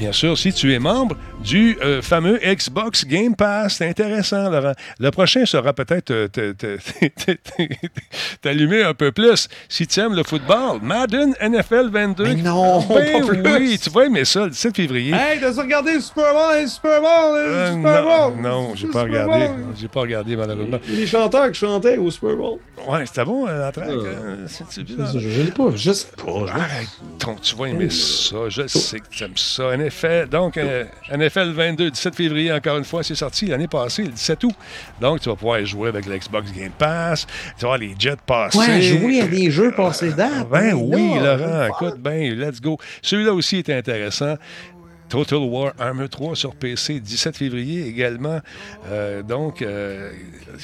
Bien 0.00 0.12
sûr, 0.12 0.38
si 0.38 0.50
tu 0.52 0.72
es 0.72 0.78
membre 0.78 1.14
du 1.44 1.76
euh, 1.82 2.00
fameux 2.00 2.38
Xbox 2.42 3.04
Game 3.04 3.36
Pass, 3.36 3.74
c'est 3.76 3.88
intéressant, 3.88 4.48
Laurent. 4.48 4.72
Le 4.98 5.10
prochain 5.10 5.44
sera 5.44 5.74
peut-être 5.74 6.10
euh, 6.10 6.28
t'allumer 8.42 8.82
un 8.82 8.94
peu 8.94 9.12
plus. 9.12 9.48
Si 9.68 9.86
tu 9.86 10.00
aimes 10.00 10.14
le 10.14 10.22
football, 10.22 10.78
Madden 10.82 11.34
NFL 11.42 11.90
22. 11.92 12.24
Mais 12.24 12.34
non, 12.36 12.80
Ben 12.80 13.20
pas 13.20 13.26
plus. 13.26 13.42
oui, 13.58 13.78
tu 13.78 13.90
vas 13.90 14.06
aimer 14.06 14.24
ça 14.24 14.44
le 14.44 14.50
17 14.50 14.74
février. 14.76 15.12
Hey, 15.14 15.38
t'as 15.38 15.52
regardé 15.52 15.94
le 15.94 16.00
Super 16.00 16.32
Bowl, 16.32 16.62
le 16.62 16.66
Super 16.66 17.00
Bowl, 17.02 17.34
le 17.34 17.40
Euh, 17.52 17.72
Super 17.74 18.02
non, 18.02 18.30
Bowl? 18.30 18.40
non, 18.42 18.72
j'ai 18.74 18.86
Le 18.86 18.92
pas 18.92 19.02
regardé. 19.02 19.46
J'ai 19.78 19.88
pas 19.88 20.00
regardé, 20.00 20.36
malheureusement. 20.36 20.78
Les 20.88 21.06
chanteurs 21.06 21.52
qui 21.52 21.58
chantaient 21.58 21.98
au 21.98 22.10
Super 22.10 22.36
Bowl. 22.36 22.58
Ouais, 22.88 23.04
c'était 23.04 23.24
bon, 23.24 23.46
euh, 23.46 23.58
la 23.60 23.72
track. 23.72 23.88
C'est- 24.46 24.64
c'est- 24.70 24.86
Je, 24.88 25.42
l'ai 25.42 25.50
pas, 25.50 25.70
je 25.76 25.92
sais 25.92 26.06
pas. 26.16 26.50
Arrête 26.54 26.88
donc, 27.20 27.42
tu 27.42 27.54
vas 27.54 27.66
aimer 27.68 27.90
ça. 27.90 28.36
Je 28.48 28.66
sais 28.66 29.00
que 29.00 29.08
tu 29.10 29.24
aimes 29.24 29.36
ça. 29.36 29.74
Effet, 29.90 30.26
donc, 30.26 30.56
euh, 30.56 30.84
NFL 31.10 31.50
22, 31.50 31.90
17 31.90 32.14
février, 32.14 32.52
encore 32.52 32.78
une 32.78 32.84
fois, 32.84 33.02
c'est 33.02 33.14
sorti 33.14 33.46
l'année 33.46 33.66
passée, 33.66 34.04
le 34.04 34.10
17 34.10 34.44
août. 34.44 34.54
Donc, 35.00 35.20
tu 35.20 35.28
vas 35.28 35.36
pouvoir 35.36 35.64
jouer 35.64 35.88
avec 35.88 36.06
l'Xbox 36.06 36.52
Game 36.52 36.70
Pass. 36.78 37.26
Tu 37.26 37.62
vas 37.66 37.74
avoir 37.74 37.78
les 37.78 37.94
jets 37.98 38.16
passés. 38.24 38.58
Ouais, 38.58 38.80
jouer 38.80 39.20
à 39.20 39.26
des 39.26 39.50
jeux 39.50 39.72
passés 39.72 40.12
date. 40.12 40.48
Ben 40.48 40.74
oui, 40.74 41.14
Laurent, 41.18 41.66
écoute, 41.66 41.98
ben, 41.98 42.34
let's 42.38 42.60
go. 42.60 42.78
Celui-là 43.02 43.34
aussi 43.34 43.58
est 43.58 43.70
intéressant. 43.70 44.36
Total 45.10 45.40
War 45.40 45.72
Armor 45.78 46.08
3 46.08 46.36
sur 46.36 46.54
PC, 46.54 47.00
17 47.00 47.36
février 47.36 47.86
également. 47.86 48.40
Euh, 48.86 49.22
donc, 49.22 49.60
euh, 49.60 50.12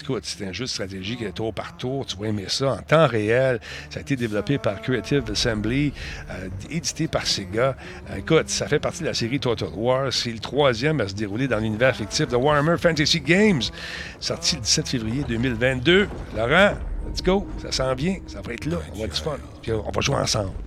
écoute, 0.00 0.22
c'est 0.24 0.46
un 0.46 0.52
jeu 0.52 0.64
de 0.64 0.70
stratégie 0.70 1.16
qui 1.16 1.24
est 1.24 1.32
tour 1.32 1.52
par 1.52 1.76
tour. 1.76 2.06
Tu 2.06 2.16
vas 2.16 2.28
aimer 2.28 2.44
ça 2.48 2.74
en 2.74 2.78
temps 2.78 3.08
réel. 3.08 3.60
Ça 3.90 3.98
a 3.98 4.02
été 4.02 4.14
développé 4.14 4.58
par 4.58 4.80
Creative 4.80 5.24
Assembly, 5.32 5.92
euh, 6.30 6.48
édité 6.70 7.08
par 7.08 7.26
Sega. 7.26 7.76
Euh, 8.10 8.18
écoute, 8.18 8.48
ça 8.48 8.68
fait 8.68 8.78
partie 8.78 9.00
de 9.00 9.08
la 9.08 9.14
série 9.14 9.40
Total 9.40 9.68
War. 9.74 10.12
C'est 10.12 10.30
le 10.30 10.38
troisième 10.38 11.00
à 11.00 11.08
se 11.08 11.14
dérouler 11.14 11.48
dans 11.48 11.58
l'univers 11.58 11.96
fictif 11.96 12.28
de 12.28 12.36
Warhammer 12.36 12.76
Fantasy 12.78 13.20
Games, 13.20 13.62
sorti 14.20 14.54
le 14.54 14.62
17 14.62 14.88
février 14.88 15.24
2022. 15.26 16.08
Laurent, 16.36 16.74
let's 17.08 17.20
go. 17.20 17.48
Ça 17.60 17.72
s'en 17.72 17.94
vient. 17.96 18.18
Ça 18.28 18.42
va 18.42 18.52
être 18.52 18.66
là. 18.66 18.76
On 18.94 19.00
va 19.00 19.06
être 19.06 19.16
fun. 19.16 19.38
Puis, 19.60 19.72
euh, 19.72 19.78
on 19.84 19.90
va 19.90 20.00
jouer 20.00 20.16
ensemble. 20.16 20.52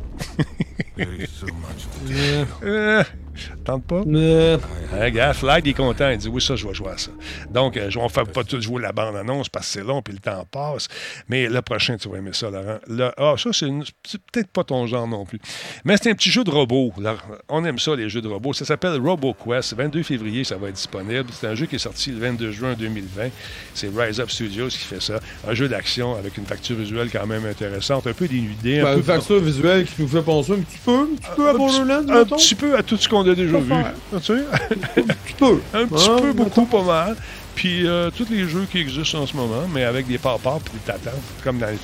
Tente 3.66 3.84
pas? 3.86 4.02
Euh, 4.08 4.58
Hein, 4.92 5.10
gars, 5.12 5.34
Flag 5.34 5.66
il 5.66 5.70
est 5.70 5.74
content. 5.74 6.10
Il 6.10 6.18
dit 6.18 6.28
Oui, 6.30 6.42
ça, 6.42 6.56
je 6.56 6.68
vais 6.68 6.74
jouer 6.74 6.90
à 6.90 6.98
ça. 6.98 7.12
Donc, 7.52 7.78
euh, 7.78 7.90
on 7.98 8.06
ne 8.06 8.10
fait 8.10 8.24
pas 8.32 8.44
tout 8.44 8.60
jouer 8.60 8.82
la 8.82 8.92
bande-annonce 8.92 9.48
parce 9.50 9.68
que 9.68 9.74
c'est 9.74 9.84
long 9.86 10.02
puis 10.02 10.14
le 10.14 10.20
temps 10.20 10.46
passe. 10.50 10.88
Mais 11.28 11.48
le 11.48 11.62
prochain, 11.62 11.96
tu 11.98 12.10
vas 12.10 12.18
aimer 12.18 12.34
ça, 12.34 12.50
Laurent. 12.50 12.80
Le- 12.88 13.12
ah, 13.18 13.36
ça, 13.38 13.52
c'est 13.54 13.68
une- 13.68 13.84
peut-être 14.32 14.50
pas 14.50 14.64
ton 14.64 14.88
genre 14.88 15.08
non 15.08 15.26
plus. 15.26 15.40
Mais 15.86 15.96
c'est 15.98 16.10
un 16.10 16.16
petit 16.16 16.32
jeu 16.32 16.44
de 16.44 16.50
robot. 16.50 16.92
là. 17.00 17.16
On 17.50 17.64
aime 17.66 17.78
ça, 17.80 17.96
les 17.96 18.10
jeux 18.10 18.22
de 18.22 18.28
robots. 18.28 18.54
Ça 18.54 18.66
s'appelle 18.66 19.00
RoboQuest. 19.00 19.76
22 19.76 20.02
février, 20.04 20.44
ça 20.44 20.56
va 20.58 20.70
être 20.70 20.76
disponible. 20.76 21.26
C'est 21.32 21.48
un 21.48 21.56
jeu 21.56 21.66
qui 21.68 21.76
est 21.76 21.80
sorti 21.80 22.12
le 22.12 22.18
22 22.20 22.52
juin 22.52 22.74
2020. 22.74 23.30
C'est 23.74 23.90
Rise 23.96 24.20
Up 24.20 24.30
Studios 24.32 24.68
qui 24.70 24.78
fait 24.80 25.02
ça. 25.02 25.20
Un 25.48 25.54
jeu 25.54 25.68
d'action 25.70 26.16
avec 26.16 26.38
une 26.38 26.46
facture 26.46 26.76
visuelle 26.78 27.10
quand 27.12 27.28
même 27.28 27.46
intéressante. 27.46 28.08
Un 28.08 28.14
peu 28.14 28.28
dénudée. 28.28 28.80
un 28.80 28.84
ben, 28.86 28.92
peu 28.94 28.98
une 28.98 29.04
facture 29.04 29.40
visuelle 29.40 29.86
qui 29.86 30.02
nous 30.02 30.08
fait 30.08 30.22
penser 30.24 30.54
un 30.54 30.60
petit 30.62 30.80
peu, 30.84 30.92
un 30.96 31.06
petit 31.16 31.30
peu 31.36 31.48
à 31.50 31.54
Borderlands, 31.54 32.10
un 32.10 32.26
petit 32.26 32.56
peu 32.56 32.76
à 32.78 32.82
tout 32.84 32.98
ce 32.98 33.08
qu'on 33.08 33.24
déjà 33.36 33.58
vu. 33.60 33.74
Tu 34.14 34.24
sais? 34.24 34.34
Un 34.98 35.04
petit 35.04 35.34
peu. 35.38 35.60
Un 35.74 35.86
petit 35.88 36.08
peu, 36.08 36.16
mettons. 36.28 36.34
beaucoup, 36.44 36.66
pas 36.66 36.84
mal. 36.84 37.16
Puis 37.56 37.86
euh, 37.86 38.10
tous 38.16 38.28
les 38.30 38.48
jeux 38.48 38.66
qui 38.72 38.80
existent 38.80 39.20
en 39.20 39.28
ce 39.28 39.36
moment, 39.36 39.68
mais 39.74 39.84
avec 39.84 40.08
des 40.08 40.18
papas 40.18 40.60
puis 40.64 40.74
des 40.76 40.80
tatas, 40.94 41.12
comme 41.44 41.58
dans 41.60 41.68
les, 41.68 41.78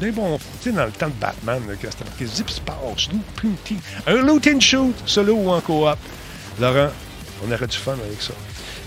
des 0.00 0.12
bons, 0.12 0.38
tu 0.62 0.70
sais, 0.70 0.72
dans 0.72 0.86
le 0.86 0.92
temps 0.92 1.08
de 1.08 1.12
Batman, 1.20 1.60
là, 1.68 1.74
que 1.76 2.24
zip 2.26 2.46
passe, 2.64 3.08
nous, 3.12 3.20
petit. 3.52 3.76
Un 4.06 4.22
loot 4.22 4.46
and 4.46 4.60
shoot, 4.60 4.94
solo 5.04 5.34
ou 5.34 5.50
en 5.50 5.60
coop. 5.60 5.96
Laurent, 6.58 6.88
on 7.46 7.52
aurait 7.52 7.66
du 7.66 7.76
fun 7.76 7.92
avec 8.06 8.20
ça. 8.22 8.32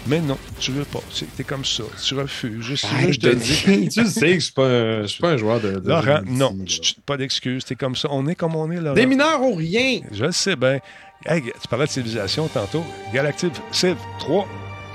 Mais 0.07 0.19
non, 0.19 0.37
tu 0.59 0.71
veux 0.71 0.83
pas. 0.83 0.99
C'est- 1.11 1.27
T'es 1.37 1.43
comme 1.45 1.63
ça. 1.63 1.83
Tu 2.03 2.13
refuses. 2.15 2.65
Je, 2.65 2.73
Hey, 2.97 3.13
je 3.13 3.19
te 3.19 3.27
dis. 3.35 3.87
tu 3.93 4.05
sais 4.05 4.19
que 4.29 4.33
je 4.33 4.39
suis 4.39 4.51
pas 4.53 4.65
un, 4.65 5.01
je 5.03 5.07
suis 5.07 5.21
pas 5.21 5.29
un 5.29 5.37
joueur 5.37 5.59
de. 5.61 5.79
de 5.79 5.87
Laurent, 5.87 6.19
non, 6.27 6.57
tu- 6.65 6.81
tu- 6.81 6.95
pas 7.05 7.15
d'excuses. 7.15 7.63
T'es 7.63 7.75
comme 7.75 7.95
ça. 7.95 8.09
On 8.11 8.27
est 8.27 8.35
comme 8.35 8.55
on 8.55 8.69
est, 8.71 8.77
Laurent. 8.81 8.95
Des 8.95 9.05
mineurs 9.05 9.41
ou 9.41 9.53
rien. 9.55 10.01
Je 10.11 10.25
le 10.25 10.31
sais 10.33 10.55
bien. 10.57 10.79
Hey, 11.25 11.41
tu 11.41 11.67
parlais 11.69 11.85
de 11.85 11.91
civilisation 11.91 12.47
tantôt. 12.49 12.83
Galactic 13.13 13.53
Civ 13.71 13.95
3. 14.19 14.45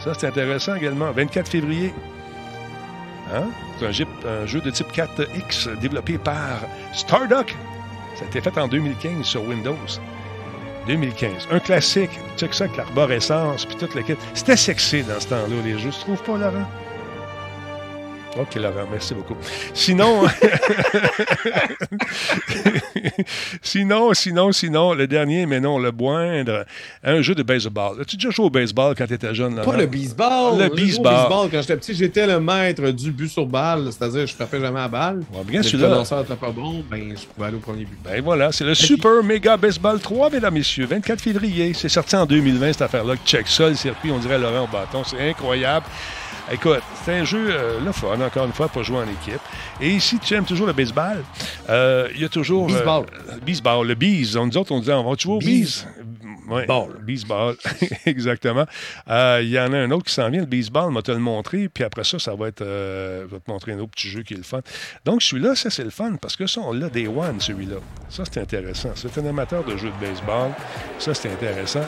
Ça, 0.05 0.13
c'est 0.15 0.27
intéressant 0.27 0.75
également. 0.75 1.11
24 1.13 1.49
février. 1.49 1.95
Hein? 3.35 3.45
C'est 3.79 3.87
un 3.87 4.47
jeu 4.47 4.61
de 4.61 4.71
type 4.71 4.93
4X 4.93 5.79
développé 5.81 6.19
par 6.19 6.61
Stardock. 6.93 7.55
Ça 8.15 8.25
a 8.25 8.27
été 8.27 8.41
fait 8.43 8.59
en 8.59 8.69
2015 8.69 9.25
sur 9.25 9.43
Windows. 9.49 9.77
2015. 10.87 11.49
Un 11.51 11.61
classique. 11.61 12.11
Check 12.37 12.53
ça 12.53 12.65
avec 12.65 12.77
l'arborescence 12.77 13.65
puis 13.65 13.77
toute 13.77 13.95
la 13.95 14.03
kit. 14.03 14.17
C'était 14.35 14.57
sexy 14.57 15.03
dans 15.03 15.21
ce 15.21 15.29
temps-là, 15.29 15.57
les 15.65 15.79
jeux. 15.79 15.91
Tu 15.91 16.01
trouves 16.01 16.23
pas, 16.23 16.37
Laurent? 16.37 16.67
OK, 18.37 18.55
Laurent, 18.57 18.87
merci 18.91 19.15
beaucoup. 19.15 19.35
Sinon, 19.73 20.23
sinon, 23.63 24.13
sinon, 24.15 24.53
sinon, 24.53 24.93
le 24.95 25.07
dernier, 25.07 25.47
mais 25.47 25.61
non, 25.61 25.79
le 25.79 25.91
moindre, 25.91 26.65
un 27.03 27.23
jeu 27.23 27.35
de 27.35 27.43
baseball. 27.43 28.01
As-tu 28.01 28.17
déjà 28.17 28.31
joué 28.31 28.47
au 28.47 28.51
baseball 28.51 28.95
quand 28.97 29.07
tu 29.07 29.15
étais 29.15 29.35
jeune? 29.35 29.57
Laurent? 29.57 29.71
Pas 29.71 29.77
le 29.79 29.87
baseball. 29.87 30.59
Le 30.59 30.69
baseball. 30.69 31.15
baseball. 31.15 31.49
Quand 31.51 31.61
j'étais 31.63 31.77
petit, 31.77 31.95
j'étais 31.95 32.27
le 32.27 32.39
maître 32.39 32.91
du 32.91 33.11
but 33.11 33.29
sur 33.29 33.47
balle, 33.47 33.89
c'est-à-dire 33.91 34.27
je 34.27 34.35
frappais 34.35 34.61
jamais 34.61 34.81
à 34.81 34.89
balle. 34.89 35.23
Ouais, 35.33 35.45
bien 35.45 35.63
si 35.63 35.71
celui-là. 35.71 35.89
le 35.89 35.95
lanceur 35.95 36.21
n'était 36.21 36.37
pas 36.37 36.51
bon, 36.51 36.85
ben, 36.89 37.15
je 37.17 37.27
pouvais 37.27 37.49
aller 37.49 37.57
au 37.57 37.61
premier 37.61 37.85
but. 37.85 37.99
Ben 38.05 38.23
voilà, 38.23 38.53
c'est 38.53 38.65
le 38.65 38.75
Super 38.75 39.23
Mega 39.25 39.57
Baseball 39.57 39.99
3, 39.99 40.31
mesdames, 40.31 40.55
messieurs, 40.55 40.87
24 40.87 41.21
février. 41.21 41.73
C'est 41.75 41.89
sorti 41.89 42.15
en 42.15 42.27
2020, 42.27 42.75
cette 42.75 42.83
affaire-là. 42.83 43.15
Check 43.25 43.49
ça, 43.49 43.69
le 43.69 43.75
circuit, 43.75 44.11
on 44.11 44.19
dirait 44.19 44.39
Laurent 44.39 44.65
au 44.65 44.69
bâton. 44.73 45.03
C'est 45.05 45.31
incroyable. 45.31 45.87
Écoute, 46.51 46.81
c'est 47.05 47.15
un 47.19 47.25
jeu, 47.25 47.49
euh, 47.51 47.79
le 47.85 47.93
fun, 47.93 48.19
encore 48.21 48.47
une 48.47 48.53
fois, 48.53 48.69
pour 48.69 48.83
jouer 48.83 48.99
en 48.99 49.03
équipe. 49.09 49.41
Et 49.81 49.91
ici, 49.91 50.19
tu 50.19 50.33
aimes 50.35 50.45
toujours 50.47 50.67
le 50.67 50.73
baseball. 50.73 51.23
euh, 51.69 52.09
Il 52.15 52.21
y 52.23 52.25
a 52.25 52.29
toujours. 52.29 52.69
euh, 52.71 52.73
Baseball. 52.73 53.07
baseball, 53.45 53.87
le 53.87 53.95
bees. 53.95 54.35
Nous 54.35 54.57
autres, 54.57 54.73
on 54.73 54.81
disait, 54.81 54.95
on 54.95 55.09
va 55.09 55.17
jouer 55.19 55.35
au 55.35 55.39
bees. 55.39 55.85
Ouais, 56.49 56.65
Ball. 56.65 56.89
Baseball, 57.07 57.57
exactement. 58.07 58.65
Euh, 59.11 59.41
Il 59.43 59.51
y 59.51 59.61
en 59.61 59.71
a 59.75 59.77
un 59.77 59.91
autre 59.91 60.05
qui 60.07 60.15
s'en 60.15 60.31
vient, 60.31 60.41
le 60.41 60.47
baseball, 60.47 60.85
on 60.89 60.93
va 60.95 61.03
te 61.03 61.13
le 61.13 61.19
montrer. 61.19 61.69
Puis 61.69 61.85
après 61.85 62.05
ça, 62.05 62.19
ça 62.19 62.35
va 62.35 62.49
être. 62.49 62.63
euh, 62.63 63.27
je 63.29 63.35
vais 63.35 63.41
te 63.41 63.51
montrer 63.51 63.73
un 63.73 63.79
autre 63.81 63.91
petit 63.91 64.09
jeu 64.09 64.23
qui 64.23 64.33
est 64.33 64.39
le 64.39 64.43
fun. 64.43 64.61
Donc, 65.05 65.23
celui-là, 65.23 65.55
ça, 65.55 65.69
c'est 65.69 65.85
le 65.85 65.91
fun 65.91 66.15
parce 66.21 66.37
que 66.37 66.47
ça, 66.47 66.63
on 66.63 66.73
l'a 66.73 66.89
Day 66.89 67.07
One, 67.07 67.39
celui-là. 67.41 67.77
Ça, 68.09 68.23
c'est 68.31 68.41
intéressant. 68.41 68.91
C'est 68.95 69.19
un 69.19 69.27
amateur 69.27 69.63
de 69.65 69.77
jeux 69.77 69.91
de 70.01 70.07
baseball. 70.07 70.53
Ça, 70.99 71.13
c'est 71.13 71.31
intéressant. 71.31 71.85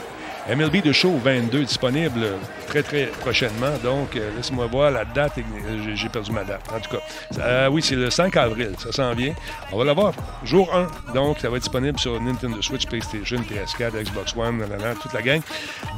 MLB 0.49 0.81
de 0.83 0.91
Show 0.91 1.13
22 1.23 1.63
disponible 1.65 2.21
très, 2.67 2.81
très 2.83 3.05
prochainement. 3.19 3.71
Donc, 3.83 4.15
euh, 4.15 4.29
laisse-moi 4.35 4.65
voir 4.65 4.89
la 4.91 5.05
date. 5.05 5.33
Euh, 5.37 5.95
j'ai- 5.95 6.09
perdu 6.09 6.31
ma 6.31 6.43
date. 6.43 6.61
En 6.75 6.79
tout 6.79 6.89
cas, 6.97 7.01
euh, 7.39 7.69
oui, 7.69 7.81
c'est 7.81 7.95
le 7.95 8.09
5 8.09 8.35
avril. 8.35 8.71
Ça 8.79 8.91
s'en 8.91 9.13
vient. 9.13 9.33
On 9.71 9.77
va 9.77 9.85
l'avoir 9.85 10.13
jour 10.43 10.69
1. 10.75 11.13
Donc, 11.13 11.39
ça 11.39 11.49
va 11.49 11.55
être 11.57 11.63
disponible 11.63 11.97
sur 11.99 12.19
Nintendo 12.19 12.61
Switch, 12.61 12.85
PlayStation, 12.85 13.37
PS4, 13.37 13.93
Xbox 14.03 14.35
One, 14.35 14.65
toute 15.01 15.13
la 15.13 15.21
gang. 15.21 15.41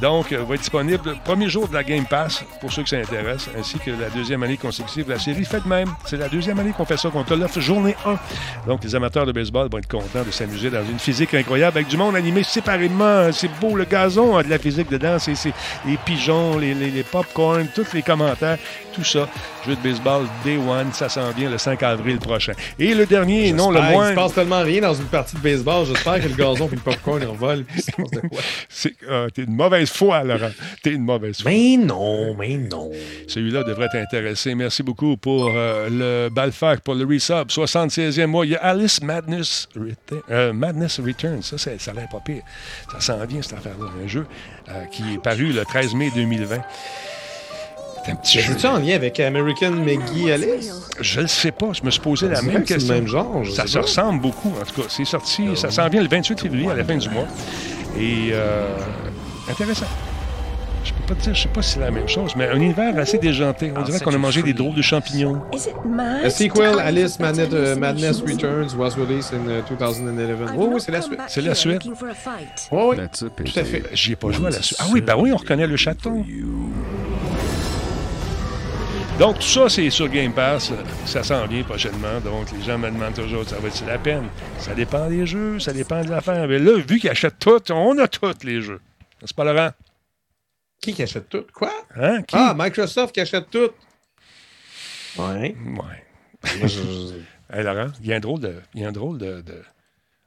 Donc, 0.00 0.30
euh, 0.32 0.44
va 0.44 0.54
être 0.54 0.60
disponible 0.60 1.00
le 1.10 1.16
premier 1.24 1.48
jour 1.48 1.66
de 1.66 1.74
la 1.74 1.82
Game 1.82 2.04
Pass, 2.06 2.44
pour 2.60 2.72
ceux 2.72 2.82
que 2.84 2.88
ça 2.90 2.96
intéresse, 2.98 3.48
ainsi 3.58 3.78
que 3.78 3.90
la 3.90 4.10
deuxième 4.10 4.42
année 4.42 4.56
consécutive. 4.56 5.08
La 5.08 5.18
série 5.18 5.44
fait 5.44 5.60
de 5.64 5.68
même. 5.68 5.88
C'est 6.04 6.16
la 6.18 6.28
deuxième 6.28 6.58
année 6.60 6.72
qu'on 6.76 6.84
fait 6.84 6.96
ça, 6.98 7.08
qu'on 7.08 7.24
te 7.24 7.34
l'offre 7.34 7.60
journée 7.60 7.96
1. 8.06 8.16
Donc, 8.68 8.84
les 8.84 8.94
amateurs 8.94 9.26
de 9.26 9.32
baseball 9.32 9.68
vont 9.70 9.78
être 9.78 9.88
contents 9.88 10.22
de 10.24 10.30
s'amuser 10.30 10.70
dans 10.70 10.84
une 10.84 10.98
physique 10.98 11.34
incroyable 11.34 11.78
avec 11.78 11.88
du 11.88 11.96
monde 11.96 12.14
animé 12.14 12.42
séparément. 12.42 13.32
C'est 13.32 13.50
beau, 13.60 13.74
le 13.74 13.84
gazon 13.84 14.33
a 14.36 14.42
de 14.42 14.50
la 14.50 14.58
physique 14.58 14.90
dedans. 14.90 15.18
C'est 15.18 15.34
les 15.86 15.96
pigeons, 15.96 16.58
les, 16.58 16.74
les, 16.74 16.90
les 16.90 17.02
popcorn, 17.02 17.66
tous 17.74 17.92
les 17.92 18.02
commentaires, 18.02 18.58
tout 18.92 19.04
ça. 19.04 19.28
Jeu 19.66 19.76
de 19.76 19.80
baseball 19.80 20.24
Day 20.44 20.56
One, 20.58 20.92
ça 20.92 21.08
s'en 21.08 21.30
vient 21.30 21.48
le 21.50 21.56
5 21.58 21.82
avril 21.82 22.18
prochain. 22.18 22.52
Et 22.78 22.94
le 22.94 23.06
dernier, 23.06 23.52
non 23.52 23.70
le 23.70 23.80
moins. 23.80 24.08
Il 24.08 24.10
se 24.10 24.14
passe 24.14 24.34
tellement 24.34 24.60
rien 24.62 24.80
dans 24.82 24.94
une 24.94 25.06
partie 25.06 25.36
de 25.36 25.40
baseball. 25.40 25.86
J'espère 25.86 26.20
que 26.20 26.28
le 26.28 26.34
gazon 26.34 26.68
et 26.68 26.74
le 26.74 26.80
popcorn 26.80 27.22
ils 27.22 27.28
revolent. 27.28 27.64
C'est- 28.68 28.94
ah, 29.10 29.26
T'es 29.32 29.42
une 29.42 29.54
mauvaise 29.56 29.90
foi, 29.90 30.22
Laurent. 30.24 30.50
T'es 30.82 30.90
une 30.92 31.02
mauvaise 31.04 31.40
foi. 31.40 31.50
Mais 31.50 31.76
non, 31.76 32.34
mais 32.38 32.56
non. 32.56 32.90
Celui-là 33.26 33.62
devrait 33.64 33.88
t'intéresser. 33.88 34.54
Merci 34.54 34.82
beaucoup 34.82 35.16
pour 35.16 35.50
euh, 35.54 35.88
le 35.90 36.28
Balfac, 36.30 36.80
pour 36.80 36.94
le 36.94 37.04
resub. 37.04 37.48
76e 37.48 38.26
mois. 38.26 38.44
Il 38.46 38.52
y 38.52 38.56
a 38.56 38.64
Alice 38.64 39.02
Madness, 39.02 39.68
Return- 39.76 40.22
euh, 40.30 40.52
Madness 40.52 41.00
Returns. 41.00 41.42
Ça, 41.42 41.56
ça 41.58 41.70
a 41.90 41.94
l'air 41.94 42.08
pas 42.08 42.20
pire. 42.24 42.42
Ça 42.92 43.00
s'en 43.00 43.24
vient, 43.26 43.42
cette 43.42 43.54
affaire-là. 43.54 43.86
Un 44.04 44.06
jeu 44.08 44.26
euh, 44.68 44.84
qui 44.92 45.02
est 45.14 45.22
paru 45.22 45.52
le 45.52 45.64
13 45.64 45.94
mai 45.94 46.10
2020. 46.14 46.58
C'est 48.04 48.12
un 48.12 48.16
petit 48.16 48.40
jeu. 48.40 48.52
C'est-tu 48.52 48.66
en 48.66 48.78
lien 48.78 48.94
avec 48.96 49.18
American 49.20 49.70
Maggie 49.70 50.30
Alice? 50.30 50.72
Je 51.00 51.20
le 51.20 51.26
sais 51.26 51.52
pas. 51.52 51.72
Je 51.72 51.82
me 51.84 51.90
suis 51.90 52.00
posé 52.00 52.28
la 52.28 52.42
même 52.42 52.62
que 52.62 52.68
c'est 52.68 52.74
le 52.74 52.78
question. 52.80 52.94
même 52.94 53.06
genre. 53.06 53.42
Ça 53.54 53.66
se 53.66 53.78
ressemble 53.78 54.20
beaucoup, 54.20 54.52
en 54.60 54.64
tout 54.64 54.82
cas. 54.82 54.88
C'est 54.88 55.04
sorti, 55.04 55.56
ça 55.56 55.70
s'en 55.70 55.88
vient 55.88 56.02
le 56.02 56.08
28 56.08 56.40
février, 56.40 56.70
à 56.70 56.74
la 56.74 56.84
fin 56.84 56.96
du 56.96 57.08
mois. 57.08 57.26
Et 57.98 58.30
euh, 58.32 58.76
intéressant. 59.48 59.86
Je 60.84 60.92
peux 60.92 61.14
pas 61.14 61.14
te 61.14 61.22
dire, 61.22 61.34
je 61.34 61.42
sais 61.42 61.48
pas 61.48 61.62
si 61.62 61.70
c'est 61.72 61.80
la 61.80 61.90
même 61.90 62.06
chose, 62.08 62.36
mais 62.36 62.46
un 62.46 62.56
univers 62.56 62.98
assez 62.98 63.16
déjanté. 63.16 63.72
On 63.74 63.80
dirait 63.82 64.00
qu'on 64.00 64.12
a 64.12 64.18
mangé 64.18 64.42
des 64.42 64.52
drôles 64.52 64.74
de 64.74 64.82
champignons. 64.82 65.40
Is 65.54 65.68
it 65.68 65.74
mad 65.86 66.24
The 66.26 66.30
sequel, 66.30 66.78
Alice 66.78 67.18
Madness, 67.18 68.20
uh? 68.20 68.26
Returns, 68.26 68.74
was 68.76 68.90
released 68.98 69.32
in 69.32 69.48
uh, 69.48 69.62
2011. 69.66 70.18
I've 70.20 70.58
Oui, 70.58 70.66
oui, 70.72 70.80
c'est 70.80 70.92
la 70.92 71.00
suite. 71.00 71.20
C'est 71.28 71.40
la 71.40 71.54
suite. 71.54 71.82
fight. 72.14 72.68
Oui, 72.70 72.96
oui, 72.98 73.08
tout 73.18 73.58
à 73.58 73.64
fait. 73.64 73.82
J'y 73.94 74.12
ai 74.12 74.16
pas 74.16 74.30
joué 74.30 74.48
à 74.48 74.50
la 74.50 74.60
suite. 74.60 74.78
Ah 74.82 74.86
oui, 74.92 75.00
ben 75.00 75.16
oui, 75.16 75.32
on 75.32 75.36
reconnaît 75.38 75.66
le 75.66 75.76
chaton. 75.76 76.22
Donc, 79.18 79.36
tout 79.36 79.42
ça, 79.42 79.68
c'est 79.68 79.90
sur 79.90 80.08
Game 80.08 80.32
Pass. 80.32 80.72
Ça 81.06 81.22
s'en 81.22 81.46
vient 81.46 81.62
prochainement. 81.62 82.20
Donc, 82.20 82.50
les 82.50 82.62
gens 82.62 82.76
me 82.76 82.90
demandent 82.90 83.14
toujours, 83.14 83.48
ça 83.48 83.58
va 83.58 83.68
être 83.68 83.86
la 83.86 83.96
peine? 83.96 84.28
Ça 84.58 84.74
dépend 84.74 85.08
des 85.08 85.24
jeux, 85.24 85.60
ça 85.60 85.72
dépend 85.72 86.02
de 86.02 86.10
l'affaire. 86.10 86.48
Mais 86.48 86.58
là, 86.58 86.78
vu 86.78 86.98
qu'ils 86.98 87.10
achètent 87.10 87.38
tout, 87.38 87.70
on 87.70 87.96
a 87.98 88.08
tous 88.08 88.44
les 88.44 88.60
jeux. 88.60 88.80
C'est 89.24 89.36
pas 89.36 89.44
Laurent? 89.44 89.70
Qui 90.80 90.92
qui 90.92 91.02
achète 91.04 91.28
tout? 91.28 91.44
Quoi? 91.54 91.72
Hein? 91.96 92.22
Qui? 92.22 92.34
Ah, 92.36 92.54
Microsoft 92.58 93.14
qui 93.14 93.20
achète 93.20 93.48
tout. 93.50 93.70
Ouais. 95.18 95.54
Ouais. 95.54 96.42
Hey, 97.52 97.62
Laurent, 97.62 97.88
il 98.00 98.06
y 98.06 98.12
a 98.12 98.16
un 98.16 98.20
drôle 98.20 98.40
de, 98.40 98.54
il 98.74 98.80
y 98.80 98.84
a 98.84 98.88
un 98.88 98.92
drôle 98.92 99.18
de, 99.18 99.42
de, 99.42 99.62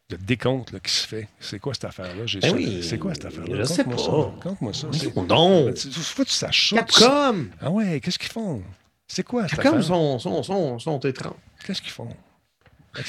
de 0.09 0.15
décompte 0.15 0.71
là, 0.71 0.79
qui 0.79 0.91
se 0.91 1.05
fait. 1.05 1.27
C'est 1.39 1.59
quoi 1.59 1.73
cette 1.73 1.85
affaire-là? 1.85 2.23
Ben 2.41 2.53
oui, 2.55 2.81
c'est 2.81 2.97
quoi 2.97 3.13
cette 3.13 3.25
affaire-là? 3.25 3.57
je 3.59 3.63
sais 3.63 3.83
pas. 3.83 3.97
ça. 3.97 4.31
Conte-moi 4.41 4.73
ça. 4.73 4.87
Oh 5.15 5.23
non! 5.23 5.69
Il 5.69 5.91
faut 5.91 6.23
que 6.23 6.29
tu 6.29 6.33
saches 6.33 6.69
ça. 6.69 6.77
Capcom! 6.77 7.47
Ah 7.61 7.69
ouais, 7.69 7.99
qu'est-ce 7.99 8.17
qu'ils 8.17 8.31
font? 8.31 8.61
C'est 9.07 9.23
quoi 9.23 9.47
cette 9.47 9.59
Capcom 9.59 9.77
affaire? 9.79 9.83
sont, 9.83 10.19
sont, 10.19 10.43
sont, 10.43 10.79
sont 10.79 10.99
étranges. 10.99 11.33
Qu'est-ce 11.65 11.81
qu'ils 11.81 11.91
font? 11.91 12.09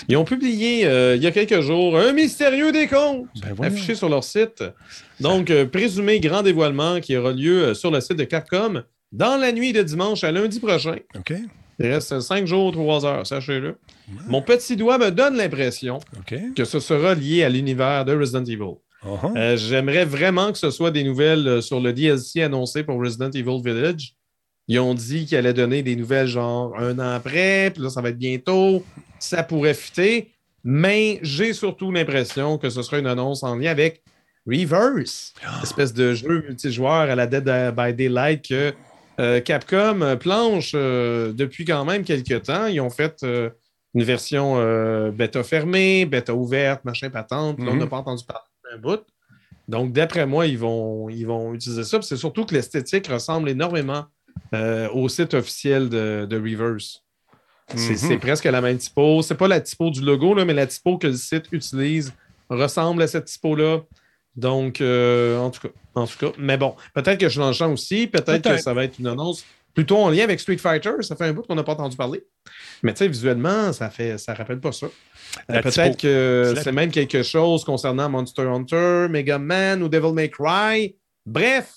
Ils 0.09 0.17
ont 0.17 0.25
publié 0.25 0.87
euh, 0.87 1.17
il 1.17 1.23
y 1.23 1.27
a 1.27 1.31
quelques 1.31 1.61
jours 1.61 1.99
un 1.99 2.13
mystérieux 2.13 2.73
décompte 2.73 3.29
Ben 3.41 3.55
affiché 3.65 3.95
sur 3.95 4.09
leur 4.09 4.25
site. 4.25 4.63
Donc, 5.21 5.51
euh, 5.51 5.67
présumé 5.67 6.21
grand 6.21 6.43
dévoilement 6.43 7.01
qui 7.01 7.17
aura 7.17 7.33
lieu 7.33 7.65
euh, 7.65 7.75
sur 7.75 7.91
le 7.91 8.01
site 8.01 8.17
de 8.17 8.25
Capcom 8.25 8.83
dans 9.13 9.37
la 9.37 9.53
nuit 9.53 9.73
de 9.73 9.83
dimanche 9.83 10.25
à 10.25 10.33
lundi 10.33 10.61
prochain. 10.61 10.97
OK, 11.17 11.33
Il 11.79 11.87
reste 11.87 12.19
5 12.21 12.47
jours, 12.47 12.73
3 12.73 13.07
heures, 13.07 13.27
sachez-le. 13.27 13.77
Mon 14.27 14.43
petit 14.43 14.77
doigt 14.77 14.99
me 14.99 15.11
donne 15.11 15.37
l'impression 15.37 16.01
que 16.57 16.65
ce 16.65 16.81
sera 16.81 17.15
lié 17.15 17.45
à 17.45 17.49
l'univers 17.49 18.05
de 18.05 18.17
Resident 18.17 18.45
Evil. 18.45 18.77
Uh-huh. 19.05 19.37
Euh, 19.37 19.57
J'aimerais 19.57 20.05
vraiment 20.05 20.51
que 20.51 20.59
ce 20.59 20.71
soit 20.71 20.91
des 20.91 21.05
nouvelles 21.05 21.47
euh, 21.47 21.61
sur 21.61 21.79
le 21.79 21.93
DLC 21.93 22.43
annoncé 22.43 22.83
pour 22.83 23.01
Resident 23.01 23.31
Evil 23.31 23.63
Village. 23.63 24.15
Ils 24.67 24.81
ont 24.81 24.93
dit 24.93 25.25
qu'ils 25.25 25.39
allaient 25.39 25.55
donner 25.55 25.85
des 25.85 25.95
nouvelles 25.95 26.27
genre 26.27 26.77
un 26.77 26.99
an 26.99 27.15
après, 27.15 27.71
puis 27.73 27.83
là, 27.83 27.91
ça 27.91 28.03
va 28.03 28.09
être 28.09 28.19
bientôt. 28.19 28.85
Ça 29.21 29.45
pourrait 29.45 29.75
fitter. 29.75 30.33
Mais 30.65 31.21
j'ai 31.23 31.53
surtout 31.53 31.93
l'impression 31.93 32.59
que 32.59 32.69
ce 32.69 32.83
sera 32.83 32.99
une 32.99 33.07
annonce 33.07 33.45
en 33.45 33.55
lien 33.55 33.71
avec 33.71 34.03
Reverse, 34.47 35.33
espèce 35.63 35.93
de 35.93 36.15
jeu 36.15 36.43
multijoueur 36.47 37.11
à 37.11 37.15
la 37.15 37.27
Dead 37.27 37.45
by 37.75 37.95
Daylight 37.95 38.47
que 38.49 38.75
euh, 39.21 39.41
Capcom 39.41 40.01
euh, 40.03 40.17
planche 40.17 40.73
euh, 40.75 41.33
depuis 41.33 41.65
quand 41.65 41.85
même 41.85 42.05
quelques 42.05 42.43
temps. 42.43 42.67
Ils 42.67 42.81
ont 42.81 42.91
fait 42.91 43.23
euh, 43.23 43.51
une 43.95 44.03
version 44.05 44.57
bêta 45.13 45.43
fermée, 45.43 46.05
bêta 46.07 46.35
ouverte, 46.35 46.85
machin 46.85 47.11
patente. 47.11 47.59
Là, 47.59 47.67
on 47.71 47.75
Mhm. 47.75 47.79
n'a 47.81 47.87
pas 47.87 47.97
entendu 47.97 48.23
parler 48.25 48.43
d'un 48.71 48.79
bout. 48.79 49.01
Donc, 49.67 49.93
d'après 49.93 50.27
moi, 50.27 50.47
ils 50.47 50.59
vont, 50.59 51.09
ils 51.09 51.25
vont 51.27 51.55
utiliser 51.55 51.85
ça. 51.85 52.01
C'est 52.03 52.17
surtout 52.17 52.45
que 52.45 52.55
l'esthétique 52.55 53.07
ressemble 53.09 53.49
énormément 53.49 54.05
au 54.95 55.09
site 55.09 55.35
officiel 55.35 55.89
de, 55.89 56.27
de 56.29 56.37
Reverse. 56.37 57.03
C'est 57.75 57.91
Mhm. 57.93 57.97
c'est 57.97 58.19
presque 58.19 58.45
la 58.45 58.61
même 58.61 58.79
typo. 58.79 59.21
C'est 59.23 59.35
pas 59.35 59.49
la 59.49 59.61
typo 59.61 59.91
du 59.91 60.01
logo, 60.03 60.33
là, 60.35 60.45
mais 60.45 60.55
la 60.55 60.67
typo 60.67 60.97
que 60.97 61.07
le 61.09 61.15
site 61.17 61.47
utilise 61.53 62.13
ressemble 62.49 63.03
à 63.03 63.07
cette 63.07 63.27
typo-là. 63.27 63.81
Donc, 64.39 64.81
euh, 64.81 65.37
en, 65.37 65.51
tout 65.51 65.67
cas, 65.67 65.75
en 65.97 66.07
tout 66.07 66.17
cas. 66.17 66.33
Mais 66.39 66.57
bon, 66.57 66.77
peut-être 66.95 67.19
que 67.19 67.27
je 67.27 67.33
suis 67.33 67.41
dans 67.41 67.49
le 67.49 67.55
champ 67.55 67.73
aussi. 67.73 68.07
Peut-être 68.07 68.49
que 68.49 68.57
ça 68.59 68.73
va 68.73 68.85
être 68.85 68.97
une 69.01 69.09
annonce 69.09 69.45
plutôt 69.75 69.97
en 69.97 70.11
lien 70.11 70.23
avec 70.23 70.39
Street 70.39 70.59
Fighter. 70.59 70.93
Ça 71.01 71.17
fait 71.17 71.25
un 71.25 71.33
bout 71.33 71.43
qu'on 71.43 71.57
n'a 71.57 71.65
pas 71.65 71.73
entendu 71.73 71.97
parler. 71.97 72.25
Mais 72.85 72.93
tu 72.95 72.99
sais, 72.99 73.09
visuellement, 73.09 73.73
ça 73.73 73.91
fait 73.91 74.17
ça 74.17 74.35
rappelle 74.35 74.61
pas 74.61 74.71
ça. 74.71 74.87
Euh. 75.51 75.61
Peut-être 75.61 75.99
que 75.99 76.55
C'est 76.63 76.71
même 76.71 76.93
quelque 76.93 77.25
chose 77.25 77.65
concernant 77.65 78.09
Monster 78.09 78.43
Hunter, 78.43 79.09
Mega 79.11 79.41
Man 79.41 79.83
ou 79.83 79.89
Devil 79.89 80.13
May 80.13 80.31
Cry. 80.31 80.95
Bref, 81.27 81.75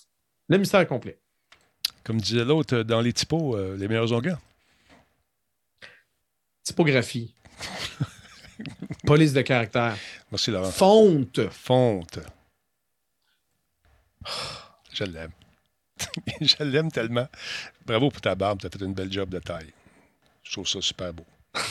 le 0.48 0.60
mystère 0.60 0.88
complet. 0.88 1.18
Comme 2.04 2.22
disait 2.22 2.46
l'autre, 2.46 2.78
euh, 2.78 2.84
dans 2.84 3.02
les 3.02 3.14
typos, 3.14 3.56
euh, 3.56 3.76
les 3.76 3.88
meilleurs 3.88 4.14
onguents. 4.14 4.38
Typographie. 6.64 7.34
Police 9.06 9.34
de 9.34 9.42
caractère. 9.42 9.98
Merci, 10.32 10.52
Laurent. 10.52 10.70
Fonte. 10.70 11.40
Fonte. 11.50 12.20
Je 14.94 15.04
l'aime. 15.04 15.32
Je 16.42 16.64
l'aime 16.64 16.92
tellement. 16.92 17.28
Bravo 17.86 18.10
pour 18.10 18.22
ta 18.22 18.36
barbe, 18.36 18.60
tu 18.60 18.68
as 18.68 18.70
fait 18.70 18.84
une 18.84 18.94
belle 18.94 19.12
job 19.12 19.30
de 19.30 19.40
taille. 19.40 19.74
Je 20.44 20.52
trouve 20.52 20.68
ça 20.68 20.82
super 20.82 21.14
beau. 21.14 21.26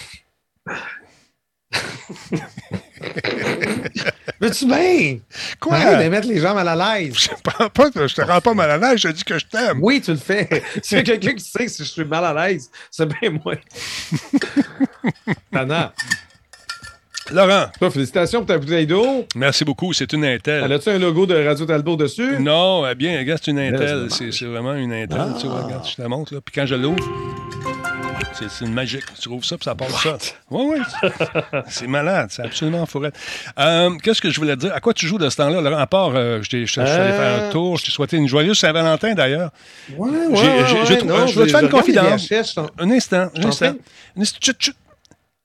Veux-tu 4.41 4.67
bien? 4.67 5.19
Quoi? 5.61 5.77
Arrête 5.77 6.05
de 6.05 6.09
mettre 6.09 6.29
les 6.29 6.41
gens 6.41 6.55
mal 6.55 6.67
à 6.69 6.99
l'aise. 6.99 7.15
Je 7.15 7.29
je 7.29 8.15
te 8.15 8.23
rends 8.23 8.41
pas 8.41 8.55
mal 8.55 8.71
à 8.71 8.79
l'aise, 8.79 9.01
je 9.01 9.09
te 9.09 9.13
dis 9.13 9.25
que 9.25 9.39
je 9.39 9.47
t'aime. 9.47 9.81
Oui, 9.83 10.01
tu 10.01 10.13
le 10.13 10.17
fais. 10.17 10.49
Y 10.91 10.97
a 10.97 11.03
quelqu'un 11.03 11.35
qui 11.35 11.45
sait 11.45 11.69
si 11.69 11.85
je 11.85 11.89
suis 11.89 12.05
mal 12.05 12.25
à 12.25 12.49
l'aise, 12.49 12.71
c'est 12.91 13.07
bien 13.07 13.39
moi. 13.45 13.57
Tana, 15.53 15.93
Laurent, 17.33 17.67
toi, 17.79 17.91
félicitations 17.91 18.41
pour 18.41 18.49
ta 18.49 18.59
bouteille 18.59 18.87
d'eau. 18.87 19.25
merci 19.37 19.65
beaucoup. 19.65 19.93
C'est 19.93 20.13
une 20.13 20.25
Intel. 20.25 20.63
Elle 20.65 20.73
a-tu 20.73 20.89
un 20.91 20.99
logo 20.99 21.27
de 21.27 21.35
Radio 21.47 21.65
Talbot 21.65 21.97
dessus? 21.97 22.39
Non, 22.41 22.85
eh 22.91 22.95
bien, 22.95 23.17
regarde, 23.19 23.41
c'est 23.45 23.51
une 23.53 23.59
Intel. 23.61 24.09
c'est 24.11 24.45
vraiment 24.47 24.75
une 24.75 24.93
Intel. 24.93 25.19
Ah. 25.21 25.35
Tu 25.41 25.47
vois, 25.47 25.63
regarde, 25.63 25.87
je 25.89 25.95
te 25.97 26.03
la 26.03 26.09
montre. 26.09 26.35
Là. 26.35 26.41
Puis 26.45 26.53
quand 26.55 26.67
je 26.67 26.75
l'ouvre, 26.75 27.05
c'est 28.33 28.65
une 28.65 28.73
magique. 28.73 29.03
Tu 29.21 29.29
ouvres 29.29 29.45
ça, 29.45 29.57
puis 29.57 29.65
ça 29.65 29.75
part 29.75 29.91
ça. 29.91 30.17
Oui, 30.51 30.77
oui. 31.03 31.11
c'est 31.69 31.87
malade. 31.87 32.29
C'est 32.31 32.43
absolument 32.43 32.85
fourrette. 32.87 33.15
Euh, 33.59 33.91
Qu'est-ce 34.03 34.21
que 34.21 34.31
je 34.31 34.41
voulais 34.41 34.57
te 34.57 34.61
dire? 34.63 34.75
À 34.75 34.81
quoi 34.81 34.93
tu 34.95 35.07
joues 35.07 35.19
de 35.19 35.29
ce 35.29 35.37
temps-là? 35.37 35.61
Laurent? 35.61 35.79
À 35.79 35.87
part, 35.87 36.13
euh, 36.15 36.41
je 36.43 36.51
t'ai- 36.51 36.67
je 36.67 36.75
t'ai- 36.75 36.81
je 36.87 36.91
suis 36.91 37.01
allé 37.01 37.13
faire 37.13 37.43
un 37.43 37.47
Euh. 37.49 37.51
tour. 37.53 37.77
Je 37.77 37.85
t'ai 37.85 37.91
souhaité 37.91 38.17
une 38.17 38.29
joyeuse 38.29 38.59
Saint-Valentin, 38.59 39.15
d'ailleurs. 39.15 39.51
Trou- 39.95 40.07
non, 40.11 41.27
je 41.27 41.39
vais 41.39 41.47
te 41.47 41.51
faire 41.51 41.61
une 41.63 41.69
confidence. 41.69 42.29
VHS, 42.29 42.55
je 42.57 42.61
Un 42.83 42.91
instant, 42.91 43.29
un 43.37 43.45
instant. 43.45 43.71
prie. 43.73 43.81
Un 44.17 44.21
instant. 44.23 44.39
Chut, 44.43 44.57
chut. 44.59 44.77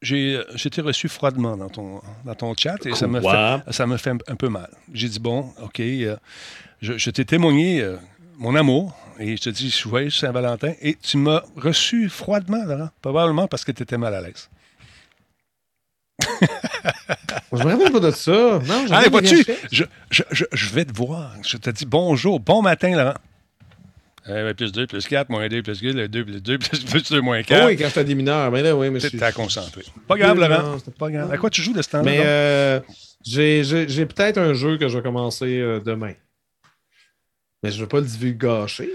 J'ai 0.06 0.40
j'ai 0.54 0.68
été 0.68 0.82
reçu 0.82 1.08
froidement 1.10 1.58
dans 1.58 1.70
ton, 1.70 2.00
dans 2.26 2.36
ton 2.36 2.54
chat 2.56 2.86
et 2.86 2.94
ça 2.94 3.08
me, 3.08 3.20
fait, 3.20 3.74
ça 3.74 3.88
me 3.88 3.98
fait 3.98 4.12
un, 4.12 4.18
un 4.28 4.36
peu 4.36 4.50
mal. 4.50 4.70
J'ai 4.94 5.10
dit, 5.10 5.20
bon, 5.20 5.52
OK, 5.64 5.80
euh, 5.80 6.16
je, 6.82 6.98
je 6.98 7.10
t'ai 7.10 7.26
témoigné 7.26 7.82
euh, 7.82 7.98
mon 8.38 8.54
amour 8.56 8.96
et 9.20 9.36
je 9.36 9.42
te 9.42 9.50
dis, 9.50 9.72
joyeux 9.72 10.12
Saint-Valentin 10.12 10.74
et 10.82 10.96
tu 10.96 11.18
m'as 11.18 11.42
reçu 11.56 12.08
froidement, 12.10 12.64
Laurent, 12.66 12.90
probablement 13.02 13.48
parce 13.48 13.66
que 13.66 13.72
tu 13.72 13.82
étais 13.82 13.98
mal 13.98 14.14
à 14.14 14.22
l'aise. 14.22 14.50
Je 17.52 17.64
me 17.64 17.72
rappelle 17.72 17.92
pas 17.92 18.00
de 18.00 18.12
ça. 18.12 18.60
Non, 18.66 18.86
Allez, 18.92 19.10
vois-tu, 19.10 19.46
je, 19.72 19.84
je, 20.10 20.24
je, 20.32 20.46
je 20.52 20.70
vais 20.74 20.86
te 20.86 20.94
voir. 20.94 21.34
Je 21.44 21.58
te 21.58 21.70
dis 21.70 21.86
bonjour, 21.86 22.40
bon 22.40 22.62
matin, 22.62 22.96
Laurent. 22.96 23.16
Euh, 24.28 24.54
plus 24.56 24.72
2, 24.72 24.88
plus 24.88 25.08
4, 25.08 25.30
moins 25.30 25.48
2, 25.48 25.62
plus 25.62 25.82
2, 25.82 26.08
2, 26.08 26.26
plus 26.26 26.42
2, 26.42 26.58
plus, 26.60 26.84
plus 26.84 27.12
2, 27.12 27.22
moins 27.22 27.44
4. 27.44 27.62
Ah 27.62 27.66
oui, 27.68 27.78
quand 27.78 27.88
j'étais 27.88 28.04
des 28.04 28.16
mineurs. 28.16 28.50
Mais 28.52 28.64
là, 28.64 28.76
oui, 28.76 28.90
mais. 28.90 29.00
T'es 29.00 29.22
à 29.22 29.32
concentrer. 29.32 29.84
Pas 30.08 30.18
grave, 30.18 30.40
Non, 30.40 30.48
Laurent. 30.48 30.80
c'était 30.80 30.92
Pas 30.98 31.12
grave. 31.12 31.32
À 31.32 31.38
quoi 31.38 31.50
tu 31.50 31.62
joues 31.62 31.74
de 31.74 31.82
ce 31.82 31.90
temps-là? 31.90 32.04
Mais 32.04 32.22
euh, 32.26 32.80
j'ai 33.24 34.06
peut-être 34.06 34.38
un 34.40 34.54
jeu 34.54 34.78
que 34.78 34.88
je 34.88 34.98
vais 34.98 35.04
commencer 35.04 35.60
euh, 35.60 35.80
demain. 35.80 36.14
Mais 37.62 37.72
je 37.72 37.78
ne 37.78 37.82
veux 37.82 37.88
pas 37.88 38.00
le 38.00 38.06
divulgacher. 38.06 38.90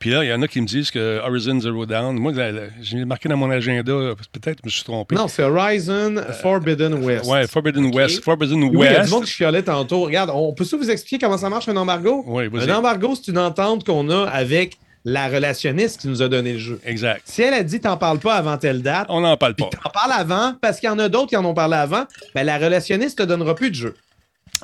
Puis 0.00 0.08
là, 0.10 0.24
il 0.24 0.28
y 0.28 0.32
en 0.32 0.40
a 0.40 0.48
qui 0.48 0.60
me 0.62 0.66
disent 0.66 0.90
que 0.90 1.20
Horizon 1.20 1.60
Zero 1.60 1.84
Down, 1.84 2.16
moi, 2.18 2.32
j'ai 2.80 3.04
marqué 3.04 3.28
dans 3.28 3.36
mon 3.36 3.50
agenda, 3.50 3.92
peut-être 4.32 4.58
je 4.64 4.66
me 4.66 4.70
suis 4.70 4.82
trompé. 4.82 5.14
Non, 5.14 5.28
c'est 5.28 5.42
Horizon 5.42 6.16
Forbidden 6.40 6.94
West. 7.04 7.26
Ouais, 7.30 7.46
Forbidden. 7.46 7.94
West. 7.94 8.24
Forbidden 8.24 8.64
Oui, 8.64 8.70
il 8.72 8.80
y 8.84 8.86
a 8.86 8.92
du 8.94 9.00
West. 9.00 9.12
monde 9.12 9.24
qui 9.24 9.30
chialait 9.32 9.62
tantôt. 9.62 10.04
Regarde, 10.06 10.30
on 10.32 10.54
peut-tu 10.54 10.76
vous 10.78 10.90
expliquer 10.90 11.18
comment 11.26 11.36
ça 11.36 11.50
marche 11.50 11.68
un 11.68 11.76
embargo? 11.76 12.24
Oui. 12.26 12.44
Un 12.54 12.74
embargo, 12.74 13.14
c'est 13.14 13.30
une 13.30 13.38
entente 13.38 13.84
qu'on 13.84 14.08
a 14.10 14.24
avec 14.24 14.78
la 15.04 15.28
relationniste 15.28 16.00
qui 16.00 16.08
nous 16.08 16.22
a 16.22 16.28
donné 16.28 16.54
le 16.54 16.58
jeu. 16.58 16.80
Exact. 16.84 17.20
Si 17.26 17.42
elle 17.42 17.54
a 17.54 17.62
dit 17.62 17.80
t'en 17.80 17.96
parles 17.98 18.18
pas 18.20 18.34
avant 18.36 18.56
telle 18.56 18.80
date, 18.82 19.06
On 19.10 19.20
n'en 19.20 19.36
parle 19.36 19.54
pas. 19.54 19.68
t'en 19.82 19.90
parles 19.90 20.12
avant, 20.12 20.54
parce 20.60 20.80
qu'il 20.80 20.88
y 20.88 20.92
en 20.92 20.98
a 20.98 21.08
d'autres 21.10 21.28
qui 21.28 21.36
en 21.36 21.44
ont 21.44 21.54
parlé 21.54 21.76
avant, 21.76 22.04
ben 22.34 22.44
la 22.44 22.56
relationniste 22.58 23.18
te 23.18 23.22
donnera 23.24 23.54
plus 23.54 23.68
de 23.70 23.74
jeu. 23.76 23.94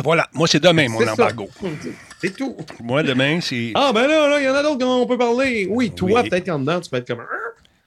Voilà, 0.02 0.26
moi, 0.34 0.46
c'est 0.46 0.62
demain, 0.62 0.88
mon 0.88 1.06
embargo. 1.06 1.48
C'est 2.20 2.34
tout. 2.36 2.56
Moi, 2.82 3.02
demain, 3.02 3.40
c'est. 3.40 3.72
Ah, 3.74 3.92
ben 3.94 4.06
là, 4.06 4.28
là, 4.28 4.40
il 4.40 4.44
y 4.44 4.48
en 4.48 4.54
a 4.54 4.62
d'autres 4.62 4.78
dont 4.78 5.02
on 5.02 5.06
peut 5.06 5.18
parler. 5.18 5.66
Oui, 5.70 5.90
toi, 5.90 6.22
Oui. 6.22 6.28
peut-être 6.28 6.46
qu'en 6.46 6.58
dedans, 6.58 6.80
tu 6.80 6.90
peux 6.90 6.96
être 6.96 7.06
comme. 7.06 7.22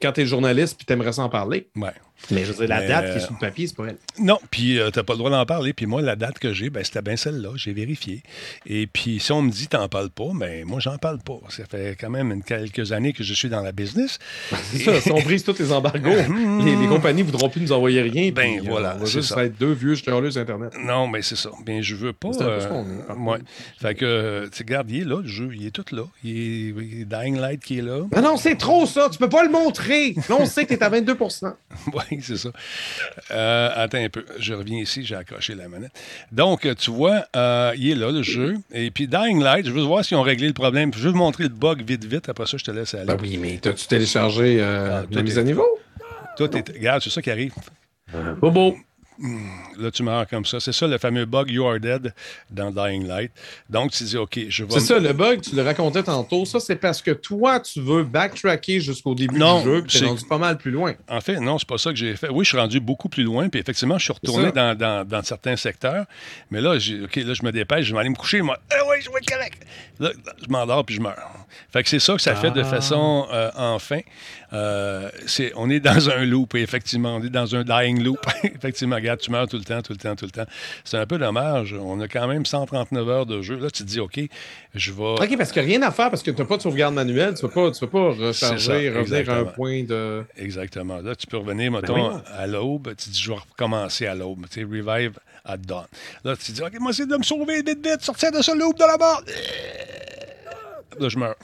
Quand 0.01 0.11
t'es 0.13 0.25
journaliste 0.25 0.77
puis 0.77 0.85
t'aimerais 0.85 1.11
s'en 1.11 1.27
parler. 1.29 1.67
Ouais. 1.75 1.89
Mais 2.31 2.43
je 2.45 2.51
veux 2.51 2.57
dire, 2.59 2.67
la 2.67 2.81
Mais, 2.81 2.87
date 2.87 3.05
qui 3.05 3.11
euh, 3.11 3.15
est 3.15 3.19
sur 3.21 3.33
le 3.33 3.39
papier, 3.39 3.67
c'est 3.67 3.75
pas 3.75 3.85
elle. 3.87 3.97
Non, 4.19 4.37
puis 4.51 4.77
tu 4.83 4.91
t'as 4.91 5.03
pas 5.03 5.13
le 5.13 5.17
droit 5.19 5.29
d'en 5.31 5.45
parler. 5.45 5.73
Puis 5.73 5.85
moi, 5.85 6.01
la 6.01 6.15
date 6.15 6.37
que 6.39 6.53
j'ai, 6.53 6.69
ben, 6.69 6.83
c'était 6.83 7.01
bien 7.01 7.15
celle-là. 7.15 7.49
J'ai 7.55 7.73
vérifié. 7.73 8.21
Et 8.65 8.87
puis, 8.87 9.19
si 9.19 9.31
on 9.31 9.41
me 9.41 9.49
dit 9.51 9.67
t'en 9.67 9.87
parles 9.89 10.09
pas, 10.09 10.29
ben 10.35 10.65
moi, 10.65 10.79
j'en 10.79 10.97
parle 10.97 11.19
pas. 11.19 11.39
Ça 11.49 11.63
fait 11.65 11.95
quand 11.99 12.09
même 12.09 12.31
une- 12.31 12.43
quelques 12.43 12.91
années 12.91 13.13
que 13.13 13.23
je 13.23 13.33
suis 13.33 13.49
dans 13.49 13.61
la 13.61 13.71
business. 13.71 14.19
C'est 14.71 14.79
ça, 14.79 14.99
si 15.01 15.11
on 15.11 15.19
brise 15.21 15.43
tous 15.43 15.57
les 15.59 15.71
embargos, 15.71 16.09
les, 16.63 16.75
les 16.75 16.87
compagnies 16.87 17.21
voudront 17.23 17.49
plus 17.49 17.61
nous 17.61 17.71
envoyer 17.71 18.01
rien. 18.01 18.31
Ben, 18.31 18.59
puis, 18.59 18.67
euh, 18.67 18.71
voilà, 18.71 18.95
On 18.97 18.99
va 18.99 19.05
juste 19.05 19.29
ça. 19.33 19.43
être 19.45 19.57
deux 19.57 19.73
vieux 19.73 19.95
sur 19.95 20.13
Internet. 20.37 20.73
Non, 20.83 21.07
mais 21.07 21.21
c'est 21.21 21.35
ça. 21.37 21.49
Bien, 21.65 21.81
je 21.81 21.95
veux 21.95 22.13
pas. 22.13 22.33
C'est 22.33 22.41
euh, 22.43 22.59
ce 22.61 22.67
qu'on 22.67 22.83
est, 22.83 23.07
par 23.07 23.19
ouais. 23.19 23.39
Fait 23.81 23.95
que, 23.95 24.05
euh, 24.05 24.43
tu 24.49 24.57
sais, 24.57 24.63
regarde, 24.67 24.89
il 24.91 25.01
est 25.01 25.05
là, 25.05 25.21
le 25.21 25.27
jeu. 25.27 25.49
Il 25.55 25.65
est 25.65 25.71
tout 25.71 25.85
là. 25.95 26.03
Il 26.23 26.31
est, 26.31 26.83
il 26.83 27.01
est 27.01 27.05
Dying 27.05 27.37
Light 27.39 27.63
qui 27.63 27.79
est 27.79 27.81
là. 27.81 28.03
Mais 28.13 28.21
non, 28.21 28.37
c'est 28.37 28.55
trop 28.55 28.85
ça. 28.85 29.07
Tu 29.11 29.17
peux 29.17 29.29
pas 29.29 29.43
le 29.43 29.49
montrer. 29.49 30.13
Là, 30.29 30.35
on 30.39 30.45
sait 30.45 30.65
que 30.65 30.73
t'es 30.73 30.83
à 30.83 30.89
22 30.89 31.15
c'est 32.21 32.37
ça. 32.37 32.49
Euh, 33.31 33.69
attends 33.75 33.97
un 34.03 34.09
peu. 34.09 34.25
Je 34.39 34.53
reviens 34.53 34.79
ici, 34.79 35.03
j'ai 35.05 35.15
accroché 35.15 35.55
la 35.55 35.67
manette. 35.67 35.91
Donc, 36.31 36.65
euh, 36.65 36.73
tu 36.75 36.91
vois, 36.91 37.25
euh, 37.35 37.73
il 37.77 37.91
est 37.91 37.95
là, 37.95 38.11
le 38.11 38.23
jeu. 38.23 38.57
Et 38.73 38.91
puis, 38.91 39.07
Dying 39.07 39.41
Light, 39.43 39.65
je 39.65 39.71
veux 39.71 39.81
voir 39.83 40.03
si 40.05 40.15
on 40.15 40.21
réglé 40.21 40.47
le 40.47 40.53
problème. 40.53 40.91
Je 40.93 40.99
veux 40.99 41.11
te 41.11 41.17
montrer 41.17 41.43
le 41.43 41.49
bug 41.49 41.83
vite, 41.87 42.05
vite. 42.05 42.29
Après 42.29 42.45
ça, 42.45 42.57
je 42.57 42.63
te 42.63 42.71
laisse 42.71 42.93
aller. 42.93 43.05
Ben 43.05 43.17
oui, 43.21 43.37
mais 43.37 43.57
t'as-tu 43.61 43.87
téléchargé 43.87 44.57
euh, 44.59 44.89
Ah, 44.91 45.01
la 45.01 45.17
tout 45.17 45.23
mise 45.23 45.37
est- 45.37 45.41
à 45.41 45.43
niveau? 45.43 45.65
Toi, 46.37 46.47
t'es- 46.49 46.63
regarde, 46.71 47.01
c'est 47.01 47.09
ça 47.09 47.21
qui 47.21 47.31
arrive. 47.31 47.53
Bobo. 48.39 48.75
Là, 49.77 49.91
tu 49.91 50.03
meurs 50.03 50.27
comme 50.27 50.45
ça. 50.45 50.59
C'est 50.59 50.71
ça 50.71 50.87
le 50.87 50.97
fameux 50.97 51.25
bug 51.25 51.49
You 51.51 51.65
Are 51.65 51.79
Dead 51.79 52.13
dans 52.49 52.71
Dying 52.71 53.05
Light. 53.07 53.31
Donc, 53.69 53.91
tu 53.91 54.03
dis, 54.05 54.17
OK, 54.17 54.39
je 54.47 54.63
vais. 54.63 54.71
C'est 54.73 54.79
ça, 54.79 54.99
le 54.99 55.11
bug, 55.13 55.41
tu 55.41 55.55
le 55.55 55.61
racontais 55.63 56.03
tantôt. 56.03 56.45
Ça, 56.45 56.59
c'est 56.59 56.77
parce 56.77 57.01
que 57.01 57.11
toi, 57.11 57.59
tu 57.59 57.81
veux 57.81 58.03
backtracker 58.03 58.79
jusqu'au 58.79 59.15
début 59.15 59.37
Non, 59.37 59.59
du 59.59 59.65
jeu, 59.65 59.81
puis 59.83 59.97
c'est- 59.97 60.05
rendu 60.05 60.25
pas 60.25 60.37
mal 60.37 60.57
plus 60.57 60.71
loin. 60.71 60.93
En 61.09 61.19
fait, 61.21 61.39
non, 61.39 61.57
c'est 61.57 61.67
pas 61.67 61.77
ça 61.77 61.89
que 61.91 61.97
j'ai 61.97 62.15
fait. 62.15 62.29
Oui, 62.29 62.45
je 62.45 62.49
suis 62.49 62.57
rendu 62.57 62.79
beaucoup 62.79 63.09
plus 63.09 63.23
loin, 63.23 63.49
puis 63.49 63.59
effectivement, 63.59 63.97
je 63.97 64.03
suis 64.05 64.13
retourné 64.13 64.51
dans, 64.51 64.77
dans- 64.77 65.05
dans 65.07 65.23
certains 65.23 65.55
secteurs. 65.57 66.05
Mais 66.49 66.61
là, 66.61 66.75
OK, 66.75 67.15
là, 67.17 67.33
je 67.33 67.43
me 67.43 67.51
dépêche, 67.51 67.85
je 67.87 67.93
vais 67.93 67.99
aller 67.99 68.09
me 68.09 68.15
coucher. 68.15 68.41
Moi, 68.41 68.57
ah 68.71 68.75
oui, 68.89 68.97
je 69.01 69.09
vais 69.09 69.17
être 69.17 69.29
correct. 69.29 69.63
Là, 69.99 70.11
je 70.41 70.47
m'endors, 70.49 70.85
puis 70.85 70.95
je 70.95 71.01
meurs. 71.01 71.29
Fait 71.73 71.83
que 71.83 71.89
c'est 71.89 71.99
ça 71.99 72.13
que 72.15 72.21
ça 72.21 72.35
fait 72.35 72.51
de 72.51 72.61
Ah. 72.61 72.65
façon, 72.65 73.27
euh, 73.31 73.49
enfin, 73.57 73.99
euh, 74.51 75.09
on 75.55 75.69
est 75.69 75.79
dans 75.79 76.09
un 76.09 76.25
loop, 76.25 76.55
effectivement, 76.55 77.15
on 77.17 77.23
est 77.23 77.29
dans 77.29 77.55
un 77.55 77.63
dying 77.63 78.01
loop. 78.03 78.19
effectivement, 78.43 78.95
regarde, 78.95 79.19
tu 79.19 79.29
meurs 79.31 79.47
tout 79.47 79.57
le 79.57 79.63
temps, 79.63 79.81
tout 79.81 79.93
le 79.93 79.97
temps, 79.99 80.15
tout 80.15 80.25
le 80.25 80.31
temps. 80.31 80.45
C'est 80.83 80.97
un 80.97 81.05
peu 81.05 81.17
dommage. 81.17 81.73
On 81.79 81.99
a 82.01 82.07
quand 82.07 82.27
même 82.27 82.45
139 82.45 83.09
heures 83.09 83.25
de 83.25 83.41
jeu. 83.41 83.57
Là, 83.57 83.69
tu 83.69 83.83
te 83.83 83.87
dis, 83.87 83.99
OK, 83.99 84.19
je 84.75 84.91
vais... 84.91 85.03
OK, 85.03 85.37
parce 85.37 85.51
qu'il 85.51 85.61
n'y 85.63 85.67
a 85.75 85.77
rien 85.77 85.81
à 85.87 85.91
faire 85.91 86.09
parce 86.09 86.23
que 86.23 86.31
tu 86.31 86.41
n'as 86.41 86.47
pas 86.47 86.57
de 86.57 86.61
sauvegarde 86.63 86.93
manuelle. 86.95 87.35
Tu 87.35 87.45
ne 87.45 87.49
peux, 87.49 87.53
pas- 87.65 87.71
tu 87.71 87.79
peux 87.85 87.87
pas 87.89 88.13
C'est 88.17 88.33
ça, 88.33 88.49
recharger, 88.53 88.89
revenir 88.89 89.29
à 89.29 89.35
un 89.37 89.45
point 89.45 89.83
de. 89.83 90.23
Exactement. 90.37 90.99
Là, 91.01 91.15
tu 91.15 91.27
peux 91.27 91.37
revenir, 91.37 91.71
mettons, 91.71 91.93
Ben 91.93 92.01
voyons. 92.01 92.21
à 92.35 92.47
l'aube. 92.47 92.93
Tu 92.97 93.09
dis, 93.09 93.21
je 93.21 93.29
vais 93.31 93.37
recommencer 93.37 94.07
à 94.07 94.15
l'aube. 94.15 94.45
Tu 94.49 94.61
sais, 94.61 94.63
revive 94.63 95.13
at 95.45 95.57
dawn. 95.57 95.85
Là, 96.23 96.35
tu 96.35 96.51
dis, 96.51 96.61
OK, 96.61 96.79
moi, 96.79 96.91
c'est 96.93 97.07
de 97.07 97.15
me 97.15 97.23
sauver 97.23 97.57
vite, 97.61 97.85
vite, 97.85 98.01
sortir 98.01 98.31
de 98.31 98.41
ce 98.41 98.57
loop 98.57 98.77
de 98.77 98.83
la 98.85 98.97
mort. 98.97 99.23
Là, 100.99 101.09
je 101.09 101.17
meurs. 101.17 101.35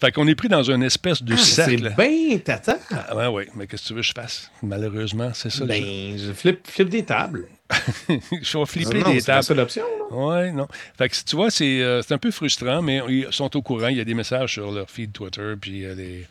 Fait 0.00 0.12
qu'on 0.12 0.26
est 0.28 0.34
pris 0.34 0.48
dans 0.48 0.62
une 0.62 0.82
espèce 0.82 1.22
de 1.22 1.34
Ah, 1.34 1.36
c'est 1.38 1.76
bien 1.76 2.38
tata. 2.38 2.78
Ah, 2.90 3.16
ouais, 3.16 3.26
oui, 3.26 3.44
mais 3.54 3.66
qu'est-ce 3.66 3.82
que 3.84 3.88
tu 3.88 3.94
veux 3.94 4.00
que 4.00 4.06
je 4.06 4.12
fasse? 4.12 4.50
Malheureusement, 4.62 5.30
c'est 5.34 5.50
ça. 5.50 5.64
Ben, 5.64 5.82
je 6.18 6.32
flippe, 6.32 6.66
flippe 6.66 6.88
des 6.90 7.04
tables. 7.04 7.46
je 8.08 8.58
vais 8.58 8.66
flipper 8.66 8.98
Non, 8.98 9.10
des 9.12 9.20
c'est 9.20 9.26
pas 9.26 9.32
tables. 9.34 9.44
ça 9.44 9.54
l'option. 9.54 9.84
Oui, 10.10 10.52
non. 10.52 10.66
Fait 10.98 11.08
que 11.08 11.14
tu 11.24 11.36
vois, 11.36 11.50
c'est 11.50 11.80
euh, 11.80 12.02
c'est 12.02 12.14
un 12.14 12.18
peu 12.18 12.30
frustrant, 12.32 12.82
mais 12.82 13.00
ils 13.08 13.28
sont 13.30 13.56
au 13.56 13.62
courant. 13.62 13.88
Il 13.88 13.96
y 13.96 14.00
a 14.00 14.04
des 14.04 14.14
messages 14.14 14.54
sur 14.54 14.72
leur 14.72 14.90
feed 14.90 15.12
Twitter, 15.12 15.54
puis 15.60 15.84
euh, 15.84 15.94
les- 15.94 16.26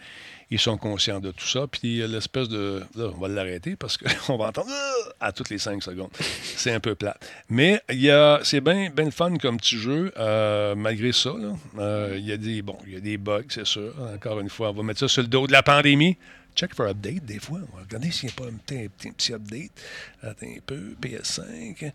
ils 0.52 0.60
sont 0.60 0.78
conscients 0.78 1.20
de 1.20 1.32
tout 1.32 1.46
ça. 1.48 1.68
Puis 1.68 2.02
euh, 2.02 2.08
l'espèce 2.08 2.50
de. 2.50 2.82
Là, 2.96 3.12
on 3.16 3.20
va 3.20 3.28
l'arrêter 3.28 3.76
parce 3.76 3.98
qu'on 3.98 4.38
va 4.38 4.46
entendre 4.48 4.70
euh, 4.72 5.12
à 5.20 5.32
toutes 5.32 5.50
les 5.50 5.58
cinq 5.60 5.84
secondes. 5.84 6.10
C'est 6.56 6.72
un 6.72 6.80
peu 6.80 6.96
plat. 6.96 7.18
Mais 7.50 7.82
il 7.90 8.02
y 8.02 8.10
a, 8.12 8.40
c'est 8.44 8.62
bien 8.62 8.90
ben 8.96 9.06
le 9.06 9.12
fun 9.12 9.36
comme 9.38 9.58
petit 9.58 9.78
jeu, 9.78 10.12
euh, 10.18 10.76
malgré 10.76 11.12
ça. 11.12 11.32
là. 11.38 11.54
Euh, 11.80 12.16
Il 12.18 12.26
y 12.26 12.32
a 12.32 12.38
des 12.38 12.62
bon, 12.62 12.78
il 12.88 12.94
y 12.94 12.98
a 12.98 13.00
des 13.00 13.18
bugs, 13.18 13.44
c'est 13.50 13.66
sûr. 13.66 13.94
Encore 14.16 14.40
une 14.40 14.50
fois, 14.50 14.70
on 14.72 14.74
va 14.74 14.84
mettre 14.84 15.00
ça 15.02 15.08
sur 15.08 15.22
le 15.22 15.28
dos 15.28 15.46
de 15.48 15.52
la 15.52 15.64
pandémie. 15.64 16.18
Check 16.56 16.74
for 16.76 16.88
update, 16.88 17.24
des 17.26 17.40
fois. 17.40 17.60
On 17.72 17.78
va 17.78 17.84
regarder 17.84 18.12
s'il 18.12 18.28
n'y 18.28 18.34
a 18.34 18.42
pas 18.42 18.48
un 18.50 18.54
petit, 18.58 18.76
un 18.86 18.88
petit- 18.88 19.08
un 19.08 19.12
petit 19.12 19.34
update. 19.34 19.72
Attends 20.24 20.48
un 20.48 20.60
peu. 20.66 20.80
PS5. 21.02 21.92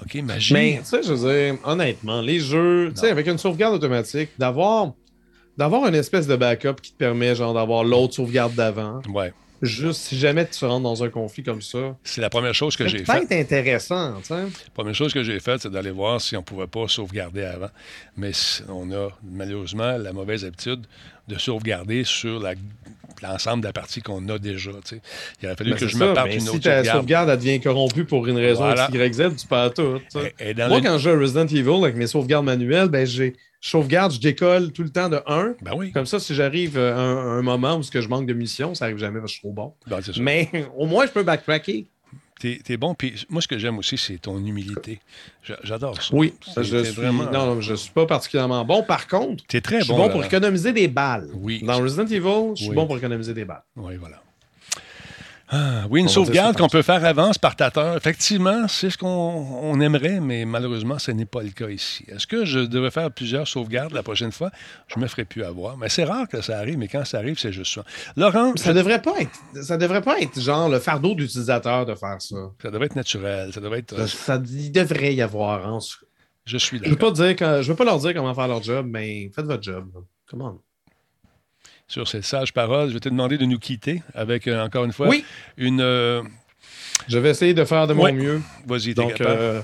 OK, 0.00 0.14
magie. 0.22 0.54
Mais, 0.54 0.78
tu 0.78 0.86
sais, 0.86 1.02
je 1.02 1.12
veux 1.12 1.28
dire, 1.52 1.58
honnêtement, 1.64 2.22
les 2.22 2.38
jeux, 2.40 2.92
tu 2.94 3.00
sais, 3.00 3.10
avec 3.10 3.26
une 3.26 3.36
sauvegarde 3.36 3.74
automatique, 3.74 4.30
d'avoir 4.38 4.92
d'avoir 5.58 5.86
une 5.88 5.94
espèce 5.94 6.26
de 6.26 6.36
backup 6.36 6.74
qui 6.82 6.92
te 6.92 6.98
permet, 6.98 7.34
genre, 7.34 7.54
d'avoir 7.54 7.84
l'autre 7.84 8.14
sauvegarde 8.14 8.54
d'avant, 8.54 9.00
Ouais. 9.12 9.32
juste 9.62 10.02
si 10.02 10.18
jamais 10.18 10.46
tu 10.46 10.64
rentres 10.64 10.82
dans 10.82 11.02
un 11.02 11.08
conflit 11.08 11.42
comme 11.42 11.62
ça, 11.62 11.96
C'est 12.04 12.20
la 12.20 12.28
première 12.30 12.54
chose 12.54 12.76
que 12.76 12.84
c'est 12.84 12.98
j'ai 12.98 13.04
faite. 13.04 13.28
peut-être 13.28 13.40
intéressant, 13.40 14.14
tu 14.20 14.26
sais. 14.26 14.34
La 14.42 14.48
première 14.74 14.94
chose 14.94 15.12
que 15.14 15.22
j'ai 15.22 15.40
faite, 15.40 15.62
c'est 15.62 15.70
d'aller 15.70 15.90
voir 15.90 16.20
si 16.20 16.36
on 16.36 16.40
ne 16.40 16.44
pouvait 16.44 16.66
pas 16.66 16.86
sauvegarder 16.88 17.44
avant. 17.44 17.70
Mais 18.16 18.32
on 18.68 18.90
a 18.92 19.08
malheureusement 19.24 19.96
la 19.96 20.12
mauvaise 20.12 20.44
habitude 20.44 20.86
de 21.28 21.38
sauvegarder 21.38 22.04
sur 22.04 22.40
l'ensemble 23.22 23.62
de 23.62 23.66
la 23.66 23.72
partie 23.72 24.02
qu'on 24.02 24.28
a 24.28 24.38
déjà. 24.38 24.70
tu 24.84 24.96
sais. 24.96 25.00
Il 25.42 25.46
aurait 25.46 25.56
fallu 25.56 25.70
Ben, 25.70 25.76
que 25.78 25.86
c'est 25.86 25.92
je 25.92 25.96
ça, 25.98 26.06
me 26.06 26.14
parte 26.14 26.28
mais 26.28 26.34
une 26.34 26.40
si 26.42 26.48
autre 26.50 26.58
ta 26.60 26.76
sauvegarde. 26.76 26.98
sauvegarde 26.98 27.28
elle 27.30 27.38
devient 27.38 27.60
corrompue 27.60 28.04
pour 28.04 28.26
une 28.26 28.36
raison 28.36 28.64
Voilà. 28.64 28.88
X, 28.92 28.94
Y, 28.94 29.14
Z, 29.14 29.36
tu 29.36 29.46
perds 29.46 29.74
tout. 29.74 30.00
Et- 30.38 30.50
et 30.50 30.54
Moi, 30.54 30.80
quand 30.82 30.98
je 30.98 31.10
joue 31.10 31.18
Resident 31.20 31.46
Evil 31.46 31.82
avec 31.82 31.96
mes 31.96 32.06
sauvegardes 32.06 32.44
manuelles, 32.44 32.88
ben, 32.88 33.06
j'ai 33.06 33.34
je 33.66 33.70
sauvegarde, 33.70 34.12
je 34.12 34.20
décolle 34.20 34.70
tout 34.70 34.84
le 34.84 34.90
temps 34.90 35.08
de 35.08 35.18
1. 35.26 35.54
Ben 35.60 35.72
oui, 35.76 35.90
Comme 35.90 36.06
ça, 36.06 36.20
si 36.20 36.34
j'arrive 36.36 36.78
à 36.78 36.96
un, 36.96 37.38
un 37.38 37.42
moment 37.42 37.74
où 37.76 37.82
ce 37.82 37.90
que 37.90 38.00
je 38.00 38.08
manque 38.08 38.26
de 38.26 38.32
mission, 38.32 38.76
ça 38.76 38.84
arrive 38.84 38.98
jamais 38.98 39.18
parce 39.18 39.24
que 39.24 39.28
je 39.28 39.40
suis 39.40 39.40
trop 39.40 39.52
bon. 39.52 39.74
Ben. 39.88 40.00
Mais 40.20 40.48
au 40.76 40.86
moins, 40.86 41.04
je 41.06 41.10
peux 41.10 41.24
backtracker. 41.24 41.86
T'es 42.38 42.60
es 42.68 42.76
bon. 42.76 42.94
Puis 42.94 43.24
moi, 43.28 43.40
ce 43.42 43.48
que 43.48 43.58
j'aime 43.58 43.78
aussi, 43.78 43.96
c'est 43.98 44.18
ton 44.18 44.38
humilité. 44.38 45.00
J'a- 45.42 45.58
J'adore 45.64 46.00
ça. 46.00 46.14
Oui, 46.14 46.34
je 46.56 46.62
suis, 46.62 46.92
vraiment- 46.92 47.30
non, 47.32 47.60
je 47.60 47.74
suis 47.74 47.90
pas 47.90 48.06
particulièrement 48.06 48.62
bon. 48.64 48.82
Par 48.84 49.08
contre, 49.08 49.42
T'es 49.48 49.60
très 49.62 49.80
je 49.80 49.84
suis 49.86 49.92
bon. 49.94 49.98
bon 50.06 50.10
pour 50.10 50.24
économiser 50.24 50.72
des 50.72 50.86
balles. 50.86 51.28
Oui. 51.34 51.62
Dans 51.64 51.78
Resident 51.80 52.06
Evil, 52.06 52.50
je 52.54 52.60
suis 52.60 52.68
Oui. 52.68 52.74
bon 52.76 52.86
pour 52.86 52.98
économiser 52.98 53.32
des 53.34 53.44
balles. 53.46 53.64
Oui, 53.74 53.96
voilà. 53.96 54.22
Ah, 55.48 55.84
oui, 55.90 56.00
une 56.00 56.08
sauvegarde 56.08 56.56
qu'on 56.56 56.68
peut 56.68 56.82
faire 56.82 57.04
avant 57.04 57.32
Spartateur. 57.32 57.96
Effectivement, 57.96 58.66
c'est 58.66 58.90
ce 58.90 58.98
qu'on 58.98 59.06
on 59.06 59.80
aimerait, 59.80 60.18
mais 60.18 60.44
malheureusement, 60.44 60.98
ce 60.98 61.12
n'est 61.12 61.24
pas 61.24 61.42
le 61.42 61.50
cas 61.50 61.68
ici. 61.68 62.04
Est-ce 62.08 62.26
que 62.26 62.44
je 62.44 62.58
devrais 62.58 62.90
faire 62.90 63.12
plusieurs 63.12 63.46
sauvegardes 63.46 63.92
la 63.92 64.02
prochaine 64.02 64.32
fois? 64.32 64.50
Je 64.88 64.98
me 64.98 65.06
ferai 65.06 65.24
plus 65.24 65.44
avoir. 65.44 65.76
Mais 65.76 65.88
c'est 65.88 66.02
rare 66.02 66.26
que 66.28 66.40
ça 66.40 66.58
arrive, 66.58 66.78
mais 66.78 66.88
quand 66.88 67.04
ça 67.04 67.18
arrive, 67.18 67.38
c'est 67.38 67.52
juste 67.52 67.72
ça. 67.74 67.84
Laurent, 68.16 68.54
Ça 68.56 68.72
devrait 68.74 69.00
pas 69.00 69.14
être, 69.20 69.62
ça 69.62 69.76
devrait 69.76 70.02
pas 70.02 70.18
être 70.20 70.40
genre 70.40 70.68
le 70.68 70.80
fardeau 70.80 71.14
de 71.14 71.20
l'utilisateur 71.20 71.86
de 71.86 71.94
faire 71.94 72.20
ça. 72.20 72.36
ça 72.60 72.70
devrait 72.72 72.86
être 72.86 72.96
naturel. 72.96 73.52
Ça 73.52 73.60
devrait 73.60 73.78
être. 73.78 73.92
euh, 74.00 74.06
Ça, 74.08 74.42
il 74.44 74.72
devrait 74.72 75.14
y 75.14 75.22
avoir. 75.22 75.64
hein. 75.68 75.78
je 76.44 76.58
suis 76.58 76.80
d'accord. 76.80 77.14
je 77.14 77.68
veux 77.68 77.76
pas 77.76 77.84
leur 77.84 78.00
dire 78.00 78.14
comment 78.14 78.34
faire 78.34 78.48
leur 78.48 78.62
job, 78.64 78.86
mais 78.90 79.30
faites 79.32 79.46
votre 79.46 79.62
job. 79.62 79.86
Comment? 80.28 80.58
Sur 81.88 82.08
ces 82.08 82.22
sages 82.22 82.52
paroles, 82.52 82.88
je 82.88 82.94
vais 82.94 83.00
te 83.00 83.08
demander 83.08 83.38
de 83.38 83.44
nous 83.44 83.58
quitter 83.58 84.02
avec, 84.14 84.48
euh, 84.48 84.64
encore 84.64 84.84
une 84.84 84.92
fois, 84.92 85.08
Oui, 85.08 85.24
une. 85.56 85.80
euh, 85.80 86.22
je 87.08 87.18
vais 87.18 87.30
essayer 87.30 87.54
de 87.54 87.64
faire 87.64 87.86
de 87.86 87.94
mon 87.94 88.04
Ouais. 88.04 88.12
mieux. 88.12 88.42
Vas-y, 88.66 88.86
t'es 88.86 88.94
Donc, 88.94 89.14
capable. 89.14 89.38
euh, 89.40 89.60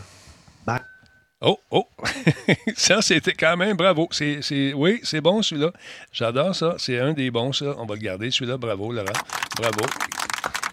Oh, 1.44 1.59
oh! 1.73 1.89
ça, 2.77 3.03
c'était 3.03 3.32
quand 3.32 3.57
même 3.57 3.77
bravo. 3.77 4.07
C'est, 4.12 4.43
c'est- 4.43 4.73
oui, 4.74 5.01
c'est 5.03 5.20
bon 5.20 5.43
celui-là. 5.43 5.73
J'adore 6.12 6.55
ça. 6.55 6.77
C'est 6.78 7.01
un 7.01 7.12
des 7.15 7.32
bons, 7.32 7.53
ça. 7.53 7.74
On 7.78 7.85
va 7.85 7.97
le 7.97 8.01
garder, 8.01 8.31
celui-là. 8.31 8.57
Bravo, 8.59 8.93
Laurent. 8.93 9.11
Bravo. 9.57 9.81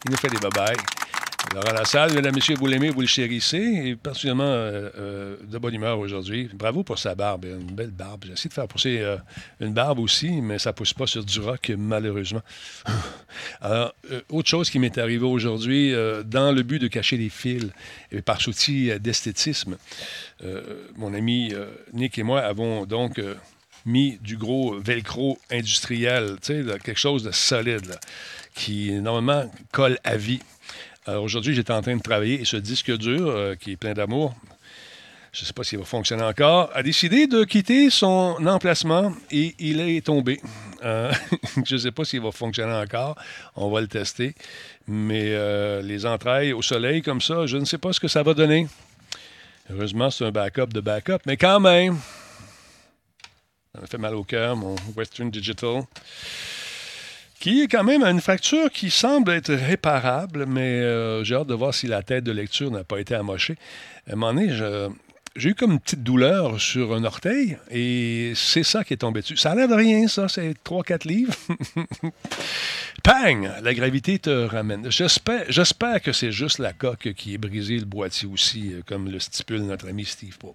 Il 0.05 0.11
nous 0.11 0.17
fait 0.17 0.27
des 0.30 0.38
babayes. 1.49 1.59
Laurent 1.59 1.73
Lassalle, 1.73 2.13
mesdames, 2.13 2.35
messieurs, 2.35 2.55
vous 2.55 2.67
l'aimez, 2.67 2.89
vous 2.89 3.01
le 3.01 3.07
chérissez. 3.07 3.57
Et 3.57 3.95
particulièrement 3.95 4.43
euh, 4.43 4.89
euh, 4.97 5.35
de 5.43 5.57
bonne 5.57 5.73
humeur 5.73 5.99
aujourd'hui. 5.99 6.49
Bravo 6.53 6.84
pour 6.84 6.97
sa 6.97 7.15
barbe. 7.15 7.45
Une 7.45 7.76
belle 7.76 7.91
barbe. 7.91 8.26
J'ai 8.26 8.34
essayé 8.34 8.49
de 8.49 8.53
faire 8.53 8.67
pousser 8.67 8.99
euh, 8.99 9.17
une 9.59 9.73
barbe 9.73 9.99
aussi, 9.99 10.41
mais 10.41 10.59
ça 10.59 10.71
ne 10.71 10.76
pousse 10.76 10.93
pas 10.93 11.07
sur 11.07 11.23
du 11.23 11.39
rock, 11.39 11.71
malheureusement. 11.77 12.41
Alors, 13.61 13.93
autre 14.30 14.49
chose 14.49 14.69
qui 14.69 14.80
m'est 14.80 14.97
arrivé 14.97 15.26
aujourd'hui, 15.26 15.93
dans 16.26 16.51
le 16.51 16.63
but 16.63 16.80
de 16.80 16.88
cacher 16.88 17.17
les 17.17 17.30
fils, 17.30 17.67
et 18.11 18.21
par 18.21 18.41
souci 18.41 18.91
d'esthétisme, 18.99 19.77
mon 20.97 21.13
ami 21.13 21.53
Nick 21.93 22.17
et 22.17 22.23
moi 22.23 22.41
avons 22.41 22.85
donc 22.85 23.21
mis 23.85 24.17
du 24.21 24.38
gros 24.38 24.80
velcro 24.80 25.38
industriel, 25.51 26.38
tu 26.41 26.63
sais, 26.63 26.80
quelque 26.84 26.99
chose 26.99 27.23
de 27.23 27.31
solide, 27.31 27.99
qui 28.55 28.91
normalement 28.93 29.49
colle 29.71 29.99
à 30.03 30.17
vie. 30.17 30.41
Alors 31.10 31.23
aujourd'hui, 31.23 31.56
j'étais 31.56 31.73
en 31.73 31.81
train 31.81 31.95
de 31.95 32.03
travailler 32.03 32.40
et 32.40 32.45
ce 32.45 32.56
disque 32.56 32.95
dur, 32.95 33.27
euh, 33.27 33.56
qui 33.56 33.72
est 33.72 33.77
plein 33.77 33.95
d'amour, 33.95 34.36
je 35.31 35.41
ne 35.41 35.45
sais 35.48 35.53
pas 35.53 35.64
s'il 35.64 35.80
va 35.80 35.86
fonctionner 35.86 36.22
encore, 36.22 36.69
a 36.76 36.84
décidé 36.84 37.26
de 37.26 37.44
quitter 37.45 37.90
son 37.90 38.38
emplacement 38.45 39.11
et 39.31 39.56
il 39.57 39.81
est 39.81 40.06
tombé. 40.06 40.40
Euh, 40.84 41.11
je 41.65 41.73
ne 41.73 41.80
sais 41.80 41.91
pas 41.91 42.06
s'il 42.06 42.22
va 42.22 42.31
fonctionner 42.31 42.73
encore. 42.73 43.15
On 43.56 43.72
va 43.72 43.81
le 43.81 43.88
tester. 43.88 44.36
Mais 44.88 45.30
euh, 45.30 45.81
les 45.81 46.06
entrailles 46.06 46.53
au 46.53 46.61
soleil 46.61 47.02
comme 47.02 47.22
ça, 47.22 47.48
je 47.48 47.57
ne 47.57 47.65
sais 47.65 47.80
pas 47.80 47.91
ce 47.91 47.99
que 47.99 48.07
ça 48.07 48.22
va 48.22 48.36
donner. 48.36 48.68
Heureusement, 49.72 50.11
c'est 50.11 50.26
un 50.26 50.31
backup 50.31 50.68
de 50.68 50.80
backup, 50.80 51.22
mais 51.26 51.38
quand 51.38 51.60
même, 51.60 51.98
ça 53.73 53.81
me 53.81 53.88
fait 53.88 53.98
mal 53.98 54.14
au 54.14 54.23
cœur, 54.23 54.56
mon 54.56 54.76
Western 54.95 55.31
Digital, 55.31 55.81
qui 57.40 57.61
est 57.61 57.68
quand 57.68 57.84
même 57.84 58.03
une 58.03 58.20
fracture 58.20 58.70
qui 58.70 58.91
semble 58.91 59.32
être 59.32 59.53
réparable, 59.53 60.45
mais 60.45 60.82
euh, 60.82 61.24
j'ai 61.24 61.36
hâte 61.36 61.48
de 61.48 61.53
voir 61.53 61.74
si 61.74 61.88
la 61.88 62.03
tête 62.03 62.24
de 62.24 62.32
lecture 62.32 62.70
n'a 62.70 62.84
pas 62.84 62.99
été 62.99 63.16
amochée. 63.16 63.56
À 64.07 64.14
un 64.14 64.16
moment 64.16 64.34
donné, 64.34 64.53
j'ai 65.36 65.49
eu 65.49 65.56
comme 65.56 65.72
une 65.72 65.80
petite 65.80 66.03
douleur 66.03 66.60
sur 66.60 66.94
un 66.94 67.06
orteil 67.06 67.57
et 67.72 68.34
c'est 68.36 68.64
ça 68.64 68.84
qui 68.84 68.94
est 68.94 68.98
tombé 68.98 69.22
dessus. 69.22 69.38
Ça 69.38 69.56
l'air 69.56 69.70
de 69.70 69.74
rien, 69.74 70.07
ça, 70.07 70.28
c'est 70.28 70.53
3-4 70.66 71.07
livres. 71.07 71.34
Pang! 73.03 73.49
La 73.61 73.74
gravité 73.74 74.20
te 74.20 74.30
ramène. 74.30 74.91
J'espère, 74.91 75.45
j'espère 75.48 76.02
que 76.02 76.11
c'est 76.11 76.34
juste 76.34 76.60
la 76.60 76.74
coque 76.74 77.14
qui 77.14 77.36
est 77.36 77.38
brisée, 77.38 77.78
le 77.78 77.86
boîtier 77.86 78.28
aussi, 78.28 78.74
euh, 78.74 78.82
comme 78.86 79.10
le 79.10 79.20
stipule 79.20 79.61
notre 79.61 79.88
ami 79.88 80.03
Steve 80.03 80.38
Paul. 80.38 80.52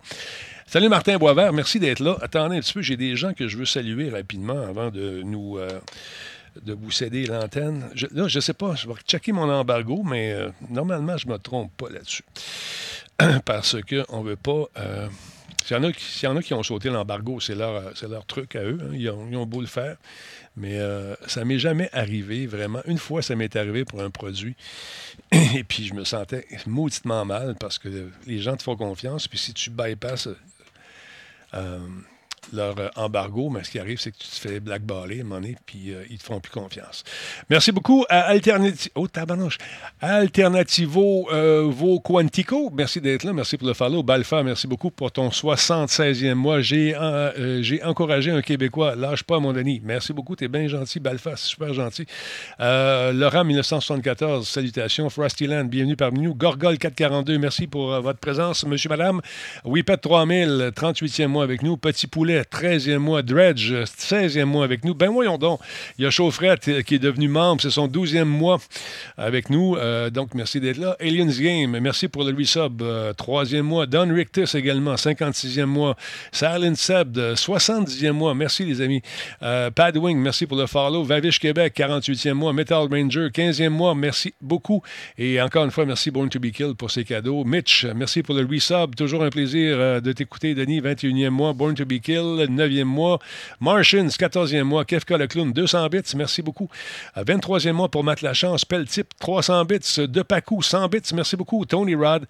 Salut 0.67 0.91
Martin 0.91 1.17
Boisvert, 1.17 1.55
merci 1.55 1.81
d'être 1.81 2.01
là. 2.01 2.19
Attendez 2.21 2.59
un 2.59 2.61
petit 2.61 2.75
peu, 2.75 2.83
j'ai 2.83 2.99
des 2.99 3.17
gens 3.17 3.33
que 3.33 3.49
je 3.49 3.57
veux 3.57 3.65
saluer 3.65 4.11
rapidement 4.11 4.61
avant 4.61 4.91
de 4.91 5.23
nous 5.23 5.57
euh, 5.57 5.69
de 6.63 6.73
vous 6.73 6.91
céder 6.91 7.27
l'antenne. 7.27 7.91
Là, 8.13 8.29
je 8.29 8.41
sais 8.41 8.55
pas, 8.55 8.75
je 8.75 8.87
vais 8.87 8.95
checker 9.07 9.33
mon 9.33 9.51
embargo, 9.51 10.03
mais 10.05 10.33
euh, 10.33 10.51
normalement, 10.71 11.17
je 11.17 11.29
me 11.29 11.37
trompe 11.39 11.73
pas 11.77 11.91
là-dessus. 11.91 12.25
Parce 13.45 13.77
qu'on 13.83 14.23
ne 14.23 14.29
veut 14.31 14.37
pas. 14.37 14.65
euh, 14.79 15.09
s'il 15.65 15.77
y, 15.79 15.81
y 16.23 16.27
en 16.27 16.37
a 16.37 16.43
qui 16.43 16.53
ont 16.53 16.63
sauté 16.63 16.91
l'embargo, 16.91 17.41
c'est 17.41 17.55
leur, 17.55 17.93
leur 18.09 18.27
truc 18.27 18.55
à 18.55 18.63
eux. 18.65 18.79
hein. 18.83 18.91
Ils, 18.93 19.09
ont, 19.11 19.27
ils 19.31 19.37
ont 19.37 19.47
beau 19.47 19.61
le 19.63 19.67
faire. 19.67 19.97
Mais 20.57 20.79
euh, 20.79 21.15
ça 21.27 21.45
m'est 21.45 21.59
jamais 21.59 21.89
arrivé, 21.93 22.47
vraiment. 22.47 22.81
Une 22.87 22.99
fois, 22.99 23.23
ça 23.23 23.35
m'est 23.35 23.57
arrivé 23.57 23.85
pour 23.85 24.03
un 24.03 24.11
produit. 24.11 24.55
Et 25.33 25.65
puis, 25.65 25.87
je 25.87 25.95
me 25.95 26.05
sentais 26.05 26.47
mauditement 26.67 27.25
mal 27.25 27.57
parce 27.59 27.79
que 27.79 28.11
les 28.27 28.39
gens 28.41 28.57
te 28.57 28.63
font 28.63 28.77
confiance. 28.77 29.27
Puis, 29.27 29.39
si 29.39 29.53
tu 29.55 29.71
bypasses 29.71 30.29
euh, 31.55 31.79
leur 32.53 32.79
euh, 32.79 32.89
embargo, 32.97 33.51
mais 33.51 33.65
ce 33.65 33.71
qui 33.71 33.79
arrive, 33.79 34.01
c'est 34.01 34.11
que 34.11 34.19
tu 34.19 34.29
te 34.29 34.35
fais 34.35 34.61
blackballer 34.61 35.23
donné, 35.45 35.57
puis 35.67 35.93
euh, 35.93 36.05
ils 36.11 36.19
te 36.19 36.25
font 36.25 36.41
plus 36.41 36.53
confiance. 36.53 37.05
Merci 37.51 37.73
beaucoup 37.73 38.05
à 38.09 38.21
Alternativo. 38.21 38.91
Oh. 38.97 39.09
Alternativo 40.01 41.29
euh, 41.33 41.71
Vo. 41.71 42.03
Merci 42.73 43.01
d'être 43.01 43.25
là. 43.25 43.33
Merci 43.33 43.57
pour 43.57 43.69
le 43.69 43.75
follow. 43.75 44.03
Balfa, 44.03 44.43
merci 44.43 44.67
beaucoup 44.67 44.91
pour 44.91 45.13
ton 45.13 45.29
76e 45.29 46.35
mois. 46.35 46.61
J'ai 46.61 46.95
euh, 46.95 47.63
j'ai 47.63 47.83
encouragé 47.83 48.31
un 48.31 48.43
Québécois. 48.43 48.95
Lâche 48.97 49.23
pas, 49.23 49.39
mon 49.39 49.53
Denis. 49.53 49.81
Merci 49.85 50.13
beaucoup. 50.13 50.37
T'es 50.37 50.49
bien 50.49 50.67
gentil, 50.69 51.01
Balfa. 51.01 51.37
C'est 51.37 51.49
super 51.49 51.73
gentil. 51.75 52.07
Euh, 52.61 53.13
Laurent, 53.13 53.45
1974. 53.45 54.47
Salutations. 54.47 55.11
Frostyland, 55.11 55.65
bienvenue 55.65 55.97
parmi 55.97 56.21
nous. 56.21 56.35
Gorgol 56.35 56.79
442, 56.79 57.39
merci 57.39 57.67
pour 57.67 58.01
votre 58.01 58.19
présence, 58.19 58.65
monsieur, 58.67 58.89
madame. 58.89 59.21
Whippet 59.65 59.97
3000, 59.99 60.73
38e 60.75 61.27
mois 61.27 61.45
avec 61.45 61.63
nous. 61.63 61.77
Petit 61.77 62.07
Poulet, 62.07 62.34
13e 62.43 62.99
mois. 62.99 63.23
Dredge, 63.23 63.73
16e 63.73 64.45
mois 64.45 64.65
avec 64.65 64.85
nous. 64.85 64.95
Ben 64.95 65.11
voyons 65.11 65.39
donc. 65.39 65.61
Il 65.99 66.05
y 66.05 66.07
a 66.07 66.11
Chaufrette 66.11 66.69
euh, 66.69 66.83
qui 66.83 66.97
est 66.97 66.99
devenu 66.99 67.29
membre. 67.29 67.63
C'est 67.63 67.71
son 67.71 67.89
12e 67.89 68.25
mois 68.25 68.59
avec 69.17 69.51
nous. 69.51 69.77
Euh, 69.77 70.11
donc, 70.11 70.35
merci 70.35 70.61
d'être 70.61 70.79
là. 70.79 70.97
Aliens 71.01 71.27
Game, 71.27 71.79
merci 71.81 72.09
pour 72.09 72.25
le 72.25 72.35
resub. 72.37 72.83
Euh, 72.83 73.13
troisième 73.13 73.67
mois. 73.67 73.87
Don 73.87 74.13
Rictus 74.13 74.55
également, 74.55 74.95
56e 74.95 75.65
mois. 75.67 75.97
Silent 76.33 76.75
Seb, 76.75 77.19
70e 77.19 78.13
mois. 78.13 78.35
Merci, 78.35 78.65
les 78.65 78.81
amis. 78.81 79.03
Euh, 79.43 79.71
Padwing, 79.71 80.19
merci 80.19 80.47
pour 80.47 80.57
le 80.57 80.67
follow. 80.67 81.05
Vavish 81.05 81.39
Québec, 81.39 81.75
48e 81.77 82.33
mois. 82.33 82.53
Metal 82.53 82.87
Ranger, 82.91 83.29
15e 83.29 83.69
mois. 83.69 83.95
Merci 83.95 84.35
beaucoup. 84.41 84.83
Et 85.19 85.41
encore 85.41 85.65
une 85.65 85.71
fois, 85.71 85.87
merci 85.87 86.11
Born 86.11 86.29
to 86.29 86.39
be 86.39 86.51
Killed 86.51 86.75
pour 86.75 86.91
ses 86.91 87.05
cadeaux. 87.05 87.45
Mitch, 87.45 87.87
merci 87.95 88.23
pour 88.23 88.35
le 88.35 88.47
resub. 88.47 88.95
Toujours 88.95 89.25
un 89.25 89.31
plaisir 89.31 89.77
euh, 89.79 90.01
de 90.01 90.13
t'écouter, 90.13 90.55
Denis. 90.55 90.81
21e 90.81 91.31
mois. 91.31 91.53
Born 91.53 91.75
to 91.75 91.85
be 91.85 92.01
Killed, 92.01 92.24
9e 92.25 92.85
mois. 92.85 93.19
Martians, 93.61 94.17
14e 94.19 94.63
mois. 94.63 94.85
Kefka 94.85 95.17
le 95.17 95.27
clown, 95.27 95.53
200 95.53 95.89
bits. 95.89 96.15
Merci 96.17 96.43
beaucoup. 96.43 96.69
Euh, 97.17 97.25
23e 97.25 97.73
mois 97.73 97.89
pour 97.89 98.05
Matt 98.05 98.23
Lachance. 98.23 98.65
Peltip, 98.65 99.09
300 99.19 99.65
bits. 99.65 100.01
De 100.09 100.23
Pacou, 100.23 100.63
100 100.63 100.89
bits. 100.89 101.13
Merci 101.15 101.37
beaucoup. 101.37 101.65
Tony 101.65 101.95
Rod. 101.95 102.27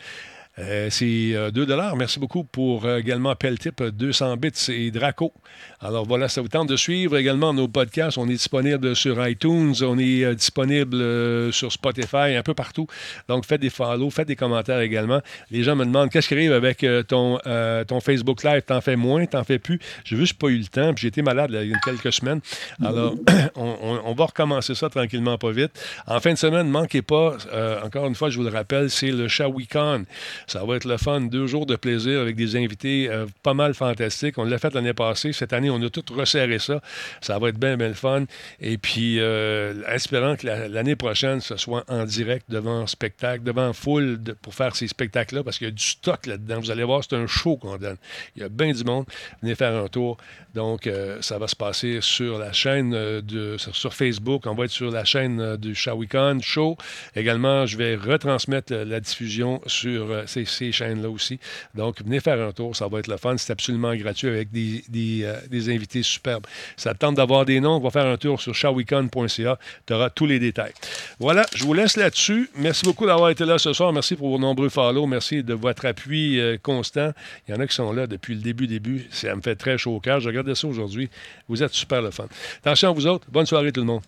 Euh, 0.58 0.88
c'est 0.90 1.34
euh, 1.34 1.50
2 1.50 1.66
Merci 1.96 2.20
beaucoup 2.20 2.44
pour 2.44 2.84
euh, 2.84 2.98
également 2.98 3.34
Peltip, 3.34 3.80
euh, 3.80 3.90
200 3.90 4.36
bits 4.36 4.50
et 4.68 4.90
Draco. 4.90 5.32
Alors 5.80 6.06
voilà, 6.06 6.28
ça 6.28 6.40
vous 6.40 6.48
tente 6.48 6.68
de 6.68 6.76
suivre 6.76 7.16
également 7.16 7.52
nos 7.52 7.68
podcasts. 7.68 8.16
On 8.16 8.26
est 8.26 8.34
disponible 8.34 8.96
sur 8.96 9.26
iTunes, 9.26 9.74
on 9.82 9.98
est 9.98 10.24
euh, 10.24 10.34
disponible 10.34 10.96
euh, 10.96 11.52
sur 11.52 11.72
Spotify, 11.72 12.36
un 12.36 12.42
peu 12.42 12.54
partout. 12.54 12.86
Donc 13.28 13.44
faites 13.44 13.60
des 13.60 13.70
follows, 13.70 14.10
faites 14.10 14.28
des 14.28 14.36
commentaires 14.36 14.80
également. 14.80 15.20
Les 15.50 15.62
gens 15.62 15.76
me 15.76 15.84
demandent 15.84 16.10
qu'est-ce 16.10 16.28
qui 16.28 16.34
arrive 16.34 16.52
avec 16.52 16.84
euh, 16.84 17.02
ton, 17.02 17.38
euh, 17.46 17.84
ton 17.84 18.00
Facebook 18.00 18.42
Live? 18.44 18.62
T'en 18.62 18.80
fais 18.80 18.96
moins, 18.96 19.26
t'en 19.26 19.44
fais 19.44 19.58
plus? 19.58 19.78
J'ai 20.04 20.16
juste 20.16 20.38
pas 20.38 20.48
eu 20.48 20.58
le 20.58 20.66
temps, 20.66 20.94
puis 20.94 21.02
j'ai 21.02 21.08
été 21.08 21.22
malade 21.22 21.50
il 21.52 21.70
y 21.70 21.74
a 21.74 21.78
quelques 21.84 22.12
semaines. 22.12 22.40
Alors, 22.82 23.14
on, 23.56 24.14
va 24.14 24.24
recommencer 24.26 24.74
ça 24.74 24.88
tranquillement, 24.88 25.36
pas 25.36 25.50
vite. 25.50 25.72
En 26.06 26.20
fin 26.20 26.32
de 26.32 26.38
semaine, 26.38 26.66
ne 26.66 26.72
manquez 26.72 27.02
pas, 27.02 27.36
euh, 27.52 27.82
encore 27.82 28.06
une 28.06 28.14
fois, 28.14 28.30
je 28.30 28.38
vous 28.38 28.44
le 28.44 28.50
rappelle, 28.50 28.90
c'est 28.90 29.10
le 29.10 29.28
Shawicon. 29.28 30.04
Ça 30.46 30.64
va 30.64 30.76
être 30.76 30.84
le 30.84 30.96
fun. 30.96 31.20
Deux 31.22 31.46
jours 31.46 31.66
de 31.66 31.76
plaisir 31.76 32.20
avec 32.20 32.36
des 32.36 32.56
invités 32.56 33.08
euh, 33.08 33.26
pas 33.42 33.54
mal 33.54 33.74
fantastiques. 33.74 34.38
On 34.38 34.44
l'a 34.44 34.58
fait 34.58 34.74
l'année 34.74 34.92
passée. 34.92 35.32
Cette 35.32 35.52
année, 35.52 35.70
on 35.70 35.80
a 35.82 35.90
tout 35.90 36.04
resserré 36.14 36.58
ça. 36.58 36.80
Ça 37.20 37.38
va 37.38 37.48
être 37.48 37.58
bien, 37.58 37.76
bien 37.76 37.88
le 37.88 37.94
fun. 37.94 38.24
Et 38.60 38.78
puis, 38.78 39.20
euh, 39.20 39.82
espérant 39.88 40.36
que 40.36 40.46
l'année 40.46 40.96
prochaine, 40.96 41.40
ce 41.40 41.56
soit 41.56 41.84
en 41.88 42.04
direct 42.04 42.46
devant 42.48 42.86
spectacle, 42.86 43.42
devant 43.42 43.72
foule 43.72 44.18
pour 44.42 44.54
faire 44.54 44.76
ces 44.76 44.88
spectacles-là, 44.88 45.42
parce 45.42 45.58
qu'il 45.58 45.66
y 45.66 45.70
a 45.70 45.74
du 45.74 45.84
stock 45.84 46.26
là-dedans. 46.26 46.60
Vous 46.60 46.70
allez 46.70 46.84
voir, 46.84 47.02
c'est 47.02 47.16
un 47.16 47.26
show 47.26 47.56
qu'on 47.56 47.76
donne. 47.76 47.96
Il 48.36 48.42
y 48.42 48.44
a 48.44 48.48
bien 48.48 48.72
du 48.72 48.84
monde. 48.84 49.06
Venez 49.42 49.54
faire 49.54 49.74
un 49.74 49.88
tour. 49.88 50.16
Donc, 50.54 50.86
euh, 50.86 51.18
ça 51.20 51.38
va 51.38 51.48
se 51.48 51.56
passer 51.56 51.98
sur 52.00 52.38
la 52.38 52.52
chaîne 52.52 52.90
de, 52.90 53.56
sur, 53.58 53.94
Facebook. 53.94 54.42
On 54.46 54.54
va 54.54 54.64
être 54.64 54.70
sur 54.70 54.90
la 54.90 55.04
chaîne 55.04 55.56
du 55.56 55.74
Shawicon 55.74 56.38
Show. 56.40 56.76
Également, 57.16 57.66
je 57.66 57.76
vais 57.76 57.96
retransmettre 57.96 58.72
la 58.72 59.00
diffusion 59.00 59.60
sur 59.66 60.26
ces, 60.44 60.72
chaînes-là 60.72 61.08
aussi. 61.08 61.38
Donc, 61.74 62.02
venez 62.02 62.20
faire 62.20 62.40
un 62.40 62.52
tour, 62.52 62.74
ça 62.74 62.88
va 62.88 62.98
être 62.98 63.08
le 63.08 63.16
fun. 63.16 63.36
C'est 63.36 63.52
absolument 63.52 63.94
gratuit 63.94 64.28
avec 64.28 64.50
des, 64.50 64.84
des, 64.88 65.24
euh, 65.24 65.74
invités 65.74 66.02
superbes. 66.02 66.46
Ça 66.76 66.94
tente 66.94 67.16
d'avoir 67.16 67.44
des 67.44 67.60
noms. 67.60 67.76
On 67.76 67.80
va 67.80 67.90
faire 67.90 68.06
un 68.06 68.16
tour 68.16 68.40
sur 68.40 68.54
shawicon.ca. 68.54 69.58
Tu 69.86 69.92
auras 69.92 70.10
tous 70.10 70.26
les 70.26 70.38
détails. 70.38 70.72
Voilà, 71.18 71.46
je 71.54 71.64
vous 71.64 71.74
laisse 71.74 71.96
là-dessus. 71.96 72.50
Merci 72.56 72.84
beaucoup 72.84 73.06
d'avoir 73.06 73.30
été 73.30 73.44
là 73.44 73.58
ce 73.58 73.72
soir. 73.72 73.92
Merci 73.92 74.16
pour 74.16 74.30
vos 74.30 74.38
nombreux 74.38 74.68
follow. 74.68 75.06
Merci 75.06 75.42
de 75.42 75.54
votre 75.54 75.86
appui 75.86 76.40
euh, 76.40 76.56
constant. 76.62 77.12
Il 77.46 77.54
y 77.54 77.56
en 77.56 77.60
a 77.60 77.66
qui 77.66 77.74
sont 77.74 77.92
là 77.92 78.06
depuis 78.06 78.34
le 78.34 78.40
début, 78.40 78.66
début. 78.66 79.06
Ça 79.10 79.34
me 79.34 79.42
fait 79.42 79.56
très 79.56 79.78
chaud 79.78 79.96
au 79.96 80.00
cœur. 80.00 80.20
Je 80.20 80.28
regardais 80.28 80.54
ça 80.54 80.66
aujourd'hui. 80.66 81.08
Vous 81.48 81.62
êtes 81.62 81.72
super 81.72 82.02
le 82.02 82.10
fun. 82.10 82.26
Attention 82.64 82.90
à 82.90 82.92
vous 82.92 83.06
autres. 83.06 83.26
Bonne 83.30 83.46
soirée 83.46 83.72
tout 83.72 83.80
le 83.80 83.86
monde. 83.86 84.02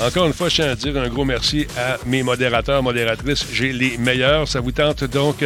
Encore 0.00 0.26
une 0.26 0.32
fois, 0.32 0.48
je 0.48 0.54
tiens 0.54 0.70
à 0.70 0.76
dire 0.76 0.96
un 0.96 1.08
gros 1.08 1.24
merci 1.24 1.66
à 1.76 1.96
mes 2.06 2.22
modérateurs, 2.22 2.84
modératrices. 2.84 3.44
J'ai 3.52 3.72
les 3.72 3.98
meilleurs. 3.98 4.46
Ça 4.46 4.60
vous 4.60 4.70
tente 4.70 5.02
donc 5.02 5.44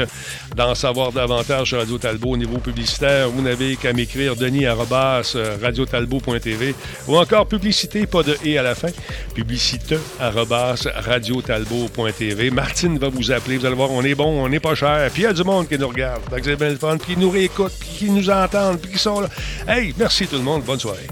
d'en 0.55 0.74
savoir 0.74 1.11
davantage 1.11 1.69
sur 1.69 1.79
Radio 1.79 1.97
Talbot 1.97 2.33
au 2.33 2.37
niveau 2.37 2.59
publicitaire. 2.59 3.31
Vous 3.31 3.41
n'avez 3.41 3.77
qu'à 3.77 3.95
m'écrire 3.95 4.37
denis 4.37 4.66
euh, 4.66 4.74
radiotalbot.tv 5.62 6.74
ou 7.09 7.16
encore 7.16 7.47
publicité, 7.47 8.07
pas 8.07 8.23
de 8.23 8.37
et 8.45 8.59
à 8.59 8.62
la 8.62 8.74
fin, 8.74 8.89
publicité 9.35 9.97
radiotalbot.tv. 10.20 12.51
Martine 12.51 12.99
va 12.99 13.09
vous 13.09 13.33
appeler. 13.33 13.57
Vous 13.57 13.65
allez 13.65 13.74
voir, 13.74 13.91
on 13.91 14.05
est 14.05 14.15
bon, 14.15 14.45
on 14.45 14.51
n'est 14.51 14.61
pas 14.61 14.74
cher. 14.74 15.09
Puis 15.12 15.23
il 15.23 15.24
y 15.24 15.29
a 15.29 15.33
du 15.33 15.45
monde 15.45 15.66
qui 15.66 15.79
nous 15.79 15.89
regarde. 15.89 16.20
Donc 16.31 16.41
c'est 16.45 16.57
bien 16.57 16.69
le 16.69 16.77
fun. 16.77 16.99
Puis 16.99 17.15
qui 17.15 17.20
nous 17.20 17.31
réécoute, 17.31 17.73
puis 17.81 17.89
qui 17.89 18.11
nous 18.11 18.29
entendent, 18.29 18.79
puis 18.79 18.93
qui 18.93 18.99
sont 18.99 19.20
là. 19.20 19.31
Hey, 19.66 19.95
merci 19.97 20.27
tout 20.27 20.37
le 20.37 20.43
monde. 20.43 20.62
Bonne 20.62 20.79
soirée. 20.79 21.07